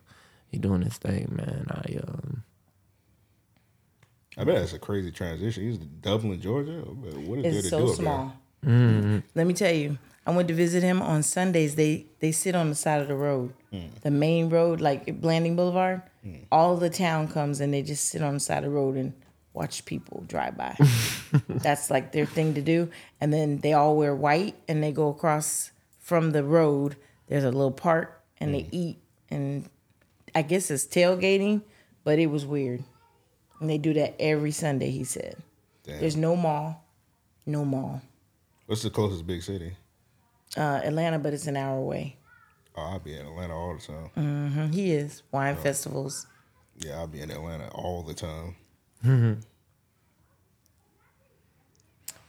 he 0.49 0.57
doing 0.57 0.81
his 0.81 0.97
thing, 0.97 1.29
man. 1.35 1.67
I 1.69 1.97
um 2.07 2.43
I 4.37 4.43
bet 4.43 4.55
that's 4.55 4.73
a 4.73 4.79
crazy 4.79 5.11
transition. 5.11 5.63
He's 5.63 5.77
in 5.77 5.89
Dublin, 6.01 6.41
Georgia. 6.41 6.81
What 6.81 7.39
is 7.39 7.53
there 7.53 7.61
to 7.61 7.69
so 7.69 7.79
do 7.79 7.91
up 7.91 7.95
small. 7.95 8.33
Mm-hmm. 8.65 9.19
Let 9.35 9.47
me 9.47 9.53
tell 9.53 9.73
you, 9.73 9.97
I 10.25 10.31
went 10.31 10.47
to 10.47 10.53
visit 10.53 10.83
him 10.83 11.01
on 11.01 11.23
Sundays. 11.23 11.75
They 11.75 12.07
they 12.19 12.31
sit 12.31 12.55
on 12.55 12.69
the 12.69 12.75
side 12.75 13.01
of 13.01 13.07
the 13.07 13.15
road, 13.15 13.53
mm. 13.71 13.89
the 14.01 14.11
main 14.11 14.49
road, 14.49 14.81
like 14.81 15.19
Blanding 15.19 15.55
Boulevard. 15.55 16.01
Mm. 16.25 16.45
All 16.51 16.77
the 16.77 16.89
town 16.89 17.27
comes 17.27 17.59
and 17.59 17.73
they 17.73 17.81
just 17.81 18.09
sit 18.09 18.21
on 18.21 18.35
the 18.35 18.39
side 18.39 18.59
of 18.59 18.63
the 18.63 18.69
road 18.69 18.95
and 18.95 19.13
watch 19.53 19.85
people 19.85 20.23
drive 20.27 20.57
by. 20.57 20.75
That's 21.47 21.89
like 21.89 22.11
their 22.11 22.25
thing 22.25 22.53
to 22.55 22.61
do. 22.61 22.89
And 23.19 23.33
then 23.33 23.59
they 23.59 23.73
all 23.73 23.95
wear 23.95 24.15
white 24.15 24.55
and 24.67 24.81
they 24.81 24.91
go 24.91 25.09
across 25.09 25.71
from 25.99 26.31
the 26.31 26.43
road. 26.43 26.95
There's 27.27 27.43
a 27.43 27.51
little 27.51 27.71
park 27.71 28.21
and 28.39 28.53
they 28.53 28.63
mm. 28.63 28.69
eat 28.71 28.97
and 29.29 29.69
I 30.33 30.41
guess 30.41 30.71
it's 30.71 30.85
tailgating, 30.85 31.61
but 32.03 32.17
it 32.17 32.27
was 32.27 32.45
weird. 32.45 32.83
And 33.63 33.69
they 33.69 33.77
do 33.77 33.93
that 33.93 34.15
every 34.19 34.51
Sunday. 34.51 34.89
He 34.89 35.05
said, 35.05 35.37
Damn. 35.85 36.01
"There's 36.01 36.17
no 36.17 36.35
mall, 36.35 36.83
no 37.45 37.63
mall." 37.63 38.01
What's 38.65 38.81
the 38.83 38.89
closest 38.89 39.25
big 39.25 39.41
city? 39.41 39.77
uh, 40.57 40.81
Atlanta, 40.83 41.17
but 41.17 41.33
it's 41.33 41.47
an 41.47 41.55
hour 41.55 41.77
away. 41.77 42.17
Oh, 42.75 42.81
I'll 42.81 42.99
be 42.99 43.13
in 43.15 43.25
Atlanta 43.25 43.55
all 43.55 43.73
the 43.75 43.81
time. 43.81 44.09
Mhm, 44.17 44.73
He 44.73 44.91
is 44.91 45.23
wine 45.31 45.55
festivals. 45.55 46.27
Yeah, 46.77 46.97
I'll 46.97 47.07
be 47.07 47.21
in 47.21 47.31
Atlanta 47.31 47.69
all 47.69 48.03
the 48.03 48.13
time. 48.13 48.57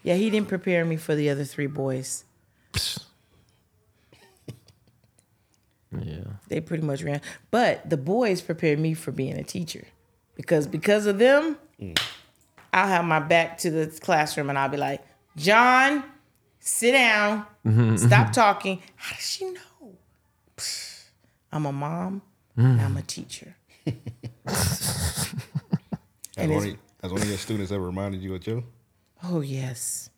Yeah, 0.05 0.14
he 0.14 0.30
didn't 0.30 0.49
prepare 0.49 0.85
me 0.85 0.97
for 0.97 1.14
the 1.16 1.30
other 1.30 1.45
three 1.45 1.66
boys. 1.66 2.24
yeah. 5.99 6.24
They 6.49 6.61
pretty 6.61 6.85
much 6.85 7.03
ran, 7.03 7.20
but 7.51 7.89
the 7.89 7.97
boys 7.97 8.41
prepared 8.43 8.78
me 8.78 8.93
for 8.95 9.12
being 9.12 9.37
a 9.39 9.43
teacher, 9.45 9.87
because 10.35 10.66
because 10.66 11.07
of 11.07 11.18
them, 11.18 11.57
I'll 12.72 12.89
have 12.89 13.05
my 13.05 13.20
back 13.20 13.59
to 13.59 13.70
the 13.70 13.87
classroom 14.01 14.49
and 14.51 14.59
I'll 14.59 14.68
be 14.68 14.76
like, 14.76 15.03
John, 15.37 16.05
sit 16.61 16.93
down, 16.93 17.47
stop 17.99 18.32
talking. 18.32 18.82
How 18.97 19.14
does 19.16 19.28
she 19.30 19.51
know? 19.51 19.97
Psh, 20.57 21.05
I'm 21.53 21.66
a 21.66 21.72
mom. 21.72 22.22
and 22.57 22.80
I'm 22.80 22.97
a 22.97 23.03
teacher. 23.16 23.57
Has, 24.47 25.35
And 26.37 26.51
one 26.53 26.62
it's- 26.62 26.74
of, 26.74 26.78
has 27.03 27.12
one 27.12 27.22
of 27.22 27.28
your 27.28 27.39
students 27.39 27.70
ever 27.70 27.85
reminded 27.85 28.22
you 28.22 28.35
of 28.35 28.41
Joe? 28.41 28.64
Oh 29.22 29.41
yes, 29.41 30.09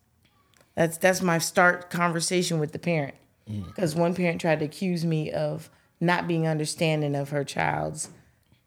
that's 0.75 0.97
that's 0.97 1.21
my 1.21 1.37
start 1.37 1.89
conversation 1.89 2.59
with 2.59 2.71
the 2.71 2.79
parent. 2.79 3.15
Because 3.45 3.95
one 3.95 4.13
parent 4.13 4.41
tried 4.41 4.59
to 4.59 4.65
accuse 4.65 5.05
me 5.05 5.31
of 5.31 5.69
not 6.01 6.27
being 6.27 6.47
understanding 6.47 7.15
of 7.15 7.29
her 7.29 7.43
child's. 7.45 8.09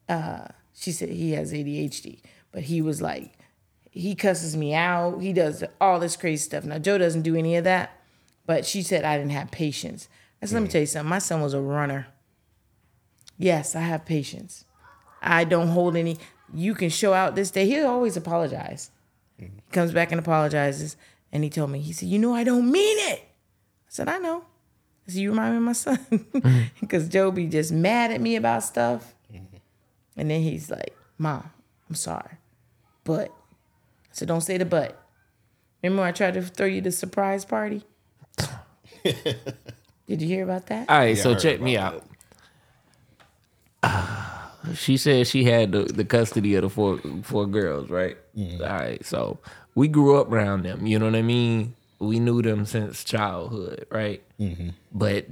Uh, 0.08 0.48
she 0.80 0.92
said 0.92 1.10
he 1.10 1.32
has 1.32 1.52
ADHD, 1.52 2.20
but 2.52 2.62
he 2.62 2.80
was 2.80 3.02
like, 3.02 3.34
he 3.90 4.14
cusses 4.14 4.56
me 4.56 4.74
out. 4.74 5.20
He 5.20 5.32
does 5.32 5.62
all 5.80 6.00
this 6.00 6.16
crazy 6.16 6.42
stuff. 6.42 6.64
Now 6.64 6.78
Joe 6.78 6.96
doesn't 6.96 7.22
do 7.22 7.36
any 7.36 7.56
of 7.56 7.64
that, 7.64 8.00
but 8.46 8.64
she 8.64 8.82
said 8.82 9.04
I 9.04 9.18
didn't 9.18 9.32
have 9.32 9.50
patience. 9.50 10.08
I 10.42 10.46
said, 10.46 10.54
let 10.54 10.62
me 10.62 10.68
mm. 10.68 10.72
tell 10.72 10.80
you 10.80 10.86
something. 10.86 11.10
My 11.10 11.18
son 11.18 11.42
was 11.42 11.52
a 11.52 11.60
runner. 11.60 12.06
Yes, 13.36 13.76
I 13.76 13.80
have 13.80 14.06
patience. 14.06 14.64
I 15.20 15.44
don't 15.44 15.68
hold 15.68 15.96
any. 15.96 16.16
You 16.54 16.74
can 16.74 16.88
show 16.88 17.12
out 17.12 17.34
this 17.34 17.50
day. 17.50 17.66
He'll 17.66 17.88
always 17.88 18.16
apologize. 18.16 18.90
Mm-hmm. 19.40 19.56
He 19.56 19.72
comes 19.72 19.92
back 19.92 20.12
and 20.12 20.18
apologizes. 20.18 20.96
And 21.32 21.44
he 21.44 21.50
told 21.50 21.70
me, 21.70 21.80
he 21.80 21.92
said, 21.92 22.08
You 22.08 22.18
know, 22.18 22.34
I 22.34 22.44
don't 22.44 22.70
mean 22.70 22.98
it. 23.12 23.20
I 23.20 23.88
said, 23.88 24.08
I 24.08 24.18
know. 24.18 24.44
I 25.06 25.10
said, 25.10 25.20
You 25.20 25.30
remind 25.30 25.52
me 25.52 25.56
of 25.58 25.62
my 25.64 25.72
son. 25.72 25.98
Mm-hmm. 26.10 26.62
Because 26.80 27.08
Joe 27.08 27.30
be 27.30 27.46
just 27.46 27.70
mad 27.70 28.10
at 28.12 28.20
me 28.20 28.36
about 28.36 28.62
stuff. 28.62 29.14
And 30.16 30.30
then 30.30 30.42
he's 30.42 30.70
like, 30.70 30.96
Mom, 31.18 31.50
I'm 31.88 31.94
sorry. 31.94 32.38
But, 33.04 33.28
I 33.28 34.12
said, 34.12 34.28
Don't 34.28 34.40
say 34.40 34.58
the 34.58 34.64
but. 34.64 35.02
Remember 35.82 36.02
when 36.02 36.08
I 36.08 36.12
tried 36.12 36.34
to 36.34 36.42
throw 36.42 36.66
you 36.66 36.80
the 36.80 36.92
surprise 36.92 37.44
party? 37.44 37.84
Did 39.04 40.20
you 40.20 40.28
hear 40.28 40.44
about 40.44 40.66
that? 40.66 40.90
All 40.90 40.98
right, 40.98 41.04
Yeah, 41.06 41.10
I 41.12 41.14
so 41.14 41.32
heard 41.32 41.42
check 41.42 41.60
me 41.60 41.76
about 41.76 42.04
out. 43.82 44.26
She 44.74 44.98
said 44.98 45.26
she 45.26 45.44
had 45.44 45.72
the, 45.72 45.84
the 45.84 46.04
custody 46.04 46.54
of 46.54 46.62
the 46.62 46.68
four 46.68 46.98
four 47.22 47.46
girls, 47.46 47.88
right? 47.88 48.18
Mm-hmm. 48.36 48.62
All 48.62 48.68
right, 48.68 49.02
so 49.06 49.38
we 49.74 49.88
grew 49.88 50.20
up 50.20 50.30
around 50.30 50.64
them. 50.64 50.86
You 50.86 50.98
know 50.98 51.06
what 51.06 51.14
I 51.14 51.22
mean? 51.22 51.74
We 51.98 52.18
knew 52.20 52.42
them 52.42 52.66
since 52.66 53.02
childhood, 53.02 53.86
right? 53.90 54.22
Mm-hmm. 54.38 54.68
But 54.92 55.26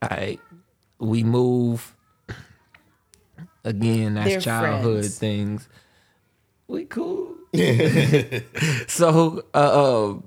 I, 0.00 0.38
we 0.98 1.22
move 1.22 1.94
again. 3.66 4.14
That's 4.14 4.30
They're 4.30 4.40
childhood 4.40 5.00
friends. 5.00 5.18
things. 5.18 5.68
We 6.68 6.84
cool. 6.86 7.34
so, 8.88 9.44
uh, 9.54 9.56
uh, 9.56 10.18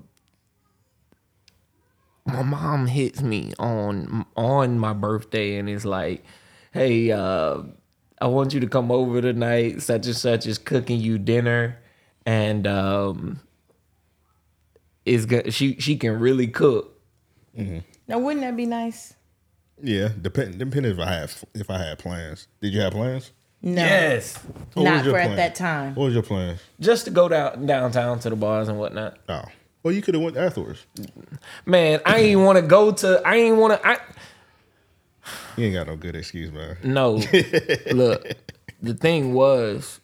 my 2.26 2.42
mom 2.42 2.86
hits 2.86 3.20
me 3.22 3.52
on 3.58 4.24
on 4.36 4.78
my 4.78 4.92
birthday 4.92 5.56
and 5.56 5.68
is 5.68 5.84
like, 5.84 6.24
"Hey, 6.72 7.10
uh, 7.10 7.62
I 8.20 8.26
want 8.26 8.54
you 8.54 8.60
to 8.60 8.68
come 8.68 8.90
over 8.90 9.20
tonight. 9.20 9.82
Such 9.82 10.06
and 10.06 10.16
such 10.16 10.46
is 10.46 10.58
cooking 10.58 11.00
you 11.00 11.18
dinner, 11.18 11.78
and 12.24 12.66
um, 12.66 13.40
is 15.04 15.26
go- 15.26 15.50
she 15.50 15.78
she 15.78 15.96
can 15.96 16.18
really 16.18 16.46
cook." 16.46 16.98
Now, 18.08 18.18
wouldn't 18.18 18.42
that 18.42 18.56
be 18.56 18.66
nice? 18.66 19.14
Yeah, 19.82 20.10
depend 20.20 20.58
depending 20.58 20.92
if 20.92 20.98
I 20.98 21.12
have 21.12 21.44
if 21.54 21.70
I 21.70 21.78
had 21.78 21.98
plans. 21.98 22.46
Did 22.60 22.72
you 22.74 22.80
have 22.80 22.92
plans? 22.92 23.32
No. 23.62 23.82
Yes, 23.82 24.36
What 24.72 24.84
Not 24.84 24.96
was 24.98 25.04
your 25.04 25.14
for 25.14 25.20
at 25.20 25.36
that 25.36 25.54
time. 25.54 25.94
What 25.94 26.04
was 26.06 26.14
your 26.14 26.22
plans? 26.22 26.60
just 26.80 27.04
to 27.04 27.10
go 27.10 27.28
down 27.28 27.66
downtown 27.66 28.18
to 28.20 28.30
the 28.30 28.36
bars 28.36 28.68
and 28.68 28.78
whatnot. 28.78 29.18
Oh, 29.28 29.42
well, 29.82 29.92
you 29.94 30.00
could 30.00 30.14
have 30.14 30.22
went 30.22 30.36
afterwards. 30.38 30.86
Man, 31.66 32.00
I 32.06 32.18
ain't 32.20 32.40
want 32.46 32.56
to 32.56 32.62
go 32.62 32.90
to. 32.92 33.20
I 33.24 33.36
ain't 33.36 33.56
want 33.56 33.74
to. 33.80 33.86
I 33.86 33.98
You 35.56 35.66
ain't 35.66 35.74
got 35.74 35.86
no 35.88 35.96
good 35.96 36.16
excuse, 36.16 36.50
man. 36.52 36.78
No. 36.82 37.14
Look, 37.92 38.26
the 38.82 38.94
thing 38.94 39.34
was, 39.34 40.00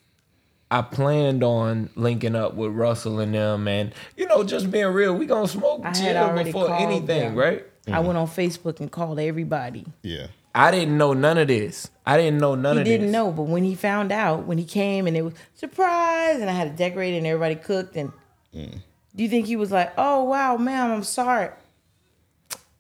I 0.71 0.83
planned 0.83 1.43
on 1.43 1.89
linking 1.95 2.35
up 2.37 2.55
with 2.55 2.73
Russell 2.73 3.21
and 3.21 3.35
them, 3.35 3.69
and 3.69 3.95
you 4.17 4.27
know, 4.27 4.45
just 4.45 4.71
being 4.71 4.89
real, 4.89 5.15
we 5.15 5.25
gonna 5.27 5.49
smoke 5.49 5.81
I 5.85 5.93
chill 5.93 6.45
before 6.45 6.75
anything, 6.75 7.07
them. 7.07 7.35
right? 7.37 7.65
I 7.89 8.01
went 8.01 8.19
on 8.19 8.27
Facebook 8.27 8.81
and 8.81 8.91
called 8.91 9.21
everybody. 9.21 9.85
Yeah, 10.03 10.29
I 10.55 10.71
didn't 10.71 10.97
know 10.99 11.13
none 11.13 11.39
of 11.39 11.49
this. 11.49 11.91
I 12.05 12.17
didn't 12.17 12.39
know 12.39 12.55
none 12.55 12.77
He 12.77 12.81
of 12.81 12.85
this. 12.87 12.93
He 12.93 12.99
didn't 12.99 13.13
know, 13.13 13.31
but 13.31 13.45
when 13.45 13.65
he 13.65 13.75
found 13.75 14.11
out, 14.13 14.45
when 14.45 14.59
he 14.59 14.65
came 14.65 15.07
and 15.07 15.17
it 15.17 15.23
was 15.23 15.35
surprise, 15.55 16.41
and 16.41 16.51
I 16.51 16.53
had 16.53 16.71
to 16.71 16.77
decorate 16.77 17.15
and 17.15 17.27
everybody 17.27 17.55
cooked, 17.55 17.97
and 17.97 18.13
mm. 18.55 18.81
do 19.15 19.23
you 19.23 19.29
think 19.29 19.47
he 19.47 19.57
was 19.57 19.71
like, 19.71 19.93
"Oh 19.97 20.25
wow, 20.25 20.57
ma'am, 20.57 20.91
I'm 20.93 21.05
sorry"? 21.05 21.51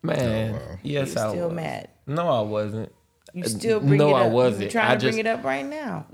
Man, 0.02 0.54
Oh, 0.54 0.58
wow. 0.58 0.78
yes, 0.82 1.14
You're 1.14 1.24
I 1.26 1.30
still 1.30 1.48
was. 1.48 1.56
mad. 1.56 1.88
No, 2.06 2.28
I 2.28 2.40
wasn't. 2.40 2.92
You 3.34 3.44
still 3.44 3.80
bring 3.80 3.98
no, 3.98 4.10
it 4.10 4.20
I 4.20 4.28
wasn't. 4.28 4.64
You 4.64 4.70
trying 4.70 4.92
I 4.92 4.96
to 4.96 5.06
bring 5.06 5.18
it 5.18 5.26
up 5.26 5.44
right 5.44 5.66
now. 5.66 6.06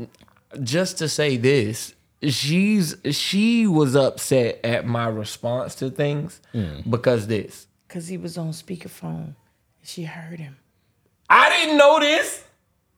Just 0.63 0.99
to 0.99 1.09
say 1.09 1.37
this, 1.37 1.95
she's 2.23 2.97
she 3.11 3.67
was 3.67 3.95
upset 3.95 4.61
at 4.65 4.87
my 4.87 5.07
response 5.07 5.75
to 5.77 5.91
things 5.91 6.41
mm. 6.53 6.89
because 6.91 7.27
this. 7.27 7.67
Cause 7.93 8.09
he 8.09 8.17
was 8.17 8.39
on 8.39 8.53
speakerphone. 8.53 9.35
She 9.83 10.05
heard 10.05 10.39
him. 10.41 10.57
I 11.29 11.51
didn't 11.51 11.77
know 11.77 12.01
this. 12.01 12.43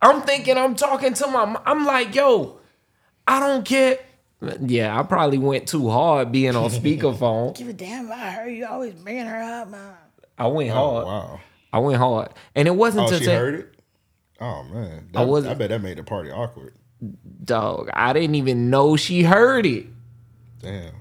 I'm 0.01 0.23
thinking 0.23 0.57
I'm 0.57 0.77
talking 0.77 1.15
to 1.15 1.27
my. 1.27 1.45
mo- 1.47 1.63
I'm 1.67 1.85
like, 1.85 2.15
yo, 2.15 2.59
I 3.27 3.41
don't 3.41 3.65
care. 3.65 3.99
Yeah, 4.61 4.97
I 4.99 5.03
probably 5.03 5.39
went 5.39 5.67
too 5.67 5.89
hard 5.89 6.31
being 6.31 6.55
on 6.55 6.71
speakerphone. 6.71 7.57
Give 7.57 7.69
a 7.69 7.73
damn 7.73 8.07
about 8.07 8.35
her. 8.35 8.49
You 8.49 8.67
always 8.67 8.95
bringing 8.95 9.27
her 9.27 9.43
up, 9.63 9.69
man. 9.69 9.95
I 10.39 10.47
went 10.47 10.71
Oh 10.71 10.75
hard. 10.75 11.07
wow. 11.07 11.41
I 11.73 11.79
went 11.81 11.99
hard, 11.99 12.29
and 12.55 12.69
it 12.69 12.77
wasn't 12.77 13.07
Oh, 13.09 13.11
to 13.11 13.19
she 13.19 13.25
say, 13.25 13.35
heard 13.35 13.55
it. 13.55 13.75
Oh 14.41 14.63
man, 14.65 15.09
I 15.15 15.25
wasn't- 15.25 15.53
I 15.53 15.55
bet 15.55 15.71
that 15.71 15.83
made 15.83 15.99
the 15.99 16.03
party 16.05 16.31
awkward. 16.31 16.75
dog. 17.45 17.89
I 17.95 18.13
didn't 18.13 18.37
even 18.37 18.71
know 18.71 18.95
she 18.97 19.23
heard 19.25 19.67
it. 19.67 19.87
Damn. 20.63 20.93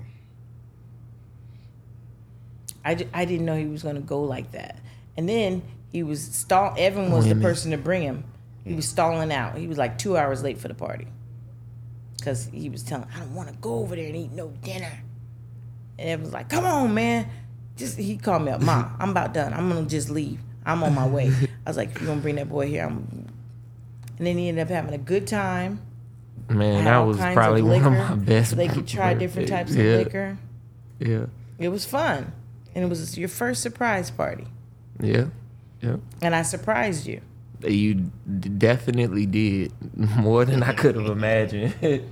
I, 2.86 3.08
I 3.14 3.26
didn't 3.26 3.46
know 3.46 3.56
he 3.56 3.66
was 3.66 3.84
gonna 3.84 4.02
go 4.02 4.22
like 4.22 4.52
that. 4.52 4.80
And 5.16 5.28
then 5.30 5.62
he 5.92 6.04
was 6.04 6.22
stall. 6.22 6.76
Evan 6.78 7.12
was 7.12 7.28
the 7.28 7.36
person 7.36 7.72
to 7.72 7.78
bring 7.78 8.02
him. 8.02 8.24
He 8.66 8.74
was 8.74 8.88
stalling 8.88 9.32
out. 9.32 9.58
He 9.58 9.68
was 9.68 9.78
like 9.78 9.98
two 9.98 10.18
hours 10.18 10.44
late 10.44 10.58
for 10.58 10.68
the 10.68 10.74
party 10.74 11.08
because 12.18 12.50
he 12.54 12.70
was 12.70 12.84
telling, 12.84 13.08
"I 13.16 13.20
don't 13.20 13.36
want 13.36 13.50
to 13.50 13.56
go 13.56 13.76
over 13.80 13.96
there 13.96 14.08
and 14.08 14.16
eat 14.16 14.32
no 14.32 14.50
dinner." 14.64 15.02
And 16.00 16.10
Evan 16.10 16.26
was 16.26 16.34
like, 16.34 16.50
"Come 16.50 16.66
on, 16.66 16.94
man." 16.94 17.28
Just 17.76 17.98
he 17.98 18.18
called 18.18 18.44
me 18.44 18.52
up, 18.52 18.62
Ma. 18.62 18.90
I'm 19.00 19.10
about 19.10 19.34
done. 19.34 19.54
I'm 19.54 19.70
gonna 19.70 19.86
just 19.86 20.10
leave. 20.10 20.40
I'm 20.66 20.84
on 20.84 20.96
my 20.96 21.08
way. 21.08 21.32
I 21.66 21.70
was 21.70 21.78
like, 21.78 22.00
you're 22.00 22.08
gonna 22.08 22.22
bring 22.22 22.36
that 22.36 22.50
boy 22.50 22.68
here, 22.68 22.86
I'm." 22.86 23.28
And 24.18 24.28
then 24.28 24.38
he 24.38 24.48
ended 24.50 24.64
up 24.64 24.70
having 24.70 24.94
a 24.94 25.00
good 25.00 25.28
time. 25.28 25.82
Man, 26.50 26.86
that 26.86 27.00
was 27.00 27.18
probably 27.18 27.62
of 27.62 27.68
one 27.68 27.86
of 27.86 27.94
my 27.94 28.16
best. 28.16 28.56
They 28.56 28.68
could 28.68 28.88
try 28.88 29.14
different 29.14 29.50
types 29.50 29.76
yeah, 29.76 29.84
of 29.84 30.06
liquor. 30.06 30.38
Yeah, 31.00 31.26
It 31.58 31.70
was 31.70 31.86
fun, 31.86 32.32
and 32.76 32.84
it 32.84 32.88
was 32.88 33.18
your 33.18 33.30
first 33.30 33.62
surprise 33.62 34.10
party. 34.12 34.46
yeah, 35.00 35.26
yeah. 35.82 35.98
And 36.22 36.36
I 36.36 36.42
surprised 36.44 37.06
you. 37.08 37.22
You 37.62 37.94
d- 37.96 38.50
definitely 38.50 39.26
did 39.26 39.72
more 39.96 40.44
than 40.46 40.64
I 40.64 40.74
could 40.74 40.96
have 40.96 41.06
imagined. 41.08 41.76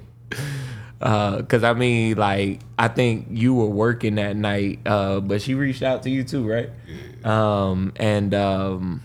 Because 0.99 1.63
I 1.63 1.73
mean, 1.73 2.15
like, 2.15 2.59
I 2.77 2.87
think 2.87 3.25
you 3.31 3.55
were 3.55 3.65
working 3.65 4.15
that 4.15 4.35
night, 4.35 4.81
uh, 4.85 5.19
but 5.19 5.41
she 5.41 5.55
reached 5.55 5.81
out 5.81 6.03
to 6.03 6.11
you 6.11 6.23
too, 6.23 6.47
right? 6.47 6.69
Um, 7.25 7.91
and 7.95 8.35
um, 8.35 9.01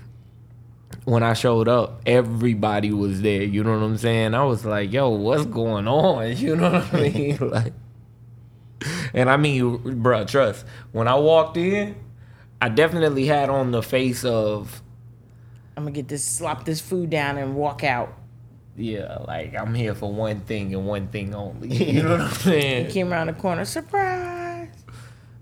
when 1.04 1.22
I 1.22 1.32
showed 1.32 1.68
up, 1.68 2.02
everybody 2.04 2.92
was 2.92 3.22
there. 3.22 3.42
You 3.44 3.64
know 3.64 3.70
what 3.78 3.82
I'm 3.82 3.96
saying? 3.96 4.34
I 4.34 4.44
was 4.44 4.66
like, 4.66 4.92
"Yo, 4.92 5.08
what's 5.08 5.46
going 5.46 5.88
on?" 5.88 6.36
You 6.36 6.56
know 6.56 6.72
what 6.72 6.92
I 6.94 7.00
mean? 7.00 7.38
like, 7.40 7.72
and 9.14 9.30
I 9.30 9.36
mean, 9.36 10.02
bro, 10.02 10.24
trust. 10.24 10.64
When 10.92 11.08
I 11.08 11.14
walked 11.16 11.56
in, 11.56 11.96
I 12.60 12.68
definitely 12.68 13.26
had 13.26 13.48
on 13.48 13.70
the 13.70 13.82
face 13.82 14.24
of. 14.24 14.82
I'm 15.76 15.84
gonna 15.84 15.92
get 15.92 16.08
this, 16.08 16.24
slop 16.24 16.64
this 16.64 16.80
food 16.80 17.10
down, 17.10 17.36
and 17.38 17.54
walk 17.54 17.84
out. 17.84 18.14
Yeah, 18.76 19.18
like 19.26 19.54
I'm 19.54 19.74
here 19.74 19.94
for 19.94 20.12
one 20.12 20.40
thing 20.40 20.74
and 20.74 20.86
one 20.86 21.08
thing 21.08 21.34
only. 21.34 21.68
You 21.74 22.02
know 22.02 22.10
what 22.12 22.20
I'm 22.20 22.32
saying? 22.32 22.86
He 22.86 22.92
Came 22.92 23.12
around 23.12 23.28
the 23.28 23.32
corner, 23.32 23.64
surprise. 23.64 24.68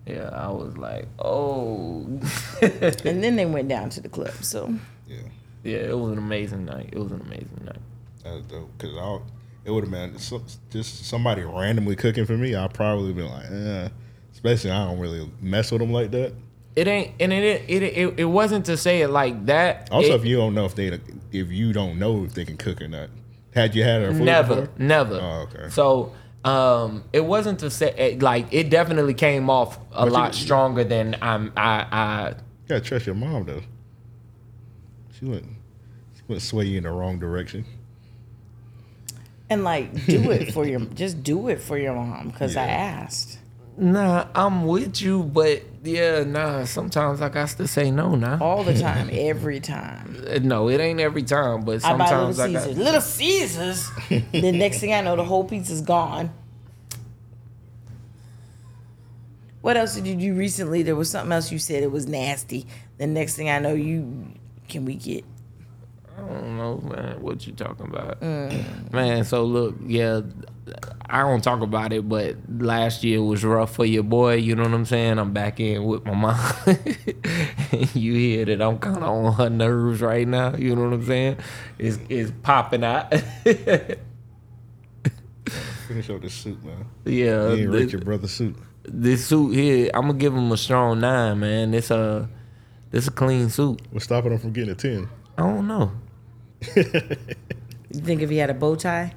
Yeah, 0.06 0.28
I 0.32 0.48
was 0.50 0.76
like, 0.76 1.06
oh. 1.18 2.06
And 2.62 3.24
then 3.24 3.36
they 3.36 3.46
went 3.46 3.68
down 3.68 3.90
to 3.90 4.00
the 4.00 4.08
club. 4.08 4.34
So 4.42 4.74
Yeah, 5.08 5.16
yeah, 5.64 5.78
it 5.78 5.98
was 5.98 6.12
an 6.12 6.18
amazing 6.18 6.64
night. 6.66 6.90
It 6.92 6.98
was 6.98 7.10
an 7.10 7.22
amazing 7.22 7.62
night. 7.64 7.80
that's 8.22 8.42
dope. 8.42 8.70
Cause 8.78 8.94
I, 8.96 9.18
it 9.64 9.70
would 9.70 9.84
have 9.84 9.90
been 9.90 10.18
so, 10.18 10.42
just 10.70 11.06
somebody 11.06 11.42
randomly 11.42 11.96
cooking 11.96 12.26
for 12.26 12.36
me. 12.36 12.54
I'd 12.54 12.74
probably 12.74 13.12
been 13.12 13.28
like, 13.30 13.46
eh. 13.50 13.88
Especially 14.32 14.70
I 14.70 14.84
don't 14.86 14.98
really 14.98 15.30
mess 15.40 15.70
with 15.72 15.80
them 15.80 15.92
like 15.92 16.10
that. 16.10 16.34
It 16.76 16.88
ain't, 16.88 17.12
and 17.20 17.32
it 17.32 17.62
it 17.68 17.82
it, 17.82 18.14
it 18.18 18.24
wasn't 18.24 18.66
to 18.66 18.76
say 18.76 19.00
it 19.02 19.08
like 19.08 19.46
that. 19.46 19.88
Also, 19.92 20.08
It- 20.12 20.14
if 20.16 20.24
you 20.24 20.36
don't 20.36 20.54
know 20.54 20.64
if 20.64 20.74
they, 20.74 20.88
if 21.32 21.50
you 21.50 21.72
don't 21.72 21.98
know 21.98 22.24
if 22.24 22.34
they 22.34 22.44
can 22.44 22.56
cook 22.56 22.82
or 22.82 22.88
not, 22.88 23.08
had 23.54 23.74
you 23.74 23.84
had 23.84 24.02
her 24.02 24.12
never, 24.12 24.62
before? 24.62 24.74
never. 24.78 25.14
Oh, 25.14 25.48
okay. 25.52 25.68
So. 25.70 26.12
Um, 26.44 27.04
it 27.14 27.24
wasn't 27.24 27.60
to 27.60 27.70
say 27.70 27.94
it, 27.96 28.20
like 28.22 28.52
it 28.52 28.68
definitely 28.68 29.14
came 29.14 29.48
off 29.48 29.78
a 29.92 30.00
But 30.00 30.04
you- 30.04 30.10
lot 30.10 30.34
stronger 30.34 30.84
than 30.84 31.16
I'm 31.22 31.50
I 31.56 31.86
I 31.90 32.28
You 32.28 32.34
gotta 32.68 32.80
trust 32.82 33.06
your 33.06 33.14
mom 33.14 33.44
though. 33.46 33.62
She 35.18 35.24
wouldn't, 35.24 35.46
she 36.14 36.22
wouldn't 36.28 36.42
sway 36.42 36.66
you 36.66 36.76
in 36.76 36.84
the 36.84 36.90
wrong 36.90 37.18
direction. 37.18 37.64
And 39.50 39.64
like 39.64 40.06
do 40.06 40.30
it 40.30 40.52
for 40.54 40.66
your, 40.66 40.80
just 40.80 41.22
do 41.22 41.48
it 41.48 41.60
for 41.60 41.78
your 41.78 41.94
mom 41.94 42.28
because 42.30 42.56
I 42.56 42.66
asked. 42.66 43.38
nah 43.76 44.26
I'm 44.34 44.66
with 44.66 45.00
you, 45.02 45.22
but 45.22 45.62
yeah 45.82 46.24
nah 46.24 46.64
sometimes 46.64 47.20
I 47.20 47.28
got 47.28 47.48
to 47.50 47.68
say 47.68 47.90
no 47.90 48.14
now. 48.14 48.38
all 48.40 48.64
the 48.64 48.78
time, 48.80 49.10
every 49.12 49.60
time. 49.60 50.22
Uh, 50.26 50.38
no, 50.42 50.68
it 50.68 50.80
ain't 50.80 51.00
every 51.00 51.22
time, 51.22 51.62
but 51.64 51.84
I 51.84 51.96
buy 51.96 52.10
Little 52.10 52.32
sometimes. 52.34 52.64
Caesars. 52.64 52.78
Little 52.78 53.00
Caesars. 53.00 53.90
the 54.32 54.52
next 54.52 54.80
thing 54.80 54.92
I 54.94 55.00
know, 55.02 55.16
the 55.16 55.24
whole 55.24 55.44
pizza's 55.44 55.82
gone. 55.82 56.32
What 59.60 59.76
else 59.78 59.94
did 59.94 60.06
you 60.06 60.14
do 60.14 60.34
recently? 60.34 60.82
There 60.82 60.94
was 60.96 61.10
something 61.10 61.32
else 61.32 61.50
you 61.50 61.58
said 61.58 61.82
it 61.82 61.90
was 61.90 62.06
nasty. 62.06 62.66
The 62.98 63.06
next 63.06 63.34
thing 63.34 63.48
I 63.48 63.58
know, 63.60 63.72
you 63.74 64.26
can 64.68 64.84
we 64.84 64.94
get 64.94 65.24
I 66.16 66.20
don't 66.20 66.56
know, 66.56 66.78
man. 66.78 67.20
What 67.20 67.46
you 67.46 67.52
talking 67.52 67.86
about, 67.86 68.20
Mm. 68.20 68.92
man? 68.92 69.24
So 69.24 69.44
look, 69.44 69.74
yeah, 69.84 70.20
I 71.10 71.20
don't 71.22 71.42
talk 71.42 71.60
about 71.60 71.92
it, 71.92 72.08
but 72.08 72.36
last 72.48 73.02
year 73.04 73.20
was 73.22 73.44
rough 73.44 73.74
for 73.74 73.84
your 73.84 74.04
boy. 74.04 74.34
You 74.36 74.54
know 74.54 74.62
what 74.62 74.72
I'm 74.74 74.84
saying? 74.84 75.18
I'm 75.18 75.32
back 75.32 75.58
in 75.60 75.84
with 75.84 76.04
my 76.04 76.14
mom. 76.14 76.38
you 77.94 78.14
hear 78.14 78.44
that 78.46 78.62
I'm 78.62 78.78
kind 78.78 78.98
of 78.98 79.02
on 79.04 79.32
her 79.34 79.50
nerves 79.50 80.00
right 80.00 80.26
now. 80.26 80.54
You 80.56 80.76
know 80.76 80.84
what 80.84 80.92
I'm 80.94 81.04
saying? 81.04 81.36
It's 81.78 81.98
it's 82.08 82.30
popping 82.42 82.84
out. 82.84 83.12
Finish 85.88 86.08
up 86.10 86.22
this 86.22 86.32
suit, 86.34 86.64
man. 86.64 86.86
yeah, 87.04 87.48
You 87.52 87.64
ain't 87.64 87.72
this, 87.72 87.80
rate 87.82 87.92
your 87.92 88.00
brother's 88.00 88.30
suit. 88.30 88.56
this 88.84 89.26
suit 89.26 89.54
here, 89.54 89.90
I'm 89.92 90.02
gonna 90.06 90.14
give 90.18 90.34
him 90.34 90.50
a 90.50 90.56
strong 90.56 91.00
nine, 91.00 91.40
man. 91.40 91.74
It's 91.74 91.90
a 91.90 92.28
this 92.90 93.06
a 93.08 93.10
clean 93.10 93.50
suit. 93.50 93.82
What's 93.90 94.06
stopping 94.06 94.32
him 94.32 94.38
from 94.38 94.52
getting 94.52 94.70
a 94.70 94.74
ten? 94.74 95.08
I 95.36 95.42
don't 95.42 95.68
know. 95.68 95.92
You 96.76 98.00
think 98.00 98.22
if 98.22 98.30
he 98.30 98.36
had 98.38 98.50
a 98.50 98.54
bow 98.54 98.74
tie? 98.76 99.12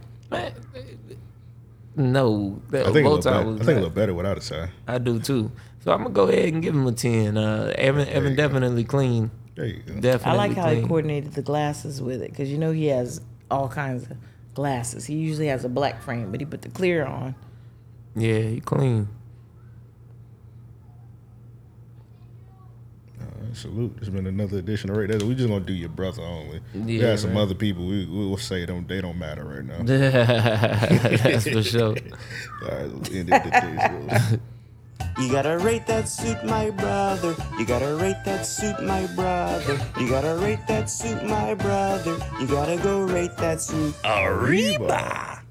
No, 1.96 2.62
the 2.70 2.82
I 2.82 2.84
think, 2.92 2.98
it 2.98 3.04
bow 3.04 3.10
look 3.12 3.22
tie 3.24 3.44
better. 3.44 3.50
I 3.50 3.58
think 3.58 3.62
it 3.62 3.66
bad. 3.66 3.84
look 3.84 3.94
better 3.96 4.14
without 4.14 4.38
a 4.38 4.48
tie. 4.48 4.70
I 4.88 4.98
do 5.00 5.20
too. 5.20 5.52
So 5.84 5.92
I'm 5.92 6.00
gonna 6.04 6.10
go 6.14 6.28
ahead 6.28 6.54
and 6.54 6.62
give 6.62 6.76
him 6.76 6.86
a 6.86 6.92
ten. 6.92 7.38
Uh, 7.38 7.74
Evan, 7.76 8.08
Evan 8.08 8.32
you 8.32 8.38
go. 8.38 8.48
definitely 8.48 8.84
clean. 8.84 9.32
There 9.56 9.66
you 9.66 9.82
go. 9.86 9.94
Definitely 10.00 10.32
I 10.32 10.36
like 10.36 10.56
how 10.56 10.66
clean. 10.66 10.82
he 10.82 10.88
coordinated 10.88 11.34
the 11.34 11.42
glasses 11.42 12.02
with 12.02 12.22
it 12.22 12.30
because 12.32 12.52
you 12.52 12.58
know 12.58 12.72
he 12.72 12.88
has 12.88 13.22
all 13.50 13.68
kinds 13.68 14.04
of 14.04 14.18
glasses. 14.54 15.06
He 15.06 15.16
usually 15.16 15.48
has 15.48 15.66
a 15.66 15.70
black 15.70 16.02
frame, 16.02 16.30
but 16.32 16.40
he 16.40 16.46
put 16.46 16.62
the 16.62 16.70
clear 16.70 17.06
on. 17.06 17.34
Yeah, 18.16 18.40
he 18.42 18.60
clean. 18.60 19.08
Uh, 23.20 23.37
Salute. 23.54 23.96
There's 23.96 24.10
been 24.10 24.28
another 24.28 24.58
edition 24.60 24.90
of 24.90 24.98
Rate 24.98 25.10
That. 25.12 25.24
We 25.24 25.36
just 25.36 25.48
gonna 25.48 25.64
do 25.64 25.74
your 25.74 25.90
brother 25.90 26.22
only. 26.24 26.62
we 26.74 26.98
Yeah, 27.00 27.12
got 27.12 27.20
some 27.20 27.34
man. 27.34 27.44
other 27.44 27.56
people. 27.56 27.86
We 27.86 28.06
we 28.06 28.26
will 28.26 28.38
say 28.38 28.66
them 28.66 28.86
they 28.88 29.02
don't 29.02 29.18
matter 29.18 29.44
right 29.46 29.64
now. 29.66 29.84
That's 29.86 31.50
for 31.50 31.64
sure. 31.64 31.96
All 32.64 32.70
right, 32.70 32.88
let's 32.94 33.10
end 33.12 33.30
it 33.32 33.44
today. 33.44 34.40
You 35.20 35.32
gotta 35.32 35.58
rate 35.58 35.88
that 35.88 36.08
suit, 36.08 36.44
my 36.46 36.70
brother. 36.70 37.36
You 37.58 37.66
gotta 37.66 37.96
rate 37.96 38.18
that 38.26 38.46
suit, 38.46 38.80
my 38.84 39.08
brother. 39.16 39.80
You 40.00 40.08
gotta 40.10 40.36
rate 40.36 40.60
that 40.68 40.90
suit, 40.90 41.24
my 41.24 41.56
brother. 41.56 42.18
You 42.40 42.46
gotta 42.48 42.78
go 42.78 43.02
rate 43.02 43.36
that 43.38 43.60
suit. 43.62 43.96
Arriba! 44.06 45.42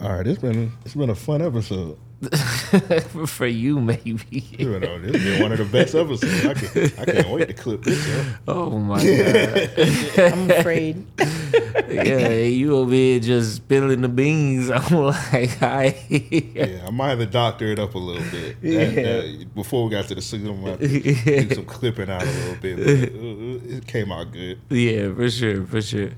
All 0.00 0.12
right, 0.12 0.26
it's 0.26 0.40
been 0.40 0.72
it's 0.84 0.94
been 0.94 1.10
a 1.10 1.14
fun 1.14 1.42
episode. 1.42 1.98
for 3.26 3.46
you, 3.46 3.80
maybe. 3.80 4.18
It's 4.32 4.56
been, 4.56 4.82
uh, 4.84 4.98
this 4.98 5.14
has 5.14 5.24
been 5.24 5.40
one 5.42 5.52
of 5.52 5.58
the 5.58 5.64
best 5.66 5.94
episodes. 5.94 6.44
I 6.46 6.54
can 6.54 6.84
I 7.00 7.04
can't 7.04 7.28
wait 7.30 7.46
to 7.46 7.54
clip 7.54 7.82
this 7.84 8.18
up. 8.18 8.26
Oh 8.48 8.78
my 8.78 8.96
god. 10.16 10.32
I'm 10.34 10.50
afraid. 10.50 11.06
yeah, 11.88 12.28
you 12.30 12.76
over 12.76 12.92
here 12.92 13.20
just 13.20 13.56
spilling 13.56 14.00
the 14.00 14.08
beans. 14.08 14.68
I'm 14.68 14.96
like, 14.96 15.62
I. 15.62 15.96
Yeah, 16.08 16.86
I 16.86 16.90
might 16.90 17.10
have 17.10 17.18
to 17.20 17.26
doctor 17.26 17.66
it 17.66 17.78
up 17.78 17.94
a 17.94 17.98
little 17.98 18.28
bit. 18.32 18.60
That- 18.62 18.94
that- 18.96 19.54
before 19.54 19.84
we 19.84 19.90
got 19.92 20.08
to 20.08 20.14
the 20.16 20.20
suit, 20.22 20.44
I'm 20.48 20.60
gonna 20.64 20.76
do 20.78 21.54
some 21.54 21.66
clipping 21.66 22.10
out 22.10 22.22
a 22.22 22.26
little 22.26 22.56
bit. 22.56 22.76
But 22.78 23.20
uh, 23.20 23.76
it 23.76 23.86
came 23.86 24.10
out 24.10 24.32
good. 24.32 24.60
Yeah, 24.70 25.14
for 25.14 25.30
sure, 25.30 25.64
for 25.66 25.80
sure. 25.80 26.10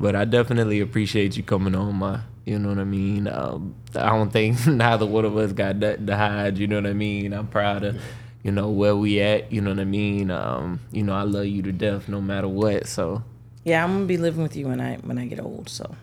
But 0.00 0.16
I 0.16 0.24
definitely 0.24 0.80
appreciate 0.80 1.36
you 1.36 1.44
coming 1.44 1.76
on 1.76 1.94
my. 1.94 2.20
You 2.44 2.58
know 2.58 2.68
what 2.70 2.78
I 2.78 2.84
mean? 2.84 3.26
Um, 3.26 3.74
I 3.94 4.10
don't 4.10 4.30
think 4.30 4.66
neither 4.66 5.06
one 5.06 5.24
of 5.24 5.36
us 5.36 5.52
got 5.52 5.76
nothing 5.76 6.06
to 6.06 6.16
hide. 6.16 6.58
You 6.58 6.66
know 6.66 6.76
what 6.76 6.86
I 6.86 6.92
mean? 6.92 7.32
I'm 7.32 7.46
proud 7.46 7.84
of, 7.84 8.00
you 8.42 8.50
know, 8.52 8.68
where 8.68 8.94
we 8.94 9.20
at. 9.20 9.50
You 9.50 9.60
know 9.62 9.70
what 9.70 9.80
I 9.80 9.84
mean? 9.84 10.30
Um, 10.30 10.80
you 10.92 11.02
know, 11.02 11.14
I 11.14 11.22
love 11.22 11.46
you 11.46 11.62
to 11.62 11.72
death, 11.72 12.08
no 12.08 12.20
matter 12.20 12.48
what. 12.48 12.86
So 12.86 13.22
Yeah, 13.64 13.82
I'm 13.82 13.92
gonna 13.94 14.04
be 14.06 14.18
living 14.18 14.42
with 14.42 14.56
you 14.56 14.68
when 14.68 14.80
I 14.80 14.96
when 14.96 15.18
I 15.18 15.24
get 15.26 15.40
old. 15.40 15.68
So 15.70 15.94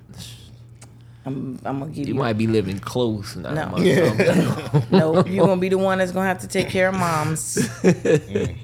I'm, 1.23 1.59
I'm 1.63 1.79
gonna 1.79 1.91
give 1.91 2.07
You 2.07 2.15
you. 2.15 2.19
might 2.19 2.33
be 2.39 2.47
living 2.47 2.79
close 2.79 3.35
now. 3.35 3.53
No. 3.53 3.77
no, 4.91 5.23
you're 5.25 5.45
gonna 5.45 5.61
be 5.61 5.69
the 5.69 5.77
one 5.77 5.99
that's 5.99 6.11
gonna 6.11 6.25
have 6.27 6.39
to 6.39 6.47
take 6.47 6.69
care 6.69 6.87
of 6.89 6.95
moms. 6.95 7.57
and 7.83 8.55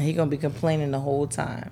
he 0.00 0.12
gonna 0.12 0.28
be 0.30 0.36
complaining 0.38 0.90
the 0.90 0.98
whole 0.98 1.28
time. 1.28 1.70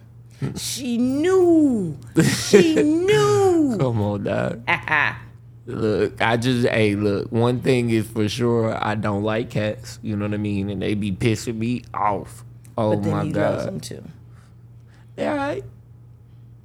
She 0.56 0.98
knew. 0.98 1.96
She 2.22 2.74
knew. 2.82 3.76
Come 3.80 4.00
on, 4.02 4.24
dog. 4.24 4.62
Look, 5.66 6.20
I 6.20 6.36
just 6.36 6.66
hey, 6.68 6.96
look. 6.96 7.30
One 7.30 7.60
thing 7.60 7.90
is 7.90 8.08
for 8.08 8.28
sure, 8.28 8.76
I 8.84 8.96
don't 8.96 9.22
like 9.22 9.50
cats. 9.50 10.00
You 10.02 10.16
know 10.16 10.24
what 10.24 10.34
I 10.34 10.38
mean, 10.38 10.68
and 10.68 10.82
they 10.82 10.94
be 10.94 11.12
pissing 11.12 11.56
me 11.56 11.84
off. 11.94 12.42
Oh 12.76 12.96
but 12.96 13.04
then 13.04 13.12
my 13.12 13.24
he 13.24 13.32
loves 13.32 13.64
god, 13.64 13.66
them 13.68 13.80
too. 13.80 14.02
yeah, 15.16 15.36
right. 15.36 15.64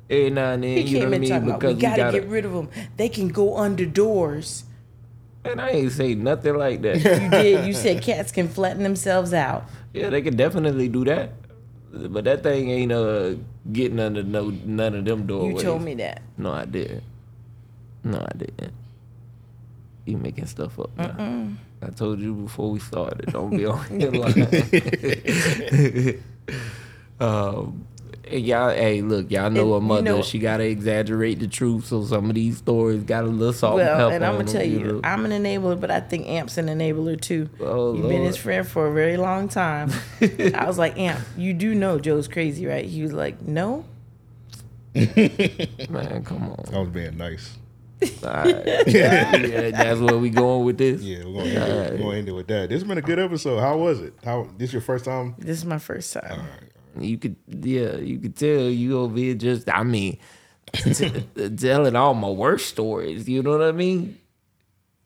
Every 0.10 0.30
now 0.32 0.52
and 0.54 0.64
then, 0.64 0.78
He 0.78 0.82
you 0.84 1.00
know 1.02 1.06
what 1.10 1.14
I 1.16 1.20
mean, 1.20 1.46
because 1.46 1.76
we 1.76 1.82
gotta, 1.82 1.98
gotta. 1.98 2.20
get 2.22 2.28
rid 2.30 2.46
of 2.46 2.54
them. 2.54 2.70
They 2.96 3.08
can 3.10 3.28
go 3.28 3.58
under 3.58 3.86
doors. 3.86 4.64
and 5.46 5.62
I 5.62 5.70
ain't 5.70 5.92
say 5.92 6.16
nothing 6.16 6.56
like 6.58 6.82
that. 6.82 6.96
You 6.98 7.30
did. 7.30 7.68
You 7.68 7.74
said 7.74 8.02
cats 8.10 8.32
can 8.32 8.48
flatten 8.50 8.82
themselves 8.82 9.32
out. 9.32 9.66
yeah, 9.94 10.10
they 10.10 10.24
can 10.24 10.36
definitely 10.36 10.88
do 10.90 11.06
that, 11.06 11.34
but 11.92 12.24
that 12.26 12.44
thing 12.44 12.70
ain't 12.70 12.92
uh 12.92 13.36
getting 13.72 14.00
under 14.00 14.24
no 14.24 14.50
none 14.50 14.96
of 14.96 15.06
them 15.06 15.26
doorways. 15.28 15.58
You 15.58 15.70
told 15.70 15.82
me 15.84 15.96
that. 15.96 16.22
No, 16.38 16.52
I 16.52 16.66
didn't. 16.66 17.04
No, 18.04 18.20
I 18.20 18.38
didn't. 18.38 18.74
You 20.06 20.18
making 20.18 20.46
stuff 20.46 20.80
up. 20.80 20.96
Now. 20.98 21.50
I 21.82 21.90
told 21.90 22.20
you 22.20 22.34
before 22.34 22.72
we 22.72 22.80
started. 22.80 23.32
Don't 23.32 23.52
be 23.56 23.66
on 23.68 23.86
here 24.00 24.12
lying. 24.12 24.48
um, 27.20 27.86
y'all, 28.32 28.70
hey, 28.70 29.02
look, 29.02 29.30
y'all 29.32 29.50
know 29.50 29.62
And, 29.62 29.72
a 29.72 29.76
you 29.76 29.82
mother. 29.82 30.02
know- 30.02 30.22
she 30.22 30.40
gotta 30.40 30.64
exaggerate 30.66 31.40
the 31.40 31.48
truth, 31.48 31.86
so 31.88 32.04
some 32.06 32.30
of 32.30 32.36
these 32.36 32.58
stories 32.58 33.04
got 33.04 33.24
a 33.24 33.28
little 33.28 33.54
salt 33.54 33.80
and 33.80 33.88
Well, 33.88 33.98
pepper 34.10 34.16
and 34.16 34.26
I'm 34.26 34.34
gonna 34.38 34.44
tell 34.52 34.62
them, 34.62 34.72
you, 34.72 34.80
know? 34.80 35.02
I'm 35.04 35.26
an 35.26 35.32
enabler, 35.32 35.80
but 35.80 35.92
I 35.92 36.00
think 36.00 36.28
Amp's 36.28 36.58
an 36.58 36.68
enabler 36.68 37.20
too. 37.20 37.50
Oh, 37.60 37.94
You've 37.96 38.10
been 38.10 38.24
his 38.24 38.38
friend 38.38 38.68
for 38.68 38.88
a 38.88 38.94
very 38.94 39.18
long 39.18 39.48
time. 39.50 39.92
I 40.22 40.66
was 40.66 40.78
like, 40.78 40.98
Amp, 40.98 41.20
you 41.38 41.54
do 41.54 41.74
know 41.76 42.00
Joe's 42.00 42.28
crazy, 42.28 42.66
right? 42.66 42.86
He 42.86 43.02
was 43.02 43.14
like, 43.14 43.42
No. 43.42 43.86
man, 44.98 46.24
come 46.24 46.50
on. 46.50 46.66
I 46.74 46.80
was 46.80 46.90
being 46.90 47.18
nice. 47.18 47.56
All 48.24 48.30
right. 48.32 48.66
yeah, 48.88 49.72
that's 49.72 50.00
where 50.00 50.18
we 50.18 50.30
going 50.30 50.66
with 50.66 50.78
this. 50.78 51.02
Yeah, 51.02 51.24
we're 51.26 51.34
gonna, 51.34 51.50
end 51.50 51.58
it, 51.58 51.92
we're 51.94 51.98
gonna 51.98 52.18
end 52.18 52.30
it 52.30 52.32
with 52.32 52.48
that. 52.48 52.70
This 52.70 52.82
has 52.82 52.88
been 52.88 52.98
a 52.98 53.02
good 53.02 53.18
episode. 53.20 53.60
How 53.60 53.78
was 53.78 54.02
it? 54.02 54.14
How 54.24 54.48
this 54.58 54.72
your 54.72 54.82
first 54.84 55.06
time? 55.06 55.36
This 55.40 55.58
is 55.58 55.66
my 55.66 55.80
first 55.80 56.14
time. 56.14 56.42
You 57.02 57.18
could, 57.18 57.36
yeah, 57.48 57.96
you 57.98 58.20
could 58.20 58.36
tell 58.36 58.62
you 58.70 59.00
over 59.00 59.18
here 59.18 59.36
just, 59.36 59.70
I 59.70 59.84
mean, 59.84 60.18
t- 60.74 61.12
telling 61.58 61.96
all 61.96 62.14
my 62.14 62.30
worst 62.30 62.68
stories. 62.70 63.28
You 63.28 63.42
know 63.44 63.52
what 63.58 63.62
I 63.68 63.72
mean? 63.72 64.18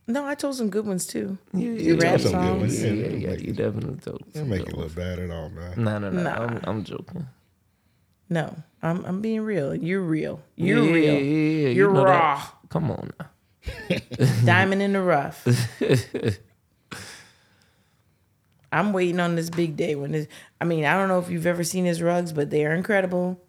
No, 0.08 0.26
I 0.26 0.36
told 0.36 0.56
some 0.56 0.70
good 0.70 0.86
ones 0.86 1.06
too. 1.08 1.38
You, 1.54 1.72
Your 1.72 1.96
yeah, 1.98 2.12
rap 2.12 2.20
some 2.20 2.32
good 2.42 2.60
ones. 2.60 2.78
songs. 2.80 2.84
Yeah, 2.84 2.92
Yeah, 2.92 3.08
yeah, 3.08 3.16
yeah. 3.18 3.30
make 3.30 3.42
You 3.42 3.54
definitely 3.54 3.98
told. 4.00 4.24
Don't 4.34 4.50
make 4.50 4.62
it 4.68 4.76
look 4.76 4.94
bad 4.96 5.20
at 5.20 5.30
all, 5.32 5.50
man. 5.50 5.74
No, 5.84 6.00
no, 6.00 6.10
no. 6.10 6.24
Nah. 6.24 6.44
I'm, 6.44 6.60
I'm 6.64 6.84
joking. 6.84 7.28
No, 8.30 8.56
I'm 8.82 9.06
I'm 9.06 9.22
being 9.22 9.42
real. 9.42 9.76
You're 9.76 10.02
real. 10.02 10.42
You're 10.56 10.84
yeah, 10.84 10.92
real. 10.94 11.14
Yeah, 11.14 11.20
yeah, 11.20 11.68
you 11.70 11.76
You're 11.76 11.94
know 11.94 12.06
that. 12.06 12.20
raw. 12.20 12.44
Come 12.70 12.92
on 12.92 13.12
now. 13.20 13.98
Diamond 14.46 14.82
in 14.82 14.94
the 14.94 15.02
rough. 15.02 15.46
I'm 18.72 18.94
waiting 18.94 19.20
on 19.20 19.36
this 19.36 19.50
big 19.50 19.76
day 19.76 19.96
when 19.96 20.12
this. 20.12 20.28
I 20.60 20.66
mean, 20.66 20.86
I 20.86 20.94
don't 20.98 21.10
know 21.10 21.20
if 21.20 21.30
you've 21.30 21.46
ever 21.46 21.64
seen 21.64 21.86
his 21.86 22.02
rugs, 22.02 22.32
but 22.32 22.50
they 22.50 22.66
are 22.66 22.74
incredible. 22.74 23.42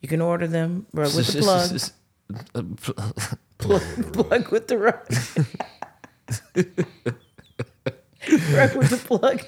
You 0.00 0.08
can 0.08 0.20
order 0.20 0.46
them 0.46 0.86
rug 0.92 1.14
with 1.14 1.28
the 1.28 1.40
plug. 1.40 1.80
plug, 3.58 4.12
plug 4.12 4.48
with 4.50 4.68
the 4.68 4.78
rug. 4.78 4.94
rug 8.54 8.76
with 8.76 8.90
the 8.90 9.00
plug. 9.06 9.40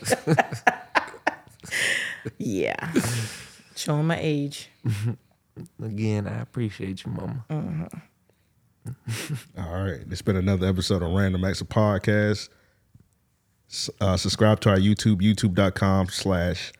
yeah. 2.38 2.92
Showing 3.74 4.06
my 4.06 4.18
age. 4.20 4.70
Again, 5.82 6.26
I 6.28 6.40
appreciate 6.40 7.04
you, 7.04 7.12
mama. 7.12 7.44
Mm-hmm. 7.50 9.34
All 9.58 9.84
right. 9.84 10.00
It's 10.10 10.22
been 10.22 10.36
another 10.36 10.68
episode 10.68 11.02
of 11.02 11.10
Random 11.12 11.44
Acts 11.44 11.60
of 11.60 11.68
Podcast. 11.68 12.48
Uh, 14.00 14.16
subscribe 14.16 14.60
to 14.60 14.70
our 14.70 14.76
YouTube, 14.78 15.20
youtube.com 15.20 16.08
slash 16.08 16.72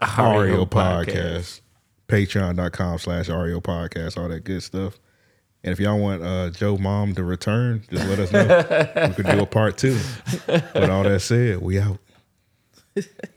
RAOP 0.00 0.70
Podcast. 0.70 1.60
Patreon.com 2.08 2.98
slash 2.98 3.28
RAOP 3.28 3.62
Podcast, 3.62 4.20
all 4.20 4.28
that 4.28 4.44
good 4.44 4.62
stuff. 4.62 4.98
And 5.62 5.72
if 5.72 5.80
y'all 5.80 5.98
want 5.98 6.22
uh, 6.22 6.50
Joe 6.50 6.76
Mom 6.76 7.14
to 7.14 7.24
return, 7.24 7.82
just 7.90 8.06
let 8.08 8.18
us 8.18 8.32
know. 8.32 9.06
we 9.08 9.14
could 9.14 9.26
do 9.26 9.40
a 9.40 9.46
part 9.46 9.78
two. 9.78 9.98
With 10.46 10.90
all 10.90 11.04
that 11.04 11.20
said, 11.20 11.58
we 11.62 11.78
out. 11.78 11.98